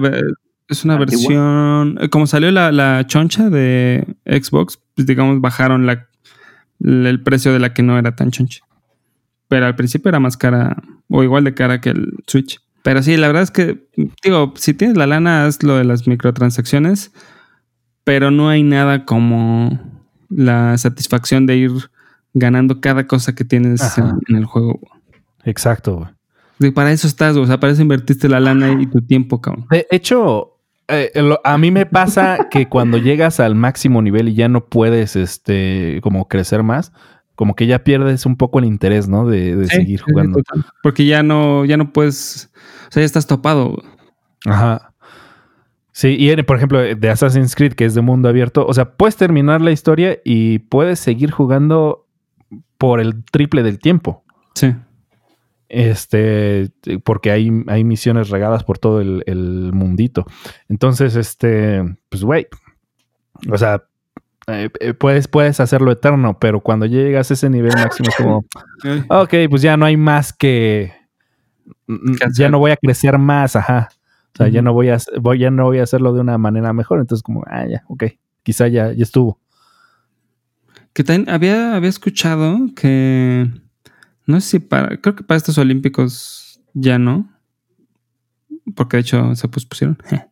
es 0.67 0.83
una 0.85 0.95
Antigua. 0.95 1.21
versión... 1.27 1.97
eh, 2.01 2.09
Como 2.09 2.27
salió 2.27 2.51
la, 2.51 2.71
la 2.71 3.05
choncha 3.07 3.49
de 3.49 4.05
Xbox, 4.25 4.79
pues 4.95 5.07
digamos 5.07 5.41
bajaron 5.41 5.85
la, 5.85 6.07
el 6.79 7.21
precio 7.23 7.53
de 7.53 7.59
la 7.59 7.73
que 7.73 7.83
no 7.83 7.97
era 7.97 8.15
tan 8.15 8.31
choncha. 8.31 8.61
Pero 9.47 9.65
al 9.67 9.75
principio 9.75 10.09
era 10.09 10.19
más 10.19 10.37
cara, 10.37 10.75
o 11.09 11.23
igual 11.23 11.43
de 11.43 11.53
cara 11.53 11.81
que 11.81 11.89
el 11.89 12.13
Switch. 12.27 12.59
Pero 12.83 13.01
sí, 13.03 13.17
la 13.17 13.27
verdad 13.27 13.43
es 13.43 13.51
que, 13.51 13.87
digo, 14.23 14.53
si 14.55 14.73
tienes 14.73 14.97
la 14.97 15.07
lana, 15.07 15.45
haz 15.45 15.63
lo 15.63 15.75
de 15.77 15.85
las 15.85 16.07
microtransacciones, 16.07 17.11
pero 18.03 18.31
no 18.31 18.49
hay 18.49 18.63
nada 18.63 19.05
como 19.05 19.79
la 20.29 20.77
satisfacción 20.77 21.45
de 21.45 21.57
ir 21.57 21.71
ganando 22.33 22.81
cada 22.81 23.07
cosa 23.07 23.33
que 23.33 23.45
tienes 23.45 23.97
en, 23.97 24.11
en 24.27 24.35
el 24.35 24.45
juego. 24.45 24.79
Exacto, 25.43 26.07
güey. 26.59 26.71
Para 26.71 26.91
eso 26.91 27.07
estás, 27.07 27.35
o 27.37 27.45
sea, 27.45 27.59
para 27.59 27.73
eso 27.73 27.81
invertiste 27.81 28.29
la 28.29 28.39
lana 28.39 28.81
y 28.81 28.87
tu 28.87 29.01
tiempo, 29.01 29.41
cabrón. 29.41 29.65
De 29.69 29.85
hecho, 29.91 30.54
eh, 30.87 31.11
lo- 31.15 31.39
a 31.43 31.57
mí 31.57 31.71
me 31.71 31.85
pasa 31.85 32.47
que 32.49 32.67
cuando 32.67 32.97
llegas 32.97 33.39
al 33.39 33.55
máximo 33.55 34.01
nivel 34.01 34.29
y 34.29 34.35
ya 34.35 34.47
no 34.49 34.65
puedes, 34.65 35.15
este, 35.15 35.99
como 36.01 36.27
crecer 36.27 36.63
más, 36.63 36.91
como 37.35 37.55
que 37.55 37.67
ya 37.67 37.83
pierdes 37.83 38.25
un 38.25 38.37
poco 38.37 38.59
el 38.59 38.65
interés, 38.65 39.07
¿no? 39.09 39.27
De, 39.27 39.55
de 39.55 39.67
Sí, 39.67 39.75
seguir 39.77 40.01
jugando. 40.01 40.39
Porque 40.83 41.05
ya 41.05 41.21
no, 41.23 41.65
ya 41.65 41.75
no 41.77 41.91
puedes, 41.91 42.51
o 42.87 42.91
sea, 42.91 43.01
ya 43.01 43.05
estás 43.05 43.27
topado. 43.27 43.77
Ajá. 44.45 44.93
Sí, 45.91 46.15
y 46.19 46.29
en- 46.29 46.45
por 46.45 46.57
ejemplo, 46.57 46.79
de 46.79 47.09
Assassin's 47.09 47.55
Creed, 47.55 47.73
que 47.73 47.85
es 47.85 47.95
de 47.95 48.01
mundo 48.01 48.29
abierto, 48.29 48.65
o 48.67 48.73
sea, 48.73 48.91
puedes 48.95 49.15
terminar 49.15 49.61
la 49.61 49.71
historia 49.71 50.17
y 50.23 50.59
puedes 50.59 50.99
seguir 50.99 51.31
jugando 51.31 52.05
por 52.77 52.99
el 52.99 53.23
triple 53.25 53.63
del 53.63 53.79
tiempo. 53.79 54.23
Sí. 54.55 54.75
Este, 55.67 56.69
porque 57.03 57.31
hay, 57.31 57.51
hay 57.67 57.83
misiones 57.83 58.29
regadas 58.29 58.63
por 58.63 58.77
todo 58.77 59.01
el, 59.01 59.23
el 59.25 59.71
mundito. 59.73 60.25
Entonces, 60.69 61.15
este, 61.15 61.83
pues, 62.09 62.23
güey, 62.23 62.47
o 63.51 63.57
sea, 63.57 63.83
eh, 64.47 64.69
eh, 64.79 64.93
puedes, 64.93 65.27
puedes 65.27 65.59
hacerlo 65.59 65.91
eterno, 65.91 66.37
pero 66.39 66.59
cuando 66.61 66.85
llegas 66.85 67.31
a 67.31 67.33
ese 67.33 67.49
nivel 67.49 67.73
máximo 67.73 68.09
es 68.09 68.15
como, 68.15 68.45
ok, 69.09 69.33
pues 69.49 69.61
ya 69.61 69.75
no 69.75 69.85
hay 69.85 69.97
más 69.97 70.33
que, 70.33 70.93
ya 72.37 72.49
no 72.49 72.59
voy 72.59 72.71
a 72.71 72.77
crecer 72.77 73.17
más, 73.17 73.55
ajá. 73.55 73.89
O 74.33 74.37
sea, 74.37 74.49
ya 74.49 74.61
no 74.61 74.73
voy 74.73 74.89
a, 74.89 74.97
voy, 75.21 75.39
ya 75.39 75.49
no 75.49 75.63
voy 75.63 75.79
a 75.79 75.83
hacerlo 75.83 76.13
de 76.13 76.19
una 76.19 76.37
manera 76.37 76.73
mejor. 76.73 76.99
Entonces, 76.99 77.23
como, 77.23 77.43
ah, 77.47 77.65
ya, 77.65 77.83
ok, 77.87 78.03
quizá 78.43 78.67
ya, 78.67 78.91
ya 78.91 79.03
estuvo. 79.03 79.39
Que 80.93 81.03
también 81.03 81.29
había, 81.29 81.75
había 81.75 81.89
escuchado 81.89 82.59
que, 82.75 83.49
no 84.27 84.41
sé 84.41 84.49
si 84.49 84.59
para, 84.59 84.97
creo 84.97 85.15
que 85.15 85.23
para 85.23 85.37
estos 85.37 85.57
olímpicos 85.57 86.59
ya 86.73 86.97
no, 86.99 87.29
porque 88.75 88.97
de 88.97 89.01
hecho 89.01 89.35
se 89.35 89.47
pospusieron. 89.47 89.97
Ajá. 90.05 90.27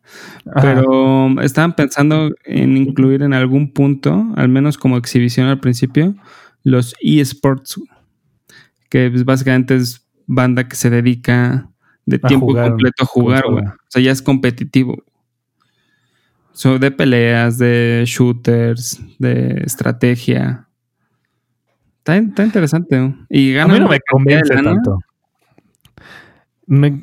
Pero 0.60 1.40
estaban 1.40 1.74
pensando 1.74 2.30
en 2.44 2.76
incluir 2.76 3.22
en 3.22 3.32
algún 3.32 3.72
punto, 3.72 4.26
al 4.36 4.48
menos 4.48 4.78
como 4.78 4.96
exhibición 4.96 5.46
al 5.46 5.60
principio, 5.60 6.14
los 6.62 6.94
eSports, 7.00 7.80
que 8.88 9.10
básicamente 9.24 9.76
es 9.76 10.06
banda 10.26 10.68
que 10.68 10.76
se 10.76 10.90
dedica 10.90 11.70
de 12.06 12.20
A 12.22 12.28
tiempo 12.28 12.46
jugar 12.46 12.70
completo 12.70 13.02
a 13.02 13.06
jugar, 13.06 13.44
güey. 13.48 13.64
O 13.64 13.74
sea, 13.88 14.02
ya 14.02 14.12
es 14.12 14.22
competitivo. 14.22 15.02
So, 16.52 16.78
de 16.78 16.90
peleas, 16.90 17.58
de 17.58 18.04
shooters, 18.06 19.00
de 19.18 19.62
estrategia. 19.64 20.63
Está, 22.06 22.16
está 22.18 22.44
interesante. 22.44 22.98
¿no? 22.98 23.16
Y 23.30 23.56
A 23.56 23.66
mí 23.66 23.80
no 23.80 23.88
me 23.88 23.98
convence 24.00 24.54
tanto. 24.54 24.98
Me- 26.66 27.02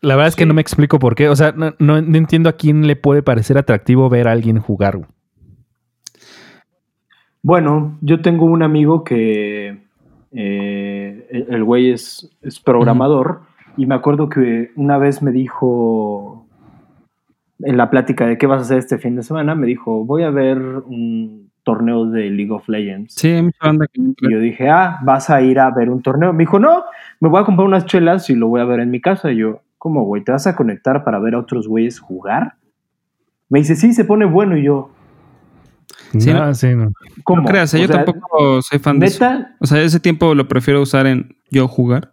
la 0.00 0.16
verdad 0.16 0.28
es 0.28 0.36
que 0.36 0.44
Sí. 0.44 0.48
no 0.48 0.54
me 0.54 0.62
explico 0.62 0.98
por 0.98 1.14
qué. 1.14 1.28
O 1.28 1.36
sea, 1.36 1.52
no, 1.52 1.74
no- 1.78 2.00
no 2.00 2.16
entiendo 2.16 2.48
a 2.48 2.54
quién 2.54 2.86
le 2.86 2.96
puede 2.96 3.22
parecer 3.22 3.58
atractivo 3.58 4.08
ver 4.08 4.28
a 4.28 4.32
alguien 4.32 4.58
jugar. 4.58 4.98
Bueno, 7.42 7.98
yo 8.00 8.20
tengo 8.22 8.46
un 8.46 8.62
amigo 8.62 9.04
que 9.04 9.82
eh, 10.32 11.26
el 11.30 11.46
el 11.54 11.64
güey 11.64 11.90
es, 11.90 12.30
es 12.42 12.60
programador 12.60 13.42
y 13.76 13.86
me 13.86 13.94
acuerdo 13.94 14.28
que 14.28 14.70
una 14.76 14.96
vez 14.98 15.22
me 15.22 15.32
dijo, 15.32 16.46
en 17.60 17.76
la 17.76 17.90
plática 17.90 18.26
de 18.26 18.38
qué 18.38 18.46
vas 18.46 18.58
a 18.60 18.62
hacer 18.62 18.78
este 18.78 18.98
fin 18.98 19.16
de 19.16 19.22
semana, 19.22 19.54
me 19.54 19.66
dijo, 19.66 20.04
voy 20.04 20.22
a 20.22 20.30
ver 20.30 20.58
un 20.58 21.49
torneo 21.70 22.06
de 22.06 22.30
League 22.30 22.50
of 22.52 22.68
Legends. 22.68 23.14
Sí, 23.14 23.28
hay 23.28 23.42
mucha 23.42 23.58
banda 23.64 23.86
que... 23.92 24.00
Y 24.00 24.32
yo 24.32 24.40
dije, 24.40 24.68
ah, 24.68 24.98
vas 25.02 25.30
a 25.30 25.40
ir 25.42 25.58
a 25.60 25.70
ver 25.70 25.90
un 25.90 26.02
torneo. 26.02 26.32
Me 26.32 26.40
dijo, 26.40 26.58
no, 26.58 26.84
me 27.20 27.28
voy 27.28 27.40
a 27.40 27.44
comprar 27.44 27.66
unas 27.66 27.86
chelas 27.86 28.28
y 28.30 28.34
lo 28.34 28.48
voy 28.48 28.60
a 28.60 28.64
ver 28.64 28.80
en 28.80 28.90
mi 28.90 29.00
casa. 29.00 29.30
Y 29.30 29.36
yo, 29.36 29.62
¿cómo, 29.78 30.04
güey? 30.04 30.24
¿Te 30.24 30.32
vas 30.32 30.46
a 30.46 30.56
conectar 30.56 31.04
para 31.04 31.18
ver 31.20 31.34
a 31.34 31.38
otros 31.38 31.68
güeyes 31.68 32.00
jugar? 32.00 32.54
Me 33.48 33.60
dice, 33.60 33.76
sí, 33.76 33.92
se 33.92 34.04
pone 34.04 34.24
bueno. 34.24 34.56
Y 34.56 34.64
yo, 34.64 34.90
Sí, 36.18 36.32
no, 36.32 36.46
no. 36.46 36.54
sí, 36.54 36.74
no. 36.74 36.90
¿cómo? 37.24 37.42
No 37.42 37.48
creas. 37.48 37.72
O 37.74 37.78
yo 37.78 37.86
sea, 37.86 38.04
tampoco 38.04 38.62
soy 38.62 38.78
fan 38.78 38.98
de 38.98 39.06
eso. 39.06 39.24
O 39.60 39.66
sea, 39.66 39.80
ese 39.82 40.00
tiempo 40.00 40.34
lo 40.34 40.48
prefiero 40.48 40.82
usar 40.82 41.06
en 41.06 41.36
yo 41.50 41.68
jugar. 41.68 42.12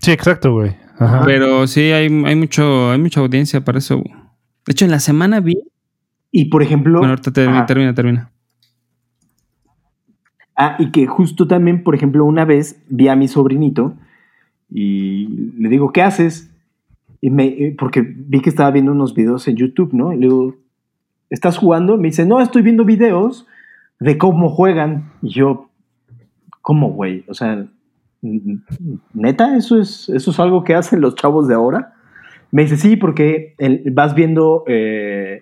Sí, 0.00 0.12
exacto, 0.12 0.52
güey. 0.52 0.76
Ajá. 0.98 1.22
Pero 1.24 1.66
sí, 1.66 1.90
hay, 1.92 2.04
hay, 2.24 2.36
mucho, 2.36 2.90
hay 2.92 2.98
mucha 2.98 3.20
audiencia 3.20 3.64
para 3.64 3.78
eso. 3.78 3.98
güey. 3.98 4.14
De 4.66 4.72
hecho, 4.72 4.84
en 4.84 4.90
la 4.92 5.00
semana 5.00 5.40
vi... 5.40 5.58
y 6.30 6.46
por 6.46 6.62
ejemplo. 6.62 6.98
Bueno, 6.98 7.12
ahorita 7.12 7.32
termina, 7.32 7.66
termina, 7.66 7.94
termina. 7.94 8.30
Ah, 10.56 10.76
y 10.78 10.90
que 10.92 11.06
justo 11.06 11.48
también, 11.48 11.82
por 11.82 11.94
ejemplo, 11.94 12.24
una 12.24 12.44
vez 12.44 12.80
vi 12.88 13.08
a 13.08 13.16
mi 13.16 13.26
sobrinito 13.26 13.94
y 14.70 15.26
le 15.58 15.68
digo, 15.68 15.92
¿qué 15.92 16.02
haces? 16.02 16.50
Y 17.20 17.30
me, 17.30 17.46
eh, 17.46 17.76
porque 17.76 18.02
vi 18.02 18.40
que 18.40 18.50
estaba 18.50 18.70
viendo 18.70 18.92
unos 18.92 19.14
videos 19.14 19.48
en 19.48 19.56
YouTube, 19.56 19.92
¿no? 19.92 20.12
Y 20.12 20.16
le 20.16 20.26
digo, 20.26 20.56
¿estás 21.30 21.58
jugando? 21.58 21.96
Me 21.96 22.08
dice, 22.08 22.24
no, 22.24 22.40
estoy 22.40 22.62
viendo 22.62 22.84
videos 22.84 23.46
de 23.98 24.16
cómo 24.16 24.48
juegan. 24.48 25.10
Y 25.22 25.30
yo, 25.30 25.70
¿cómo, 26.60 26.90
güey? 26.92 27.24
O 27.28 27.34
sea, 27.34 27.66
neta, 29.12 29.56
eso 29.56 29.80
es, 29.80 30.08
eso 30.08 30.30
es 30.30 30.40
algo 30.40 30.62
que 30.62 30.74
hacen 30.74 31.00
los 31.00 31.14
chavos 31.16 31.48
de 31.48 31.54
ahora. 31.54 31.94
Me 32.52 32.62
dice, 32.62 32.76
sí, 32.76 32.96
porque 32.96 33.56
vas 33.92 34.14
viendo. 34.14 34.62
eh, 34.68 35.40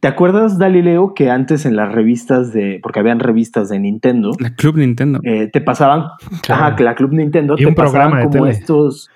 ¿Te 0.00 0.06
acuerdas, 0.08 0.58
Galileo, 0.58 1.12
que 1.14 1.28
antes 1.30 1.66
en 1.66 1.74
las 1.74 1.90
revistas 1.92 2.52
de. 2.52 2.78
Porque 2.82 3.00
habían 3.00 3.18
revistas 3.18 3.68
de 3.68 3.78
Nintendo, 3.80 4.30
La 4.38 4.54
Club 4.54 4.76
Nintendo. 4.76 5.18
eh, 5.24 5.48
te 5.52 5.60
pasaban. 5.60 6.04
Claro. 6.42 6.62
Ajá, 6.64 6.76
que 6.76 6.84
la 6.84 6.94
Club 6.94 7.12
Nintendo 7.12 7.54
Y 7.58 7.62
te 7.62 7.66
un 7.66 7.74
programa 7.74 8.10
pasaban 8.12 8.30
de 8.30 8.36
como 8.38 8.44
tele. 8.46 8.58
estos. 8.58 9.10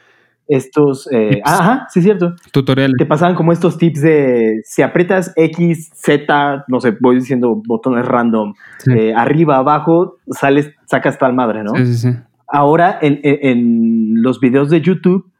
Estos. 0.48 1.08
eh, 1.12 1.30
Tips. 1.36 1.42
ajá, 1.44 1.86
sí, 1.88 2.00
es 2.00 2.04
cierto. 2.04 2.34
Tutoriales. 2.52 2.96
Te 2.98 3.06
pasaban 3.06 3.36
como 3.36 3.52
estos 3.52 3.78
tips 3.78 4.02
de. 4.02 4.60
Si 4.64 4.82
aprietas 4.82 5.32
X, 5.36 5.90
Z, 5.94 6.64
no 6.66 6.80
sé, 6.80 6.96
voy 7.00 7.14
diciendo 7.16 7.62
botones 7.64 8.04
random, 8.04 8.52
Sí. 8.78 8.92
eh, 8.92 9.14
arriba, 9.14 9.58
abajo, 9.58 10.16
sales, 10.30 10.72
sacas 10.86 11.16
tal 11.16 11.32
madre, 11.32 11.62
¿no? 11.62 11.74
Sí, 11.76 11.86
sí, 11.86 11.94
sí. 11.94 12.08
ahora 12.48 12.98
en, 13.00 13.20
en- 13.22 13.38
en 13.48 14.22
los 14.22 14.40
videos 14.40 14.68
de 14.68 14.80
YouTube, 14.82 15.30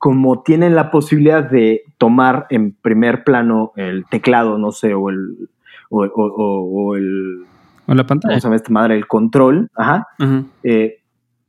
como 0.00 0.42
tienen 0.42 0.74
la 0.74 0.90
posibilidad 0.90 1.44
de 1.44 1.82
tomar 1.98 2.46
en 2.48 2.72
primer 2.72 3.22
plano 3.22 3.72
el 3.76 4.06
teclado, 4.06 4.56
no 4.58 4.72
sé, 4.72 4.94
o 4.94 5.10
el. 5.10 5.48
O, 5.90 6.04
o- 6.04 6.06
o- 6.06 6.64
o 6.88 6.96
el. 6.96 7.42
O 7.86 7.94
la 7.94 8.02
¿Cómo 8.04 8.06
pantalla. 8.08 8.34
se 8.36 8.40
llama 8.40 8.56
esta 8.56 8.72
madre? 8.72 8.94
El 8.96 9.06
control. 9.06 9.68
Ajá. 9.76 10.08
Eh, 10.62 10.96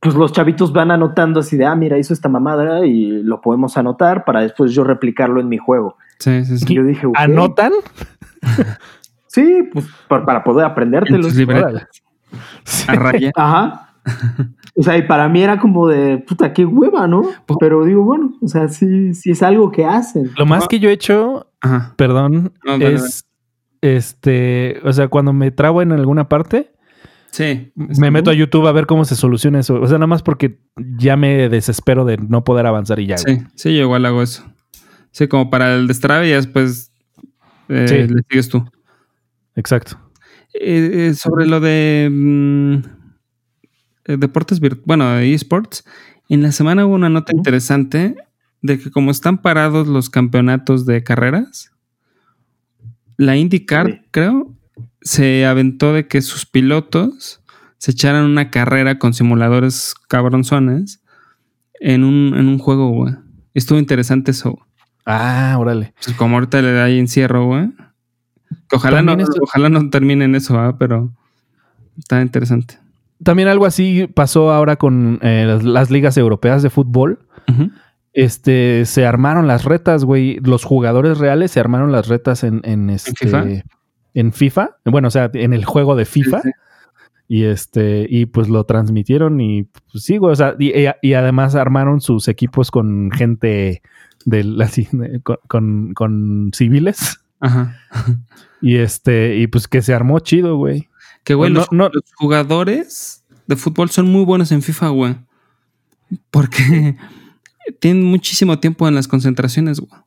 pues 0.00 0.14
los 0.16 0.32
chavitos 0.32 0.72
van 0.72 0.90
anotando 0.90 1.40
así 1.40 1.56
de, 1.56 1.64
ah, 1.64 1.74
mira, 1.76 1.96
hizo 1.96 2.12
esta 2.12 2.28
mamada 2.28 2.84
y 2.84 3.22
lo 3.22 3.40
podemos 3.40 3.76
anotar 3.78 4.24
para 4.24 4.40
después 4.42 4.72
yo 4.74 4.84
replicarlo 4.84 5.40
en 5.40 5.48
mi 5.48 5.56
juego. 5.58 5.96
Sí, 6.18 6.44
sí, 6.44 6.54
Y 6.54 6.58
sí. 6.58 6.74
yo 6.74 6.82
dije, 6.84 7.06
¿Anotan? 7.14 7.72
Sí, 9.28 9.66
pues 9.72 9.86
para, 10.08 10.26
para 10.26 10.44
poder 10.44 10.66
aprendértelo. 10.66 11.26
A 12.88 12.94
raya. 12.96 13.30
Ajá. 13.34 13.94
O 14.74 14.82
sea, 14.82 14.96
y 14.96 15.02
para 15.02 15.28
mí 15.28 15.42
era 15.42 15.58
como 15.58 15.86
de, 15.88 16.18
puta, 16.18 16.52
qué 16.52 16.64
hueva, 16.64 17.06
¿no? 17.06 17.22
Po- 17.46 17.58
Pero 17.58 17.84
digo, 17.84 18.04
bueno, 18.04 18.32
o 18.40 18.48
sea, 18.48 18.68
sí, 18.68 19.12
sí 19.14 19.30
es 19.32 19.42
algo 19.42 19.70
que 19.70 19.84
hacen. 19.84 20.30
Lo 20.38 20.46
más 20.46 20.66
que 20.66 20.80
yo 20.80 20.88
he 20.88 20.92
hecho, 20.92 21.50
Ajá. 21.60 21.92
perdón, 21.96 22.52
No, 22.64 22.74
es 22.76 23.24
este, 23.82 24.80
o 24.84 24.92
sea, 24.92 25.08
cuando 25.08 25.32
me 25.32 25.50
trabo 25.50 25.82
en 25.82 25.92
alguna 25.92 26.28
parte, 26.28 26.72
Sí. 27.32 27.72
me 27.74 28.10
meto 28.10 28.30
a 28.30 28.34
YouTube 28.34 28.66
a 28.66 28.72
ver 28.72 28.86
cómo 28.86 29.04
se 29.04 29.16
soluciona 29.16 29.58
eso. 29.60 29.80
O 29.80 29.86
sea, 29.86 29.98
nada 29.98 30.06
más 30.06 30.22
porque 30.22 30.58
ya 30.76 31.16
me 31.16 31.48
desespero 31.48 32.04
de 32.04 32.16
no 32.18 32.44
poder 32.44 32.66
avanzar 32.66 33.00
y 33.00 33.06
ya. 33.06 33.16
güey. 33.24 33.38
Sí, 33.40 33.44
sí, 33.56 33.74
yo 33.76 33.82
igual 33.82 34.06
hago 34.06 34.22
eso. 34.22 34.44
Sí, 35.10 35.28
como 35.28 35.50
para 35.50 35.74
el 35.74 35.86
destrave 35.88 36.28
y 36.28 36.32
después 36.32 36.92
eh, 37.68 37.86
Sí. 37.88 37.94
le 38.14 38.22
sigues 38.28 38.48
tú. 38.48 38.64
Exacto. 39.56 39.98
Eh, 40.54 41.08
eh, 41.10 41.14
sobre 41.14 41.46
lo 41.46 41.60
de 41.60 42.08
mm, 42.10 42.76
eh, 44.06 44.16
deportes 44.18 44.60
bueno, 44.84 45.08
de 45.14 45.32
esports, 45.34 45.84
en 46.28 46.42
la 46.42 46.52
semana 46.52 46.86
hubo 46.86 46.94
una 46.94 47.08
nota 47.10 47.32
interesante 47.34 48.16
de 48.62 48.78
que 48.78 48.90
como 48.90 49.10
están 49.10 49.38
parados 49.38 49.86
los 49.88 50.08
campeonatos 50.10 50.86
de 50.86 51.02
carreras, 51.02 51.72
la 53.16 53.36
IndyCar, 53.36 53.86
Sí. 53.86 54.00
creo, 54.10 54.54
se 55.02 55.46
aventó 55.46 55.92
de 55.92 56.06
que 56.08 56.22
sus 56.22 56.46
pilotos 56.46 57.42
se 57.78 57.90
echaran 57.90 58.24
una 58.24 58.50
carrera 58.50 58.98
con 58.98 59.12
simuladores 59.14 59.94
cabronzones 60.08 61.02
en 61.80 62.04
un, 62.04 62.34
en 62.36 62.46
un 62.48 62.58
juego, 62.58 62.90
güey. 62.90 63.14
Estuvo 63.54 63.78
interesante 63.78 64.30
eso. 64.30 64.58
Ah, 65.04 65.56
órale. 65.58 65.92
Pues 66.04 66.16
como 66.16 66.36
ahorita 66.36 66.62
le 66.62 66.72
da 66.72 66.84
ahí 66.84 66.98
encierro, 66.98 67.46
güey. 67.46 67.72
Ojalá 68.72 69.02
no, 69.02 69.12
esto- 69.14 69.40
ojalá 69.42 69.68
no 69.68 69.90
termine 69.90 70.24
en 70.24 70.34
eso, 70.36 70.58
¿ah? 70.58 70.78
pero 70.78 71.12
está 71.98 72.22
interesante. 72.22 72.78
También 73.24 73.48
algo 73.48 73.66
así 73.66 74.06
pasó 74.12 74.52
ahora 74.52 74.76
con 74.76 75.18
eh, 75.22 75.44
las, 75.46 75.62
las 75.62 75.90
ligas 75.90 76.16
europeas 76.16 76.62
de 76.62 76.70
fútbol. 76.70 77.20
Este, 78.12 78.84
se 78.84 79.06
armaron 79.06 79.46
las 79.46 79.64
retas, 79.64 80.04
güey. 80.04 80.38
Los 80.42 80.64
jugadores 80.64 81.18
reales 81.18 81.50
se 81.50 81.60
armaron 81.60 81.92
las 81.92 82.08
retas 82.08 82.44
en, 82.44 82.60
en 82.64 82.90
este. 82.90 83.12
FIFA? 83.12 83.44
en 84.14 84.32
FIFA. 84.32 84.76
Bueno, 84.84 85.08
o 85.08 85.10
sea, 85.10 85.30
en 85.32 85.52
el 85.54 85.64
juego 85.64 85.96
de 85.96 86.04
FIFA. 86.04 86.42
Sí, 86.42 86.48
sí. 86.48 86.54
Y 87.28 87.44
este, 87.44 88.06
y 88.10 88.26
pues 88.26 88.50
lo 88.50 88.64
transmitieron 88.64 89.40
y 89.40 89.62
pues, 89.62 90.04
sí, 90.04 90.18
güey. 90.18 90.32
O 90.32 90.36
sea, 90.36 90.54
y, 90.58 90.72
y 91.00 91.14
además 91.14 91.54
armaron 91.54 92.02
sus 92.02 92.28
equipos 92.28 92.70
con 92.70 93.10
gente 93.10 93.80
del 94.26 94.60
así, 94.62 94.86
de- 94.92 95.20
con, 95.22 95.38
con, 95.48 95.94
con 95.94 96.50
civiles. 96.52 97.20
Ajá. 97.40 97.76
Y 98.60 98.76
este, 98.76 99.36
y 99.36 99.46
pues 99.46 99.66
que 99.68 99.80
se 99.80 99.94
armó 99.94 100.18
chido, 100.20 100.56
güey. 100.56 100.88
Que 101.24 101.34
güey, 101.34 101.52
No, 101.52 101.60
los, 101.60 101.72
no. 101.72 101.88
los 101.92 102.02
jugadores 102.16 103.24
de 103.46 103.56
fútbol 103.56 103.90
son 103.90 104.06
muy 104.06 104.24
buenos 104.24 104.50
en 104.52 104.62
FIFA, 104.62 104.88
güey. 104.88 105.16
Porque 106.30 106.96
tienen 107.80 108.04
muchísimo 108.04 108.58
tiempo 108.58 108.88
en 108.88 108.94
las 108.94 109.08
concentraciones, 109.08 109.80
güey. 109.80 110.00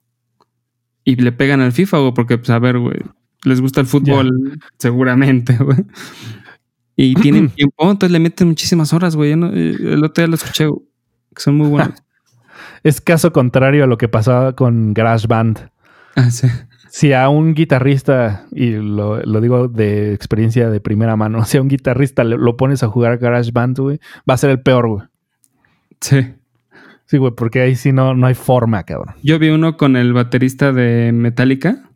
Y 1.04 1.16
le 1.18 1.32
pegan 1.32 1.62
al 1.62 1.72
FIFA, 1.72 2.00
güey, 2.00 2.14
porque, 2.14 2.38
pues, 2.38 2.50
a 2.50 2.60
ver, 2.60 2.80
güey, 2.80 3.00
les 3.44 3.62
gusta 3.62 3.80
el 3.80 3.86
fútbol, 3.88 4.60
seguramente, 4.80 5.56
güey. 5.60 5.86
Y 6.96 7.14
tienen 7.16 7.50
tiempo, 7.56 7.84
entonces 7.92 8.12
le 8.12 8.20
meten 8.20 8.48
muchísimas 8.48 8.92
horas, 8.94 9.16
güey. 9.16 9.36
No- 9.36 9.52
eh, 9.54 9.76
el 9.80 10.04
otro 10.04 10.22
día 10.24 10.28
lo 10.28 10.36
escuché, 10.36 10.66
güey, 10.68 10.82
que 11.36 11.42
son 11.42 11.56
muy 11.58 11.68
buenos. 11.68 12.00
Es 12.84 13.02
caso 13.02 13.34
contrario 13.34 13.84
a 13.84 13.88
lo 13.88 13.98
que 13.98 14.08
pasaba 14.08 14.54
con 14.56 14.94
GarageBand. 14.94 15.70
ah, 16.16 16.30
sí. 16.30 16.48
Si 16.98 17.12
a 17.12 17.28
un 17.28 17.56
guitarrista, 17.56 18.46
y 18.54 18.72
lo, 18.72 19.22
lo 19.22 19.42
digo 19.42 19.68
de 19.68 20.14
experiencia 20.14 20.70
de 20.70 20.80
primera 20.80 21.18
mano, 21.18 21.44
si 21.46 21.58
a 21.58 21.62
un 21.62 21.68
guitarrista 21.68 22.24
le- 22.24 22.38
lo 22.38 22.56
pones 22.56 22.84
a 22.84 22.88
jugar 22.88 23.18
GarageBand, 23.18 23.78
güey, 23.80 24.00
va 24.30 24.36
a 24.36 24.38
ser 24.38 24.50
el 24.52 24.62
peor, 24.62 24.88
güey. 24.88 25.04
Sí. 26.00 26.22
Sí, 27.08 27.18
güey, 27.18 27.34
porque 27.36 27.60
ahí 27.60 27.76
sí 27.76 27.92
no, 27.92 28.14
no 28.16 28.28
hay 28.28 28.34
forma, 28.34 28.84
cabrón. 28.84 29.14
Yo 29.24 29.38
vi 29.40 29.50
uno 29.50 29.76
con 29.76 29.98
el 29.98 30.14
baterista 30.14 30.72
de 30.72 31.12
Metallica. 31.12 31.90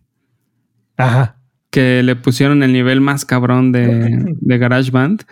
Ajá. 0.98 1.38
que 1.72 2.04
le 2.04 2.18
pusieron 2.18 2.62
el 2.62 2.74
nivel 2.74 3.00
más 3.00 3.24
cabrón 3.24 3.72
de, 3.72 4.36
de 4.42 4.58
GarageBand 4.58 5.24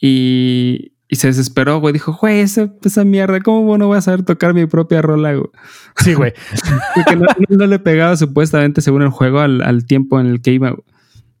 y, 0.00 0.90
y 1.14 1.16
se 1.16 1.28
desesperó, 1.28 1.78
güey. 1.80 1.92
Dijo, 1.92 2.12
güey, 2.20 2.40
esa, 2.40 2.72
esa 2.84 3.04
mierda, 3.04 3.40
¿cómo 3.40 3.78
no 3.78 3.86
voy 3.86 3.98
a 3.98 4.00
saber 4.00 4.24
tocar 4.24 4.52
mi 4.52 4.66
propia 4.66 5.00
rola, 5.00 5.32
güey? 5.34 5.48
Sí, 5.96 6.14
güey. 6.14 6.32
Porque 6.94 7.16
no, 7.16 7.22
no- 7.48 7.56
no 7.56 7.66
le 7.66 7.78
pegaba 7.78 8.16
supuestamente, 8.16 8.80
según 8.80 9.02
el 9.02 9.08
juego, 9.10 9.40
al, 9.40 9.62
al 9.62 9.86
tiempo 9.86 10.20
en 10.20 10.26
el 10.26 10.42
que 10.42 10.52
iba, 10.52 10.70
güey. 10.70 10.82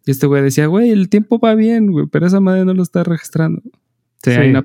Y 0.06 0.10
este 0.10 0.26
güey 0.26 0.42
decía, 0.42 0.66
güey, 0.66 0.90
el 0.90 1.08
tiempo 1.08 1.38
va 1.38 1.54
bien, 1.54 1.90
güey, 1.90 2.06
pero 2.06 2.26
esa 2.26 2.38
madre 2.40 2.64
no 2.64 2.74
lo 2.74 2.82
está 2.82 3.02
registrando. 3.04 3.62
Sí, 4.22 4.30
Sí. 4.30 4.30
ahí 4.32 4.52
no. 4.52 4.64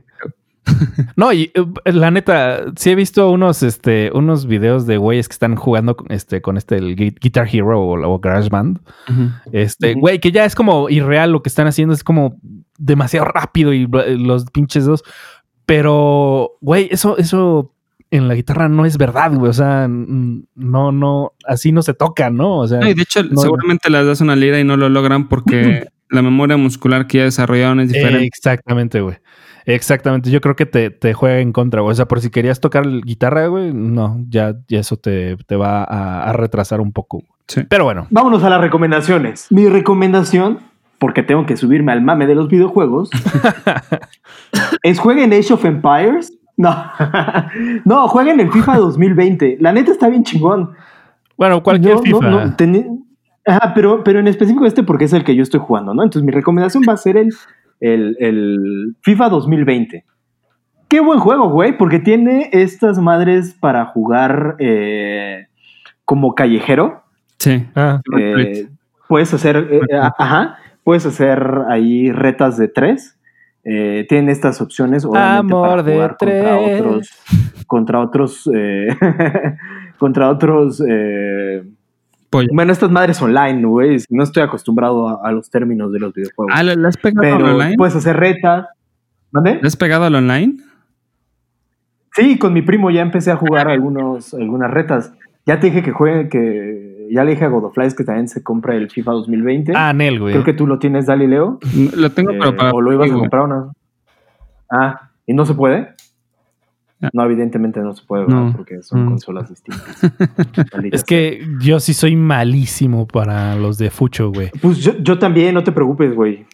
No, 1.16 1.34
y 1.34 1.52
eh, 1.54 1.92
la 1.94 2.12
neta, 2.12 2.66
sí 2.76 2.92
he 2.92 2.96
visto 2.96 3.30
unos, 3.32 3.64
este, 3.64 4.12
unos 4.14 4.46
videos 4.46 4.86
de 4.86 4.98
güeyes 4.98 5.28
que 5.28 5.34
están 5.34 5.56
jugando 5.56 5.96
con 5.98 6.12
este, 6.12 6.42
con 6.42 6.58
este, 6.58 6.76
el 6.78 6.96
Gui- 6.96 7.16
Guitar 7.20 7.48
Hero 7.52 7.80
o, 7.82 8.00
o 8.14 8.20
GarageBand. 8.20 8.80
Ujú. 9.10 9.30
Este, 9.52 9.94
güey, 9.96 10.20
que 10.20 10.32
ya 10.32 10.46
es 10.46 10.56
como 10.56 10.90
irreal 10.90 11.32
lo 11.32 11.42
que 11.42 11.50
están 11.50 11.68
haciendo, 11.68 11.94
es 11.94 12.04
como 12.04 12.38
demasiado 12.78 13.26
rápido 13.26 13.74
y 13.74 13.86
bla- 13.86 14.06
los 14.18 14.46
pinches 14.46 14.86
dos. 14.86 15.04
Pero, 15.66 16.54
güey, 16.62 16.88
eso, 16.92 17.18
eso 17.18 17.74
en 18.12 18.28
la 18.28 18.34
guitarra 18.34 18.68
no 18.70 18.86
es 18.86 18.98
verdad, 18.98 19.32
güey. 19.34 19.50
O 19.50 19.54
sea, 19.54 19.88
no, 19.88 20.92
no, 20.92 21.34
así 21.46 21.72
no 21.72 21.82
se 21.84 21.94
toca, 21.94 22.30
¿no? 22.32 22.58
O 22.60 22.68
sea, 22.68 22.80
No, 22.80 22.90
y 22.90 22.94
de 22.96 23.04
hecho, 23.04 23.24
no- 23.24 23.40
seguramente 23.42 23.90
les 23.90 24.06
das 24.06 24.22
una 24.22 24.36
lira 24.36 24.60
y 24.60 24.64
no 24.64 24.78
lo 24.78 24.90
logran 24.90 25.28
porque 25.30 25.88
la 26.10 26.22
memoria 26.22 26.58
muscular 26.58 27.06
que 27.06 27.20
ya 27.20 27.24
desarrollaron 27.26 27.80
es 27.82 27.90
diferente. 27.92 28.26
exactamente, 28.26 29.02
güey. 29.02 29.18
Exactamente. 29.74 30.30
Yo 30.32 30.42
creo 30.42 30.56
que 30.56 30.66
te, 30.66 30.90
te 30.90 31.14
juega 31.14 31.40
en 31.40 31.52
contra, 31.54 31.82
güey. 31.82 31.92
O 31.92 31.96
sea, 31.96 32.08
por 32.08 32.20
si 32.22 32.30
querías 32.30 32.60
tocar 32.60 32.86
guitarra, 32.88 33.48
güey, 33.48 33.74
no, 33.74 34.18
ya, 34.30 34.56
ya 34.68 34.80
eso 34.80 34.98
te, 34.98 35.38
te 35.48 35.56
va 35.56 35.84
a, 35.84 36.24
a 36.30 36.34
retrasar 36.34 36.82
un 36.82 36.92
poco. 36.92 37.22
Sí. 37.48 37.62
Pero 37.70 37.84
bueno, 37.84 38.08
Vámonos 38.10 38.44
a 38.44 38.50
las 38.50 38.62
recomendaciones. 38.62 39.48
Mi 39.52 39.68
recomendación, 39.70 40.60
porque 40.98 41.24
tengo 41.24 41.46
que 41.46 41.56
subirme 41.58 41.92
al 41.92 42.02
mame 42.02 42.28
de 42.28 42.36
los 42.36 42.48
videojuegos, 42.50 43.10
es 44.84 45.00
jueguen 45.00 45.34
Age 45.34 45.54
of 45.54 45.66
Empires. 45.66 46.34
No, 46.58 46.76
no, 47.86 48.08
jueguen 48.10 48.40
el 48.40 48.52
FIFA 48.52 48.78
2020. 48.78 49.58
La 49.62 49.72
neta 49.72 49.92
está 49.92 50.10
bien 50.10 50.24
chingón. 50.24 50.72
bueno, 51.38 51.64
cualquier 51.64 51.96
No, 51.96 52.02
FIFA. 52.02 52.30
no, 52.30 52.46
no, 52.46 52.58
teni- 52.58 53.06
Ajá, 53.46 53.72
pero, 53.74 54.04
pero 54.04 54.20
en 54.20 54.28
específico 54.28 54.66
este 54.66 54.84
porque 54.84 55.06
es 55.06 55.14
el 55.14 55.24
que 55.24 55.36
yo 55.36 55.42
estoy 55.42 55.60
jugando, 55.62 55.94
¿no? 55.94 56.04
Entonces 56.04 56.24
mi 56.26 56.32
recomendación 56.32 56.84
va 56.88 56.94
a 56.94 56.98
ser 56.98 57.18
el, 57.18 57.34
el, 57.80 58.16
el 58.20 58.96
FIFA 59.02 59.30
2020. 59.30 60.06
Qué 60.88 61.00
buen 61.02 61.20
juego, 61.20 61.50
güey, 61.50 61.78
porque 61.78 62.00
tiene 62.00 62.50
estas 62.52 62.98
madres 63.00 63.54
para 63.60 63.86
jugar 63.86 64.56
eh, 64.60 65.46
como 66.06 66.34
callejero. 66.36 67.04
Sí. 67.38 67.66
Ah, 67.76 68.02
Eh, 68.20 68.68
puedes 69.08 69.34
hacer, 69.34 69.68
eh, 69.72 69.82
a- 69.96 70.14
ajá, 70.18 70.58
puedes 70.84 71.06
hacer 71.06 71.42
ahí 71.70 72.12
retas 72.12 72.58
de 72.58 72.68
tres. 72.70 73.16
Eh, 73.64 74.06
tienen 74.10 74.30
estas 74.30 74.62
opciones, 74.62 75.06
obviamente, 75.06 75.54
Amor 75.54 75.70
para 75.70 75.84
de 75.84 75.94
jugar 75.94 76.18
contra 76.18 76.58
tres. 76.58 76.82
otros, 76.82 77.10
contra 77.68 78.00
otros, 78.00 78.50
eh, 78.56 78.88
contra 80.00 80.30
otros. 80.30 80.84
eh, 80.90 81.64
Pollo. 82.30 82.48
bueno, 82.54 82.72
estas 82.72 82.92
madres 82.92 83.22
online, 83.22 83.66
güey. 83.66 83.98
No 84.10 84.24
estoy 84.24 84.44
acostumbrado 84.44 85.08
a, 85.08 85.28
a 85.28 85.32
los 85.32 85.50
términos 85.50 85.92
de 85.92 86.00
los 86.00 86.14
videojuegos. 86.14 86.54
Ah, 86.56 86.64
¿le 86.64 86.88
has 86.88 86.98
pegado 86.98 87.28
al 87.28 87.34
pero 87.42 87.56
online? 87.56 87.76
puedes 87.78 87.96
hacer 87.96 88.18
retas. 88.18 88.68
¿Mande? 89.32 89.60
¿Le 89.62 89.68
has 89.68 89.76
pegado 89.76 90.06
al 90.06 90.16
online? 90.16 90.58
Sí, 92.14 92.38
con 92.38 92.54
mi 92.54 92.62
primo 92.62 92.90
ya 92.92 93.02
empecé 93.02 93.32
a 93.32 93.36
jugar 93.36 93.68
algunos, 93.68 94.34
algunas 94.34 94.70
retas. 94.72 95.14
Ya 95.46 95.60
te 95.60 95.68
dije 95.68 95.84
que 95.84 95.92
juegue, 95.92 96.28
que 96.30 97.08
ya 97.12 97.24
le 97.24 97.32
dije 97.32 97.46
a 97.46 97.50
Godoflies 97.50 97.96
que 97.96 98.04
también 98.04 98.28
se 98.28 98.44
compre 98.44 98.78
el 98.78 98.90
FIFA 98.90 99.12
2020. 99.14 99.74
ah, 99.76 99.94
Nel, 99.94 100.20
güey. 100.20 100.34
Creo 100.34 100.44
que 100.44 100.54
tú 100.54 100.68
lo 100.68 100.80
tienes, 100.80 101.06
Dali 101.08 101.28
Leo. 101.28 101.60
Lo 101.96 102.12
tengo, 102.12 102.32
Eh, 102.32 102.38
pero 102.40 102.56
para. 102.56 102.72
o 102.72 102.82
lo 102.82 102.94
ibas 102.94 103.10
a 103.12 103.14
comprar 103.14 103.44
o 103.44 103.48
no. 103.48 103.74
Ah, 104.72 105.10
¿y 105.26 105.34
no 105.34 105.46
se 105.46 105.54
puede? 105.54 105.94
Ah. 107.02 107.10
No, 107.14 107.24
evidentemente 107.24 107.80
no 107.80 107.94
se 107.94 108.04
puede. 108.06 108.28
No. 108.28 108.52
porque 108.56 108.82
son 108.84 109.06
Mm. 109.06 109.10
consolas 109.10 109.50
distintas. 109.50 109.98
Es 110.92 111.04
que 111.04 111.46
yo 111.62 111.80
sí 111.80 111.94
soy 111.94 112.16
malísimo 112.16 113.08
para 113.08 113.56
los 113.56 113.78
de 113.78 113.90
Fucho, 113.90 114.32
güey. 114.32 114.50
Pues 114.62 114.80
yo, 114.80 114.98
yo 115.00 115.18
también, 115.18 115.54
no 115.54 115.64
te 115.64 115.72
preocupes, 115.72 116.14
güey. 116.14 116.46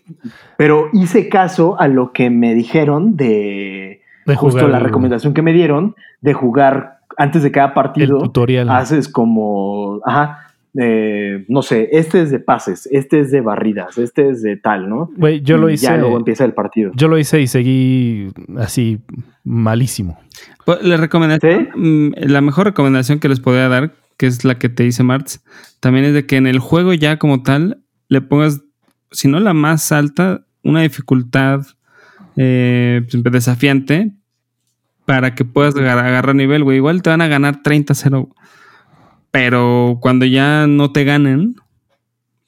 Pero 0.57 0.89
hice 0.93 1.29
caso 1.29 1.79
a 1.79 1.87
lo 1.87 2.11
que 2.11 2.29
me 2.29 2.53
dijeron 2.53 3.15
de, 3.17 4.01
De 4.25 4.35
justo 4.35 4.59
jugar 4.59 4.69
la 4.71 4.77
el- 4.77 4.83
recomendación 4.83 5.33
que 5.33 5.41
me 5.41 5.51
dieron 5.53 5.95
de 6.21 6.33
jugar 6.33 6.99
antes 7.17 7.41
de 7.43 7.51
cada 7.51 7.67
El 7.69 7.73
partido. 7.73 8.19
tutorial. 8.19 8.69
Haces 8.69 9.07
como, 9.09 9.99
ajá, 10.05 10.44
eh, 10.79 11.45
no 11.47 11.61
sé, 11.61 11.89
este 11.91 12.21
es 12.21 12.31
de 12.31 12.39
pases, 12.39 12.87
este 12.91 13.19
es 13.21 13.31
de 13.31 13.41
barridas, 13.41 13.97
este 13.97 14.29
es 14.29 14.41
de 14.41 14.57
tal, 14.57 14.89
¿no? 14.89 15.09
Güey, 15.15 15.41
yo 15.41 15.57
lo 15.57 15.69
Y 15.69 15.73
hice. 15.75 15.85
Ya 15.85 15.97
luego 15.97 16.17
empieza 16.17 16.43
el 16.45 16.53
partido. 16.53 16.91
Yo 16.95 17.07
lo 17.07 17.17
hice 17.17 17.39
y 17.41 17.47
seguí 17.47 18.29
así 18.57 18.99
malísimo. 19.43 20.19
Pues, 20.65 20.81
Les 20.83 20.99
recomendaría. 20.99 21.59
¿Sí? 21.59 21.67
mm, 21.79 22.11
La 22.27 22.41
mejor 22.41 22.65
recomendación 22.65 23.19
que 23.19 23.29
les 23.29 23.39
podría 23.39 23.69
dar, 23.69 23.93
que 24.17 24.27
es 24.27 24.43
la 24.43 24.57
que 24.57 24.69
te 24.69 24.83
dice 24.83 25.03
Marx, 25.03 25.43
también 25.79 26.05
es 26.05 26.13
de 26.13 26.25
que 26.25 26.35
en 26.37 26.47
el 26.47 26.59
juego 26.59 26.93
ya 26.93 27.17
como 27.19 27.41
tal 27.43 27.81
le 28.09 28.21
pongas, 28.21 28.61
si 29.11 29.27
no 29.27 29.39
la 29.39 29.53
más 29.53 29.91
alta, 29.91 30.45
una 30.63 30.81
dificultad 30.81 31.61
eh, 32.37 33.01
desafiante 33.31 34.11
para 35.05 35.35
que 35.35 35.45
puedas 35.45 35.75
agar- 35.75 35.99
agarrar 35.99 36.35
nivel, 36.35 36.63
güey. 36.63 36.77
Igual 36.77 37.01
te 37.01 37.09
van 37.11 37.21
a 37.21 37.27
ganar 37.27 37.61
30-0. 37.63 38.29
Pero 39.37 39.97
cuando 40.01 40.25
ya 40.25 40.65
no 40.65 40.93
te 40.93 41.03
ganen, 41.03 41.55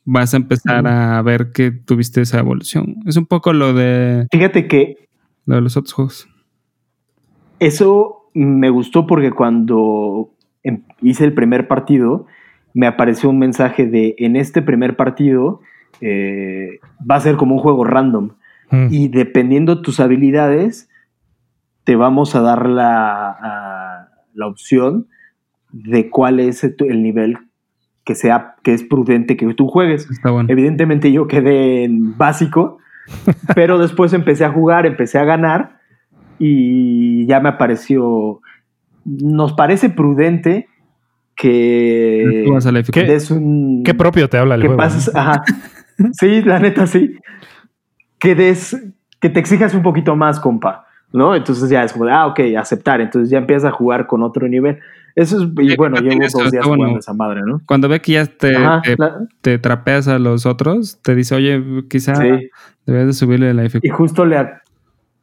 vas 0.06 0.34
a 0.34 0.38
empezar 0.38 0.88
a 0.88 1.22
ver 1.22 1.52
que 1.52 1.72
tuviste 1.72 2.22
esa 2.22 2.40
evolución. 2.40 2.96
Es 3.06 3.18
un 3.18 3.26
poco 3.26 3.52
lo 3.52 3.74
de, 3.74 4.26
Fíjate 4.32 4.68
que 4.70 5.10
lo 5.46 5.56
de 5.56 5.62
los 5.62 5.76
otros 5.76 5.92
juegos. 5.94 6.30
Eso 7.60 8.30
me 8.34 8.70
gustó 8.70 9.06
porque 9.06 9.32
cuando 9.32 10.32
em- 10.64 10.84
hice 11.02 11.26
el 11.26 11.34
primer 11.34 11.68
partido, 11.68 12.26
me 12.74 12.88
apareció 12.88 13.30
un 13.30 13.40
mensaje 13.40 13.86
de 13.88 14.16
en 14.20 14.36
este 14.38 14.62
primer 14.62 14.96
partido 14.96 15.60
eh, 16.00 16.80
va 17.10 17.16
a 17.16 17.20
ser 17.20 17.36
como 17.38 17.56
un 17.56 17.62
juego 17.62 17.84
random 17.84 18.32
Mm. 18.70 18.88
y 18.92 19.08
dependiendo 19.08 19.82
tus 19.82 20.00
habilidades 20.02 20.90
te 21.86 21.96
vamos 21.96 22.36
a 22.36 22.42
dar 22.42 22.68
la, 22.68 23.30
a- 23.30 24.10
la 24.34 24.48
opción 24.48 25.08
de 25.72 26.10
cuál 26.10 26.40
es 26.40 26.64
el, 26.64 26.76
el 26.80 27.04
nivel 27.04 27.38
que 28.04 28.16
sea 28.16 28.56
que 28.64 28.74
es 28.74 28.84
prudente 28.84 29.36
que 29.36 29.54
tú 29.54 29.68
juegues. 29.68 30.10
Está 30.10 30.32
bueno. 30.32 30.50
Evidentemente 30.50 31.12
yo 31.12 31.28
quedé 31.28 31.84
en 31.84 32.18
básico, 32.18 32.80
pero 33.56 33.78
después 33.78 34.14
empecé 34.14 34.46
a 34.46 34.52
jugar, 34.52 34.86
empecé 34.86 35.20
a 35.20 35.26
ganar 35.26 35.80
y 36.40 37.26
ya 37.26 37.40
me 37.40 37.52
pareció, 37.54 38.42
nos 39.04 39.54
parece 39.54 39.90
prudente 39.90 40.68
que 41.36 42.46
des 43.06 43.32
un... 43.32 43.84
Qué 43.84 43.94
propio 43.94 44.28
te 44.28 44.38
habla 44.38 44.56
el 44.56 44.62
que 44.62 44.68
juego. 44.68 44.82
pases, 44.82 45.16
ajá. 45.16 45.44
Sí, 46.12 46.44
la 46.44 46.60
neta 46.60 46.86
sí. 46.86 47.16
Que 48.20 48.36
des, 48.36 48.78
que 49.20 49.30
te 49.30 49.40
exijas 49.40 49.74
un 49.74 49.82
poquito 49.82 50.16
más, 50.16 50.40
compa, 50.40 50.86
¿no? 51.12 51.36
Entonces 51.36 51.72
ya 51.72 51.84
es 51.84 51.92
como, 51.92 52.06
ah, 52.06 52.28
ok, 52.28 52.40
aceptar. 52.58 53.02
Entonces 53.02 53.32
ya 53.32 53.40
empiezas 53.40 53.66
a 53.66 53.76
jugar 53.76 54.06
con 54.06 54.22
otro 54.22 54.48
nivel. 54.48 54.80
Eso 55.18 55.42
es, 55.42 55.50
y 55.60 55.76
bueno, 55.76 55.98
llevo 55.98 56.20
dos 56.22 56.32
días 56.32 56.54
está 56.54 56.68
bueno. 56.68 56.84
jugando 56.84 57.00
esa 57.00 57.14
madre, 57.14 57.42
¿no? 57.44 57.60
Cuando 57.66 57.90
ve 57.90 58.00
que 58.02 58.12
ya 58.14 58.26
te, 58.28 58.56
Ajá, 58.56 58.82
te, 58.84 58.96
la- 58.98 59.28
te 59.42 59.58
trapeas 59.58 60.08
a 60.08 60.20
los 60.20 60.46
otros, 60.46 61.00
te 61.02 61.16
dice, 61.16 61.34
oye, 61.34 61.62
quizá 61.90 62.16
sí. 62.16 62.50
debes 62.86 63.08
de 63.08 63.14
subirle 63.14 63.52
la 63.56 63.64
Y 63.64 63.66
dificultad. 63.66 63.96
justo 63.98 64.26
le, 64.26 64.38
a- 64.38 64.62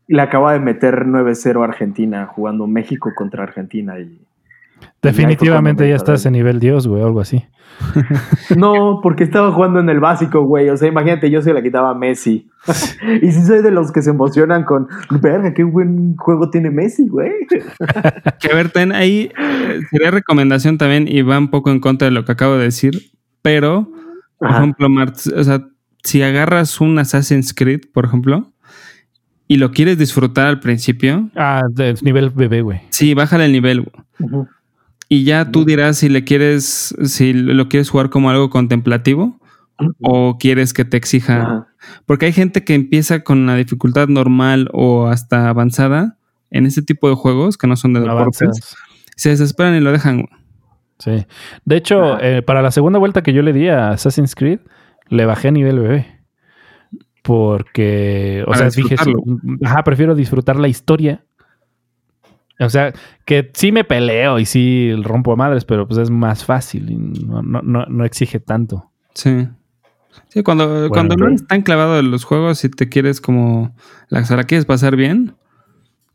le 0.09 0.21
acaba 0.21 0.53
de 0.53 0.59
meter 0.59 1.07
9-0 1.07 1.63
a 1.63 1.65
Argentina, 1.67 2.27
jugando 2.27 2.67
México 2.67 3.13
contra 3.17 3.45
Argentina. 3.45 3.99
Y, 4.01 4.21
Definitivamente 5.05 5.89
ya 5.89 5.95
estás 5.97 6.27
en 6.27 6.33
nivel 6.33 6.61
Dios, 6.61 6.87
güey, 6.87 7.03
o 7.03 7.07
algo 7.07 7.21
así. 7.21 7.45
No, 8.57 9.01
porque 9.03 9.25
estaba 9.25 9.51
jugando 9.53 9.81
en 9.81 9.89
el 9.89 9.99
básico, 10.01 10.43
güey. 10.45 10.69
O 10.69 10.77
sea, 10.77 10.89
imagínate, 10.89 11.31
yo 11.31 11.43
se 11.43 11.53
la 11.53 11.63
quitaba 11.63 11.91
a 11.91 11.95
Messi. 11.95 12.49
y 13.23 13.33
sí 13.33 13.43
soy 13.45 13.63
de 13.63 13.71
los 13.71 13.91
que 13.93 14.03
se 14.03 14.11
emocionan 14.11 14.65
con, 14.65 14.87
verga, 15.21 15.53
qué 15.55 15.65
buen 15.65 16.17
juego 16.17 16.51
tiene 16.51 16.71
Messi, 16.71 17.09
güey. 17.09 17.33
Que 18.41 18.53
a 18.53 18.55
ver, 18.55 18.71
ten 18.71 18.93
ahí, 18.93 19.31
eh, 19.39 19.81
sería 19.91 20.11
recomendación 20.11 20.79
también 20.79 21.07
y 21.09 21.23
va 21.23 21.39
un 21.39 21.49
poco 21.51 21.71
en 21.71 21.81
contra 21.81 22.07
de 22.07 22.13
lo 22.13 22.25
que 22.25 22.33
acabo 22.33 22.57
de 22.57 22.65
decir, 22.65 23.11
pero, 23.43 23.89
por 24.39 24.49
Ajá. 24.49 24.59
ejemplo, 24.59 24.89
Martz, 24.89 25.27
o 25.29 25.43
sea, 25.45 25.67
si 26.03 26.23
agarras 26.23 26.81
un 26.81 26.99
Assassin's 26.99 27.55
Creed, 27.55 27.81
por 27.93 28.05
ejemplo, 28.05 28.53
y 29.49 29.57
lo 29.57 29.73
quieres 29.73 29.99
disfrutar 29.99 30.47
al 30.47 30.61
principio, 30.61 31.31
Ah, 31.37 31.63
de 31.71 31.95
nivel 32.03 32.31
bebé, 32.31 32.63
güey. 32.63 32.81
sí, 32.91 33.15
bájale 33.15 33.47
el 33.47 33.53
nivel. 33.53 33.83
güey. 33.83 34.45
Y 35.09 35.25
ya 35.25 35.51
tú 35.51 35.65
dirás 35.65 35.99
si 35.99 36.09
le 36.09 36.25
quieres, 36.25 36.95
si 37.05 37.33
lo 37.33 37.69
quieres 37.69 37.91
jugar 37.91 38.11
como 38.11 38.31
algo 38.31 38.51
contemplativo 38.51 39.39
o 40.01 40.39
quieres 40.39 40.73
que 40.73 40.85
te 40.85 40.97
exija. 40.97 41.69
Porque 42.07 42.27
hay 42.27 42.33
gente 42.33 42.65
que 42.65 42.75
empieza 42.75 43.21
con 43.21 43.47
la 43.47 43.57
dificultad 43.57 44.09
normal 44.09 44.69
o 44.73 45.07
hasta 45.07 45.49
avanzada 45.49 46.17
en 46.51 46.67
este 46.67 46.83
tipo 46.83 47.09
de 47.09 47.17
juegos 47.17 47.59
que 47.59 47.67
no 47.67 47.77
son 47.77 47.93
de 47.93 48.01
deportes. 48.01 48.43
Avanzas. 48.43 48.77
Se 49.17 49.31
desesperan 49.31 49.75
y 49.77 49.81
lo 49.81 49.93
dejan. 49.93 50.27
Sí. 50.99 51.27
De 51.65 51.77
hecho, 51.77 52.21
eh, 52.21 52.43
para 52.43 52.63
la 52.63 52.71
segunda 52.71 52.99
vuelta 52.99 53.23
que 53.23 53.33
yo 53.33 53.43
le 53.43 53.53
di 53.53 53.69
a 53.69 53.91
Assassin's 53.91 54.35
Creed, 54.35 54.61
le 55.09 55.27
bajé 55.27 55.49
a 55.49 55.53
nivel 55.53 55.81
bebé. 55.81 56.21
Porque, 57.23 58.43
o 58.47 58.51
Para 58.51 58.71
sea, 58.71 58.83
dije, 58.83 58.97
ajá, 59.65 59.83
prefiero 59.83 60.15
disfrutar 60.15 60.57
la 60.57 60.69
historia. 60.69 61.25
O 62.61 62.69
sea, 62.69 62.93
que 63.25 63.51
sí 63.55 63.73
me 63.73 63.85
peleo 63.85 64.39
y 64.39 64.45
sí 64.45 64.95
rompo 65.03 65.33
a 65.33 65.37
madres, 65.37 65.65
pero 65.65 65.87
pues 65.87 65.99
es 65.99 66.11
más 66.11 66.45
fácil 66.45 66.91
y 66.91 66.97
no, 66.97 67.43
no, 67.43 67.63
no, 67.63 67.87
no 67.87 68.05
exige 68.05 68.39
tanto. 68.39 68.91
Sí. 69.15 69.49
Sí, 70.29 70.43
cuando, 70.43 70.89
cuando 70.91 71.17
no 71.17 71.25
ok. 71.25 71.31
eres 71.31 71.47
tan 71.47 71.63
clavado 71.63 71.99
en 71.99 72.11
los 72.11 72.25
juegos 72.25 72.65
y 72.65 72.69
te 72.69 72.89
quieres 72.89 73.21
como 73.21 73.75
la, 74.09 74.21
o 74.21 74.25
sea, 74.25 74.37
la 74.37 74.45
quieres 74.45 74.65
pasar 74.65 74.95
bien, 74.95 75.35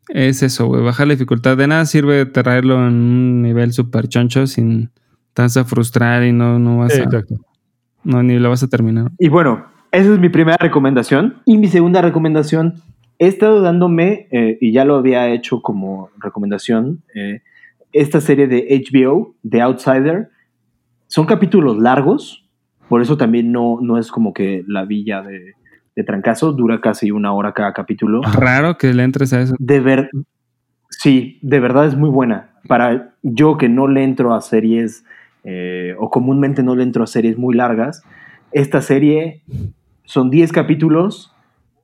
es 0.09 0.41
eso, 0.41 0.67
güey. 0.67 0.83
Bajar 0.83 1.07
la 1.07 1.13
dificultad. 1.13 1.55
De 1.55 1.67
nada 1.67 1.85
sirve 1.85 2.25
traerlo 2.25 2.75
en 2.87 2.93
un 2.93 3.41
nivel 3.41 3.73
súper 3.73 4.07
choncho 4.07 4.47
sin 4.47 4.91
te 5.33 5.43
vas 5.43 5.55
a 5.57 5.65
frustrar 5.65 6.23
y 6.23 6.33
no, 6.33 6.59
no 6.59 6.79
vas 6.79 6.93
a. 6.93 7.03
exacto. 7.03 7.35
No, 8.03 8.23
ni 8.23 8.39
lo 8.39 8.49
vas 8.49 8.63
a 8.63 8.67
terminar. 8.67 9.11
Y 9.19 9.29
bueno, 9.29 9.65
esa 9.91 10.13
es 10.13 10.19
mi 10.19 10.29
primera 10.29 10.57
recomendación. 10.59 11.41
Y 11.45 11.57
mi 11.57 11.67
segunda 11.67 12.01
recomendación, 12.01 12.75
he 13.19 13.27
estado 13.27 13.61
dándome, 13.61 14.27
eh, 14.31 14.57
y 14.59 14.71
ya 14.71 14.85
lo 14.85 14.95
había 14.95 15.29
hecho 15.29 15.61
como 15.61 16.09
recomendación, 16.19 17.03
eh, 17.13 17.41
esta 17.91 18.21
serie 18.21 18.47
de 18.47 18.67
HBO, 18.69 19.35
The 19.47 19.61
Outsider. 19.61 20.29
Son 21.07 21.25
capítulos 21.25 21.77
largos, 21.77 22.49
por 22.87 23.01
eso 23.01 23.17
también 23.17 23.51
no, 23.51 23.79
no 23.81 23.97
es 23.97 24.11
como 24.11 24.33
que 24.33 24.63
la 24.67 24.85
villa 24.85 25.21
de, 25.21 25.53
de 25.95 26.03
trancazo, 26.03 26.53
dura 26.53 26.81
casi 26.81 27.11
una 27.11 27.33
hora 27.33 27.53
cada 27.53 27.73
capítulo. 27.73 28.21
Raro 28.21 28.77
que 28.77 28.93
le 28.93 29.03
entres 29.03 29.33
a 29.33 29.41
eso. 29.41 29.55
De 29.59 29.79
ver, 29.79 30.09
sí, 30.89 31.39
de 31.41 31.59
verdad 31.59 31.85
es 31.85 31.95
muy 31.95 32.09
buena. 32.09 32.51
Para 32.67 33.15
yo 33.21 33.57
que 33.57 33.69
no 33.69 33.87
le 33.87 34.03
entro 34.03 34.33
a 34.33 34.41
series 34.41 35.03
eh, 35.43 35.95
o 35.97 36.09
comúnmente 36.09 36.63
no 36.63 36.75
le 36.75 36.83
entro 36.83 37.03
a 37.03 37.07
series 37.07 37.37
muy 37.37 37.55
largas. 37.55 38.03
Esta 38.51 38.81
serie 38.81 39.41
son 40.05 40.29
10 40.29 40.51
capítulos. 40.51 41.33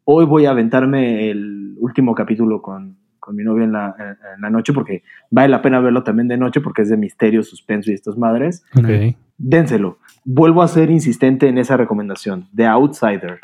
Hoy 0.05 0.25
voy 0.25 0.45
a 0.45 0.51
aventarme 0.51 1.29
el 1.31 1.75
último 1.79 2.13
capítulo 2.13 2.61
con, 2.61 2.97
con 3.19 3.35
mi 3.35 3.43
novia 3.43 3.63
en 3.65 3.71
la, 3.71 3.95
en 4.35 4.41
la, 4.41 4.49
noche 4.51 4.71
porque 4.71 5.03
vale 5.31 5.49
la 5.49 5.61
pena 5.61 5.79
verlo 5.79 6.03
también 6.03 6.27
de 6.27 6.37
noche 6.37 6.61
porque 6.61 6.83
es 6.83 6.89
de 6.89 6.97
misterio, 6.97 7.41
suspenso 7.43 7.91
y 7.91 7.95
estas 7.95 8.17
madres. 8.17 8.63
Ok. 8.77 9.15
Dénselo. 9.37 9.97
Vuelvo 10.23 10.61
a 10.61 10.67
ser 10.67 10.91
insistente 10.91 11.47
en 11.47 11.57
esa 11.57 11.75
recomendación. 11.75 12.47
The 12.55 12.67
Outsider. 12.67 13.39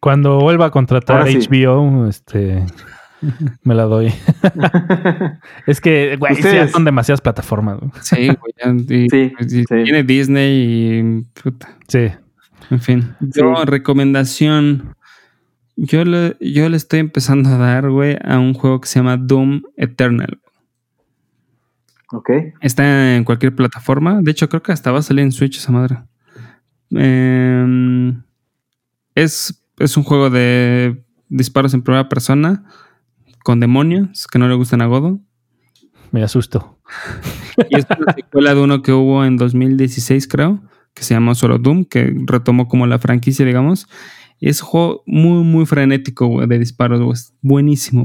Cuando 0.00 0.38
vuelva 0.38 0.66
a 0.66 0.70
contratar 0.70 1.26
sí. 1.28 1.38
HBO, 1.48 2.06
este, 2.06 2.64
me 3.64 3.74
la 3.74 3.82
doy. 3.84 4.06
es 5.66 5.80
que, 5.80 6.16
güey, 6.16 6.36
sí, 6.36 6.42
ya 6.42 6.68
son 6.68 6.84
demasiadas 6.84 7.20
plataformas. 7.20 7.78
Sí, 8.02 8.28
güey. 8.28 8.84
y- 8.88 9.08
Sí, 9.10 9.32
y 9.40 9.44
sí. 9.48 9.64
Tiene 9.66 10.04
Disney 10.04 11.00
y. 11.00 11.22
puta, 11.42 11.76
Sí. 11.88 12.08
en 12.70 12.80
fin. 12.80 13.04
Yo, 13.20 13.56
Sí. 13.56 13.64
recomendación. 13.66 14.94
Yo 15.76 16.04
le, 16.04 16.36
yo 16.40 16.68
le 16.68 16.76
estoy 16.76 17.00
empezando 17.00 17.48
a 17.48 17.56
dar, 17.56 17.90
güey, 17.90 18.16
a 18.22 18.38
un 18.38 18.54
juego 18.54 18.80
que 18.80 18.88
se 18.88 18.98
llama 18.98 19.16
Doom 19.16 19.62
Eternal. 19.76 20.40
ok. 22.12 22.30
Está 22.60 23.16
en 23.16 23.24
cualquier 23.24 23.54
plataforma. 23.54 24.20
De 24.20 24.30
hecho, 24.30 24.48
creo 24.48 24.62
que 24.62 24.72
hasta 24.72 24.92
va 24.92 24.98
a 24.98 25.02
salir 25.02 25.24
en 25.24 25.32
Switch 25.32 25.58
esa 25.58 25.72
madre. 25.72 25.98
Em, 26.90 28.22
es, 29.14 29.64
es 29.78 29.96
un 29.96 30.02
juego 30.02 30.28
de 30.28 31.02
disparos 31.28 31.72
en 31.74 31.82
primera 31.82 32.08
persona 32.08 32.64
con 33.44 33.60
demonios 33.60 34.26
que 34.26 34.38
no 34.38 34.48
le 34.48 34.54
gustan 34.54 34.82
a 34.82 34.86
Godo. 34.86 35.20
Me 36.10 36.22
asusto. 36.22 36.78
Y 37.68 37.78
es 37.78 37.86
una 37.98 38.12
secuela 38.12 38.54
de 38.54 38.60
uno 38.60 38.82
que 38.82 38.92
hubo 38.92 39.24
en 39.24 39.36
2016, 39.36 40.26
creo, 40.26 40.60
que 40.94 41.04
se 41.04 41.14
llama 41.14 41.34
solo 41.34 41.58
Doom, 41.58 41.84
que 41.84 42.12
retomó 42.26 42.68
como 42.68 42.86
la 42.86 42.98
franquicia, 42.98 43.46
digamos. 43.46 43.86
Y 44.40 44.48
es 44.48 44.62
un 44.62 44.68
juego 44.68 45.02
muy, 45.06 45.44
muy 45.44 45.66
frenético 45.66 46.26
güey, 46.26 46.48
de 46.48 46.58
disparos, 46.58 47.00
güey. 47.00 47.12
Es 47.12 47.34
buenísimo. 47.42 48.04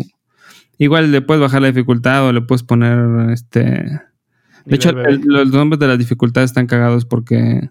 Igual 0.78 1.12
le 1.14 1.22
puedes 1.22 1.41
bajar 1.41 1.62
la 1.62 1.70
dificultad 1.70 2.28
o 2.28 2.34
le 2.34 2.41
puedes 2.41 2.64
poner 2.64 3.32
este. 3.32 4.02
De 4.66 4.76
hecho, 4.76 4.90
el- 4.90 5.22
los 5.26 5.48
nombres 5.52 5.80
de 5.80 5.88
las 5.88 5.98
dificultades 5.98 6.49
están 6.52 6.68
cagados 6.68 7.06
porque 7.06 7.70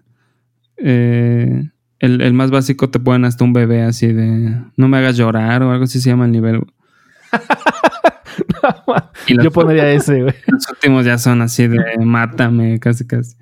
eh, 0.77 1.69
el, 1.99 2.21
el 2.21 2.33
más 2.33 2.49
básico 2.51 2.89
te 2.89 2.99
ponen 2.99 3.25
hasta 3.25 3.43
un 3.43 3.53
bebé 3.53 3.83
así 3.83 4.07
de 4.11 4.57
no 4.75 4.87
me 4.87 4.97
hagas 4.97 5.17
llorar 5.17 5.61
o 5.63 5.71
algo 5.71 5.83
así 5.83 5.99
se 6.01 6.09
llama 6.09 6.25
el 6.25 6.31
nivel. 6.31 6.59
güey. 6.59 6.71
Yo 9.43 9.51
pondría 9.51 9.91
ese, 9.91 10.21
güey. 10.21 10.33
los 10.47 10.69
últimos 10.69 11.05
ya 11.05 11.17
son 11.17 11.41
así 11.41 11.67
de 11.67 11.79
mátame, 12.03 12.79
casi 12.79 13.05
casi. 13.05 13.35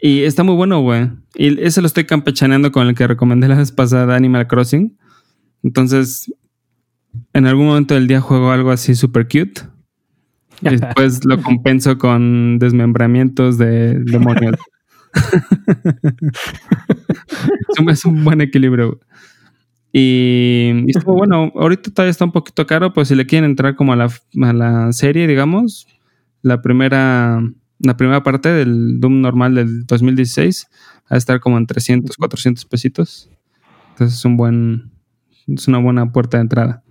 Y 0.00 0.22
está 0.22 0.44
muy 0.44 0.54
bueno, 0.54 0.80
güey. 0.80 1.10
Y 1.34 1.60
ese 1.62 1.80
lo 1.80 1.86
estoy 1.86 2.04
campechaneando 2.04 2.70
con 2.70 2.86
el 2.86 2.94
que 2.94 3.06
recomendé 3.06 3.48
la 3.48 3.56
vez 3.56 3.72
pasada, 3.72 4.14
Animal 4.14 4.46
Crossing. 4.46 4.96
Entonces, 5.62 6.32
en 7.32 7.46
algún 7.46 7.66
momento 7.66 7.94
del 7.94 8.06
día 8.06 8.20
juego 8.20 8.50
algo 8.50 8.70
así 8.70 8.94
super 8.94 9.24
cute. 9.24 9.62
Y 10.60 10.70
después 10.70 11.24
lo 11.24 11.40
compenso 11.40 11.98
con 11.98 12.58
desmembramientos 12.58 13.58
de 13.58 14.00
demonios. 14.00 14.56
es, 17.88 18.04
un, 18.04 18.24
buen 18.24 18.40
equilibrio. 18.40 18.98
y 19.92 20.84
estuvo 20.88 21.14
bueno. 21.14 21.52
Ahorita 21.54 21.92
todavía 21.92 22.10
está 22.10 22.24
un 22.24 22.32
poquito 22.32 22.66
caro, 22.66 22.92
pues 22.92 23.06
si 23.06 23.14
le 23.14 23.24
quieren 23.24 23.48
entrar 23.48 23.76
como 23.76 23.92
a 23.92 23.96
la, 23.96 24.06
a 24.06 24.52
la 24.52 24.92
serie, 24.92 25.28
digamos, 25.28 25.86
la 26.42 26.60
primera, 26.60 27.40
la 27.80 27.96
primera 27.96 28.22
parte 28.22 28.48
del 28.48 29.00
Doom 29.00 29.20
normal 29.20 29.54
del 29.54 29.86
2016 29.86 30.68
va 31.10 31.14
a 31.14 31.16
estar 31.16 31.40
como 31.40 31.58
en 31.58 31.66
300, 31.66 32.16
400 32.16 32.64
pesitos. 32.64 33.30
Entonces 33.90 34.18
es 34.18 34.24
un 34.24 34.36
buen, 34.36 34.90
es 35.46 35.68
una 35.68 35.78
buena 35.78 36.10
puerta 36.12 36.38
de 36.38 36.42
entrada. 36.42 36.82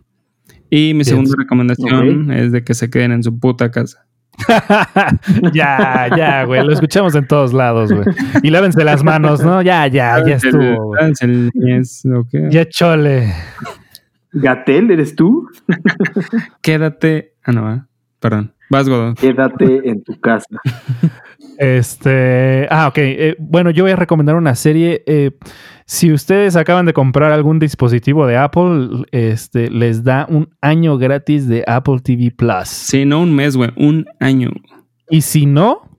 Y 0.70 0.94
mi 0.94 1.04
segunda 1.04 1.34
recomendación 1.38 2.32
es 2.32 2.52
de 2.52 2.64
que 2.64 2.74
se 2.74 2.90
queden 2.90 3.12
en 3.12 3.24
su 3.24 3.40
puta 3.40 3.72
casa. 3.72 4.06
ya, 5.54 6.10
ya, 6.16 6.44
güey. 6.44 6.64
Lo 6.64 6.74
escuchamos 6.74 7.16
en 7.16 7.26
todos 7.26 7.54
lados, 7.54 7.92
güey. 7.92 8.06
Y 8.44 8.50
lávense 8.50 8.84
las 8.84 9.04
manos, 9.04 9.44
¿no? 9.44 9.62
Ya, 9.62 9.88
ya, 9.88 10.24
ya 10.26 10.36
estuvo, 10.36 10.96
el 10.98 11.52
yes, 11.54 12.06
¿o 12.06 12.28
qué? 12.30 12.48
Ya 12.50 12.68
chole. 12.68 13.34
Gatel, 14.34 14.92
¿eres 14.92 15.16
tú? 15.16 15.48
Quédate. 16.62 17.34
Ah, 17.44 17.52
no, 17.52 17.74
¿eh? 17.74 17.82
perdón. 18.20 18.54
Vas, 18.70 18.88
Godón. 18.90 19.16
Quédate 19.16 19.90
en 19.90 20.04
tu 20.04 20.20
casa. 20.20 20.48
Este. 21.60 22.68
Ah, 22.70 22.88
ok. 22.88 22.98
Eh, 23.00 23.36
bueno, 23.40 23.72
yo 23.72 23.84
voy 23.84 23.92
a 23.92 23.96
recomendar 23.96 24.36
una 24.36 24.54
serie. 24.54 25.04
eh, 25.08 25.32
si 25.88 26.12
ustedes 26.12 26.58
acaban 26.58 26.86
de 26.86 26.92
comprar 26.94 27.32
algún 27.32 27.60
dispositivo 27.60 28.28
de 28.28 28.36
Apple, 28.36 29.06
este, 29.12 29.72
les 29.72 30.04
da 30.04 30.28
un 30.30 30.50
año 30.62 30.98
gratis 30.98 31.48
de 31.48 31.64
Apple 31.66 32.02
TV 32.04 32.30
Plus. 32.30 32.68
Sí, 32.68 33.06
no 33.06 33.22
un 33.22 33.34
mes, 33.34 33.56
güey, 33.56 33.72
un 33.78 34.06
año. 34.20 34.52
Y 35.10 35.22
si 35.22 35.46
no, 35.46 35.90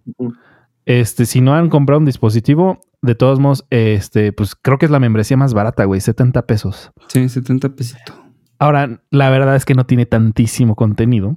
este, 0.85 1.25
si 1.25 1.41
no 1.41 1.55
han 1.55 1.71
comprado 1.71 2.01
un 2.01 2.05
dispositivo, 2.05 2.81
de 3.01 3.15
todos 3.15 3.41
modos, 3.41 3.67
este, 3.71 4.33
pues 4.33 4.55
creo 4.55 4.77
que 4.77 4.85
es 4.85 4.91
la 4.91 5.01
membresía 5.01 5.39
más 5.39 5.55
barata, 5.55 5.85
güey, 5.87 6.03
70 6.03 6.43
pesos. 6.47 6.93
Sí, 7.07 7.27
70 7.27 7.71
pesitos. 7.71 8.15
Ahora, 8.59 9.01
la 9.11 9.31
verdad 9.31 9.57
es 9.57 9.65
que 9.65 9.75
no 9.75 9.87
tiene 9.87 10.05
tantísimo 10.05 10.77
contenido, 10.77 11.37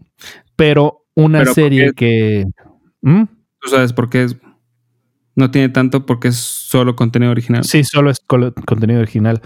pero 0.58 1.01
una 1.16 1.40
Pero 1.40 1.50
¿por 1.52 1.56
serie 1.56 1.94
que. 1.94 2.46
¿Mm? 3.02 3.24
Tú 3.60 3.70
sabes 3.70 3.94
por 3.94 4.10
qué 4.10 4.24
es. 4.24 4.38
No 5.36 5.50
tiene 5.50 5.70
tanto 5.70 6.06
porque 6.06 6.28
es 6.28 6.38
solo 6.38 6.96
contenido 6.96 7.32
original. 7.32 7.64
Sí, 7.64 7.84
solo 7.84 8.12
es 8.12 8.20
contenido 8.20 9.00
original. 9.00 9.42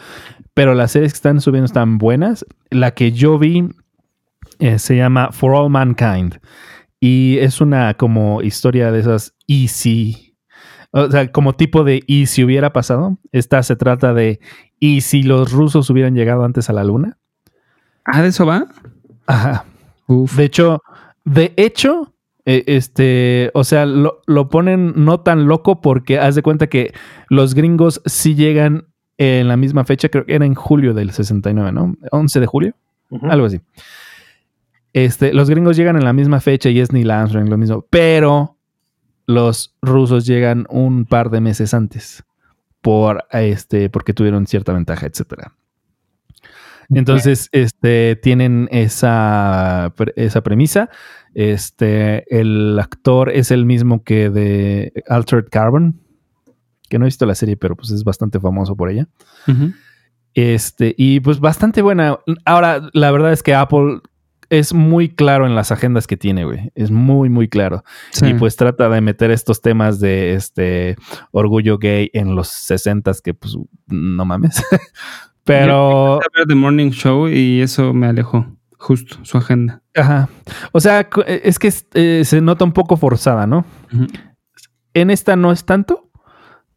Pero 0.53 0.73
las 0.73 0.91
series 0.91 1.13
que 1.13 1.17
están 1.17 1.41
subiendo 1.41 1.65
están 1.65 1.97
buenas. 1.97 2.45
La 2.71 2.91
que 2.91 3.11
yo 3.11 3.37
vi 3.37 3.69
eh, 4.59 4.79
se 4.79 4.95
llama 4.95 5.31
For 5.31 5.53
All 5.53 5.69
Mankind. 5.69 6.39
Y 6.99 7.37
es 7.39 7.61
una 7.61 7.93
como 7.95 8.41
historia 8.41 8.91
de 8.91 8.99
esas 8.99 9.35
easy. 9.47 10.35
O 10.91 11.11
sea, 11.11 11.31
como 11.31 11.53
tipo 11.53 11.83
de 11.83 12.01
y 12.07 12.25
si 12.25 12.43
hubiera 12.43 12.73
pasado. 12.73 13.17
Esta 13.31 13.61
se 13.63 13.75
trata 13.75 14.13
de 14.13 14.39
y 14.79 15.01
si 15.01 15.23
los 15.23 15.51
rusos 15.51 15.89
hubieran 15.89 16.15
llegado 16.15 16.43
antes 16.45 16.69
a 16.69 16.73
la 16.73 16.83
luna. 16.83 17.17
Ah, 18.05 18.21
¿de 18.21 18.29
eso 18.29 18.45
va? 18.45 18.67
Ajá. 19.27 19.65
Uf. 20.07 20.35
De 20.37 20.45
hecho, 20.45 20.81
de 21.25 21.53
hecho, 21.57 22.13
eh, 22.45 22.63
este, 22.67 23.51
o 23.53 23.63
sea, 23.63 23.85
lo, 23.85 24.21
lo 24.27 24.49
ponen 24.49 24.93
no 24.95 25.19
tan 25.19 25.47
loco 25.47 25.81
porque 25.81 26.19
haz 26.19 26.35
de 26.35 26.43
cuenta 26.43 26.67
que 26.67 26.93
los 27.29 27.53
gringos 27.55 28.01
sí 28.05 28.35
llegan 28.35 28.87
en 29.17 29.47
la 29.47 29.57
misma 29.57 29.85
fecha, 29.85 30.09
creo 30.09 30.25
que 30.25 30.35
era 30.35 30.45
en 30.45 30.55
julio 30.55 30.93
del 30.93 31.11
69, 31.11 31.71
¿no? 31.71 31.95
11 32.11 32.39
de 32.39 32.45
julio, 32.45 32.75
algo 33.23 33.45
así. 33.45 33.61
Este, 34.93 35.33
los 35.33 35.49
gringos 35.49 35.75
llegan 35.75 35.95
en 35.97 36.05
la 36.05 36.13
misma 36.13 36.39
fecha 36.39 36.69
y 36.69 36.79
es 36.79 36.91
Neil 36.91 37.11
Armstrong 37.11 37.49
lo 37.49 37.57
mismo, 37.57 37.85
pero 37.89 38.57
los 39.25 39.75
rusos 39.81 40.25
llegan 40.25 40.65
un 40.69 41.05
par 41.05 41.29
de 41.29 41.41
meses 41.41 41.73
antes 41.73 42.23
por 42.81 43.25
este, 43.31 43.89
porque 43.89 44.13
tuvieron 44.13 44.47
cierta 44.47 44.73
ventaja, 44.73 45.07
etcétera. 45.07 45.53
Entonces, 46.89 47.49
este, 47.51 48.15
tienen 48.15 48.67
esa, 48.71 49.93
esa 50.15 50.41
premisa. 50.41 50.89
Este, 51.33 52.23
el 52.37 52.79
actor 52.79 53.29
es 53.29 53.51
el 53.51 53.65
mismo 53.65 54.03
que 54.03 54.29
de 54.29 55.03
Altered 55.07 55.47
Carbon, 55.49 55.99
que 56.89 56.99
no 56.99 57.05
he 57.05 57.07
visto 57.07 57.25
la 57.25 57.35
serie, 57.35 57.57
pero 57.57 57.75
pues 57.75 57.91
es 57.91 58.03
bastante 58.03 58.39
famoso 58.39 58.75
por 58.75 58.89
ella. 58.89 59.07
Este, 60.33 60.93
y 60.97 61.19
pues 61.19 61.39
bastante 61.39 61.81
buena. 61.81 62.19
Ahora, 62.45 62.89
la 62.93 63.11
verdad 63.11 63.33
es 63.33 63.41
que 63.41 63.55
Apple 63.55 64.01
es 64.49 64.73
muy 64.73 65.09
claro 65.09 65.45
en 65.45 65.55
las 65.55 65.71
agendas 65.71 66.07
que 66.07 66.17
tiene, 66.17 66.45
güey. 66.45 66.71
Es 66.75 66.91
muy, 66.91 67.29
muy 67.29 67.47
claro. 67.47 67.83
Sí. 68.11 68.27
Y 68.27 68.33
pues 68.35 68.55
trata 68.55 68.89
de 68.89 69.01
meter 69.01 69.31
estos 69.31 69.61
temas 69.61 69.99
de 69.99 70.35
este 70.35 70.95
orgullo 71.31 71.77
gay 71.77 72.09
en 72.13 72.35
los 72.35 72.49
60 72.49 73.11
que 73.23 73.33
pues 73.33 73.57
no 73.87 74.25
mames. 74.25 74.63
Pero, 75.45 76.15
a 76.15 76.25
ver 76.35 76.47
The 76.47 76.55
Morning 76.55 76.89
Show 76.91 77.29
y 77.29 77.61
eso 77.61 77.93
me 77.93 78.07
alejó. 78.07 78.45
Justo, 78.77 79.17
su 79.23 79.37
agenda. 79.37 79.81
ajá. 79.95 80.29
O 80.71 80.79
sea, 80.79 81.09
co- 81.09 81.23
es 81.25 81.57
que 81.59 81.71
eh, 81.93 82.23
se 82.25 82.41
nota 82.41 82.65
un 82.65 82.71
poco 82.73 82.97
forzada, 82.97 83.47
¿no? 83.47 83.65
En 84.93 85.09
esta 85.09 85.35
no 85.35 85.51
es 85.51 85.65
tanto, 85.65 86.09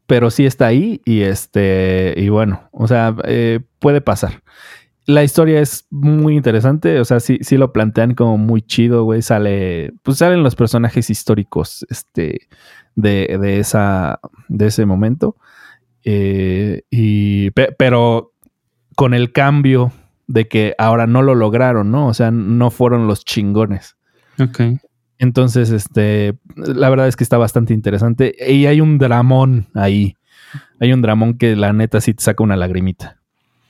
pero 0.07 0.31
sí 0.31 0.45
está 0.45 0.67
ahí 0.67 1.01
y 1.05 1.21
este, 1.21 2.13
y 2.17 2.29
bueno, 2.29 2.67
o 2.71 2.87
sea, 2.87 3.15
eh, 3.25 3.59
puede 3.79 4.01
pasar. 4.01 4.41
La 5.05 5.23
historia 5.23 5.59
es 5.59 5.87
muy 5.89 6.35
interesante, 6.35 6.99
o 6.99 7.05
sea, 7.05 7.19
sí, 7.19 7.39
sí 7.41 7.57
lo 7.57 7.73
plantean 7.73 8.13
como 8.13 8.37
muy 8.37 8.61
chido, 8.61 9.03
güey. 9.03 9.21
Sale, 9.21 9.91
pues 10.03 10.17
salen 10.19 10.43
los 10.43 10.55
personajes 10.55 11.09
históricos, 11.09 11.85
este, 11.89 12.47
de, 12.95 13.37
de 13.41 13.59
esa, 13.59 14.19
de 14.47 14.67
ese 14.67 14.85
momento. 14.85 15.35
Eh, 16.03 16.83
y, 16.89 17.51
pe- 17.51 17.73
pero 17.77 18.33
con 18.99 19.13
el 19.13 19.31
cambio 19.31 19.93
de 20.27 20.49
que 20.49 20.75
ahora 20.77 21.07
no 21.07 21.21
lo 21.21 21.33
lograron, 21.33 21.89
¿no? 21.89 22.07
O 22.07 22.13
sea, 22.13 22.31
no 22.31 22.69
fueron 22.69 23.07
los 23.07 23.23
chingones. 23.23 23.95
Ok. 24.37 24.59
Entonces, 25.19 25.69
este, 25.69 26.37
la 26.57 26.89
verdad 26.89 27.07
es 27.07 27.15
que 27.15 27.23
está 27.23 27.37
bastante 27.37 27.73
interesante. 27.73 28.35
Y 28.45 28.65
hay 28.65 28.81
un 28.81 28.97
dramón 28.97 29.67
ahí. 29.73 30.17
Hay 30.81 30.91
un 30.91 31.01
dramón 31.01 31.37
que 31.37 31.55
la 31.55 31.71
neta 31.71 32.01
sí 32.01 32.13
te 32.13 32.21
saca 32.21 32.43
una 32.43 32.57
lagrimita. 32.57 33.15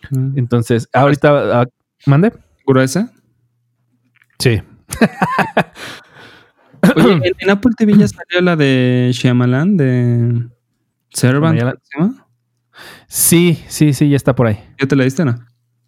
Mm. 0.10 0.35
Entonces, 0.35 0.89
ahorita, 0.93 1.61
ah, 1.61 1.68
¿mande? 2.07 2.34
¿Gruesa? 2.65 3.11
Sí. 4.39 4.64
Oye, 6.95 7.34
en, 7.38 7.49
Apple 7.51 7.73
TV 7.77 7.95
ya 7.95 8.07
salió 8.07 8.41
la 8.41 8.56
de 8.56 9.11
Shyamalan, 9.14 9.77
de 9.77 10.47
Servant. 11.11 11.56
Shyamalan. 11.56 11.76
¿cómo 11.76 11.84
se 11.84 11.99
llama? 11.99 12.28
Sí, 13.07 13.64
sí, 13.68 13.93
sí, 13.93 14.10
ya 14.10 14.15
está 14.15 14.35
por 14.35 14.47
ahí. 14.47 14.60
¿Ya 14.80 14.88
te 14.88 14.95
la 14.95 15.03
diste 15.03 15.23
o 15.23 15.26
no? 15.26 15.35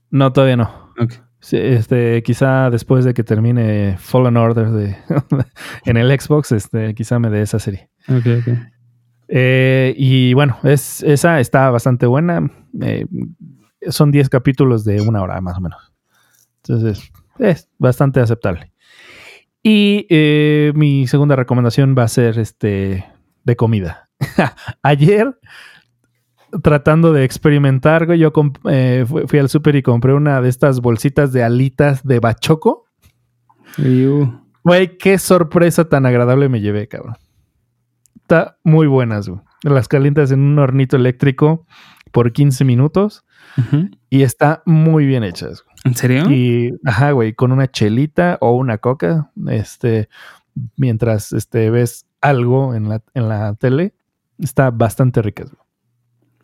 No, 0.10 0.34
todavía 0.34 0.58
no. 0.58 0.94
Sí, 1.40 1.58
este, 1.58 2.22
quizá 2.22 2.70
después 2.70 3.04
de 3.04 3.14
que 3.14 3.24
termine 3.24 3.98
Fallen 3.98 4.38
Order 4.38 4.70
de, 4.70 4.98
en 5.86 5.98
el 5.98 6.20
Xbox, 6.20 6.52
este, 6.52 6.94
quizá 6.94 7.18
me 7.18 7.30
dé 7.30 7.42
esa 7.42 7.58
serie. 7.58 7.90
Eh, 9.28 9.96
y 9.98 10.34
bueno, 10.34 10.58
es, 10.64 11.02
esa 11.04 11.40
está 11.40 11.70
bastante 11.72 12.06
buena. 12.06 12.52
Eh, 12.82 13.06
son 13.90 14.12
10 14.12 14.30
capítulos 14.30 14.84
de 14.84 15.02
una 15.02 15.22
hora 15.22 15.42
más 15.42 15.58
o 15.58 15.62
menos. 15.62 15.94
Entonces, 16.58 17.12
es 17.40 17.70
bastante 17.80 18.20
aceptable. 18.20 18.72
Y 19.64 20.06
eh, 20.10 20.74
mi 20.76 21.08
segunda 21.08 21.36
recomendación 21.36 21.96
va 21.98 22.04
a 22.04 22.08
ser 22.08 22.38
este 22.40 23.06
de 23.44 23.56
comida. 23.56 24.10
Ayer, 24.84 25.40
tratando 26.64 27.14
de 27.14 27.24
experimentar, 27.24 28.06
güey, 28.06 28.20
yo 28.20 28.32
eh, 28.70 29.06
fui, 29.08 29.24
fui 29.28 29.40
al 29.40 29.50
súper 29.50 29.76
y 29.76 29.84
compré 29.84 30.14
una 30.14 30.42
de 30.42 30.50
estas 30.50 30.82
bolsitas 30.82 31.32
de 31.34 31.44
alitas 31.44 32.04
de 32.04 32.20
bachoco. 32.20 32.86
Iu. 33.78 34.42
Güey, 34.64 34.98
qué 34.98 35.18
sorpresa 35.18 35.90
tan 35.90 36.06
agradable 36.06 36.50
me 36.50 36.62
llevé, 36.62 36.88
cabrón. 36.88 37.16
Está 38.16 38.58
muy 38.64 38.88
buenas, 38.88 39.28
güey. 39.28 39.42
Las 39.64 39.88
calientas 39.88 40.32
en 40.32 40.40
un 40.40 40.60
hornito 40.60 40.96
eléctrico 40.96 41.66
por 42.12 42.32
15 42.32 42.64
minutos 42.66 43.26
y 44.10 44.22
está 44.24 44.64
muy 44.66 45.06
bien 45.06 45.24
hechas. 45.24 45.64
güey. 45.64 45.76
¿En 45.84 45.96
serio? 45.96 46.32
Y, 46.32 46.74
ajá, 46.86 47.12
güey, 47.12 47.34
con 47.34 47.52
una 47.52 47.70
chelita 47.70 48.38
o 48.40 48.52
una 48.52 48.78
coca, 48.78 49.32
este, 49.48 50.10
mientras 50.78 51.34
este, 51.34 51.70
ves 51.70 52.06
algo 52.22 52.76
en 52.76 52.90
la, 52.90 53.02
en 53.14 53.30
la 53.30 53.56
tele, 53.56 53.94
está 54.40 54.70
bastante 54.72 55.22
ricas. 55.22 55.52
güey. 55.52 55.62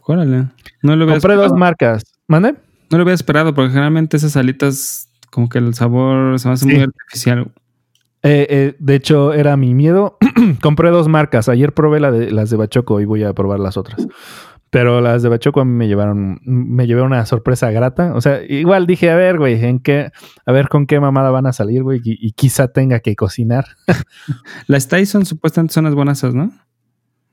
Órale. 0.08 0.48
No 0.82 0.96
lo 0.96 1.06
Compré 1.06 1.36
dos 1.36 1.46
esperado. 1.46 1.56
marcas. 1.58 2.04
¿Mande? 2.28 2.56
No 2.90 2.98
lo 2.98 3.04
hubiera 3.04 3.16
esperado 3.16 3.54
porque 3.54 3.72
generalmente 3.72 4.18
esas 4.18 4.36
alitas, 4.38 5.10
como 5.32 5.50
que 5.50 5.58
el 5.60 5.74
sabor 5.74 6.40
se 6.40 6.48
me 6.48 6.54
hace 6.54 6.66
Sí. 6.66 6.74
muy 6.74 6.84
artificial. 6.84 7.52
Eh, 8.24 8.48
eh, 8.50 8.76
de 8.80 8.96
hecho, 8.96 9.34
era 9.34 9.56
mi 9.58 9.74
miedo. 9.74 10.18
Compré 10.62 10.90
dos 10.90 11.08
marcas. 11.08 11.50
Ayer 11.50 11.74
probé 11.74 12.00
la 12.00 12.12
de, 12.12 12.32
las 12.32 12.50
de 12.50 12.58
Bachoco 12.58 13.00
y 13.00 13.06
voy 13.06 13.24
a 13.24 13.34
probar 13.34 13.60
las 13.60 13.78
otras. 13.78 14.08
Pero 14.70 15.00
las 15.00 15.24
de 15.24 15.30
Bachoco 15.30 15.62
a 15.62 15.66
mí 15.66 15.72
me 15.72 15.88
llevaron, 15.88 16.40
me 16.44 16.88
llevé 16.88 17.02
una 17.02 17.26
sorpresa 17.26 17.72
grata. 17.72 18.14
O 18.16 18.22
sea, 18.22 18.42
igual 18.44 18.86
dije, 18.86 19.10
a 19.12 19.16
ver, 19.16 19.38
güey, 19.38 19.64
en 19.64 19.80
qué, 19.80 20.12
a 20.46 20.52
ver 20.52 20.68
con 20.68 20.88
qué 20.88 21.00
mamada 21.00 21.30
van 21.32 21.46
a 21.46 21.54
salir, 21.54 21.84
güey, 21.84 22.02
y, 22.04 22.18
y 22.28 22.32
quizá 22.34 22.68
tenga 22.68 23.00
que 23.00 23.16
cocinar. 23.16 23.66
Las 24.68 24.88
Tyson 24.90 25.26
supuestamente 25.26 25.74
son 25.74 25.86
las 25.86 25.96
buenas, 25.96 26.22
¿no? 26.34 26.52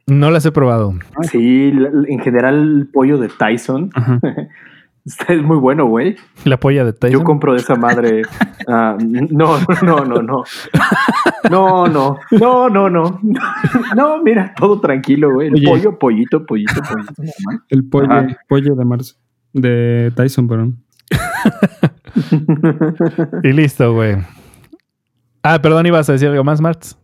No 0.07 0.31
las 0.31 0.45
he 0.47 0.53
probado. 0.53 0.95
Sí, 1.31 1.73
la- 1.73 1.89
en 2.09 2.19
general 2.21 2.55
el 2.81 2.89
pollo 2.93 3.19
de 3.19 3.29
Tyson 3.29 3.91
Ajá. 3.95 4.19
es 5.05 5.43
muy 5.43 5.57
bueno, 5.57 5.87
güey. 5.87 6.17
La 6.45 6.59
polla 6.59 6.85
de 6.85 6.93
Tyson. 6.93 7.21
Yo 7.21 7.25
compro 7.25 7.53
de 7.53 7.59
esa 7.61 7.75
madre. 7.77 8.23
ah, 8.69 8.97
no, 9.01 9.59
no, 9.83 10.05
no, 10.05 10.23
no. 10.23 10.45
No, 11.51 11.87
no, 11.89 12.19
no, 12.31 12.69
no, 12.71 12.91
no. 12.91 13.21
No, 13.97 14.23
mira, 14.23 14.55
todo 14.57 14.81
tranquilo, 14.81 15.33
güey. 15.33 15.49
El 15.49 15.55
Oye. 15.55 15.67
pollo, 15.69 15.99
pollito, 15.99 16.45
pollito, 16.47 16.81
pollito. 16.83 17.23
El 17.69 17.85
pollo, 17.89 18.13
Ajá. 18.13 18.27
pollo 18.49 18.75
de 18.75 18.85
marzo. 18.85 19.15
De 19.53 20.13
Tyson, 20.17 20.49
perdón. 20.49 20.79
Y 23.43 23.53
listo, 23.53 23.93
güey. 23.95 24.17
Ah, 25.43 25.61
perdón, 25.61 25.87
ibas 25.87 26.09
a 26.09 26.13
decir 26.13 26.29
algo 26.29 26.43
más, 26.45 26.61
Martz. 26.61 26.97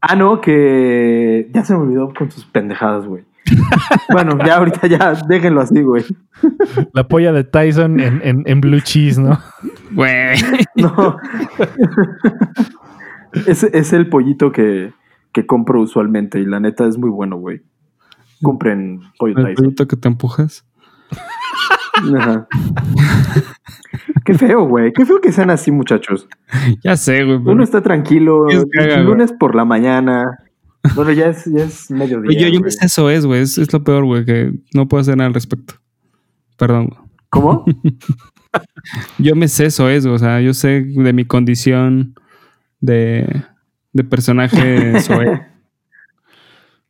Ah, 0.00 0.16
no, 0.16 0.40
que 0.40 1.50
ya 1.52 1.64
se 1.64 1.74
me 1.74 1.80
olvidó 1.80 2.12
con 2.14 2.30
sus 2.30 2.44
pendejadas, 2.46 3.06
güey. 3.06 3.24
Bueno, 4.12 4.38
ya 4.44 4.56
ahorita 4.56 4.86
ya 4.86 5.12
déjenlo 5.28 5.60
así, 5.60 5.82
güey. 5.82 6.04
La 6.92 7.06
polla 7.08 7.32
de 7.32 7.44
Tyson 7.44 8.00
en, 8.00 8.20
en, 8.24 8.42
en 8.46 8.60
blue 8.60 8.80
cheese, 8.80 9.18
¿no? 9.18 9.38
Güey. 9.92 10.38
No. 10.76 11.16
es, 13.46 13.62
es 13.64 13.92
el 13.92 14.08
pollito 14.08 14.52
que, 14.52 14.92
que 15.32 15.46
compro 15.46 15.80
usualmente 15.80 16.40
y 16.40 16.46
la 16.46 16.60
neta 16.60 16.86
es 16.86 16.98
muy 16.98 17.10
bueno, 17.10 17.36
güey. 17.36 17.62
Compren 18.42 19.00
pollo 19.18 19.36
El 19.38 19.44
Tyson. 19.44 19.54
pollito 19.64 19.88
que 19.88 19.96
te 19.96 20.08
empujas. 20.08 20.64
Ajá. 22.16 22.46
Qué 24.24 24.34
feo, 24.34 24.66
güey. 24.66 24.92
Qué 24.92 25.04
feo 25.04 25.20
que 25.20 25.32
sean 25.32 25.50
así, 25.50 25.70
muchachos. 25.70 26.28
Ya 26.82 26.96
sé, 26.96 27.24
güey. 27.24 27.38
Uno 27.38 27.62
está 27.64 27.82
tranquilo, 27.82 28.48
Es 28.48 28.64
caga, 28.70 28.96
güey. 28.96 29.06
lunes 29.06 29.32
por 29.32 29.54
la 29.54 29.64
mañana. 29.64 30.38
Bueno, 30.94 31.12
ya 31.12 31.26
es, 31.26 31.44
ya 31.44 31.64
es 31.64 31.90
mediodía. 31.90 32.38
Yo, 32.40 32.48
yo 32.48 32.60
me 32.60 32.70
sé 32.70 32.86
eso 32.86 33.10
es, 33.10 33.26
güey. 33.26 33.42
Es, 33.42 33.58
es 33.58 33.72
lo 33.72 33.82
peor, 33.84 34.04
güey, 34.04 34.24
que 34.24 34.52
no 34.74 34.88
puedo 34.88 35.00
hacer 35.00 35.16
nada 35.16 35.28
al 35.28 35.34
respecto. 35.34 35.74
Perdón. 36.56 36.90
¿Cómo? 37.28 37.64
Yo 39.18 39.36
me 39.36 39.46
sé 39.46 39.66
eso 39.66 39.88
es, 39.88 40.04
o 40.06 40.18
sea, 40.18 40.40
yo 40.40 40.54
sé 40.54 40.80
de 40.82 41.12
mi 41.12 41.24
condición 41.24 42.14
de, 42.80 43.44
de 43.92 44.04
personaje. 44.04 44.94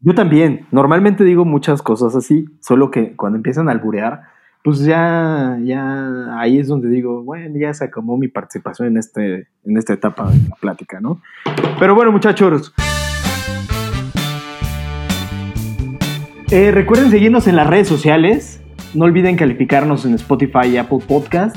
Yo 0.00 0.14
también. 0.14 0.66
Normalmente 0.70 1.24
digo 1.24 1.44
muchas 1.44 1.82
cosas 1.82 2.16
así, 2.16 2.46
solo 2.60 2.90
que 2.90 3.14
cuando 3.16 3.36
empiezan 3.36 3.68
a 3.68 3.72
alburear, 3.72 4.22
pues 4.62 4.80
ya, 4.80 5.58
ya 5.62 6.38
ahí 6.38 6.58
es 6.58 6.68
donde 6.68 6.88
digo, 6.88 7.22
bueno, 7.22 7.58
ya 7.58 7.72
se 7.72 7.84
acabó 7.84 8.18
mi 8.18 8.28
participación 8.28 8.88
en, 8.88 8.98
este, 8.98 9.48
en 9.64 9.76
esta 9.78 9.94
etapa 9.94 10.30
de 10.30 10.38
la 10.48 10.56
plática, 10.56 11.00
¿no? 11.00 11.20
Pero 11.78 11.94
bueno, 11.94 12.12
muchachos. 12.12 12.74
Eh, 16.50 16.72
recuerden 16.72 17.10
seguirnos 17.10 17.46
en 17.46 17.56
las 17.56 17.66
redes 17.66 17.88
sociales. 17.88 18.60
No 18.92 19.04
olviden 19.04 19.36
calificarnos 19.36 20.04
en 20.04 20.14
Spotify 20.14 20.66
y 20.72 20.76
Apple 20.76 20.98
Podcast. 21.06 21.56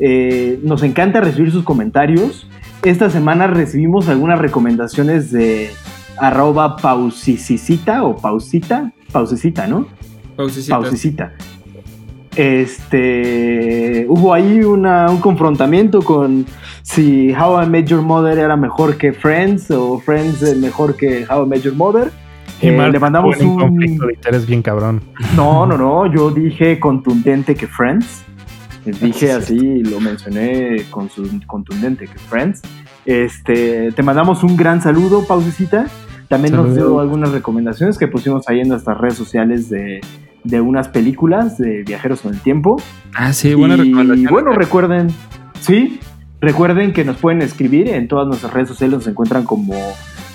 Eh, 0.00 0.58
nos 0.62 0.82
encanta 0.82 1.20
recibir 1.20 1.52
sus 1.52 1.64
comentarios. 1.64 2.48
Esta 2.82 3.08
semana 3.08 3.46
recibimos 3.46 4.08
algunas 4.08 4.38
recomendaciones 4.38 5.30
de 5.30 5.70
arroba 6.18 6.76
pausicita 6.76 8.02
o 8.02 8.16
pausita. 8.16 8.92
Pausicita, 9.12 9.66
¿no? 9.66 9.86
Pausicita. 10.36 11.32
Este. 12.36 14.06
Hubo 14.08 14.32
ahí 14.34 14.60
una- 14.62 15.10
un 15.10 15.18
confrontamiento 15.18 16.02
con 16.02 16.46
si 16.82 17.32
How 17.32 17.62
I 17.62 17.66
Met 17.66 17.86
Your 17.86 18.02
Mother 18.02 18.38
era 18.38 18.56
mejor 18.56 18.96
que 18.96 19.12
Friends 19.12 19.70
o 19.70 19.98
Friends 19.98 20.42
es 20.42 20.58
mejor 20.58 20.96
que 20.96 21.24
How 21.28 21.44
I 21.44 21.48
Met 21.48 21.62
Your 21.62 21.74
Mother. 21.74 22.10
Y 22.62 22.68
Eh, 22.68 22.90
le 22.90 22.98
mandamos 22.98 23.38
un. 23.40 23.58
conflicto 23.58 24.06
de 24.06 24.14
interés 24.14 24.46
bien 24.46 24.62
cabrón. 24.62 25.00
No, 25.36 25.66
no, 25.66 25.76
no. 25.76 26.06
Yo 26.12 26.30
dije 26.30 26.78
contundente 26.78 27.54
que 27.54 27.66
Friends. 27.66 28.22
Les 28.84 29.00
dije 29.00 29.32
así, 29.32 29.82
lo 29.82 29.98
mencioné 29.98 30.82
con 30.90 31.08
su 31.08 31.26
contundente 31.46 32.06
que 32.06 32.18
Friends. 32.18 32.60
Este, 33.06 33.92
te 33.92 34.02
mandamos 34.02 34.42
un 34.44 34.56
gran 34.56 34.80
saludo, 34.82 35.26
pausecita. 35.26 35.86
También 36.28 36.54
nos 36.54 36.74
dio 36.74 37.00
algunas 37.00 37.32
recomendaciones 37.32 37.96
que 37.98 38.08
pusimos 38.08 38.48
ahí 38.48 38.60
en 38.60 38.68
nuestras 38.68 38.98
redes 38.98 39.14
sociales 39.14 39.68
de, 39.70 40.00
de 40.44 40.60
unas 40.60 40.88
películas 40.88 41.58
de 41.58 41.82
viajeros 41.82 42.24
en 42.24 42.34
el 42.34 42.40
tiempo. 42.40 42.76
Ah, 43.14 43.32
sí, 43.32 43.54
buena 43.54 43.74
y 43.76 43.78
recomendación. 43.78 44.32
bueno, 44.32 44.52
recuerden, 44.52 45.08
sí, 45.60 45.98
recuerden 46.40 46.92
que 46.92 47.04
nos 47.04 47.16
pueden 47.16 47.42
escribir 47.42 47.88
en 47.88 48.08
todas 48.08 48.26
nuestras 48.28 48.52
redes 48.52 48.68
sociales, 48.68 48.98
nos 48.98 49.06
encuentran 49.06 49.44
como 49.44 49.74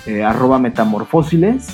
eh, 0.06 0.22
arroba 0.22 0.58
metamorfósiles. 0.58 1.68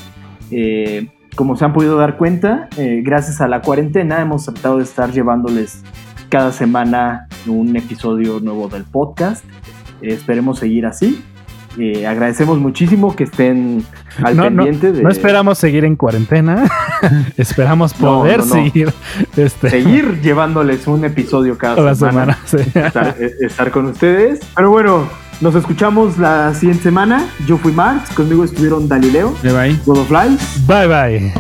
Eh, 0.51 1.09
como 1.37 1.57
se 1.57 1.65
han 1.67 1.73
podido 1.73 1.97
dar 1.97 2.17
cuenta, 2.17 2.69
eh, 2.79 3.03
gracias 3.05 3.41
a 3.41 3.49
la 3.49 3.61
cuarentena 3.61 4.21
hemos 4.21 4.47
tratado 4.47 4.79
de 4.79 4.85
estar 4.85 5.13
llevándoles 5.13 5.83
cada 6.31 6.51
semana 6.51 7.29
un 7.47 7.77
episodio 7.77 8.41
nuevo 8.41 8.69
del 8.69 8.85
podcast. 8.85 9.45
Eh, 10.01 10.15
esperemos 10.15 10.59
seguir 10.59 10.87
así. 10.87 11.23
Eh, 11.79 12.07
agradecemos 12.07 12.59
muchísimo 12.59 13.15
que 13.15 13.25
estén 13.25 13.85
al 14.23 14.35
No, 14.37 14.49
no, 14.51 14.63
pendiente 14.65 14.93
de 14.93 15.03
No 15.03 15.11
esperamos 15.11 15.59
seguir 15.59 15.85
en 15.85 15.95
cuarentena. 15.97 16.65
esperamos 17.37 17.99
No, 18.01 18.21
poder 18.21 18.39
no, 18.41 18.47
no. 18.47 18.53
seguir 18.55 18.93
este, 19.37 19.69
seguir 19.71 20.21
llevándoles 20.23 20.87
un 20.87 21.05
episodio 21.05 21.59
cada 21.59 21.81
la 21.83 21.95
semana. 21.95 22.39
semana. 22.47 22.65
sí. 22.73 22.79
estar, 22.79 23.17
eh, 23.21 23.31
estar 23.43 23.71
con 23.71 23.87
ustedes. 23.87 24.41
Pero 24.55 24.71
bueno, 24.71 25.07
nos 25.43 25.55
escuchamos 25.55 26.17
la 26.19 26.55
siguiente 26.55 26.85
semana. 26.85 27.27
Yo 27.47 27.59
fui 27.59 27.73
Marx, 27.73 28.11
conmigo 28.11 28.43
estuvieron 28.45 28.89
Dalileo, 28.89 29.35
Bye, 29.43 29.53
bye. 29.53 29.77
God 29.85 29.99
of 29.99 30.11
Lies. 30.11 30.67
Bye 30.67 30.87
bye. 30.87 31.33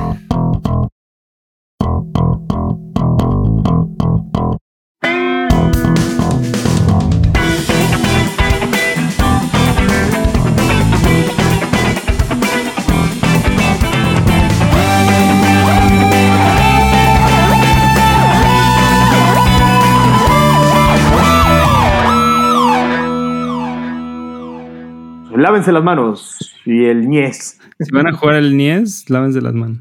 Lávense 25.37 25.73
las 25.73 25.85
manos 25.85 26.61
y 26.65 26.85
el 26.85 27.09
ñez. 27.09 27.59
Si 27.79 27.91
van 27.93 28.09
a 28.09 28.13
jugar 28.13 28.37
el 28.37 28.57
Nies, 28.57 29.09
lávense 29.11 29.41
las 29.41 29.55
manos. 29.55 29.79